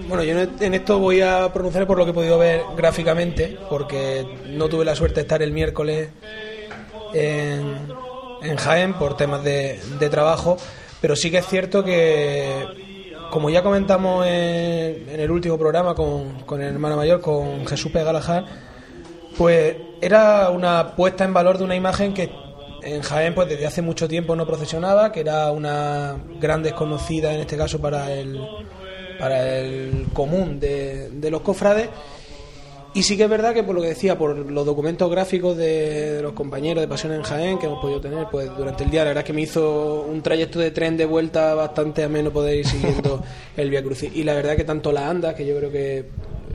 Bueno, 0.07 0.23
yo 0.23 0.37
en 0.37 0.51
en 0.59 0.73
esto 0.73 0.99
voy 0.99 1.21
a 1.21 1.51
pronunciar 1.53 1.87
por 1.87 1.97
lo 1.97 2.03
que 2.03 2.11
he 2.11 2.13
podido 2.13 2.37
ver 2.37 2.63
gráficamente, 2.75 3.57
porque 3.69 4.27
no 4.49 4.67
tuve 4.67 4.83
la 4.83 4.93
suerte 4.93 5.15
de 5.15 5.21
estar 5.21 5.41
el 5.41 5.53
miércoles 5.53 6.09
en, 7.13 8.57
Jaén 8.57 8.93
por 8.93 9.15
temas 9.15 9.41
de, 9.43 9.79
de 9.99 10.09
trabajo, 10.09 10.57
pero 10.99 11.15
sí 11.15 11.31
que 11.31 11.37
es 11.37 11.45
cierto 11.45 11.83
que, 11.83 12.65
como 13.29 13.49
ya 13.49 13.63
comentamos 13.63 14.25
en, 14.25 15.07
en 15.09 15.19
el 15.19 15.31
último 15.31 15.57
programa 15.57 15.95
con, 15.95 16.41
con 16.41 16.61
el 16.61 16.73
hermano 16.73 16.97
mayor, 16.97 17.21
con 17.21 17.65
Jesús 17.65 17.91
P. 17.91 18.03
Galajar, 18.03 18.70
pues 19.37 19.75
era 20.01 20.49
una 20.49 20.95
puesta 20.95 21.23
en 21.23 21.33
valor 21.33 21.57
de 21.57 21.63
una 21.63 21.75
imagen 21.75 22.13
que 22.13 22.31
en 22.83 23.01
Jaén 23.01 23.35
pues 23.35 23.47
desde 23.47 23.67
hace 23.67 23.81
mucho 23.81 24.07
tiempo 24.07 24.35
no 24.35 24.45
procesionaba, 24.45 25.11
que 25.11 25.21
era 25.21 25.51
una 25.51 26.17
gran 26.39 26.63
desconocida 26.63 27.33
en 27.33 27.41
este 27.41 27.57
caso 27.57 27.79
para 27.79 28.11
el, 28.11 28.41
para 29.19 29.59
el 29.59 30.07
común 30.13 30.59
de, 30.59 31.09
de 31.09 31.31
los 31.31 31.41
cofrades. 31.41 31.89
Y 32.93 33.03
sí 33.03 33.15
que 33.15 33.23
es 33.23 33.29
verdad 33.29 33.53
que 33.53 33.63
por 33.63 33.73
lo 33.73 33.81
que 33.81 33.87
decía, 33.87 34.17
por 34.17 34.35
los 34.35 34.65
documentos 34.65 35.09
gráficos 35.09 35.55
de, 35.55 36.15
de 36.15 36.21
los 36.21 36.33
compañeros 36.33 36.81
de 36.81 36.89
Pasión 36.89 37.13
en 37.13 37.21
Jaén 37.21 37.57
que 37.57 37.67
hemos 37.67 37.79
podido 37.79 38.01
tener 38.01 38.27
pues 38.29 38.49
durante 38.57 38.83
el 38.83 38.89
día, 38.89 39.01
la 39.01 39.11
verdad 39.11 39.21
es 39.21 39.27
que 39.27 39.33
me 39.33 39.41
hizo 39.41 40.01
un 40.01 40.21
trayecto 40.21 40.59
de 40.59 40.71
tren 40.71 40.97
de 40.97 41.05
vuelta 41.05 41.53
bastante 41.53 42.03
ameno 42.03 42.31
poder 42.31 42.57
ir 42.57 42.67
siguiendo 42.67 43.23
el 43.55 43.69
Via 43.69 43.81
Crucis. 43.81 44.13
Y 44.13 44.23
la 44.23 44.33
verdad 44.33 44.57
que 44.57 44.65
tanto 44.65 44.91
las 44.91 45.03
andas, 45.05 45.35
que 45.35 45.45
yo 45.45 45.55
creo 45.57 45.71
que 45.71 46.05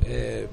eh, 0.04 0.46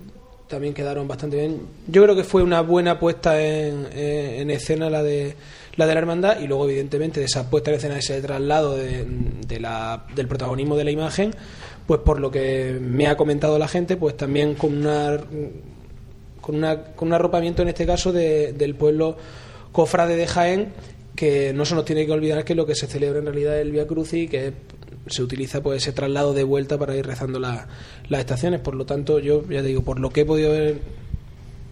también 0.53 0.73
quedaron 0.73 1.07
bastante 1.07 1.37
bien. 1.37 1.61
Yo 1.87 2.03
creo 2.03 2.15
que 2.15 2.23
fue 2.23 2.41
una 2.43 2.61
buena 2.61 2.99
puesta 2.99 3.41
en, 3.41 3.87
en- 3.93 4.41
en 4.41 4.49
escena 4.51 4.89
la 4.89 5.03
de 5.03 5.35
la 5.75 5.85
de 5.87 5.93
la 5.95 5.99
hermandad 5.99 6.39
y 6.39 6.47
luego 6.47 6.69
evidentemente 6.69 7.19
de 7.19 7.25
esa 7.25 7.49
puesta 7.49 7.71
en 7.71 7.77
escena 7.77 7.97
ese 7.97 8.21
traslado 8.21 8.75
de, 8.77 9.05
de 9.47 9.59
la, 9.59 10.05
del 10.15 10.27
protagonismo 10.27 10.75
de 10.77 10.83
la 10.83 10.91
imagen 10.91 11.31
pues 11.87 11.99
por 12.01 12.19
lo 12.19 12.29
que 12.29 12.77
me 12.79 13.07
ha 13.07 13.17
comentado 13.17 13.57
la 13.57 13.67
gente 13.67 13.97
pues 13.97 14.15
también 14.15 14.53
con 14.53 14.77
una 14.77 15.17
con, 16.41 16.55
una, 16.55 16.83
con 16.95 17.07
un 17.07 17.13
arropamiento 17.15 17.61
en 17.63 17.69
este 17.69 17.85
caso 17.87 18.11
de- 18.11 18.53
del 18.53 18.75
pueblo 18.75 19.17
cofrade 19.71 20.15
de 20.15 20.27
Jaén 20.27 20.73
que 21.15 21.53
no 21.53 21.65
se 21.65 21.73
nos 21.75 21.85
tiene 21.85 22.05
que 22.05 22.11
olvidar 22.11 22.43
que 22.45 22.53
lo 22.55 22.65
que 22.67 22.75
se 22.75 22.85
celebra 22.87 23.19
en 23.19 23.25
realidad 23.25 23.55
es 23.55 23.61
el 23.63 23.71
Via 23.71 23.87
Crucis 23.87 24.29
que 24.29 24.53
se 25.07 25.21
utiliza 25.23 25.61
pues 25.61 25.81
ese 25.83 25.91
traslado 25.93 26.33
de 26.33 26.43
vuelta 26.43 26.77
para 26.77 26.95
ir 26.95 27.05
rezando 27.05 27.39
la- 27.39 27.67
las 28.09 28.19
estaciones. 28.19 28.59
Por 28.61 28.75
lo 28.75 28.85
tanto 28.85 29.19
yo 29.19 29.43
ya 29.49 29.61
te 29.61 29.67
digo 29.67 29.83
por 29.83 29.99
lo 29.99 30.09
que 30.11 30.21
he 30.21 30.25
podido 30.25 30.51
ver 30.51 30.79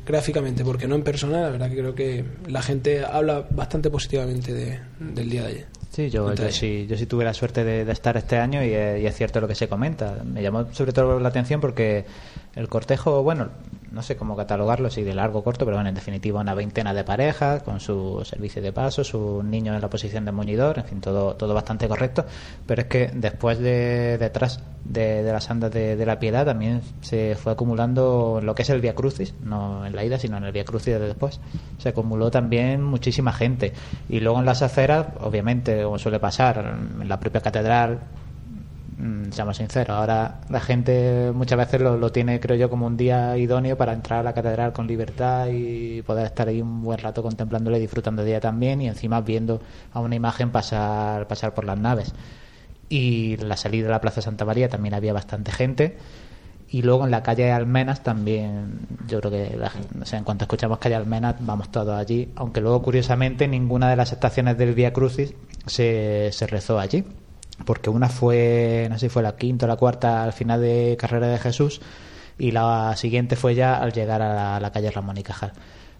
gráficamente 0.05 0.65
porque 0.65 0.87
no 0.87 0.95
en 0.95 1.03
persona 1.03 1.41
la 1.41 1.49
verdad 1.49 1.69
que 1.69 1.77
creo 1.77 1.95
que 1.95 2.25
la 2.47 2.61
gente 2.61 3.05
habla 3.05 3.45
bastante 3.51 3.89
positivamente 3.89 4.53
de- 4.53 4.79
del 4.99 5.29
día 5.29 5.43
de 5.43 5.47
ayer. 5.47 5.65
Sí, 5.91 6.09
yo, 6.09 6.33
yo 6.33 6.49
sí, 6.51 6.87
yo 6.89 6.95
sí 6.97 7.05
tuve 7.05 7.25
la 7.25 7.33
suerte 7.33 7.65
de, 7.65 7.83
de 7.83 7.91
estar 7.91 8.15
este 8.15 8.37
año 8.37 8.63
y, 8.63 8.69
eh, 8.69 8.99
y 9.01 9.05
es 9.05 9.15
cierto 9.15 9.41
lo 9.41 9.47
que 9.47 9.55
se 9.55 9.67
comenta. 9.67 10.23
Me 10.23 10.41
llamó 10.41 10.73
sobre 10.73 10.93
todo 10.93 11.19
la 11.19 11.27
atención 11.27 11.59
porque 11.59 12.05
el 12.55 12.67
cortejo, 12.67 13.23
bueno, 13.23 13.49
no 13.91 14.01
sé 14.01 14.15
cómo 14.15 14.35
catalogarlo, 14.35 14.89
si 14.89 15.03
de 15.03 15.13
largo 15.13 15.39
o 15.39 15.43
corto, 15.43 15.65
pero 15.65 15.77
bueno, 15.77 15.89
en 15.89 15.95
definitiva 15.95 16.39
una 16.39 16.53
veintena 16.53 16.93
de 16.93 17.03
parejas 17.03 17.61
con 17.63 17.79
su 17.79 18.21
servicio 18.25 18.61
de 18.61 18.71
paso, 18.71 19.03
sus 19.03 19.43
niños 19.43 19.75
en 19.75 19.81
la 19.81 19.89
posición 19.89 20.25
de 20.25 20.31
muñidor, 20.31 20.79
en 20.79 20.85
fin, 20.85 21.01
todo, 21.01 21.35
todo 21.35 21.53
bastante 21.53 21.87
correcto. 21.87 22.25
Pero 22.65 22.81
es 22.81 22.87
que 22.87 23.11
después 23.13 23.59
de 23.59 24.17
detrás 24.17 24.61
de, 24.85 25.23
las 25.23 25.49
andas 25.49 25.71
de, 25.71 26.05
la 26.05 26.19
piedad 26.19 26.45
también 26.45 26.81
se 27.01 27.35
fue 27.35 27.51
acumulando 27.51 28.39
lo 28.41 28.55
que 28.55 28.63
es 28.63 28.69
el 28.69 28.81
Via 28.81 28.95
Crucis, 28.95 29.33
no 29.43 29.85
en 29.85 29.95
la 29.95 30.03
ida, 30.03 30.17
sino 30.17 30.37
en 30.37 30.45
el 30.45 30.51
Via 30.51 30.65
Crucis 30.65 30.93
de 30.93 30.99
después. 30.99 31.39
Se 31.77 31.89
acumuló 31.89 32.31
también 32.31 32.81
muchísima 32.83 33.33
gente. 33.33 33.73
Y 34.09 34.19
luego 34.21 34.39
en 34.39 34.45
las 34.45 34.61
aceras, 34.61 35.07
obviamente, 35.19 35.83
como 35.83 35.99
suele 35.99 36.19
pasar, 36.19 36.77
en 37.01 37.07
la 37.07 37.19
propia 37.19 37.41
catedral, 37.41 37.99
seamos 39.31 39.57
sinceros, 39.57 39.97
ahora 39.97 40.41
la 40.49 40.59
gente 40.59 41.31
muchas 41.33 41.57
veces 41.57 41.81
lo, 41.81 41.97
lo 41.97 42.11
tiene, 42.11 42.39
creo 42.39 42.55
yo, 42.55 42.69
como 42.69 42.85
un 42.87 42.97
día 42.97 43.37
idóneo 43.37 43.77
para 43.77 43.93
entrar 43.93 44.19
a 44.19 44.23
la 44.23 44.33
catedral 44.33 44.73
con 44.73 44.87
libertad 44.87 45.47
y 45.51 46.01
poder 46.03 46.25
estar 46.25 46.47
ahí 46.47 46.61
un 46.61 46.83
buen 46.83 46.99
rato 46.99 47.23
contemplándola 47.23 47.77
y 47.77 47.81
disfrutando 47.81 48.23
de 48.23 48.31
ella 48.31 48.41
también 48.41 48.81
y 48.81 48.87
encima 48.87 49.21
viendo 49.21 49.61
a 49.93 49.99
una 49.99 50.15
imagen 50.15 50.51
pasar, 50.51 51.27
pasar 51.27 51.53
por 51.53 51.65
las 51.65 51.79
naves. 51.79 52.13
Y 52.89 53.37
la 53.37 53.55
salida 53.57 53.85
de 53.85 53.91
la 53.91 54.01
Plaza 54.01 54.21
Santa 54.21 54.45
María 54.45 54.67
también 54.67 54.93
había 54.93 55.13
bastante 55.13 55.51
gente. 55.51 55.97
Y 56.69 56.83
luego 56.83 57.03
en 57.05 57.11
la 57.11 57.23
calle 57.23 57.51
Almenas 57.51 58.01
también, 58.01 58.87
yo 59.07 59.19
creo 59.19 59.31
que 59.31 59.57
la 59.57 59.67
o 59.67 60.15
en 60.15 60.23
cuanto 60.23 60.45
escuchamos 60.45 60.77
calle 60.77 60.95
Almenas, 60.95 61.35
vamos 61.39 61.69
todos 61.69 61.97
allí. 61.97 62.31
Aunque 62.35 62.61
luego, 62.61 62.81
curiosamente, 62.81 63.47
ninguna 63.47 63.89
de 63.89 63.97
las 63.97 64.11
estaciones 64.13 64.57
del 64.57 64.73
Vía 64.73 64.93
Crucis 64.93 65.33
se, 65.65 66.29
se 66.31 66.47
rezó 66.47 66.79
allí. 66.79 67.05
Porque 67.65 67.89
una 67.89 68.09
fue, 68.09 68.87
no 68.89 68.97
sé 68.97 69.07
si 69.07 69.09
fue 69.09 69.23
la 69.23 69.35
quinta 69.35 69.65
o 69.65 69.69
la 69.69 69.75
cuarta 69.75 70.23
al 70.23 70.33
final 70.33 70.61
de 70.61 70.97
Carrera 70.99 71.27
de 71.27 71.37
Jesús. 71.37 71.81
Y 72.37 72.51
la 72.51 72.95
siguiente 72.97 73.35
fue 73.35 73.55
ya 73.55 73.77
al 73.77 73.93
llegar 73.93 74.21
a 74.21 74.59
la, 74.59 74.71
calle 74.71 74.91
Ramón 74.91 75.17
y 75.17 75.23
Cajal. 75.23 75.53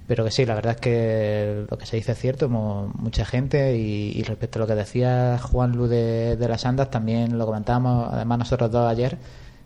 Pero 0.07 0.25
que 0.25 0.31
sí, 0.31 0.45
la 0.45 0.55
verdad 0.55 0.73
es 0.75 0.81
que 0.81 1.65
lo 1.69 1.77
que 1.77 1.85
se 1.85 1.95
dice 1.95 2.13
es 2.13 2.19
cierto, 2.19 2.49
mucha 2.49 3.25
gente 3.25 3.77
y, 3.77 4.21
respecto 4.23 4.59
a 4.59 4.61
lo 4.61 4.67
que 4.67 4.75
decía 4.75 5.39
Juan 5.39 5.73
Lu 5.73 5.87
de, 5.87 6.35
de 6.35 6.47
las 6.47 6.65
Andas, 6.65 6.89
también 6.89 7.37
lo 7.37 7.45
comentábamos 7.45 8.11
además 8.11 8.39
nosotros 8.39 8.71
dos 8.71 8.89
ayer, 8.91 9.17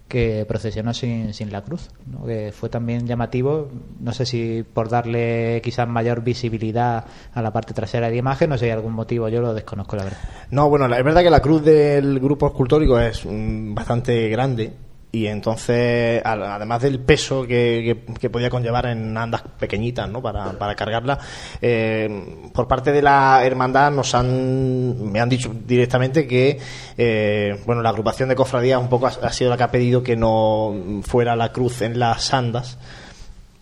que 0.07 0.45
procesionó 0.47 0.93
sin, 0.93 1.33
sin 1.33 1.51
la 1.51 1.63
cruz, 1.63 1.89
¿no? 2.05 2.25
que 2.25 2.51
fue 2.51 2.69
también 2.69 3.07
llamativo, 3.07 3.69
no 3.99 4.13
sé 4.13 4.25
si 4.25 4.63
por 4.63 4.87
darle 4.87 5.61
quizás 5.63 5.87
mayor 5.87 6.21
visibilidad 6.23 7.05
a 7.33 7.41
la 7.41 7.51
parte 7.51 7.73
trasera 7.73 8.05
de 8.07 8.13
la 8.13 8.19
imagen, 8.19 8.49
no 8.49 8.55
sé 8.55 8.59
si 8.61 8.65
hay 8.65 8.71
algún 8.71 8.93
motivo, 8.93 9.27
yo 9.29 9.41
lo 9.41 9.53
desconozco 9.53 9.95
la 9.95 10.03
verdad. 10.03 10.19
No, 10.51 10.69
bueno, 10.69 10.87
la- 10.87 10.99
es 10.99 11.03
verdad 11.03 11.23
que 11.23 11.29
la 11.31 11.41
cruz 11.41 11.63
del 11.65 12.19
grupo 12.19 12.45
escultórico 12.47 12.99
es 12.99 13.25
mm, 13.25 13.73
bastante 13.73 14.29
grande 14.29 14.71
y 15.15 15.27
entonces, 15.27 16.21
además 16.25 16.81
del 16.81 16.99
peso 16.99 17.47
que, 17.47 18.03
podía 18.29 18.49
conllevar 18.49 18.87
en 18.87 19.15
andas 19.17 19.43
pequeñitas, 19.57 20.09
¿no? 20.09 20.21
Para, 20.21 20.51
para 20.59 20.75
cargarla, 20.75 21.17
eh, 21.61 22.49
por 22.53 22.67
parte 22.67 22.91
de 22.91 23.01
la 23.01 23.41
hermandad 23.45 23.91
nos 23.91 24.13
han, 24.13 25.09
me 25.09 25.21
han 25.21 25.29
dicho 25.29 25.55
directamente 25.65 26.27
que, 26.27 26.59
eh, 26.97 27.61
bueno, 27.65 27.81
la 27.81 27.89
agrupación 27.89 28.27
de 28.27 28.35
cofradías 28.35 28.81
un 28.81 28.89
poco 28.89 29.07
ha 29.07 29.31
sido 29.31 29.51
la 29.51 29.55
que 29.55 29.63
ha 29.63 29.71
pedido 29.71 30.03
que 30.03 30.17
no 30.17 31.01
fuera 31.03 31.37
la 31.37 31.53
cruz 31.53 31.81
en 31.81 31.97
las 31.97 32.33
andas 32.33 32.77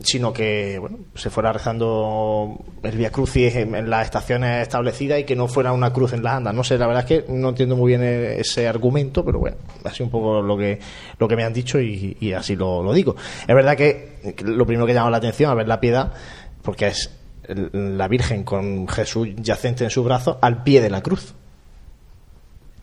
sino 0.04 0.34
que 0.34 0.78
bueno, 0.80 1.00
se 1.16 1.30
fuera 1.30 1.54
rezando 1.54 2.60
el 2.84 2.98
Via 2.98 3.12
Crucis 3.12 3.56
en, 3.56 3.90
las 3.90 4.06
estaciones 4.06 4.62
establecidas 4.62 5.20
y 5.20 5.24
que 5.24 5.36
no 5.36 5.48
fuera 5.48 5.72
una 5.72 5.92
cruz 5.94 6.14
en 6.14 6.24
las 6.24 6.36
andas. 6.36 6.54
No 6.54 6.64
sé, 6.64 6.78
la 6.78 6.88
verdad 6.88 7.10
es 7.10 7.24
que 7.24 7.32
no 7.32 7.50
entiendo 7.50 7.76
muy 7.76 7.90
bien 7.90 8.04
e- 8.04 8.40
ese 8.40 8.68
argumento, 8.68 9.24
pero 9.24 9.40
bueno, 9.40 9.58
sido 9.92 10.06
un 10.06 10.12
poco 10.12 10.42
lo 10.42 10.58
que, 10.58 10.80
lo 11.18 11.28
que 11.28 11.36
me 11.36 11.44
han 11.44 11.54
dicho 11.54 11.80
y, 11.80 12.34
así 12.34 12.56
lo, 12.56 12.94
digo. 12.94 13.16
Es 13.48 13.56
verdad 13.56 13.78
que, 13.78 14.36
lo 14.44 14.66
primero 14.66 14.86
que 14.86 14.94
llama 14.94 15.10
la 15.10 15.18
atención 15.18 15.50
a 15.50 15.56
ver 15.56 15.68
la 15.68 15.80
piedad, 15.80 16.14
porque 16.62 16.88
es 16.88 17.12
la 17.48 18.08
Virgen 18.08 18.44
con 18.44 18.88
Jesús 18.88 19.30
yacente 19.38 19.84
en 19.84 19.90
su 19.90 20.04
brazo 20.04 20.40
al 20.42 20.64
pie 20.64 20.82
de 20.82 20.90
la 20.90 21.02
cruz. 21.02 21.34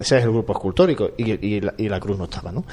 Ese 0.00 0.16
es 0.16 0.24
el 0.24 0.30
grupo 0.30 0.54
escultórico 0.54 1.10
y, 1.18 1.46
y 1.56 1.60
la, 1.60 1.74
y 1.76 1.86
la 1.86 2.00
cruz 2.00 2.16
no 2.16 2.24
estaba, 2.24 2.50
¿no? 2.50 2.64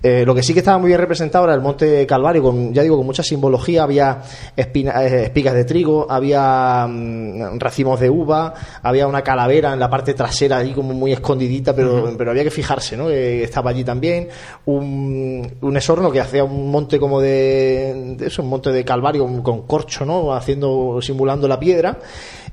Eh, 0.00 0.22
lo 0.24 0.32
que 0.32 0.44
sí 0.44 0.52
que 0.52 0.60
estaba 0.60 0.78
muy 0.78 0.86
bien 0.88 1.00
representado 1.00 1.44
era 1.44 1.54
el 1.54 1.60
Monte 1.60 2.06
Calvario, 2.06 2.40
con, 2.40 2.72
ya 2.72 2.82
digo, 2.82 2.96
con 2.96 3.04
mucha 3.04 3.24
simbología. 3.24 3.82
Había 3.82 4.22
espina- 4.56 5.02
eh, 5.04 5.24
espigas 5.24 5.54
de 5.54 5.64
trigo, 5.64 6.06
había 6.08 6.86
mm, 6.88 7.58
racimos 7.58 7.98
de 7.98 8.08
uva, 8.08 8.54
había 8.80 9.08
una 9.08 9.22
calavera 9.22 9.72
en 9.72 9.80
la 9.80 9.90
parte 9.90 10.14
trasera 10.14 10.58
ahí 10.58 10.72
como 10.72 10.94
muy 10.94 11.12
escondidita, 11.12 11.74
pero, 11.74 12.14
pero 12.16 12.30
había 12.30 12.44
que 12.44 12.50
fijarse, 12.52 12.96
¿no? 12.96 13.08
Que 13.08 13.42
estaba 13.42 13.70
allí 13.70 13.82
también. 13.82 14.28
Un, 14.66 15.50
un 15.60 15.76
esorno 15.76 16.12
que 16.12 16.20
hacía 16.20 16.44
un 16.44 16.70
monte 16.70 17.00
como 17.00 17.20
de, 17.20 18.14
de 18.18 18.26
eso, 18.28 18.42
un 18.42 18.50
monte 18.50 18.70
de 18.70 18.84
Calvario 18.84 19.24
con, 19.24 19.42
con 19.42 19.62
corcho, 19.66 20.04
¿no? 20.04 20.32
Haciendo, 20.32 21.00
simulando 21.02 21.48
la 21.48 21.58
piedra 21.58 21.98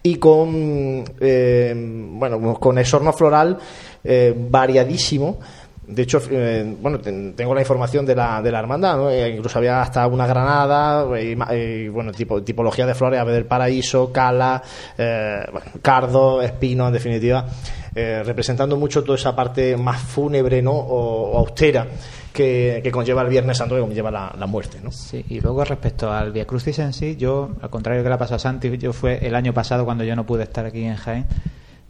y 0.01 0.15
con 0.17 1.03
eh, 1.19 1.73
bueno 1.75 2.53
con 2.59 2.77
esorno 2.77 3.11
floral 3.11 3.57
eh, 4.05 4.33
variadísimo 4.37 5.39
de 5.87 6.01
hecho 6.01 6.19
eh, 6.31 6.75
bueno 6.81 6.99
ten- 6.99 7.33
tengo 7.35 7.53
la 7.53 7.61
información 7.61 8.05
de 8.05 8.15
la, 8.15 8.41
de 8.41 8.51
la 8.51 8.59
hermandad 8.59 8.97
¿no? 8.97 9.09
Eh, 9.11 9.29
incluso 9.35 9.59
había 9.59 9.81
hasta 9.81 10.07
una 10.07 10.25
granada 10.25 11.05
eh, 11.17 11.37
eh, 11.51 11.89
bueno 11.93 12.11
tipo 12.11 12.41
tipología 12.41 12.85
de 12.87 12.95
flores 12.95 13.19
ave 13.19 13.33
del 13.33 13.45
paraíso 13.45 14.11
cala 14.11 14.63
bueno, 14.97 15.65
cardo 15.81 16.41
espino 16.41 16.87
en 16.87 16.93
definitiva 16.93 17.45
representando 17.93 18.75
mucho 18.77 19.03
toda 19.03 19.17
esa 19.17 19.35
parte 19.35 19.77
más 19.77 20.01
fúnebre 20.01 20.61
no 20.61 20.71
o, 20.73 21.37
austera 21.37 21.87
que, 22.33 22.89
conlleva 22.91 23.21
el 23.21 23.29
Viernes 23.29 23.57
Santo 23.57 23.75
que 23.75 23.81
conlleva 23.81 24.11
la, 24.11 24.35
la 24.37 24.45
muerte 24.47 24.79
¿no? 24.83 24.91
Sí, 24.91 25.23
y 25.29 25.39
luego 25.39 25.63
respecto 25.63 26.11
al 26.11 26.31
Via 26.33 26.45
Crucis 26.45 26.77
en 26.79 26.91
sí, 26.91 27.15
yo, 27.15 27.51
al 27.61 27.69
contrario 27.69 28.03
que 28.03 28.09
la 28.09 28.17
pasó 28.17 28.35
a 28.35 28.39
Santi, 28.39 28.77
yo 28.77 28.91
fue 28.91 29.25
el 29.25 29.33
año 29.35 29.53
pasado 29.53 29.85
cuando 29.85 30.03
yo 30.03 30.13
no 30.17 30.25
pude 30.25 30.43
estar 30.43 30.65
aquí 30.65 30.83
en 30.83 30.95
Jaén, 30.97 31.25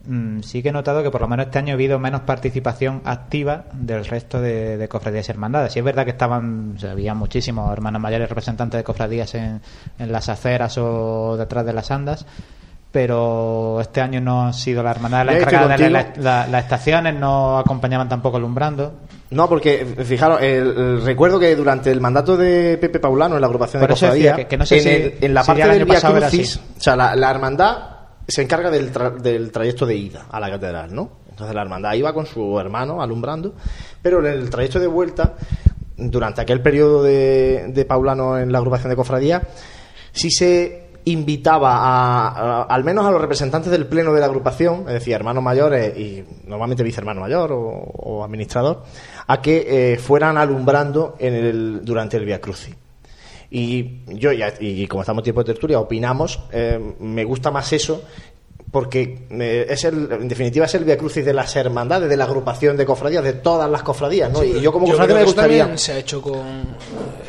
mm, 0.08 0.42
sí 0.42 0.62
que 0.64 0.70
he 0.70 0.72
notado 0.72 1.02
que 1.04 1.12
por 1.12 1.22
lo 1.22 1.28
menos 1.28 1.48
este 1.48 1.60
año 1.60 1.72
ha 1.72 1.76
habido 1.76 2.00
menos 2.00 2.22
participación 2.22 3.02
activa 3.06 3.66
del 3.74 4.06
resto 4.06 4.40
de, 4.42 4.78
de 4.78 4.88
cofradías 4.88 5.28
y 5.28 5.32
hermandades. 5.32 5.74
Sí 5.74 5.80
es 5.80 5.86
verdad 5.86 6.04
que 6.06 6.12
estaban, 6.12 6.74
o 6.76 6.80
sea, 6.80 6.92
había 6.92 7.14
muchísimos 7.14 7.72
hermanos 7.72 8.02
mayores 8.02 8.30
representantes 8.30 8.78
de 8.80 8.84
cofradías 8.84 9.36
en, 9.36 9.62
en 10.00 10.12
las 10.12 10.30
aceras 10.30 10.78
o 10.78 11.36
detrás 11.38 11.66
de 11.66 11.74
las 11.74 11.92
andas, 11.92 12.26
pero 12.92 13.80
este 13.82 14.00
año 14.02 14.22
no 14.22 14.48
ha 14.48 14.54
sido 14.54 14.82
la 14.82 14.92
hermandad 14.92 15.26
la 15.26 15.34
Yo 15.34 15.40
estoy 15.40 15.54
encargada 15.56 15.78
de 15.78 15.90
la- 15.90 16.04
contigo. 16.06 16.24
la- 16.24 16.48
las 16.48 16.64
estaciones, 16.64 17.14
no 17.16 17.60
acompañaban 17.60 18.08
tampoco 18.08 18.38
alumbrando. 18.38 18.94
No, 19.32 19.50
porque 19.50 19.86
fijaros, 20.06 20.42
el, 20.42 20.68
el- 20.78 21.02
recuerdo 21.04 21.38
que 21.40 21.56
durante 21.56 21.92
el 21.92 22.00
mandato 22.00 22.38
de 22.38 22.78
Pepe 22.78 23.00
Paulano 23.00 23.36
en 23.36 23.42
la 23.42 23.48
agrupación 23.48 23.82
Por 23.82 23.90
de 23.90 23.94
cofradía, 23.96 24.36
que- 24.36 24.48
que 24.48 24.58
no 24.58 24.66
sé 24.66 24.78
en, 24.78 24.82
si- 24.84 24.90
el- 24.90 25.14
en 25.22 25.34
la 25.34 25.42
si 25.44 25.48
parte 25.48 25.62
del 25.64 25.72
año 25.72 25.86
Via 25.86 25.94
pasado 25.96 26.18
era 26.18 26.30
Crucis, 26.30 26.56
o 26.58 26.80
sea, 26.80 26.96
la, 26.96 27.16
la 27.16 27.32
hermandad 27.32 27.78
se 28.28 28.42
encarga 28.42 28.70
del, 28.72 28.92
tra- 28.94 29.16
del 29.16 29.52
trayecto 29.52 29.86
de 29.86 29.96
ida 29.96 30.26
a 30.32 30.40
la 30.40 30.50
catedral, 30.50 30.94
¿no? 30.94 31.10
Entonces 31.30 31.54
la 31.54 31.62
hermandad 31.62 31.94
iba 31.94 32.14
con 32.14 32.26
su 32.26 32.60
hermano 32.60 33.02
alumbrando, 33.02 33.54
pero 34.02 34.20
en 34.20 34.26
el 34.28 34.50
trayecto 34.50 34.80
de 34.80 34.88
vuelta, 34.88 35.36
durante 35.98 36.42
aquel 36.42 36.62
periodo 36.62 37.04
de, 37.04 37.86
Paulano 37.88 38.38
en 38.38 38.52
la 38.52 38.58
agrupación 38.60 38.90
de 38.90 38.96
cofradía, 38.96 39.42
sí 40.12 40.32
se 40.32 40.86
invitaba 41.08 41.76
a, 41.78 42.64
al 42.64 42.84
menos 42.84 43.06
a 43.06 43.12
los 43.12 43.22
representantes 43.22 43.70
del 43.72 43.86
pleno 43.86 44.12
de 44.14 44.22
la 44.22 44.26
agrupación, 44.26 44.86
es 44.88 44.94
decir, 44.94 45.14
hermanos 45.14 45.44
mayores 45.44 45.96
y 45.98 46.24
normalmente 46.48 46.84
vicehermano 46.84 47.22
mayor 47.22 47.52
o, 47.52 47.60
o 47.60 48.24
administrador, 48.24 48.84
a 49.28 49.42
que 49.42 49.94
eh, 49.94 49.98
fueran 49.98 50.38
alumbrando 50.38 51.16
en 51.20 51.34
el, 51.34 51.86
durante 51.86 52.18
el 52.18 52.26
Via 52.26 52.42
Crucis. 52.42 52.76
Y 53.52 54.02
yo, 54.08 54.32
ya- 54.32 54.54
y 54.60 54.88
como 54.88 55.02
estamos 55.04 55.24
tiempo 55.24 55.44
de 55.44 55.54
tertulia, 55.54 55.80
opinamos, 55.80 56.40
eh, 56.52 56.80
me 57.00 57.24
gusta 57.24 57.52
más 57.52 57.72
eso 57.74 58.04
porque 58.72 59.26
eh, 59.30 59.68
es 59.70 59.86
el, 59.86 60.12
en 60.12 60.28
definitiva 60.28 60.66
es 60.66 60.76
el 60.76 60.84
Via 60.84 60.98
Crucis 60.98 61.24
de 61.24 61.34
las 61.34 61.56
hermandades, 61.56 62.10
de 62.10 62.18
la 62.18 62.26
agrupación 62.26 62.76
de 62.76 62.86
cofradías, 62.86 63.24
de 63.24 63.32
todas 63.34 63.70
las 63.72 63.84
cofradías, 63.84 64.30
¿no? 64.30 64.40
Sí, 64.42 64.54
y 64.58 64.62
yo 64.62 64.74
como 64.74 64.86
creo 64.86 64.98
cofradía 64.98 65.16
me 65.16 65.24
gustaría... 65.24 65.78
se 65.78 65.94
ha 65.94 65.98
hecho 66.00 66.22
con. 66.22 66.76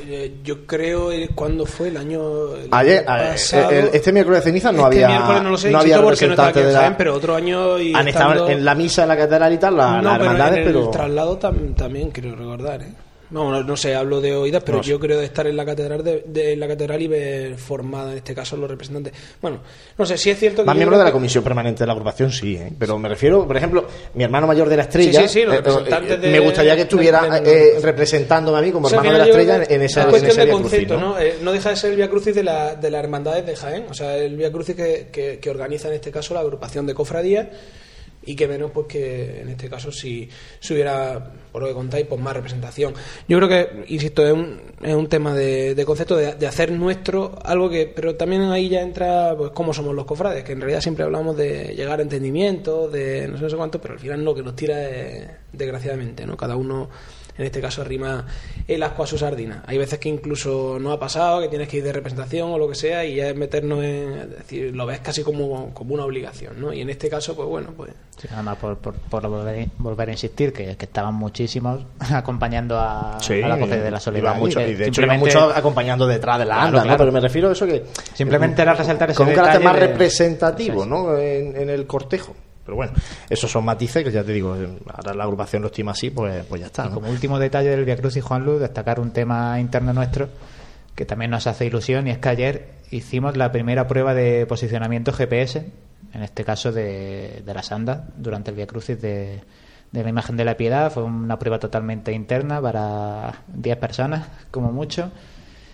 eh, 0.08 0.38
yo 0.42 0.66
creo, 0.66 1.12
eh, 1.12 1.28
¿cuándo 1.36 1.64
fue? 1.64 1.88
El 1.88 1.98
año. 1.98 2.52
el 2.56 2.68
Ayer, 2.72 3.04
año 3.08 3.32
pasado. 3.32 3.70
el- 3.70 3.90
este 3.92 4.12
miércoles 4.12 4.40
de 4.40 4.50
ceniza 4.50 4.72
no 4.72 4.88
Este 4.90 5.04
había 5.04 5.08
miércoles 5.18 5.42
no 5.44 5.50
lo 5.50 5.56
sé, 5.58 5.70
no 5.70 5.78
insisto, 5.78 5.80
había 5.82 5.96
no 5.96 6.02
representante 6.02 6.60
en 6.60 6.66
de 6.66 6.72
la- 6.72 6.96
pero 6.96 7.14
otro 7.14 7.36
año 7.36 7.78
y 7.78 7.94
han 7.94 8.08
estado 8.08 8.32
estando- 8.32 8.50
en 8.50 8.64
la 8.64 8.74
misa 8.74 9.02
en 9.02 9.08
la 9.08 9.16
catedral 9.16 9.52
y 9.52 9.58
tal, 9.58 9.76
la- 9.76 9.96
no, 9.98 10.02
las 10.02 10.12
pero 10.18 10.24
hermandades, 10.24 10.52
en 10.58 10.66
el 10.66 10.72
pero... 10.74 10.90
traslado 10.90 11.38
tam- 11.38 11.74
también 11.76 12.10
quiero 12.10 12.34
recordar, 12.34 12.82
¿eh? 12.82 12.92
No, 13.30 13.50
no, 13.50 13.62
no 13.64 13.76
sé, 13.76 13.94
hablo 13.94 14.20
de 14.20 14.34
oídas, 14.36 14.62
pero 14.64 14.78
No 14.78 14.84
sé. 14.84 14.90
yo 14.90 15.00
creo 15.00 15.18
de 15.18 15.24
estar 15.24 15.46
en 15.46 15.56
la 15.56 15.64
catedral 15.64 16.04
de, 16.04 16.22
de 16.26 16.54
la 16.56 16.68
catedral 16.68 17.02
y 17.02 17.08
ver 17.08 17.56
formada 17.56 18.12
en 18.12 18.18
este 18.18 18.34
caso 18.34 18.56
los 18.56 18.70
representantes. 18.70 19.12
Bueno, 19.42 19.60
no 19.98 20.06
sé, 20.06 20.16
si 20.16 20.30
es 20.30 20.38
cierto 20.38 20.62
que 20.62 20.66
Más 20.66 20.76
miembro 20.76 20.96
de 20.96 21.02
la 21.04 21.10
comisión 21.10 21.42
permanente 21.42 21.80
de 21.82 21.86
la 21.86 21.92
agrupación, 21.92 22.30
sí, 22.30 22.54
¿eh? 22.54 22.72
pero 22.78 22.98
me 22.98 23.08
refiero, 23.08 23.46
por 23.46 23.56
ejemplo, 23.56 23.86
mi 24.14 24.22
hermano 24.24 24.46
mayor 24.46 24.68
de 24.68 24.76
la 24.76 24.82
estrella, 24.84 25.22
Sí, 25.22 25.28
sí, 25.28 25.40
sí, 25.40 25.44
los 25.44 25.54
eh, 25.54 25.58
eh, 25.58 25.60
representantes 25.62 26.20
de- 26.20 26.30
me 26.30 26.38
gustaría 26.40 26.76
que 26.76 26.82
estuviera 26.82 27.38
eh, 27.44 27.78
representándome 27.82 28.58
a 28.58 28.62
mí 28.62 28.70
como 28.70 28.86
O 28.86 28.90
sea, 28.90 28.98
hermano 29.00 29.18
de 29.18 29.24
la 29.24 29.30
estrella 29.30 29.62
en 29.68 29.82
esa 29.82 30.00
es 30.00 30.04
en 30.06 30.10
cuestión 30.10 30.36
de 30.36 30.42
Crucis, 30.52 30.62
concepto, 30.70 30.96
¿no? 31.00 31.08
¿no? 31.14 31.16
No 31.42 31.52
deja 31.52 31.70
de 31.70 31.76
ser 31.76 31.90
el 31.90 31.96
Via 31.96 32.08
Crucis 32.08 32.34
de, 32.34 32.44
la, 32.44 32.74
de 32.76 32.90
las 32.90 33.02
hermandades 33.02 33.44
de 33.44 33.56
Jaén, 33.56 33.86
o 33.90 33.94
sea, 33.94 34.16
el 34.16 34.36
Via 34.36 34.52
Crucis 34.52 34.76
que, 34.76 35.08
que, 35.10 35.38
que 35.40 35.50
organiza 35.50 35.88
en 35.88 35.94
este 35.94 36.10
caso 36.12 36.32
la 36.34 36.40
agrupación 36.40 36.86
de 36.86 36.94
cofradías 36.94 37.48
y 38.26 38.34
que 38.36 38.46
menos 38.48 38.72
pues 38.72 38.86
que 38.88 39.40
en 39.40 39.48
este 39.48 39.70
caso 39.70 39.90
si, 39.90 40.28
si 40.60 40.74
hubiera, 40.74 41.32
por 41.50 41.62
lo 41.62 41.68
que 41.68 41.74
contáis, 41.74 42.06
pues 42.06 42.20
más 42.20 42.34
representación. 42.34 42.92
Yo 43.28 43.38
creo 43.38 43.48
que, 43.48 43.84
insisto, 43.88 44.26
es 44.26 44.32
un, 44.32 44.60
es 44.82 44.94
un 44.94 45.08
tema 45.08 45.32
de, 45.34 45.74
de 45.74 45.84
concepto 45.84 46.16
de, 46.16 46.46
hacer 46.46 46.72
nuestro 46.72 47.38
algo 47.44 47.70
que, 47.70 47.86
pero 47.86 48.16
también 48.16 48.42
ahí 48.42 48.68
ya 48.68 48.82
entra 48.82 49.34
pues 49.36 49.52
cómo 49.52 49.72
somos 49.72 49.94
los 49.94 50.04
cofrades, 50.04 50.44
que 50.44 50.52
en 50.52 50.60
realidad 50.60 50.80
siempre 50.80 51.04
hablamos 51.04 51.36
de 51.36 51.74
llegar 51.74 52.00
a 52.00 52.02
entendimiento, 52.02 52.88
de 52.88 53.28
no 53.28 53.36
sé, 53.36 53.44
no 53.44 53.50
sé 53.50 53.56
cuánto, 53.56 53.80
pero 53.80 53.94
al 53.94 54.00
final 54.00 54.24
lo 54.24 54.34
que 54.34 54.42
nos 54.42 54.56
tira 54.56 54.88
es, 54.90 55.28
desgraciadamente, 55.52 56.26
¿no? 56.26 56.36
Cada 56.36 56.56
uno 56.56 56.88
en 57.38 57.44
este 57.46 57.60
caso 57.60 57.82
arrima 57.82 58.26
el 58.66 58.82
asco 58.82 59.02
a 59.02 59.06
su 59.06 59.18
sardina. 59.18 59.62
Hay 59.66 59.78
veces 59.78 59.98
que 59.98 60.08
incluso 60.08 60.78
no 60.80 60.92
ha 60.92 60.98
pasado, 60.98 61.40
que 61.40 61.48
tienes 61.48 61.68
que 61.68 61.78
ir 61.78 61.84
de 61.84 61.92
representación 61.92 62.50
o 62.50 62.58
lo 62.58 62.68
que 62.68 62.74
sea, 62.74 63.04
y 63.04 63.16
ya 63.16 63.28
es 63.28 63.36
meternos 63.36 63.82
en. 63.84 64.12
Es 64.18 64.30
decir, 64.38 64.74
lo 64.74 64.86
ves 64.86 65.00
casi 65.00 65.22
como, 65.22 65.72
como 65.74 65.94
una 65.94 66.04
obligación, 66.04 66.60
¿no? 66.60 66.72
Y 66.72 66.80
en 66.80 66.90
este 66.90 67.08
caso, 67.08 67.34
pues 67.36 67.48
bueno, 67.48 67.70
pues. 67.76 67.92
Sí, 68.18 68.28
además, 68.32 68.56
por, 68.56 68.78
por, 68.78 68.94
por 68.94 69.28
volver, 69.28 69.68
volver 69.78 70.08
a 70.08 70.12
insistir, 70.12 70.52
que, 70.52 70.74
que 70.76 70.84
estaban 70.86 71.14
muchísimos 71.14 71.84
acompañando 72.12 72.78
a, 72.78 73.18
Sí, 73.20 73.42
a 73.42 73.48
la 73.48 73.58
cofradía 73.58 73.84
de 73.84 73.90
la 73.90 73.96
iba 73.96 74.00
soledad. 74.00 74.36
mucho, 74.36 74.60
y 74.60 74.64
de 74.64 74.70
hecho 74.72 75.02
iba 75.02 75.14
simplemente- 75.14 75.24
mucho 75.38 75.50
acompañando 75.54 76.06
detrás 76.06 76.38
de 76.38 76.46
la 76.46 76.54
Claro, 76.54 76.78
anda, 76.78 76.92
¿no? 76.92 76.96
Pero 76.96 77.12
me 77.12 77.20
refiero 77.20 77.48
a 77.50 77.52
eso 77.52 77.66
que... 77.66 77.84
Simplemente 78.14 78.62
era 78.62 78.72
resaltar 78.74 79.10
ese 79.10 79.18
Con 79.18 79.28
un 79.28 79.34
carácter 79.34 79.62
más 79.62 79.74
de- 79.74 79.80
representativo, 79.88 80.86
¿no? 80.86 81.16
En, 81.18 81.56
en 81.56 81.68
el 81.70 81.86
cortejo. 81.86 82.34
Pero 82.66 82.76
bueno, 82.76 82.92
esos 83.30 83.50
son 83.50 83.64
matices 83.64 84.04
que 84.04 84.10
ya 84.10 84.22
te 84.22 84.32
digo, 84.32 84.54
ahora 84.92 85.14
la 85.14 85.24
agrupación 85.24 85.62
lo 85.62 85.68
estima 85.68 85.92
así, 85.92 86.10
pues, 86.10 86.44
pues 86.46 86.60
ya 86.60 86.66
está, 86.66 86.90
como 86.90 87.08
último 87.08 87.38
detalle 87.38 87.70
del 87.70 87.84
Via 87.84 87.96
Cruz 87.96 88.16
y 88.16 88.20
Juan 88.20 88.44
Luz, 88.44 88.60
destacar 88.60 89.00
un 89.00 89.12
tema 89.12 89.58
interno 89.60 89.92
nuestro 89.92 90.28
que 90.94 91.04
también 91.04 91.30
nos 91.30 91.46
hace 91.46 91.66
ilusión 91.66 92.08
y 92.08 92.10
es 92.10 92.18
que 92.18 92.28
ayer 92.28 92.68
hicimos 92.90 93.36
la 93.36 93.52
primera 93.52 93.86
prueba 93.86 94.14
de 94.14 94.46
posicionamiento 94.46 95.12
GPS, 95.12 95.66
en 96.12 96.22
este 96.22 96.44
caso 96.44 96.72
de, 96.72 97.42
de 97.44 97.54
las 97.54 97.70
andas, 97.70 98.00
durante 98.16 98.50
el 98.50 98.56
Via 98.56 98.66
Crucis 98.66 99.00
de, 99.00 99.42
de 99.92 100.02
la 100.02 100.08
imagen 100.08 100.36
de 100.36 100.44
la 100.44 100.56
piedad. 100.56 100.92
Fue 100.92 101.02
una 101.02 101.38
prueba 101.38 101.58
totalmente 101.58 102.12
interna 102.12 102.60
para 102.60 103.42
10 103.48 103.76
personas, 103.78 104.26
como 104.50 104.72
mucho. 104.72 105.10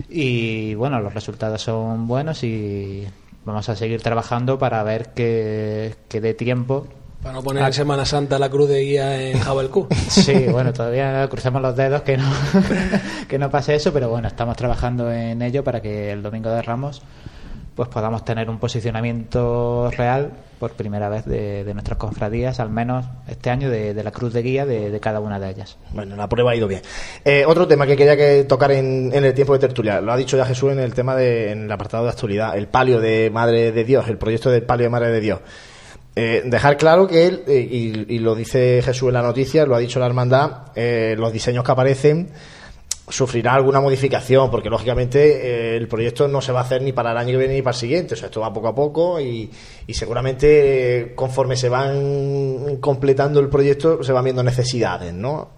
Y 0.09 0.73
bueno, 0.75 0.99
los 0.99 1.13
resultados 1.13 1.61
son 1.61 2.07
buenos 2.07 2.43
y 2.43 3.07
vamos 3.45 3.67
a 3.69 3.75
seguir 3.75 4.01
trabajando 4.01 4.57
para 4.57 4.83
ver 4.83 5.13
que, 5.13 5.95
que 6.07 6.21
dé 6.21 6.33
tiempo 6.33 6.87
Para 7.21 7.35
no 7.35 7.43
poner 7.43 7.63
en 7.63 7.73
Semana 7.73 8.05
Santa 8.05 8.39
la 8.39 8.49
cruz 8.49 8.69
de 8.69 8.81
guía 8.81 9.29
en 9.29 9.39
Jabalcú. 9.39 9.87
Sí, 10.09 10.45
bueno, 10.51 10.73
todavía 10.73 11.27
cruzamos 11.29 11.61
los 11.61 11.75
dedos 11.75 12.01
que 12.03 12.17
no, 12.17 12.29
que 13.27 13.39
no 13.39 13.49
pase 13.49 13.75
eso, 13.75 13.91
pero 13.93 14.09
bueno, 14.09 14.27
estamos 14.27 14.55
trabajando 14.57 15.11
en 15.11 15.41
ello 15.41 15.63
para 15.63 15.81
que 15.81 16.11
el 16.11 16.21
domingo 16.21 16.49
de 16.49 16.61
Ramos 16.61 17.01
pues 17.75 17.89
podamos 17.89 18.23
tener 18.23 18.49
un 18.49 18.59
posicionamiento 18.59 19.89
real 19.91 20.31
por 20.59 20.73
primera 20.73 21.09
vez 21.09 21.25
de, 21.25 21.69
nuestras 21.73 21.97
cofradías, 21.97 22.59
al 22.59 22.69
menos 22.69 23.05
este 23.27 23.49
año 23.49 23.69
de, 23.69 24.01
la 24.01 24.11
cruz 24.11 24.31
de 24.31 24.41
guía 24.41 24.65
de, 24.65 24.97
cada 24.99 25.19
una 25.19 25.39
de 25.39 25.49
ellas. 25.49 25.77
Bueno, 25.91 26.15
la 26.15 26.29
prueba 26.29 26.51
ha 26.51 26.55
ido 26.55 26.67
bien. 26.67 26.81
Eh, 27.25 27.43
otro 27.45 27.67
tema 27.67 27.85
que 27.85 27.97
quería 27.97 28.15
que 28.15 28.43
tocar 28.43 28.71
en, 28.71 29.11
en 29.13 29.25
el 29.25 29.33
tiempo 29.33 29.53
de 29.53 29.59
tertulia, 29.59 29.99
lo 30.01 30.13
ha 30.13 30.17
dicho 30.17 30.37
ya 30.37 30.45
Jesús 30.45 30.71
en 30.71 30.79
el 30.79 30.93
tema 30.93 31.15
de, 31.15 31.51
en 31.51 31.63
el 31.63 31.71
apartado 31.71 32.03
de 32.03 32.11
actualidad, 32.11 32.57
el 32.57 32.67
palio 32.67 32.99
de 32.99 33.29
Madre 33.29 33.71
de 33.71 33.83
Dios, 33.83 34.07
el 34.07 34.17
proyecto 34.17 34.49
del 34.51 34.63
palio 34.63 34.85
de 34.85 34.89
Madre 34.89 35.11
de 35.11 35.19
Dios. 35.19 35.39
Eh, 36.15 36.43
dejar 36.45 36.77
claro 36.77 37.07
que 37.07 37.25
él, 37.25 37.43
eh, 37.47 37.67
y, 37.69 38.15
y 38.15 38.19
lo 38.19 38.35
dice 38.35 38.81
Jesús 38.83 39.07
en 39.07 39.15
la 39.15 39.23
noticia, 39.23 39.65
lo 39.65 39.75
ha 39.75 39.79
dicho 39.79 39.99
la 39.99 40.05
hermandad, 40.05 40.67
los 41.17 41.33
diseños 41.33 41.63
que 41.63 41.71
aparecen 41.71 42.29
sufrirá 43.13 43.53
alguna 43.53 43.79
modificación, 43.79 44.49
porque 44.49 44.69
lógicamente 44.71 45.19
eh, 45.73 45.77
el 45.77 45.87
proyecto 45.87 46.27
no 46.27 46.41
se 46.41 46.51
va 46.51 46.61
a 46.61 46.63
hacer 46.63 46.81
ni 46.81 46.93
para 46.93 47.11
el 47.11 47.17
año 47.17 47.31
que 47.33 47.37
viene 47.37 47.53
ni 47.53 47.61
para 47.61 47.75
el 47.75 47.79
siguiente, 47.79 48.15
o 48.15 48.17
sea, 48.17 48.25
esto 48.25 48.41
va 48.41 48.51
poco 48.51 48.67
a 48.69 48.73
poco 48.75 49.21
y, 49.21 49.51
seguramente 49.93 50.97
eh, 50.99 51.15
conforme 51.15 51.55
se 51.55 51.69
van 51.69 52.77
completando 52.77 53.39
el 53.39 53.49
proyecto 53.49 54.01
se 54.03 54.11
van 54.11 54.23
viendo 54.23 54.41
necesidades, 54.41 55.13
¿no? 55.13 55.51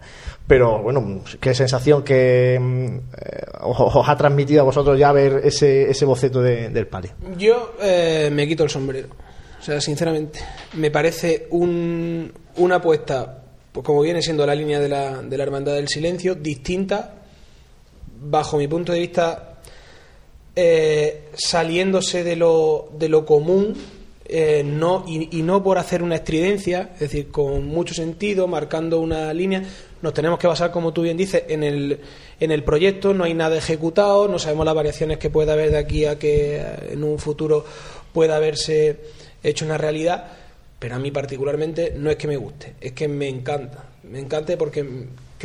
Pero 0.48 0.84
bueno, 0.84 1.22
qué 1.40 1.56
sensación 1.56 2.04
que 2.04 2.58
mm, 2.60 2.86
eh, 2.98 3.46
os, 3.62 4.08
ha 4.10 4.18
transmitido 4.18 4.62
a 4.62 4.66
vosotros 4.66 5.00
ya 5.00 5.12
ver 5.14 5.42
ese, 5.46 5.90
ese 5.90 6.04
boceto 6.06 6.42
de- 6.42 6.70
del 6.70 6.88
palio. 6.88 7.12
Yo 7.38 7.74
me 8.32 8.48
quito 8.48 8.64
el 8.66 8.70
sombrero. 8.70 9.08
O 9.60 9.64
sea, 9.64 9.80
sinceramente, 9.82 10.40
me 10.74 10.92
parece 10.92 11.48
un, 11.52 12.32
una 12.58 12.76
apuesta, 12.76 13.44
pues 13.72 13.84
como 13.86 14.02
viene 14.02 14.22
siendo 14.22 14.46
la 14.46 14.54
línea 14.54 14.80
de 14.80 14.90
la, 14.90 15.22
de 15.24 15.38
la 15.38 15.44
Hermandad 15.44 15.74
del 15.74 15.88
Silencio, 15.88 16.36
distinta, 16.36 17.16
bajo 18.30 18.58
mi 18.58 18.68
punto 18.68 18.92
de 18.92 19.00
vista, 19.00 19.60
eh, 20.56 21.30
saliéndose 21.34 22.24
de 22.24 22.36
lo, 22.36 22.90
de 22.98 23.10
lo 23.10 23.26
común, 23.26 23.76
eh, 24.28 24.64
no, 24.66 25.06
y, 25.08 25.44
no 25.44 25.62
por 25.62 25.78
hacer 25.78 26.02
una 26.02 26.16
estridencia, 26.16 26.90
es 26.96 27.02
decir, 27.02 27.30
con 27.30 27.68
mucho 27.68 27.94
sentido, 27.94 28.48
marcando 28.48 29.00
una 29.00 29.32
línea. 29.34 29.64
Nos 30.02 30.14
tenemos 30.14 30.40
que 30.40 30.48
basar, 30.48 30.72
como 30.72 30.94
tú 30.94 31.04
bien 31.04 31.16
dices, 31.16 31.44
en 31.48 31.64
el, 31.64 32.00
en 32.40 32.52
el 32.52 32.64
proyecto, 32.64 33.14
no 33.14 33.24
hay 33.24 33.36
nada 33.36 33.58
ejecutado, 33.58 34.28
no 34.28 34.40
sabemos 34.40 34.66
las 34.66 34.76
variaciones 34.76 35.20
que 35.20 35.30
pueda 35.30 35.54
haber 35.54 35.72
de 35.72 35.78
aquí 35.78 36.06
a 36.06 36.18
que 36.18 36.58
eh, 36.58 36.66
en 36.94 37.04
un 37.04 37.20
futuro 37.20 37.66
pueda 38.14 38.38
haberse 38.38 39.00
hecho 39.44 39.66
una 39.66 39.78
realidad, 39.78 40.26
pero 40.80 40.96
a 40.96 41.00
mí 41.00 41.12
particularmente 41.12 41.94
no 41.96 42.10
es 42.10 42.16
que 42.16 42.28
me 42.28 42.38
guste, 42.38 42.74
es 42.82 42.94
que 42.94 43.08
me 43.08 43.28
encanta. 43.28 43.90
Me 44.04 44.20
encanta 44.20 44.58
porque 44.58 44.86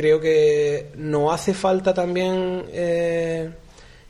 creo 0.01 0.19
que 0.19 0.87
nos 0.97 1.31
hace 1.31 1.53
falta 1.53 1.93
también, 1.93 2.63
eh, 2.73 3.51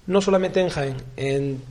no 0.07 0.21
solamente 0.21 0.61
en 0.61 0.69
Jaén, 0.69 0.95
en 1.17 1.61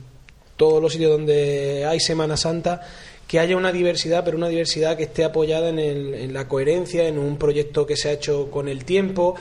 todos 0.57 0.79
los 0.79 0.91
sitios 0.93 1.09
donde 1.11 1.85
hay 1.87 1.99
Semana 1.99 2.37
Santa, 2.37 2.81
que 3.27 3.39
haya 3.39 3.57
una 3.57 3.71
diversidad, 3.71 4.23
pero 4.23 4.37
una 4.37 4.47
diversidad 4.47 4.95
que 4.95 5.03
esté 5.05 5.23
apoyada 5.23 5.69
en, 5.69 5.79
el- 5.79 6.13
en 6.13 6.33
la 6.33 6.47
coherencia, 6.47 7.07
en 7.07 7.17
un 7.17 7.37
proyecto 7.37 7.87
que 7.87 7.95
se 7.97 8.09
ha 8.09 8.11
hecho 8.11 8.51
con 8.51 8.67
el 8.67 8.85
tiempo, 8.85 9.33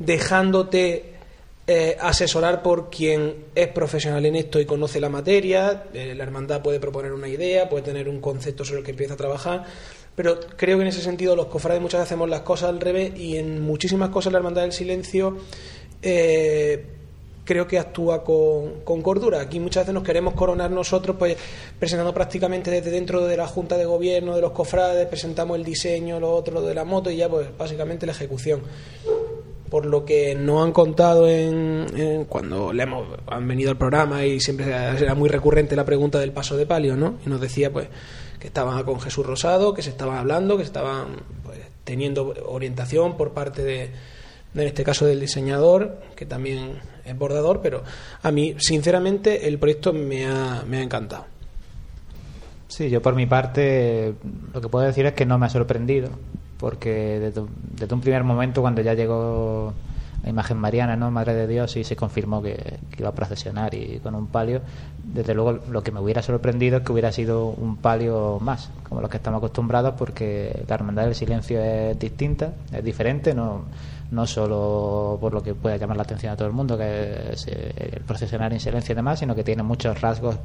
dejándote 0.00 1.12
eh, 1.68 1.96
asesorar 2.00 2.62
por 2.62 2.90
quien 2.90 3.44
es 3.54 3.68
profesional 3.68 4.24
en 4.26 4.36
esto 4.36 4.58
y 4.60 4.64
conoce 4.66 5.00
la 5.00 5.08
materia. 5.08 5.84
Eh, 5.94 6.14
la 6.16 6.22
hermandad 6.24 6.62
puede 6.62 6.78
proponer 6.80 7.12
una 7.12 7.28
idea, 7.28 7.68
puede 7.68 7.84
tener 7.84 8.08
un 8.08 8.20
concepto 8.20 8.64
sobre 8.64 8.80
el 8.80 8.84
que 8.84 8.92
empieza 8.92 9.14
a 9.14 9.16
trabajar, 9.16 9.64
pero 10.16 10.40
creo 10.56 10.78
que 10.78 10.82
en 10.82 10.88
ese 10.88 11.02
sentido 11.02 11.36
los 11.36 11.46
cofrades 11.46 11.80
muchas 11.80 12.00
veces 12.00 12.12
hacemos 12.12 12.28
las 12.28 12.40
cosas 12.40 12.70
al 12.70 12.80
revés 12.80 13.12
y 13.16 13.36
en 13.36 13.60
muchísimas 13.60 14.08
cosas 14.08 14.32
la 14.32 14.38
Hermandad 14.38 14.62
del 14.62 14.72
Silencio 14.72 15.36
eh, 16.02 16.84
creo 17.44 17.66
que 17.66 17.78
actúa 17.78 18.24
con, 18.24 18.80
con, 18.82 19.02
cordura. 19.02 19.40
Aquí 19.40 19.60
muchas 19.60 19.84
veces 19.84 19.94
nos 19.94 20.02
queremos 20.02 20.34
coronar 20.34 20.70
nosotros, 20.70 21.16
pues 21.18 21.36
presentando 21.78 22.12
prácticamente 22.12 22.70
desde 22.70 22.90
dentro 22.90 23.24
de 23.26 23.36
la 23.36 23.46
Junta 23.46 23.76
de 23.76 23.84
Gobierno, 23.84 24.34
de 24.34 24.40
los 24.40 24.52
cofrades, 24.52 25.06
presentamos 25.06 25.56
el 25.56 25.64
diseño, 25.64 26.18
lo 26.18 26.32
otro, 26.32 26.54
lo 26.54 26.62
de 26.62 26.74
la 26.74 26.84
moto 26.84 27.10
y 27.10 27.16
ya 27.16 27.28
pues 27.28 27.48
básicamente 27.56 28.04
la 28.04 28.12
ejecución. 28.12 28.62
Por 29.70 29.84
lo 29.84 30.04
que 30.04 30.34
no 30.34 30.62
han 30.62 30.72
contado 30.72 31.28
en, 31.28 32.24
cuando 32.28 32.72
le 32.72 32.84
hemos, 32.84 33.08
han 33.26 33.48
venido 33.48 33.70
al 33.70 33.76
programa 33.76 34.24
y 34.24 34.40
siempre 34.40 34.66
era 34.66 35.14
muy 35.14 35.28
recurrente 35.28 35.74
la 35.74 35.84
pregunta 35.84 36.18
del 36.18 36.32
paso 36.32 36.56
de 36.56 36.66
palio, 36.66 36.96
¿no? 36.96 37.18
Y 37.26 37.28
nos 37.28 37.40
decía 37.40 37.72
pues 37.72 37.88
estaban 38.46 38.82
con 38.84 39.00
Jesús 39.00 39.26
Rosado, 39.26 39.74
que 39.74 39.82
se 39.82 39.90
estaban 39.90 40.18
hablando, 40.18 40.56
que 40.56 40.64
se 40.64 40.68
estaban 40.68 41.08
pues, 41.42 41.58
teniendo 41.84 42.34
orientación 42.46 43.16
por 43.16 43.32
parte 43.32 43.62
de, 43.62 43.90
en 44.54 44.60
este 44.60 44.84
caso 44.84 45.06
del 45.06 45.20
diseñador, 45.20 46.00
que 46.16 46.26
también 46.26 46.80
es 47.04 47.16
bordador, 47.16 47.60
pero 47.60 47.82
a 48.22 48.30
mí, 48.30 48.54
sinceramente, 48.58 49.48
el 49.48 49.58
proyecto 49.58 49.92
me 49.92 50.26
ha, 50.26 50.64
me 50.66 50.78
ha 50.78 50.82
encantado. 50.82 51.26
Sí, 52.68 52.90
yo 52.90 53.00
por 53.00 53.14
mi 53.14 53.26
parte 53.26 54.14
lo 54.52 54.60
que 54.60 54.68
puedo 54.68 54.84
decir 54.84 55.06
es 55.06 55.14
que 55.14 55.24
no 55.24 55.38
me 55.38 55.46
ha 55.46 55.50
sorprendido, 55.50 56.10
porque 56.58 57.32
desde 57.74 57.94
un 57.94 58.00
primer 58.00 58.24
momento 58.24 58.60
cuando 58.60 58.82
ya 58.82 58.94
llegó 58.94 59.72
la 60.26 60.30
imagen 60.30 60.58
mariana, 60.58 60.96
¿no? 60.96 61.08
Madre 61.12 61.34
de 61.34 61.46
Dios, 61.46 61.76
y 61.76 61.84
se 61.84 61.94
confirmó 61.94 62.42
que, 62.42 62.80
iba 62.98 63.08
a 63.08 63.14
procesionar 63.14 63.72
y 63.74 64.00
con 64.00 64.16
un 64.16 64.26
palio. 64.26 64.60
Desde 65.04 65.34
luego, 65.34 65.52
lo 65.70 65.84
que 65.84 65.92
me 65.92 66.00
hubiera 66.00 66.20
sorprendido 66.20 66.78
es 66.78 66.82
que 66.82 66.90
hubiera 66.90 67.12
sido 67.12 67.46
un 67.46 67.76
palio 67.76 68.38
más, 68.40 68.70
como 68.88 69.00
los 69.00 69.08
que 69.08 69.18
estamos 69.18 69.38
acostumbrados, 69.38 69.94
porque 69.96 70.64
la 70.66 70.74
Hermandad 70.74 71.04
del 71.04 71.14
Silencio 71.14 71.62
es 71.62 71.96
distinta, 71.96 72.54
es 72.72 72.82
diferente, 72.82 73.34
no, 73.34 73.66
no 74.10 74.26
solo 74.26 75.16
por 75.20 75.32
lo 75.32 75.44
que 75.44 75.54
pueda 75.54 75.76
llamar 75.76 75.96
la 75.96 76.02
atención 76.02 76.32
a 76.32 76.36
todo 76.36 76.48
el 76.48 76.54
mundo, 76.54 76.76
que 76.76 77.30
es 77.32 77.46
eh, 77.46 77.92
el 77.94 78.02
procesionar 78.02 78.52
en 78.52 78.58
silencio 78.58 78.94
y 78.94 78.96
demás, 78.96 79.20
sino 79.20 79.32
que 79.36 79.44
tiene 79.44 79.62
muchos 79.62 80.00
rasgos 80.00 80.38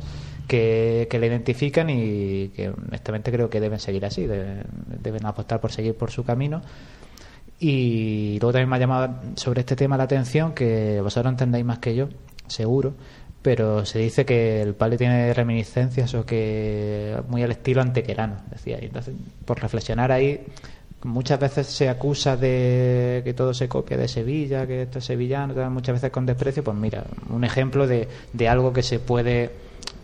que, 0.48 1.08
que 1.10 1.18
le 1.18 1.26
identifican 1.26 1.90
y 1.90 2.49
que 2.49 2.70
honestamente 2.70 3.32
creo 3.32 3.49
que 3.49 3.60
deben 3.60 3.80
seguir 3.80 4.06
así, 4.06 4.28
deben 4.28 5.26
apostar 5.26 5.60
por 5.60 5.72
seguir 5.72 5.98
por 5.98 6.12
su 6.12 6.24
camino 6.24 6.62
y 7.62 8.40
luego 8.40 8.54
también 8.54 8.70
me 8.70 8.76
ha 8.76 8.80
llamado 8.80 9.14
sobre 9.36 9.60
este 9.60 9.76
tema 9.76 9.96
la 9.96 10.06
atención, 10.06 10.54
que 10.54 11.00
vosotros 11.00 11.32
entendéis 11.32 11.64
más 11.64 11.78
que 11.78 11.94
yo, 11.94 12.10
seguro, 12.48 12.96
pero 13.44 13.86
se 13.86 14.00
dice 14.00 14.26
que 14.26 14.64
el 14.64 14.74
palio 14.74 14.98
tiene 14.98 15.32
reminiscencias 15.32 16.12
o 16.16 16.26
que 16.26 17.16
muy 17.28 17.44
al 17.44 17.52
estilo 17.52 17.84
antequerano, 17.84 18.38
decía. 18.50 18.80
Entonces, 18.82 19.14
por 19.46 19.62
reflexionar 19.62 20.12
ahí, 20.12 20.44
muchas 21.04 21.40
veces 21.40 21.68
se 21.68 21.88
acusa 21.88 22.36
de 22.36 23.22
que 23.24 23.36
todo 23.36 23.54
se 23.54 23.70
copia 23.70 23.96
de 23.96 24.08
Sevilla, 24.08 24.66
que 24.66 24.82
esto 24.82 24.98
es 24.98 25.06
sevillano, 25.06 25.70
muchas 25.70 25.94
veces 25.94 26.10
con 26.10 26.26
desprecio, 26.26 26.64
pues 26.64 26.76
mira, 26.76 27.04
un 27.30 27.44
ejemplo 27.44 27.86
de, 27.86 28.08
de 28.34 28.50
algo 28.50 28.74
que 28.74 28.82
se 28.82 28.98
puede 28.98 29.52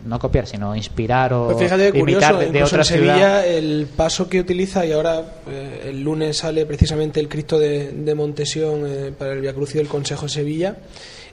no 0.04 0.18
copiar, 0.18 0.46
sino 0.46 0.76
inspirar 0.76 1.32
o 1.32 1.46
pues 1.46 1.58
fíjate, 1.58 1.88
imitar 1.88 2.34
curioso, 2.34 2.52
de, 2.52 2.62
otra 2.62 2.78
en 2.78 2.84
Sevilla 2.84 3.46
el 3.46 3.88
paso 3.94 4.28
que 4.28 4.40
utiliza 4.40 4.86
y 4.86 4.92
ahora 4.92 5.40
eh, 5.48 5.86
el 5.86 6.02
lunes 6.02 6.36
sale 6.38 6.66
precisamente 6.66 7.20
el 7.20 7.28
Cristo 7.28 7.58
de, 7.58 7.92
de 7.92 8.14
Montesión 8.14 8.84
eh, 8.86 9.12
para 9.16 9.32
el 9.32 9.40
Via 9.40 9.52
Crucis 9.52 9.76
del 9.76 9.88
Consejo 9.88 10.26
de 10.26 10.28
Sevilla 10.28 10.76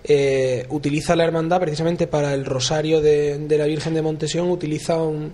eh, 0.03 0.65
utiliza 0.69 1.15
la 1.15 1.23
hermandad 1.23 1.59
precisamente 1.59 2.07
para 2.07 2.33
el 2.33 2.45
rosario 2.45 3.01
de, 3.01 3.39
de 3.39 3.57
la 3.57 3.65
Virgen 3.65 3.93
de 3.93 4.01
Montesión 4.01 4.49
utiliza 4.49 4.97
un, 4.97 5.31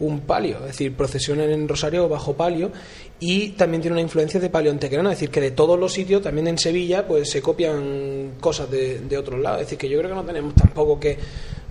un 0.00 0.20
palio, 0.20 0.56
es 0.60 0.68
decir, 0.68 0.94
procesiona 0.94 1.44
en 1.44 1.68
Rosario 1.68 2.08
bajo 2.08 2.34
palio 2.34 2.72
y 3.20 3.50
también 3.50 3.82
tiene 3.82 3.94
una 3.94 4.00
influencia 4.00 4.40
de 4.40 4.48
palio 4.48 4.70
antequerano, 4.70 5.10
es 5.10 5.18
decir, 5.18 5.30
que 5.30 5.42
de 5.42 5.50
todos 5.50 5.78
los 5.78 5.92
sitios, 5.92 6.22
también 6.22 6.48
en 6.48 6.58
Sevilla, 6.58 7.06
pues 7.06 7.30
se 7.30 7.42
copian 7.42 8.32
cosas 8.40 8.70
de, 8.70 9.00
de 9.00 9.18
otros 9.18 9.38
lados, 9.40 9.60
es 9.60 9.66
decir, 9.66 9.78
que 9.78 9.88
yo 9.88 9.98
creo 9.98 10.10
que 10.10 10.16
no 10.16 10.24
tenemos 10.24 10.54
tampoco 10.54 10.98
que 10.98 11.18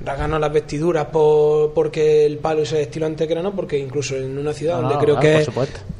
rasgarnos 0.03 0.39
las 0.39 0.53
vestiduras 0.53 1.05
por, 1.05 1.73
porque 1.73 2.25
el 2.25 2.37
palo 2.37 2.63
es 2.63 2.71
de 2.71 2.83
estilo 2.83 3.05
antequerano, 3.05 3.55
porque 3.55 3.77
incluso 3.77 4.15
en 4.15 4.37
una 4.37 4.53
ciudad 4.53 4.81
donde 4.81 4.97
creo 4.97 5.19
que, 5.19 5.39
es, 5.39 5.49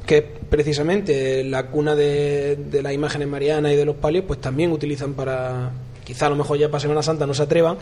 que 0.06 0.22
precisamente 0.22 1.44
la 1.44 1.68
cuna 1.68 1.96
de, 1.96 2.56
de 2.56 2.82
las 2.82 2.94
imágenes 2.94 3.28
marianas 3.28 3.74
y 3.74 3.76
de 3.76 3.86
los 3.86 3.96
palios, 3.96 4.26
pues 4.26 4.40
también 4.40 4.72
utilizan 4.72 5.14
para, 5.14 5.72
quizá 6.04 6.28
a 6.28 6.30
lo 6.30 6.36
mejor 6.36 6.58
ya 6.58 6.70
para 6.70 6.80
Semana 6.80 7.04
Santa 7.04 7.28
no 7.28 7.34
se 7.34 7.44
atrevan, 7.44 7.78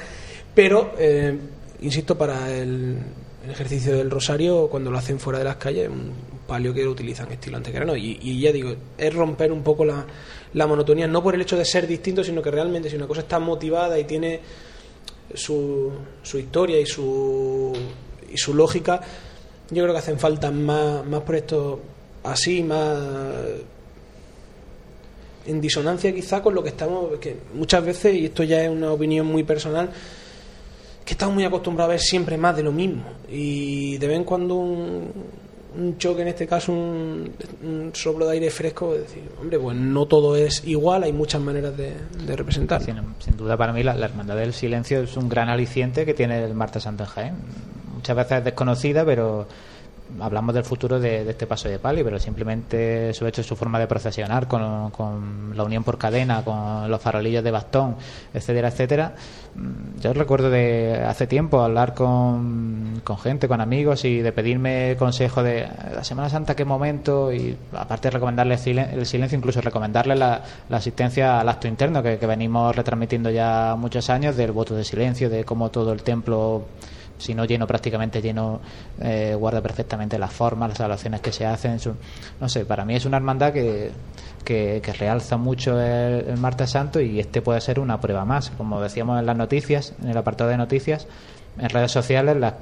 pero, 0.58 0.94
eh, 0.98 1.38
insisto, 1.82 2.18
para 2.18 2.52
el, 2.52 2.98
el, 3.44 3.52
ejercicio 3.52 3.96
del 3.96 4.10
rosario, 4.10 4.68
cuando 4.70 4.90
lo 4.90 4.98
hacen 4.98 5.20
fuera 5.20 5.38
de 5.38 5.46
las 5.46 5.58
calles, 5.58 5.88
un 5.88 6.12
palio 6.48 6.74
que 6.74 6.84
lo 6.84 6.92
utilizan 6.92 7.32
estilo 7.32 7.58
antequerano. 7.58 7.96
Y, 7.96 8.18
y 8.22 8.42
ya 8.42 8.52
digo, 8.52 8.74
es 8.98 9.14
romper 9.14 9.52
un 9.52 9.62
poco 9.62 9.86
la, 9.86 10.04
la 10.54 10.66
monotonía, 10.66 11.08
no 11.08 11.22
por 11.22 11.36
el 11.36 11.42
hecho 11.42 11.58
de 11.58 11.64
ser 11.64 11.86
distinto, 11.86 12.24
sino 12.24 12.42
que 12.42 12.50
realmente 12.50 12.90
si 12.90 12.96
una 12.96 13.06
cosa 13.06 13.22
está 13.22 13.38
motivada 13.38 14.00
y 14.00 14.06
tiene 14.06 14.40
su, 15.34 15.92
su 16.24 16.38
historia 16.38 16.80
y 16.80 16.86
su, 16.86 17.74
y 18.32 18.38
su 18.38 18.54
lógica, 18.54 19.02
yo 19.70 19.84
creo 19.84 19.94
que 19.94 20.00
hacen 20.00 20.20
falta 20.20 20.52
más, 20.52 21.06
más 21.06 21.22
proyectos 21.22 21.80
así, 22.24 22.64
más 22.64 22.98
en 25.48 25.62
disonancia 25.62 26.14
quizá 26.14 26.42
con 26.42 26.54
lo 26.54 26.62
que 26.62 26.70
estamos, 26.70 27.18
que 27.20 27.38
muchas 27.54 27.84
veces, 27.84 28.16
y 28.16 28.26
esto 28.26 28.44
ya 28.44 28.64
es 28.64 28.70
una 28.70 28.92
opinión 28.92 29.26
muy 29.26 29.44
personal, 29.44 29.90
que 31.06 31.14
estamos 31.14 31.36
muy 31.36 31.46
acostumbrados 31.46 31.90
a 31.90 31.94
ver 31.94 32.02
siempre 32.02 32.38
más 32.38 32.56
de 32.56 32.64
lo 32.64 32.72
mismo. 32.72 33.04
Y 33.30 33.98
de 33.98 34.08
vez 34.08 34.18
en 34.18 34.24
cuando 34.26 34.56
un, 34.56 35.12
un 35.78 35.98
choque, 35.98 36.24
en 36.24 36.30
este 36.30 36.48
caso 36.48 36.72
un, 36.72 37.32
un 37.64 37.92
soplo 37.94 38.26
de 38.26 38.34
aire 38.34 38.50
fresco, 38.50 38.94
es 38.96 39.02
decir, 39.02 39.24
hombre, 39.40 39.60
pues 39.60 39.78
no 39.78 40.06
todo 40.06 40.36
es 40.36 40.64
igual, 40.66 41.04
hay 41.04 41.14
muchas 41.14 41.42
maneras 41.42 41.76
de, 41.78 41.94
representar. 42.36 42.82
Sin, 42.82 43.38
duda 43.38 43.58
para 43.58 43.74
mí 43.74 43.84
la, 43.84 43.94
Hermandad 43.94 44.36
del 44.36 44.54
Silencio 44.54 45.02
es 45.02 45.16
un 45.18 45.30
gran 45.30 45.50
aliciente 45.50 46.06
que 46.06 46.14
tiene 46.14 46.44
el 46.44 46.54
Martes 46.54 46.84
Santo 46.84 47.04
en 47.04 47.10
Jaén. 47.10 47.36
Muchas 47.94 48.16
veces 48.16 48.40
es 48.40 48.46
desconocida, 48.46 49.06
pero 49.06 49.48
hablamos 50.20 50.54
del 50.56 50.64
futuro 50.64 51.00
de, 51.00 51.30
este 51.30 51.48
paso 51.48 51.70
de 51.70 51.80
pali, 51.80 52.04
pero 52.04 52.20
simplemente 52.20 53.14
su 53.14 53.26
hecho, 53.28 53.44
su 53.44 53.56
forma 53.56 53.80
de 53.80 53.88
procesionar 53.88 54.48
con, 54.48 54.92
con, 54.92 55.54
la 55.56 55.64
unión 55.64 55.84
por 55.84 55.98
cadena, 55.98 56.44
con 56.44 56.90
los 56.90 57.02
farolillos 57.02 57.44
de 57.44 57.52
bastón, 57.52 57.96
etcétera, 58.34 58.70
etcétera. 58.70 59.16
Mm, 59.56 60.00
yo 60.00 60.14
recuerdo 60.14 60.50
de 60.50 61.04
hace 61.06 61.28
tiempo 61.28 61.62
hablar 61.62 61.94
con, 61.94 63.02
con 63.04 63.18
gente, 63.18 63.48
con 63.48 63.62
amigos 63.62 64.06
y 64.06 64.20
de 64.20 64.32
pedirme 64.32 64.96
consejo 64.98 65.44
de 65.44 65.68
la 65.94 66.04
Semana 66.04 66.30
Santa, 66.30 66.56
qué 66.56 66.66
momento, 66.66 67.32
y 67.32 67.58
aparte 67.74 68.08
de 68.08 68.12
recomendarle 68.12 68.56
el 68.56 69.06
silencio, 69.06 69.38
incluso 69.38 69.62
recomendarle 69.62 70.16
la, 70.16 70.42
la 70.70 70.78
asistencia 70.78 71.40
al 71.40 71.50
acto 71.50 71.68
interno 71.68 72.02
que, 72.02 72.18
que 72.18 72.26
venimos 72.26 72.76
retransmitiendo 72.76 73.30
ya 73.30 73.76
muchos 73.78 74.10
años 74.10 74.36
del 74.36 74.52
voto 74.52 74.76
de 74.76 74.84
silencio, 74.84 75.30
de 75.30 75.44
cómo 75.44 75.70
todo 75.70 75.92
el 75.94 76.04
templo 76.04 76.66
si 77.18 77.34
no 77.34 77.46
lleno, 77.46 77.68
prácticamente 77.68 78.22
lleno, 78.22 78.60
eh, 79.02 79.36
guarda 79.38 79.62
perfectamente 79.62 80.18
las 80.18 80.32
formas, 80.32 80.70
las 80.70 80.80
evaluaciones 80.80 81.22
que 81.22 81.32
se 81.32 81.46
hacen. 81.46 81.80
Su, 81.80 81.96
no 82.40 82.50
sé, 82.50 82.66
para 82.66 82.86
mí 82.86 82.96
es 82.96 83.06
una 83.06 83.18
hermandad 83.18 83.54
que, 83.54 83.92
que, 84.44 84.82
que 84.84 84.94
realza 84.94 85.38
mucho 85.38 85.80
el, 85.80 86.30
el, 86.30 86.38
Martes 86.38 86.72
Santo 86.72 87.00
y 87.00 87.20
este 87.20 87.42
puede 87.42 87.62
ser 87.62 87.80
una 87.80 88.00
prueba 88.00 88.26
más. 88.26 88.52
Como 88.52 88.82
decíamos 88.82 89.20
en 89.20 89.26
las 89.26 89.38
noticias, 89.38 89.94
en 90.02 90.10
el 90.10 90.18
apartado 90.18 90.50
de 90.50 90.58
noticias, 90.58 91.08
en 91.60 91.70
redes 91.70 91.92
sociales, 91.92 92.38
las 92.38 92.54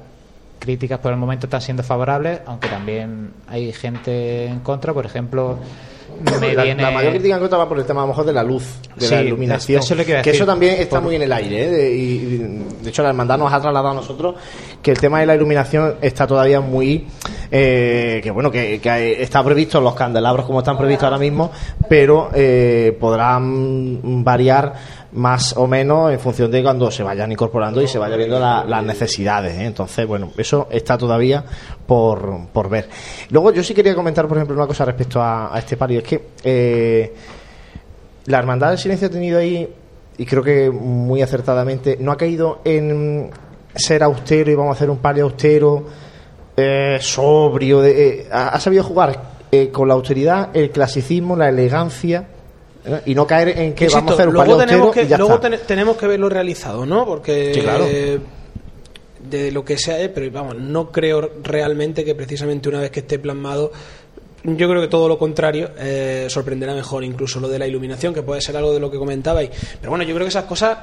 críticas 0.58 0.98
por 1.00 1.12
el 1.12 1.18
momento 1.18 1.46
están 1.46 1.60
siendo 1.60 1.82
favorables, 1.82 2.40
aunque 2.46 2.68
también 2.68 3.32
hay 3.46 3.72
gente 3.72 4.46
en 4.46 4.60
contra. 4.60 4.92
Por 4.94 5.06
ejemplo, 5.06 5.58
me 6.22 6.54
la, 6.54 6.62
viene... 6.62 6.82
la, 6.82 6.90
mayor 6.90 7.12
crítica 7.12 7.38
contra 7.38 7.58
va 7.58 7.68
por 7.68 7.78
el 7.78 7.84
tema 7.84 8.02
a 8.02 8.04
lo 8.04 8.08
mejor 8.08 8.24
de 8.24 8.32
la 8.32 8.42
luz, 8.42 8.64
de 8.96 9.06
sí, 9.06 9.14
la 9.14 9.22
iluminación. 9.22 9.80
Eso 9.80 9.96
que, 9.96 10.22
que, 10.22 10.30
eso 10.30 10.46
también 10.46 10.74
está 10.80 10.96
por... 10.96 11.04
muy 11.04 11.16
en 11.16 11.22
el 11.22 11.32
aire. 11.32 11.64
¿eh? 11.64 11.70
De, 11.70 11.96
y, 11.96 12.18
de 12.82 12.88
hecho, 12.88 13.02
la 13.02 13.10
hermandad 13.10 13.38
nos 13.38 13.52
ha 13.52 13.60
trasladado 13.60 13.88
a 13.88 13.94
nosotros 13.94 14.34
que 14.82 14.90
el 14.90 14.98
tema 14.98 15.20
de 15.20 15.26
la 15.26 15.34
iluminación 15.34 15.96
está 16.00 16.26
todavía 16.26 16.60
muy. 16.60 17.06
Eh, 17.50 18.20
que 18.22 18.30
bueno, 18.30 18.50
que, 18.50 18.80
que, 18.80 19.22
está 19.22 19.42
previsto 19.42 19.80
los 19.80 19.94
candelabros 19.94 20.46
como 20.46 20.60
están 20.60 20.78
previstos 20.78 21.04
ahora 21.04 21.18
mismo, 21.18 21.50
pero 21.88 22.30
eh, 22.34 22.96
podrán 22.98 24.24
variar 24.24 24.74
más 25.12 25.56
o 25.56 25.66
menos 25.66 26.12
en 26.12 26.18
función 26.18 26.50
de 26.50 26.62
cuando 26.62 26.90
se 26.90 27.02
vayan 27.02 27.32
incorporando 27.32 27.80
y 27.80 27.88
se 27.88 27.98
vaya 27.98 28.16
viendo 28.16 28.38
la, 28.38 28.64
las 28.64 28.84
necesidades. 28.84 29.56
¿eh? 29.56 29.64
Entonces, 29.64 30.06
bueno, 30.06 30.32
eso 30.36 30.68
está 30.70 30.98
todavía 30.98 31.44
por, 31.86 32.48
por 32.52 32.68
ver. 32.68 32.88
Luego, 33.30 33.52
yo 33.52 33.62
sí 33.62 33.74
quería 33.74 33.94
comentar, 33.94 34.26
por 34.26 34.36
ejemplo, 34.36 34.56
una 34.56 34.66
cosa 34.66 34.84
respecto 34.84 35.20
a, 35.22 35.52
este 35.56 35.76
palio. 35.76 36.00
Es 36.00 36.04
que 36.04 36.28
eh, 36.44 37.14
la 38.26 38.38
Hermandad 38.38 38.70
del 38.70 38.78
Silencio 38.78 39.08
ha 39.08 39.10
tenido 39.10 39.38
ahí, 39.38 39.68
y 40.18 40.26
creo 40.26 40.42
que 40.42 40.70
muy 40.70 41.22
acertadamente, 41.22 41.96
no 42.00 42.12
ha 42.12 42.16
caído 42.16 42.60
en 42.64 43.30
ser 43.74 44.02
austero 44.02 44.50
y 44.50 44.54
vamos 44.54 44.74
a 44.74 44.76
hacer 44.76 44.90
un 44.90 44.98
palio 44.98 45.24
austero, 45.24 45.84
eh, 46.56 46.98
sobrio. 47.00 47.80
De, 47.80 48.08
eh, 48.08 48.28
ha, 48.32 48.48
ha, 48.48 48.60
sabido 48.60 48.82
jugar 48.82 49.36
eh, 49.52 49.70
con 49.70 49.88
la 49.88 49.94
austeridad, 49.94 50.50
el 50.54 50.70
clasicismo, 50.70 51.36
la 51.36 51.48
elegancia 51.48 52.26
y 53.04 53.14
no 53.14 53.26
caer 53.26 53.48
en 53.58 53.74
que 53.74 53.84
Insisto, 53.84 53.96
vamos 53.96 54.10
a 54.10 54.14
hacer 54.14 54.28
un 54.28 54.34
luego 54.34 54.56
tenemos 54.58 54.94
que 54.94 55.04
luego 55.16 55.40
ten, 55.40 55.58
tenemos 55.66 55.96
que 55.96 56.06
verlo 56.06 56.28
realizado 56.28 56.86
no 56.86 57.04
porque 57.04 57.52
sí, 57.54 57.60
claro. 57.60 57.84
eh, 57.88 58.18
de 59.28 59.50
lo 59.50 59.64
que 59.64 59.76
sea 59.76 59.96
pero 60.14 60.30
vamos 60.30 60.56
no 60.56 60.90
creo 60.92 61.30
realmente 61.42 62.04
que 62.04 62.14
precisamente 62.14 62.68
una 62.68 62.80
vez 62.80 62.90
que 62.90 63.00
esté 63.00 63.18
plasmado 63.18 63.72
yo 64.54 64.68
creo 64.68 64.80
que 64.80 64.86
todo 64.86 65.08
lo 65.08 65.18
contrario 65.18 65.70
eh, 65.76 66.26
sorprenderá 66.28 66.72
mejor, 66.72 67.02
incluso 67.02 67.40
lo 67.40 67.48
de 67.48 67.58
la 67.58 67.66
iluminación, 67.66 68.14
que 68.14 68.22
puede 68.22 68.40
ser 68.40 68.56
algo 68.56 68.72
de 68.72 68.78
lo 68.78 68.90
que 68.90 68.96
comentabais. 68.96 69.50
Pero 69.80 69.90
bueno, 69.90 70.04
yo 70.04 70.14
creo 70.14 70.24
que 70.24 70.28
esas 70.28 70.44
cosas, 70.44 70.78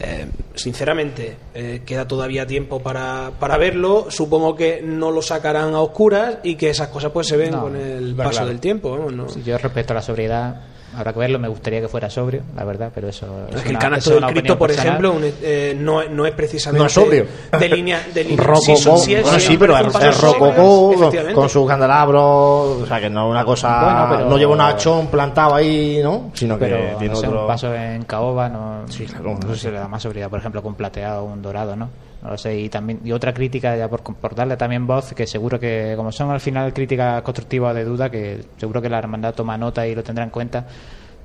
eh, 0.00 0.26
sinceramente, 0.54 1.36
eh, 1.54 1.82
queda 1.86 2.08
todavía 2.08 2.44
tiempo 2.44 2.80
para, 2.82 3.30
para 3.38 3.56
verlo. 3.56 4.06
Supongo 4.08 4.56
que 4.56 4.82
no 4.82 5.12
lo 5.12 5.22
sacarán 5.22 5.74
a 5.74 5.80
oscuras 5.80 6.38
y 6.42 6.56
que 6.56 6.70
esas 6.70 6.88
cosas 6.88 7.12
pues 7.12 7.28
se 7.28 7.36
ven 7.36 7.52
No, 7.52 7.62
con 7.62 7.76
el 7.76 8.10
está 8.10 8.24
paso 8.24 8.30
claro. 8.32 8.46
del 8.48 8.58
tiempo. 8.58 8.90
vamos, 8.90 9.12
¿no? 9.12 9.28
Sí, 9.28 9.42
Yo 9.44 9.56
respecto 9.58 9.92
a 9.92 9.96
la 9.96 10.02
sobriedad, 10.02 10.60
habrá 10.96 11.12
que 11.12 11.18
verlo, 11.18 11.38
me 11.38 11.48
gustaría 11.48 11.80
que 11.80 11.88
fuera 11.88 12.08
sobrio, 12.10 12.42
la 12.56 12.64
verdad, 12.64 12.90
pero 12.94 13.08
eso 13.08 13.26
Es 13.50 13.62
que 13.62 13.68
una- 13.68 13.70
el 13.70 13.78
canasto 13.78 14.10
del 14.10 14.24
Cristo, 14.26 14.58
por 14.58 14.68
personal. 14.68 14.88
ejemplo, 14.88 15.12
un- 15.12 15.32
eh, 15.42 15.76
no, 15.78 16.04
no 16.08 16.26
es 16.26 16.32
precisamente 16.34 16.80
No 16.80 16.86
es 16.86 16.92
sobrio. 16.92 17.26
de 17.58 17.68
línea. 17.68 18.00
De 18.14 18.24
línea 18.24 18.44
Rococó, 18.44 18.76
sí, 18.98 19.14
bueno, 19.14 19.30
sí, 19.38 19.40
sí, 19.40 19.56
pero 19.58 19.76
es, 19.78 19.94
es 19.94 20.20
rococó 20.20 20.94
con, 21.34 21.48
sus 21.48 21.68
candelabros, 21.68 22.82
o 22.82 22.86
sea 22.86 23.00
que 23.00 23.10
no 23.10 23.26
es 23.26 23.30
una 23.30 23.44
cosa, 23.44 23.82
Bueno, 23.84 24.06
pero- 24.10 24.28
no 24.30 24.38
lleva 24.38 24.52
un 24.52 24.60
hachón 24.60 25.06
plantado 25.08 25.54
ahí, 25.54 26.00
¿no? 26.02 26.30
Sino 26.34 26.58
que 26.58 26.66
tiene 26.98 27.14
no 27.14 27.16
sé, 27.20 27.26
otro... 27.26 27.42
un 27.42 27.46
paso 27.46 27.74
en 27.74 28.02
caoba 28.04 28.48
no, 28.48 28.82
Sí, 28.88 29.04
claro, 29.06 29.38
no 29.40 29.48
no 29.48 29.54
se 29.54 29.70
le 29.70 29.78
da 29.78 29.88
más 29.88 30.02
sobriedad 30.02 30.28
por 30.30 30.38
ejemplo 30.38 30.62
con 30.62 30.74
plateado 30.74 31.22
o 31.22 31.24
un 31.24 31.42
dorado 31.42 31.76
no 31.76 31.88
no 32.24 32.34
y 32.50 32.68
también 32.70 33.00
y 33.04 33.12
otra 33.12 33.32
crítica 33.34 33.76
ya 33.76 33.88
por, 33.88 34.02
por 34.02 34.34
darle 34.34 34.56
también 34.56 34.86
voz 34.86 35.12
que 35.12 35.26
seguro 35.26 35.60
que 35.60 35.92
como 35.96 36.10
son 36.10 36.30
al 36.30 36.40
final 36.40 36.72
críticas 36.72 37.22
constructivas 37.22 37.74
de 37.74 37.84
duda 37.84 38.10
que 38.10 38.44
seguro 38.56 38.80
que 38.80 38.88
la 38.88 38.98
hermandad 38.98 39.34
toma 39.34 39.58
nota 39.58 39.86
y 39.86 39.94
lo 39.94 40.02
tendrá 40.02 40.24
en 40.24 40.30
cuenta 40.30 40.66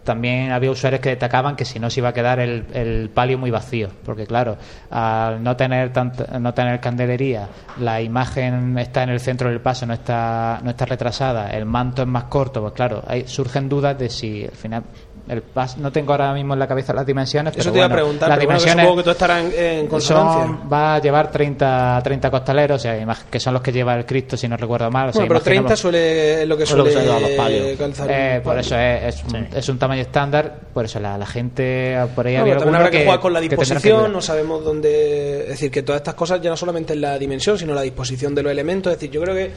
también 0.03 0.51
había 0.51 0.71
usuarios 0.71 1.01
que 1.01 1.09
destacaban 1.09 1.55
que 1.55 1.65
si 1.65 1.77
no 1.79 1.89
se 1.89 1.99
iba 1.99 2.09
a 2.09 2.13
quedar 2.13 2.39
el, 2.39 2.65
el 2.73 3.09
palio 3.13 3.37
muy 3.37 3.51
vacío 3.51 3.89
porque 4.05 4.25
claro 4.25 4.57
al 4.89 5.43
no 5.43 5.55
tener 5.55 5.91
tanta- 5.93 6.39
no 6.39 6.53
tener 6.53 6.79
candelería 6.79 7.47
la 7.79 8.01
imagen 8.01 8.77
está 8.79 9.03
en 9.03 9.09
el 9.09 9.19
centro 9.19 9.49
del 9.49 9.61
paso 9.61 9.85
no 9.85 9.93
está 9.93 10.59
no 10.63 10.71
está 10.71 10.85
retrasada 10.85 11.49
el 11.51 11.65
manto 11.65 12.01
es 12.01 12.07
más 12.07 12.23
corto 12.25 12.61
pues 12.61 12.73
claro 12.73 13.03
hay, 13.07 13.27
surgen 13.27 13.69
dudas 13.69 13.97
de 13.99 14.09
si 14.09 14.45
al 14.45 14.51
final 14.51 14.83
el 15.29 15.41
pas 15.43 15.77
no 15.77 15.91
tengo 15.91 16.11
ahora 16.11 16.33
mismo 16.33 16.53
en 16.53 16.59
la 16.59 16.67
cabeza 16.67 16.91
las 16.93 17.05
dimensiones 17.05 17.53
Eso 17.55 17.59
pero 17.59 17.71
te 17.71 17.77
iba 17.77 17.85
a 17.85 17.87
bueno, 17.89 18.01
preguntar, 18.03 18.29
las 18.29 18.37
pero 18.39 18.47
bueno, 18.47 18.59
que 18.59 18.65
dimensiones 18.65 18.83
supongo 18.85 18.97
que 18.97 19.03
todo 19.03 19.11
estará 19.11 19.39
en, 19.39 19.79
en 19.79 19.87
consonancia. 19.87 20.45
son- 20.45 20.73
va 20.73 20.95
a 20.95 20.99
llevar 21.01 21.31
30, 21.31 22.01
30 22.03 22.31
costaleros, 22.31 22.75
o 22.75 22.79
sea, 22.81 23.17
que 23.29 23.39
son 23.39 23.53
los 23.53 23.61
que 23.61 23.71
lleva 23.71 23.95
el 23.95 24.05
Cristo, 24.05 24.35
si 24.35 24.47
no 24.47 24.57
recuerdo 24.57 24.89
mal. 24.91 25.09
o 25.09 25.11
sea, 25.11 25.19
Bueno, 25.21 25.29
pero 25.35 25.41
30 25.41 25.59
imaginemos- 25.73 25.79
suele, 25.79 26.41
es 26.41 26.47
lo 26.47 26.57
que 26.57 26.63
Es 26.63 26.71
lo 26.71 26.83
que 26.83 26.91
suele 26.91 27.07
los 27.21 27.29
palios. 27.31 27.77
calzar. 27.77 28.07
Eh, 28.09 28.41
por 28.43 28.57
eso 28.59 28.75
es, 28.77 29.15
es, 29.15 29.23
un, 29.25 29.47
es 29.55 29.69
un 29.69 29.77
tamaño 29.79 30.01
estándar, 30.01 30.59
por 30.73 30.85
eso 30.85 30.99
la, 30.99 31.17
la 31.17 31.25
gente 31.25 31.97
por 32.15 32.25
ahí 32.27 32.35
No, 32.35 32.41
había 32.41 32.57
también 32.57 32.75
habrá 32.75 32.89
que, 32.91 33.03
jugar 33.05 33.19
con 33.19 33.33
la 33.33 33.39
que 33.41 33.49
que 33.49 33.55
disposición, 33.55 34.11
no 34.11 34.21
sabemos 34.21 34.63
dónde. 34.63 35.41
Es 35.43 35.49
decir, 35.49 35.69
que 35.71 35.83
todas 35.83 35.99
estas 36.01 36.15
cosas 36.15 36.41
ya 36.41 36.49
no 36.49 36.57
solamente 36.57 36.93
en 36.93 37.01
la 37.01 37.17
dimensión, 37.19 37.57
sino 37.57 37.73
la 37.73 37.81
disposición 37.81 38.33
de 38.35 38.43
los 38.43 38.51
elementos. 38.51 38.91
Es 38.93 38.99
decir, 38.99 39.11
yo 39.11 39.21
creo 39.21 39.35
que 39.35 39.51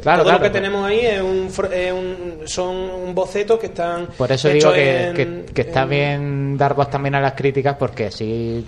Claro, 0.00 0.22
todo 0.22 0.32
lo 0.32 0.40
que 0.40 0.50
tenemos 0.50 0.86
ahí 0.86 1.00
es 1.00 1.20
un, 1.20 1.48
es 1.72 1.92
un- 1.92 2.38
son 2.46 2.76
un 2.76 3.14
bocetos 3.14 3.58
que 3.58 3.66
están. 3.66 4.06
Por 4.16 4.30
eso 4.32 4.48
digo 4.48 4.72
que, 4.72 5.08
en- 5.08 5.14
que- 5.14 5.44
que 5.52 5.60
está 5.62 5.82
en- 5.82 5.88
bien 5.90 6.58
dar 6.58 6.74
voz 6.74 6.90
también 6.90 7.14
a 7.14 7.20
las 7.20 7.32
críticas, 7.34 7.76
porque 7.78 8.06
así. 8.06 8.64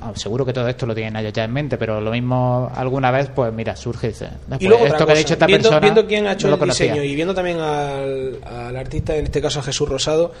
ah, 0.00 0.12
Seguro 0.14 0.44
que 0.44 0.52
todo 0.52 0.68
esto 0.68 0.86
lo 0.86 0.94
tienen 0.94 1.16
ellos 1.16 1.32
ya 1.32 1.44
en 1.44 1.52
mente, 1.52 1.76
pero 1.78 2.00
lo 2.00 2.10
mismo 2.10 2.70
alguna 2.74 3.10
vez, 3.10 3.28
pues 3.34 3.52
mira, 3.52 3.74
surge 3.74 4.08
dice. 4.08 4.26
"No, 4.48 4.56
Y 4.56 4.58
pues 4.58 4.62
luego 4.68 4.86
esto 4.86 5.06
que 5.06 5.12
ha 5.12 5.16
dicho 5.16 5.32
esta 5.32 5.46
viendo, 5.46 5.62
persona. 5.70 5.80
viendo 5.80 6.06
quién 6.06 6.26
ha 6.26 6.32
hecho 6.32 6.46
no 6.48 6.54
el 6.54 6.58
conocía". 6.60 6.86
diseño 6.92 7.02
y 7.02 7.14
viendo 7.14 7.34
también 7.34 7.58
al, 7.58 8.38
al 8.44 8.76
artista, 8.76 9.16
en 9.16 9.24
este 9.24 9.40
caso 9.42 9.60
a 9.60 9.62
Jesús 9.62 9.88
Rosado, 9.88 10.32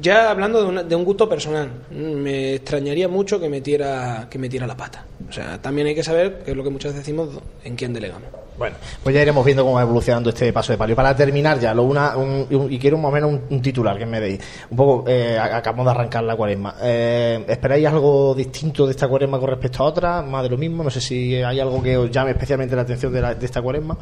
ya 0.00 0.30
hablando 0.30 0.62
de, 0.62 0.68
una- 0.68 0.82
de 0.82 0.94
un 0.96 1.04
gusto 1.04 1.28
personal, 1.28 1.70
me 1.90 2.54
extrañaría 2.54 3.08
mucho 3.08 3.40
que 3.40 3.48
metiera, 3.48 4.26
que 4.30 4.38
metiera 4.38 4.66
la 4.66 4.76
pata. 4.76 5.04
O 5.28 5.32
sea, 5.32 5.60
también 5.60 5.86
hay 5.88 5.94
que 5.94 6.02
saber, 6.04 6.42
que 6.44 6.52
es 6.52 6.56
lo 6.56 6.64
que 6.64 6.70
muchas 6.70 6.92
veces 6.92 7.06
decimos, 7.06 7.28
en 7.64 7.76
quién 7.76 7.92
delegamos. 7.92 8.28
Bueno, 8.56 8.74
pues 9.04 9.14
ya 9.14 9.22
iremos 9.22 9.44
viendo 9.44 9.62
cómo 9.62 9.76
va 9.76 9.82
evolucionando 9.82 10.30
este 10.30 10.52
paso 10.52 10.72
de 10.72 10.78
palio. 10.78 10.96
Para 10.96 11.14
terminar 11.14 11.60
ya, 11.60 11.72
lo 11.74 11.84
una, 11.84 12.16
un- 12.16 12.44
un- 12.50 12.72
y 12.72 12.78
quiero 12.78 12.98
más 12.98 13.10
o 13.10 13.12
menos 13.12 13.30
un, 13.30 13.42
un 13.50 13.62
titular 13.62 13.96
que 13.96 14.04
me 14.06 14.18
deis. 14.18 14.40
Un 14.70 14.76
poco, 14.76 15.04
eh, 15.08 15.38
acabamos 15.38 15.86
de 15.86 15.90
arrancar 15.92 16.24
la 16.24 16.34
cuaresma. 16.34 16.74
Eh, 16.82 17.44
¿Esperáis 17.46 17.86
algo 17.86 18.34
distinto 18.34 18.84
de 18.86 18.90
esta 18.92 19.06
cuaresma 19.06 19.38
con 19.38 19.48
respecto 19.50 19.84
a 19.84 19.86
otra? 19.86 20.22
¿Más 20.22 20.42
de 20.42 20.48
lo 20.48 20.56
mismo? 20.58 20.82
No 20.82 20.90
sé 20.90 21.00
si 21.00 21.36
hay 21.36 21.60
algo 21.60 21.80
que 21.80 21.96
os 21.96 22.10
llame 22.10 22.32
especialmente 22.32 22.74
la 22.74 22.82
atención 22.82 23.12
de, 23.12 23.20
la- 23.20 23.34
de 23.36 23.46
esta 23.46 23.62
cuaresma. 23.62 23.96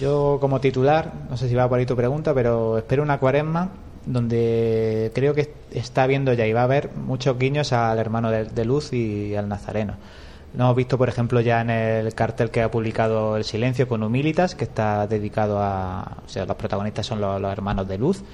Yo 0.00 0.38
como 0.40 0.60
titular, 0.60 1.12
no 1.28 1.36
sé 1.36 1.48
si 1.48 1.54
va 1.56 1.68
por 1.68 1.78
ahí 1.80 1.84
tu 1.86 1.96
pregunta, 1.96 2.32
pero 2.32 2.78
espero 2.78 3.02
una 3.02 3.18
cuaresma 3.18 3.70
donde 4.06 5.10
creo 5.14 5.34
que 5.34 5.52
está 5.72 6.06
viendo 6.06 6.32
ya 6.32 6.46
y 6.46 6.52
va 6.52 6.60
a 6.60 6.64
haber 6.64 6.90
muchos 6.94 7.38
guiños 7.38 7.72
al 7.72 7.98
hermano 7.98 8.30
de, 8.30 8.44
de 8.44 8.64
Luz 8.64 8.92
y 8.92 9.34
al 9.34 9.48
Nazareno. 9.48 9.96
Lo 10.54 10.64
hemos 10.64 10.76
visto, 10.76 10.98
por 10.98 11.08
ejemplo, 11.08 11.40
ya 11.40 11.60
en 11.60 11.70
el 11.70 12.12
cartel 12.14 12.50
que 12.50 12.62
ha 12.62 12.70
publicado 12.70 13.36
El 13.36 13.44
Silencio 13.44 13.86
con 13.86 14.02
Humilitas, 14.02 14.56
que 14.56 14.64
está 14.64 15.06
dedicado 15.06 15.60
a... 15.60 16.18
O 16.26 16.28
sea, 16.28 16.44
los 16.44 16.56
protagonistas 16.56 17.06
son 17.06 17.20
los, 17.20 17.52
hermanos 17.52 17.86
de 17.86 17.98
Luz. 17.98 18.24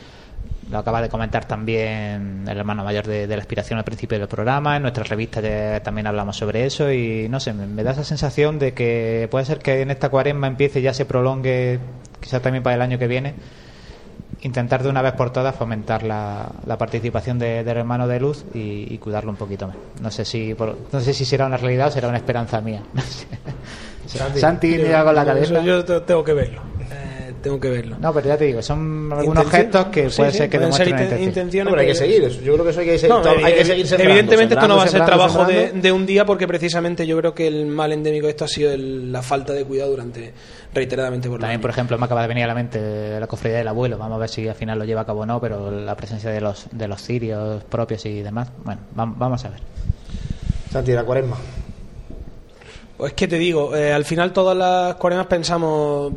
Lo 0.71 0.79
acaba 0.79 1.03
de 1.03 1.11
comentar 1.11 1.45
también 1.45 2.45
el 2.49 2.57
hermano 2.57 2.85
mayor 2.85 3.07
de, 3.07 3.27
la 3.27 3.37
aspiración 3.37 3.79
al 3.79 3.85
principio 3.85 4.19
del 4.19 4.29
programa. 4.29 4.77
En 4.77 4.83
nuestra 4.83 5.05
revista 5.05 5.43
también 5.83 6.07
hablamos 6.07 6.39
sobre 6.39 6.65
eso 6.65 6.91
y 6.91 7.29
no 7.29 7.39
sé, 7.39 7.53
me, 7.53 7.67
me 7.67 7.83
da 7.83 7.91
esa 7.91 8.03
sensación 8.03 8.59
de 8.59 8.73
que 8.73 9.29
puede 9.31 9.45
ser 9.45 9.59
que 9.59 9.83
en 9.83 9.91
esta 9.91 10.09
cuaresma 10.09 10.47
empiece 10.47 10.81
y 10.81 10.83
ya 10.83 10.95
se 10.95 11.05
prolongue, 11.05 11.79
quizás 12.21 12.41
también 12.41 12.63
para 12.63 12.77
el 12.77 12.83
año 12.83 12.99
que 12.99 13.07
viene, 13.07 13.35
intentar 14.47 14.83
de 14.83 14.89
una 14.89 15.03
vez 15.03 15.13
por 15.13 15.31
todas 15.31 15.55
fomentar 15.55 16.03
la, 16.03 16.49
la 16.67 16.79
participación 16.79 17.39
de- 17.39 17.63
del 17.65 17.77
hermano 17.77 18.07
de 18.09 18.19
luz 18.21 18.45
y, 18.55 18.87
y 18.93 18.99
cuidarlo 18.99 19.31
un 19.31 19.37
poquito 19.37 19.67
más. 19.69 19.77
No 20.01 20.11
sé 20.11 20.25
si 20.25 20.55
por- 20.55 20.77
no 20.93 21.01
sé 21.01 21.13
si 21.13 21.25
será 21.25 21.47
una 21.47 21.57
realidad 21.57 21.89
o 21.89 21.91
será 21.91 22.09
una 22.09 22.19
esperanza 22.19 22.61
mía. 22.61 22.83
No 22.95 23.03
sé. 23.03 24.39
Santi, 24.41 24.77
Yo- 24.79 24.85
mira 24.85 25.03
con 25.05 25.15
la 25.17 25.25
cabeza. 25.25 25.61
Yo, 25.63 25.85
te- 25.85 26.01
tengo 26.03 26.23
que 26.23 26.33
verlo. 26.33 26.61
Eh, 26.81 27.16
tengo 27.47 27.61
que 27.61 27.71
verlo. 27.71 27.97
No, 28.01 28.13
pero 28.13 28.27
ya 28.29 28.37
te 28.37 28.45
digo, 28.47 28.61
son 28.61 29.13
algunos 29.13 29.49
gestos 29.49 29.87
que 29.87 30.11
sí, 30.11 30.17
puede 30.17 30.33
sí, 30.33 30.39
ser 30.39 30.51
que 30.51 30.59
pueden 30.59 30.73
ser 30.73 30.87
demuestren 30.89 31.19
inten- 31.21 31.25
intenciones, 31.25 31.71
pero 31.71 31.81
hay 31.81 31.87
que 31.87 31.95
seguir 31.95 32.25
eso. 32.25 32.41
Yo 32.41 32.53
creo 32.55 32.65
que 32.65 32.71
eso 32.73 32.81
hay 32.81 32.87
que, 32.87 32.99
se- 32.99 33.09
No, 33.09 33.23
hay 33.25 33.55
que 33.55 33.65
seguir 33.65 33.87
sembrando, 33.87 34.13
Evidentemente 34.13 34.55
esto 34.55 34.69
no 34.69 34.77
va 34.77 34.83
a 34.85 34.89
ser 34.89 35.05
trabajo 35.05 35.45
de, 35.45 35.71
de 35.73 35.93
un 35.93 36.05
día 36.07 36.25
porque 36.27 36.49
precisamente 36.49 37.07
yo 37.07 37.17
creo 37.19 37.35
que 37.35 37.47
el 37.47 37.67
mal 37.67 37.93
endémico 37.93 38.27
de 38.27 38.31
esto 38.33 38.45
ha 38.45 38.49
sido 38.49 38.73
el- 38.73 39.13
la 39.13 39.23
falta 39.23 39.53
de 39.53 39.65
cuidado 39.65 39.91
durante 39.91 40.33
reiteradamente 40.75 41.29
por 41.29 41.41
También, 41.41 41.61
por 41.61 41.71
ejemplo, 41.71 41.97
me 41.99 42.05
acaba 42.05 42.23
de 42.23 42.29
venir 42.29 42.45
a 42.45 42.49
la 42.49 42.55
mente 42.55 43.21
la 43.21 43.27
cofradía 43.27 43.59
del 43.59 43.69
abuelo. 43.69 43.97
Vamos 43.97 44.17
a 44.17 44.19
ver 44.19 44.29
si 44.29 44.49
al 44.49 44.55
final 44.57 44.79
lo 44.79 44.85
lleva 44.85 45.03
a 45.03 45.07
cabo 45.07 45.21
o 45.21 45.27
no, 45.27 45.41
pero 45.41 45.71
la 45.71 45.97
presencia 45.97 46.31
de 46.31 46.41
los, 46.41 46.67
de 46.73 46.89
los 46.89 47.01
cirios 47.03 47.63
propios 47.65 48.05
y 48.07 48.23
demás. 48.23 48.49
Bueno, 48.65 48.81
vam- 48.95 49.15
vamos 49.17 49.45
a 49.45 49.51
ver. 49.51 49.61
Santi, 50.73 50.93
la 50.93 51.05
cuaresma. 51.05 51.37
Pues 52.97 53.13
que 53.13 53.29
te 53.29 53.37
digo, 53.39 53.77
eh, 53.77 53.93
al 53.93 54.07
final 54.07 54.33
todas 54.33 54.57
las 54.57 54.95
cuaresmas 54.95 55.27
pensamos 55.27 56.13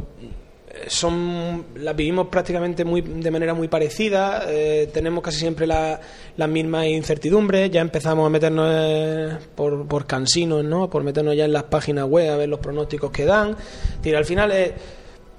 son 0.88 1.66
las 1.76 1.96
vivimos 1.96 2.28
prácticamente 2.28 2.86
muy 2.86 3.02
de 3.02 3.32
manera 3.32 3.54
muy 3.54 3.68
parecida 3.68 4.44
eh, 4.48 4.90
tenemos 4.94 5.24
casi 5.24 5.40
siempre 5.40 5.68
la- 5.68 6.00
las 6.38 6.50
mismas 6.50 6.86
incertidumbres 6.88 7.70
ya 7.72 7.82
empezamos 7.82 8.26
a 8.26 8.30
meternos 8.30 8.68
eh, 8.72 9.38
por, 9.56 9.88
por 9.88 10.06
cansinos 10.06 10.64
no 10.64 10.90
por 10.90 11.04
meternos 11.04 11.36
ya 11.36 11.46
en 11.46 11.54
las 11.54 11.64
páginas 11.64 12.06
web 12.06 12.32
a 12.32 12.38
ver 12.38 12.50
los 12.50 12.60
pronósticos 12.60 13.12
que 13.12 13.26
dan. 13.26 13.56
Decir, 13.98 14.16
al 14.16 14.26
final 14.26 14.52
es 14.52 14.72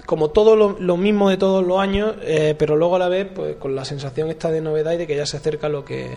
como 0.05 0.29
todo 0.29 0.55
lo, 0.55 0.77
lo 0.79 0.97
mismo 0.97 1.29
de 1.29 1.37
todos 1.37 1.65
los 1.65 1.79
años 1.79 2.15
eh, 2.23 2.55
pero 2.57 2.75
luego 2.75 2.95
a 2.95 2.99
la 2.99 3.07
vez 3.09 3.27
pues 3.33 3.55
con 3.57 3.75
la 3.75 3.85
sensación 3.85 4.29
esta 4.29 4.51
de 4.51 4.61
novedad 4.61 4.93
y 4.93 4.97
de 4.97 5.07
que 5.07 5.15
ya 5.15 5.25
se 5.25 5.37
acerca 5.37 5.69
lo 5.69 5.85
que 5.85 6.09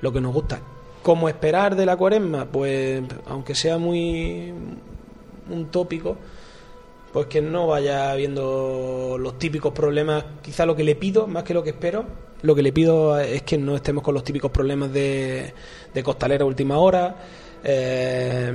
lo 0.00 0.12
que 0.12 0.20
nos 0.20 0.32
gusta. 0.34 0.60
¿Cómo 1.02 1.28
esperar 1.28 1.74
de 1.76 1.86
la 1.86 1.96
cuaresma? 1.96 2.46
Pues 2.46 3.02
aunque 3.26 3.54
sea 3.54 3.78
muy 3.78 4.52
un 5.50 5.66
tópico, 5.70 6.16
pues 7.12 7.26
que 7.26 7.40
no 7.40 7.66
vaya 7.66 8.14
viendo 8.14 9.16
los 9.18 9.38
típicos 9.38 9.72
problemas. 9.72 10.24
Quizá 10.42 10.66
lo 10.66 10.76
que 10.76 10.84
le 10.84 10.94
pido, 10.94 11.26
más 11.26 11.42
que 11.42 11.54
lo 11.54 11.62
que 11.62 11.70
espero, 11.70 12.04
lo 12.42 12.54
que 12.54 12.62
le 12.62 12.72
pido 12.72 13.18
es 13.18 13.42
que 13.42 13.58
no 13.58 13.74
estemos 13.74 14.02
con 14.02 14.14
los 14.14 14.24
típicos 14.24 14.50
problemas 14.50 14.92
de, 14.92 15.52
de 15.92 16.02
costalera 16.02 16.44
última 16.44 16.78
hora, 16.78 17.16
eh, 17.64 18.52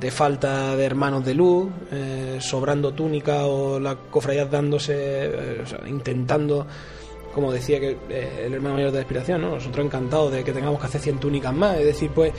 de 0.00 0.10
falta 0.10 0.76
de 0.76 0.84
hermanos 0.84 1.24
de 1.24 1.34
luz, 1.34 1.68
eh, 1.92 2.38
sobrando 2.40 2.92
túnica 2.92 3.46
o 3.46 3.78
las 3.78 3.96
cofradías 4.10 4.50
dándose, 4.50 4.94
eh, 4.96 5.60
o 5.62 5.66
sea, 5.66 5.80
intentando 5.86 6.66
como 7.34 7.52
decía 7.52 7.78
que 7.78 7.98
eh, 8.08 8.44
el 8.46 8.54
hermano 8.54 8.76
mayor 8.76 8.92
de 8.92 8.96
la 8.96 9.02
inspiración, 9.02 9.42
¿no? 9.42 9.50
nosotros 9.50 9.84
encantados 9.84 10.32
de 10.32 10.42
que 10.42 10.54
tengamos 10.54 10.80
que 10.80 10.86
hacer 10.86 11.02
100 11.02 11.20
túnicas 11.20 11.52
más, 11.52 11.76
es 11.76 11.84
decir, 11.84 12.10
pues 12.14 12.32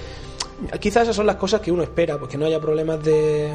quizás 0.80 1.04
esas 1.04 1.16
son 1.16 1.28
las 1.28 1.36
cosas 1.36 1.62
que 1.62 1.72
uno 1.72 1.84
espera, 1.84 2.18
pues 2.18 2.36
no 2.36 2.48
haya 2.48 2.60
problemas 2.60 3.04
de, 3.04 3.52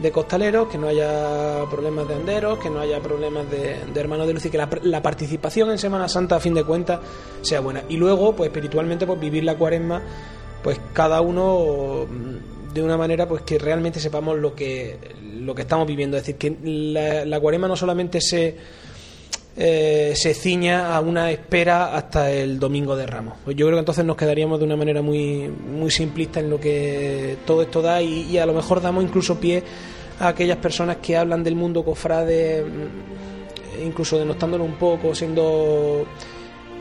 de 0.00 0.10
costaleros, 0.10 0.68
que 0.68 0.78
no 0.78 0.88
haya 0.88 1.64
problemas 1.70 2.08
de 2.08 2.14
anderos, 2.14 2.58
que 2.58 2.70
no 2.70 2.80
haya 2.80 3.00
problemas 3.00 3.50
de, 3.50 3.76
de 3.92 4.00
hermanos 4.00 4.26
de 4.26 4.34
luz 4.34 4.46
y 4.46 4.50
que 4.50 4.58
la, 4.58 5.02
participación 5.02 5.70
en 5.70 5.78
Semana 5.78 6.08
Santa 6.08 6.36
a 6.36 6.40
fin 6.40 6.54
de 6.54 6.64
cuentas 6.64 7.00
sea 7.42 7.60
buena. 7.60 7.82
Y 7.88 7.96
luego, 7.96 8.34
pues 8.34 8.48
espiritualmente, 8.48 9.06
pues 9.06 9.20
vivir 9.20 9.44
la 9.44 9.56
cuaresma, 9.56 10.02
pues 10.62 10.80
cada 10.94 11.20
uno 11.20 12.06
mm, 12.08 12.72
de 12.72 12.82
una 12.82 12.96
manera 12.96 13.28
pues 13.28 13.42
que 13.42 13.58
realmente 13.58 14.00
sepamos 14.00 14.38
lo 14.38 14.54
que 14.54 14.96
lo 15.40 15.54
que 15.54 15.62
estamos 15.62 15.86
viviendo, 15.86 16.16
es 16.16 16.22
decir, 16.22 16.36
que 16.36 17.24
la 17.24 17.40
cuaresma 17.40 17.66
no 17.66 17.76
solamente 17.76 18.20
se 18.20 18.56
eh, 19.56 20.12
se 20.14 20.32
ciña 20.32 20.94
a 20.94 21.00
una 21.00 21.30
espera 21.30 21.96
hasta 21.96 22.30
el 22.30 22.58
domingo 22.58 22.96
de 22.96 23.06
Ramos. 23.06 23.34
Pues 23.44 23.56
yo 23.56 23.66
creo 23.66 23.76
que 23.76 23.80
entonces 23.80 24.04
nos 24.04 24.16
quedaríamos 24.16 24.58
de 24.58 24.64
una 24.64 24.76
manera 24.76 25.02
muy, 25.02 25.48
muy 25.48 25.90
simplista 25.90 26.40
en 26.40 26.50
lo 26.50 26.60
que 26.60 27.36
todo 27.44 27.62
esto 27.62 27.82
da 27.82 28.00
y, 28.00 28.38
a 28.38 28.46
lo 28.46 28.54
mejor 28.54 28.80
damos 28.80 29.02
incluso 29.04 29.38
pie 29.40 29.62
a 30.20 30.28
aquellas 30.28 30.58
personas 30.58 30.98
que 30.98 31.16
hablan 31.16 31.42
del 31.42 31.56
mundo 31.56 31.84
cofrade 31.84 32.64
mm, 32.64 33.84
incluso 33.86 34.18
denostándonos 34.18 34.66
un 34.66 34.74
poco, 34.74 35.14
siendo 35.14 36.06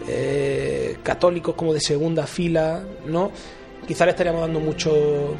eh, 0.08 0.98
católicos 1.02 1.56
como 1.56 1.74
de 1.74 1.80
segunda 1.80 2.28
fila, 2.28 2.84
¿no? 3.08 3.32
Quizá 3.88 4.06
le 4.06 4.12
estaríamos 4.12 4.42
dando 4.42 4.60
mucho 4.60 5.36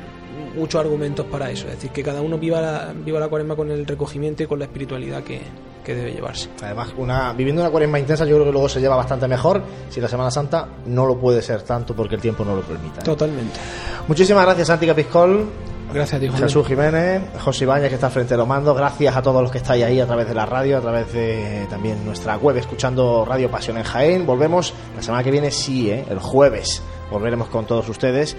muchos 0.56 0.82
argumentos 0.82 1.26
para 1.28 1.52
eso, 1.52 1.68
es 1.68 1.76
decir, 1.76 1.92
que 1.92 2.02
cada 2.02 2.22
uno 2.22 2.38
viva 2.38 2.60
la, 2.62 2.94
viva 2.94 3.20
la 3.20 3.28
cuaresma 3.28 3.56
con 3.56 3.70
el 3.72 3.86
recogimiento 3.86 4.42
y 4.42 4.48
con 4.48 4.60
la 4.60 4.66
espiritualidad 4.66 5.24
que, 5.24 5.42
que 5.90 5.96
debe 5.96 6.12
llevarse. 6.12 6.50
Además, 6.62 6.90
una, 6.98 7.34
viviendo 7.34 7.64
una 7.64 7.72
cuaresma 7.72 7.98
intensa 7.98 8.24
yo 8.24 8.36
creo 8.36 8.46
que 8.46 8.52
luego 8.52 8.70
se 8.70 8.80
lleva 8.80 8.96
bastante 8.96 9.28
mejor. 9.28 9.64
Si 9.90 10.00
la 10.00 10.08
Semana 10.08 10.30
Santa 10.30 10.68
no 10.86 11.06
lo 11.08 11.18
puede 11.18 11.42
ser 11.42 11.64
tanto 11.64 11.96
porque 11.96 12.16
el 12.16 12.22
tiempo 12.22 12.46
no 12.46 12.56
lo 12.56 12.62
permita. 12.62 13.02
¿eh? 13.02 13.04
Totalmente. 13.04 13.60
Muchísimas 14.08 14.46
gracias, 14.46 14.68
Santi 14.68 14.86
Capiscol. 14.86 15.48
Gracias 15.92 16.18
a 16.18 16.20
ti, 16.20 16.28
Juan. 16.28 16.44
Jesús 16.44 16.68
Jiménez, 16.68 17.24
José 17.40 17.64
Ibáñez, 17.64 17.90
que 17.90 17.96
está 17.96 18.12
frente 18.12 18.36
a 18.36 18.38
los 18.38 18.48
mandos. 18.48 18.78
Gracias 18.78 19.16
a 19.16 19.24
todos 19.24 19.42
los 19.42 19.52
que 19.52 19.58
estáis 19.58 19.84
ahí 19.84 20.00
a 20.00 20.06
través 20.06 20.28
de 20.28 20.36
la 20.36 20.46
radio, 20.46 20.78
a 20.78 20.82
través 20.82 21.12
de 21.12 21.66
también 21.68 22.06
nuestra 22.06 22.38
web, 22.38 22.56
escuchando 22.58 23.26
Radio 23.26 23.50
Pasión 23.50 23.78
en 23.78 23.84
Jaén. 23.84 24.28
Volvemos 24.28 24.72
la 24.96 25.02
semana 25.02 25.24
que 25.24 25.32
viene, 25.32 25.50
sí, 25.50 25.90
¿eh? 25.90 26.06
el 26.08 26.20
jueves. 26.20 26.84
Volveremos 27.10 27.48
con 27.48 27.66
todos 27.66 27.90
ustedes 27.90 28.38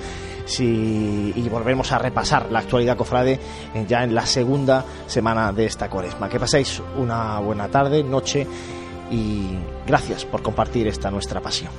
sí, 0.51 1.33
y 1.35 1.49
volveremos 1.49 1.91
a 1.93 1.99
repasar 1.99 2.51
la 2.51 2.59
actualidad 2.59 2.97
cofrade 2.97 3.41
en- 3.75 3.87
ya 3.87 4.05
en 4.05 4.15
la 4.15 4.27
segunda 4.27 4.85
semana 5.07 5.53
de 5.53 5.65
esta 5.67 5.89
cuaresma. 5.89 6.29
Que 6.29 6.39
paséis 6.39 6.83
una 6.99 7.39
buena 7.39 7.69
tarde, 7.69 8.03
noche 8.05 8.47
y 9.11 9.49
gracias 9.87 10.25
por 10.25 10.43
compartir 10.43 10.87
esta 10.89 11.11
nuestra 11.11 11.41
pasión. 11.41 11.71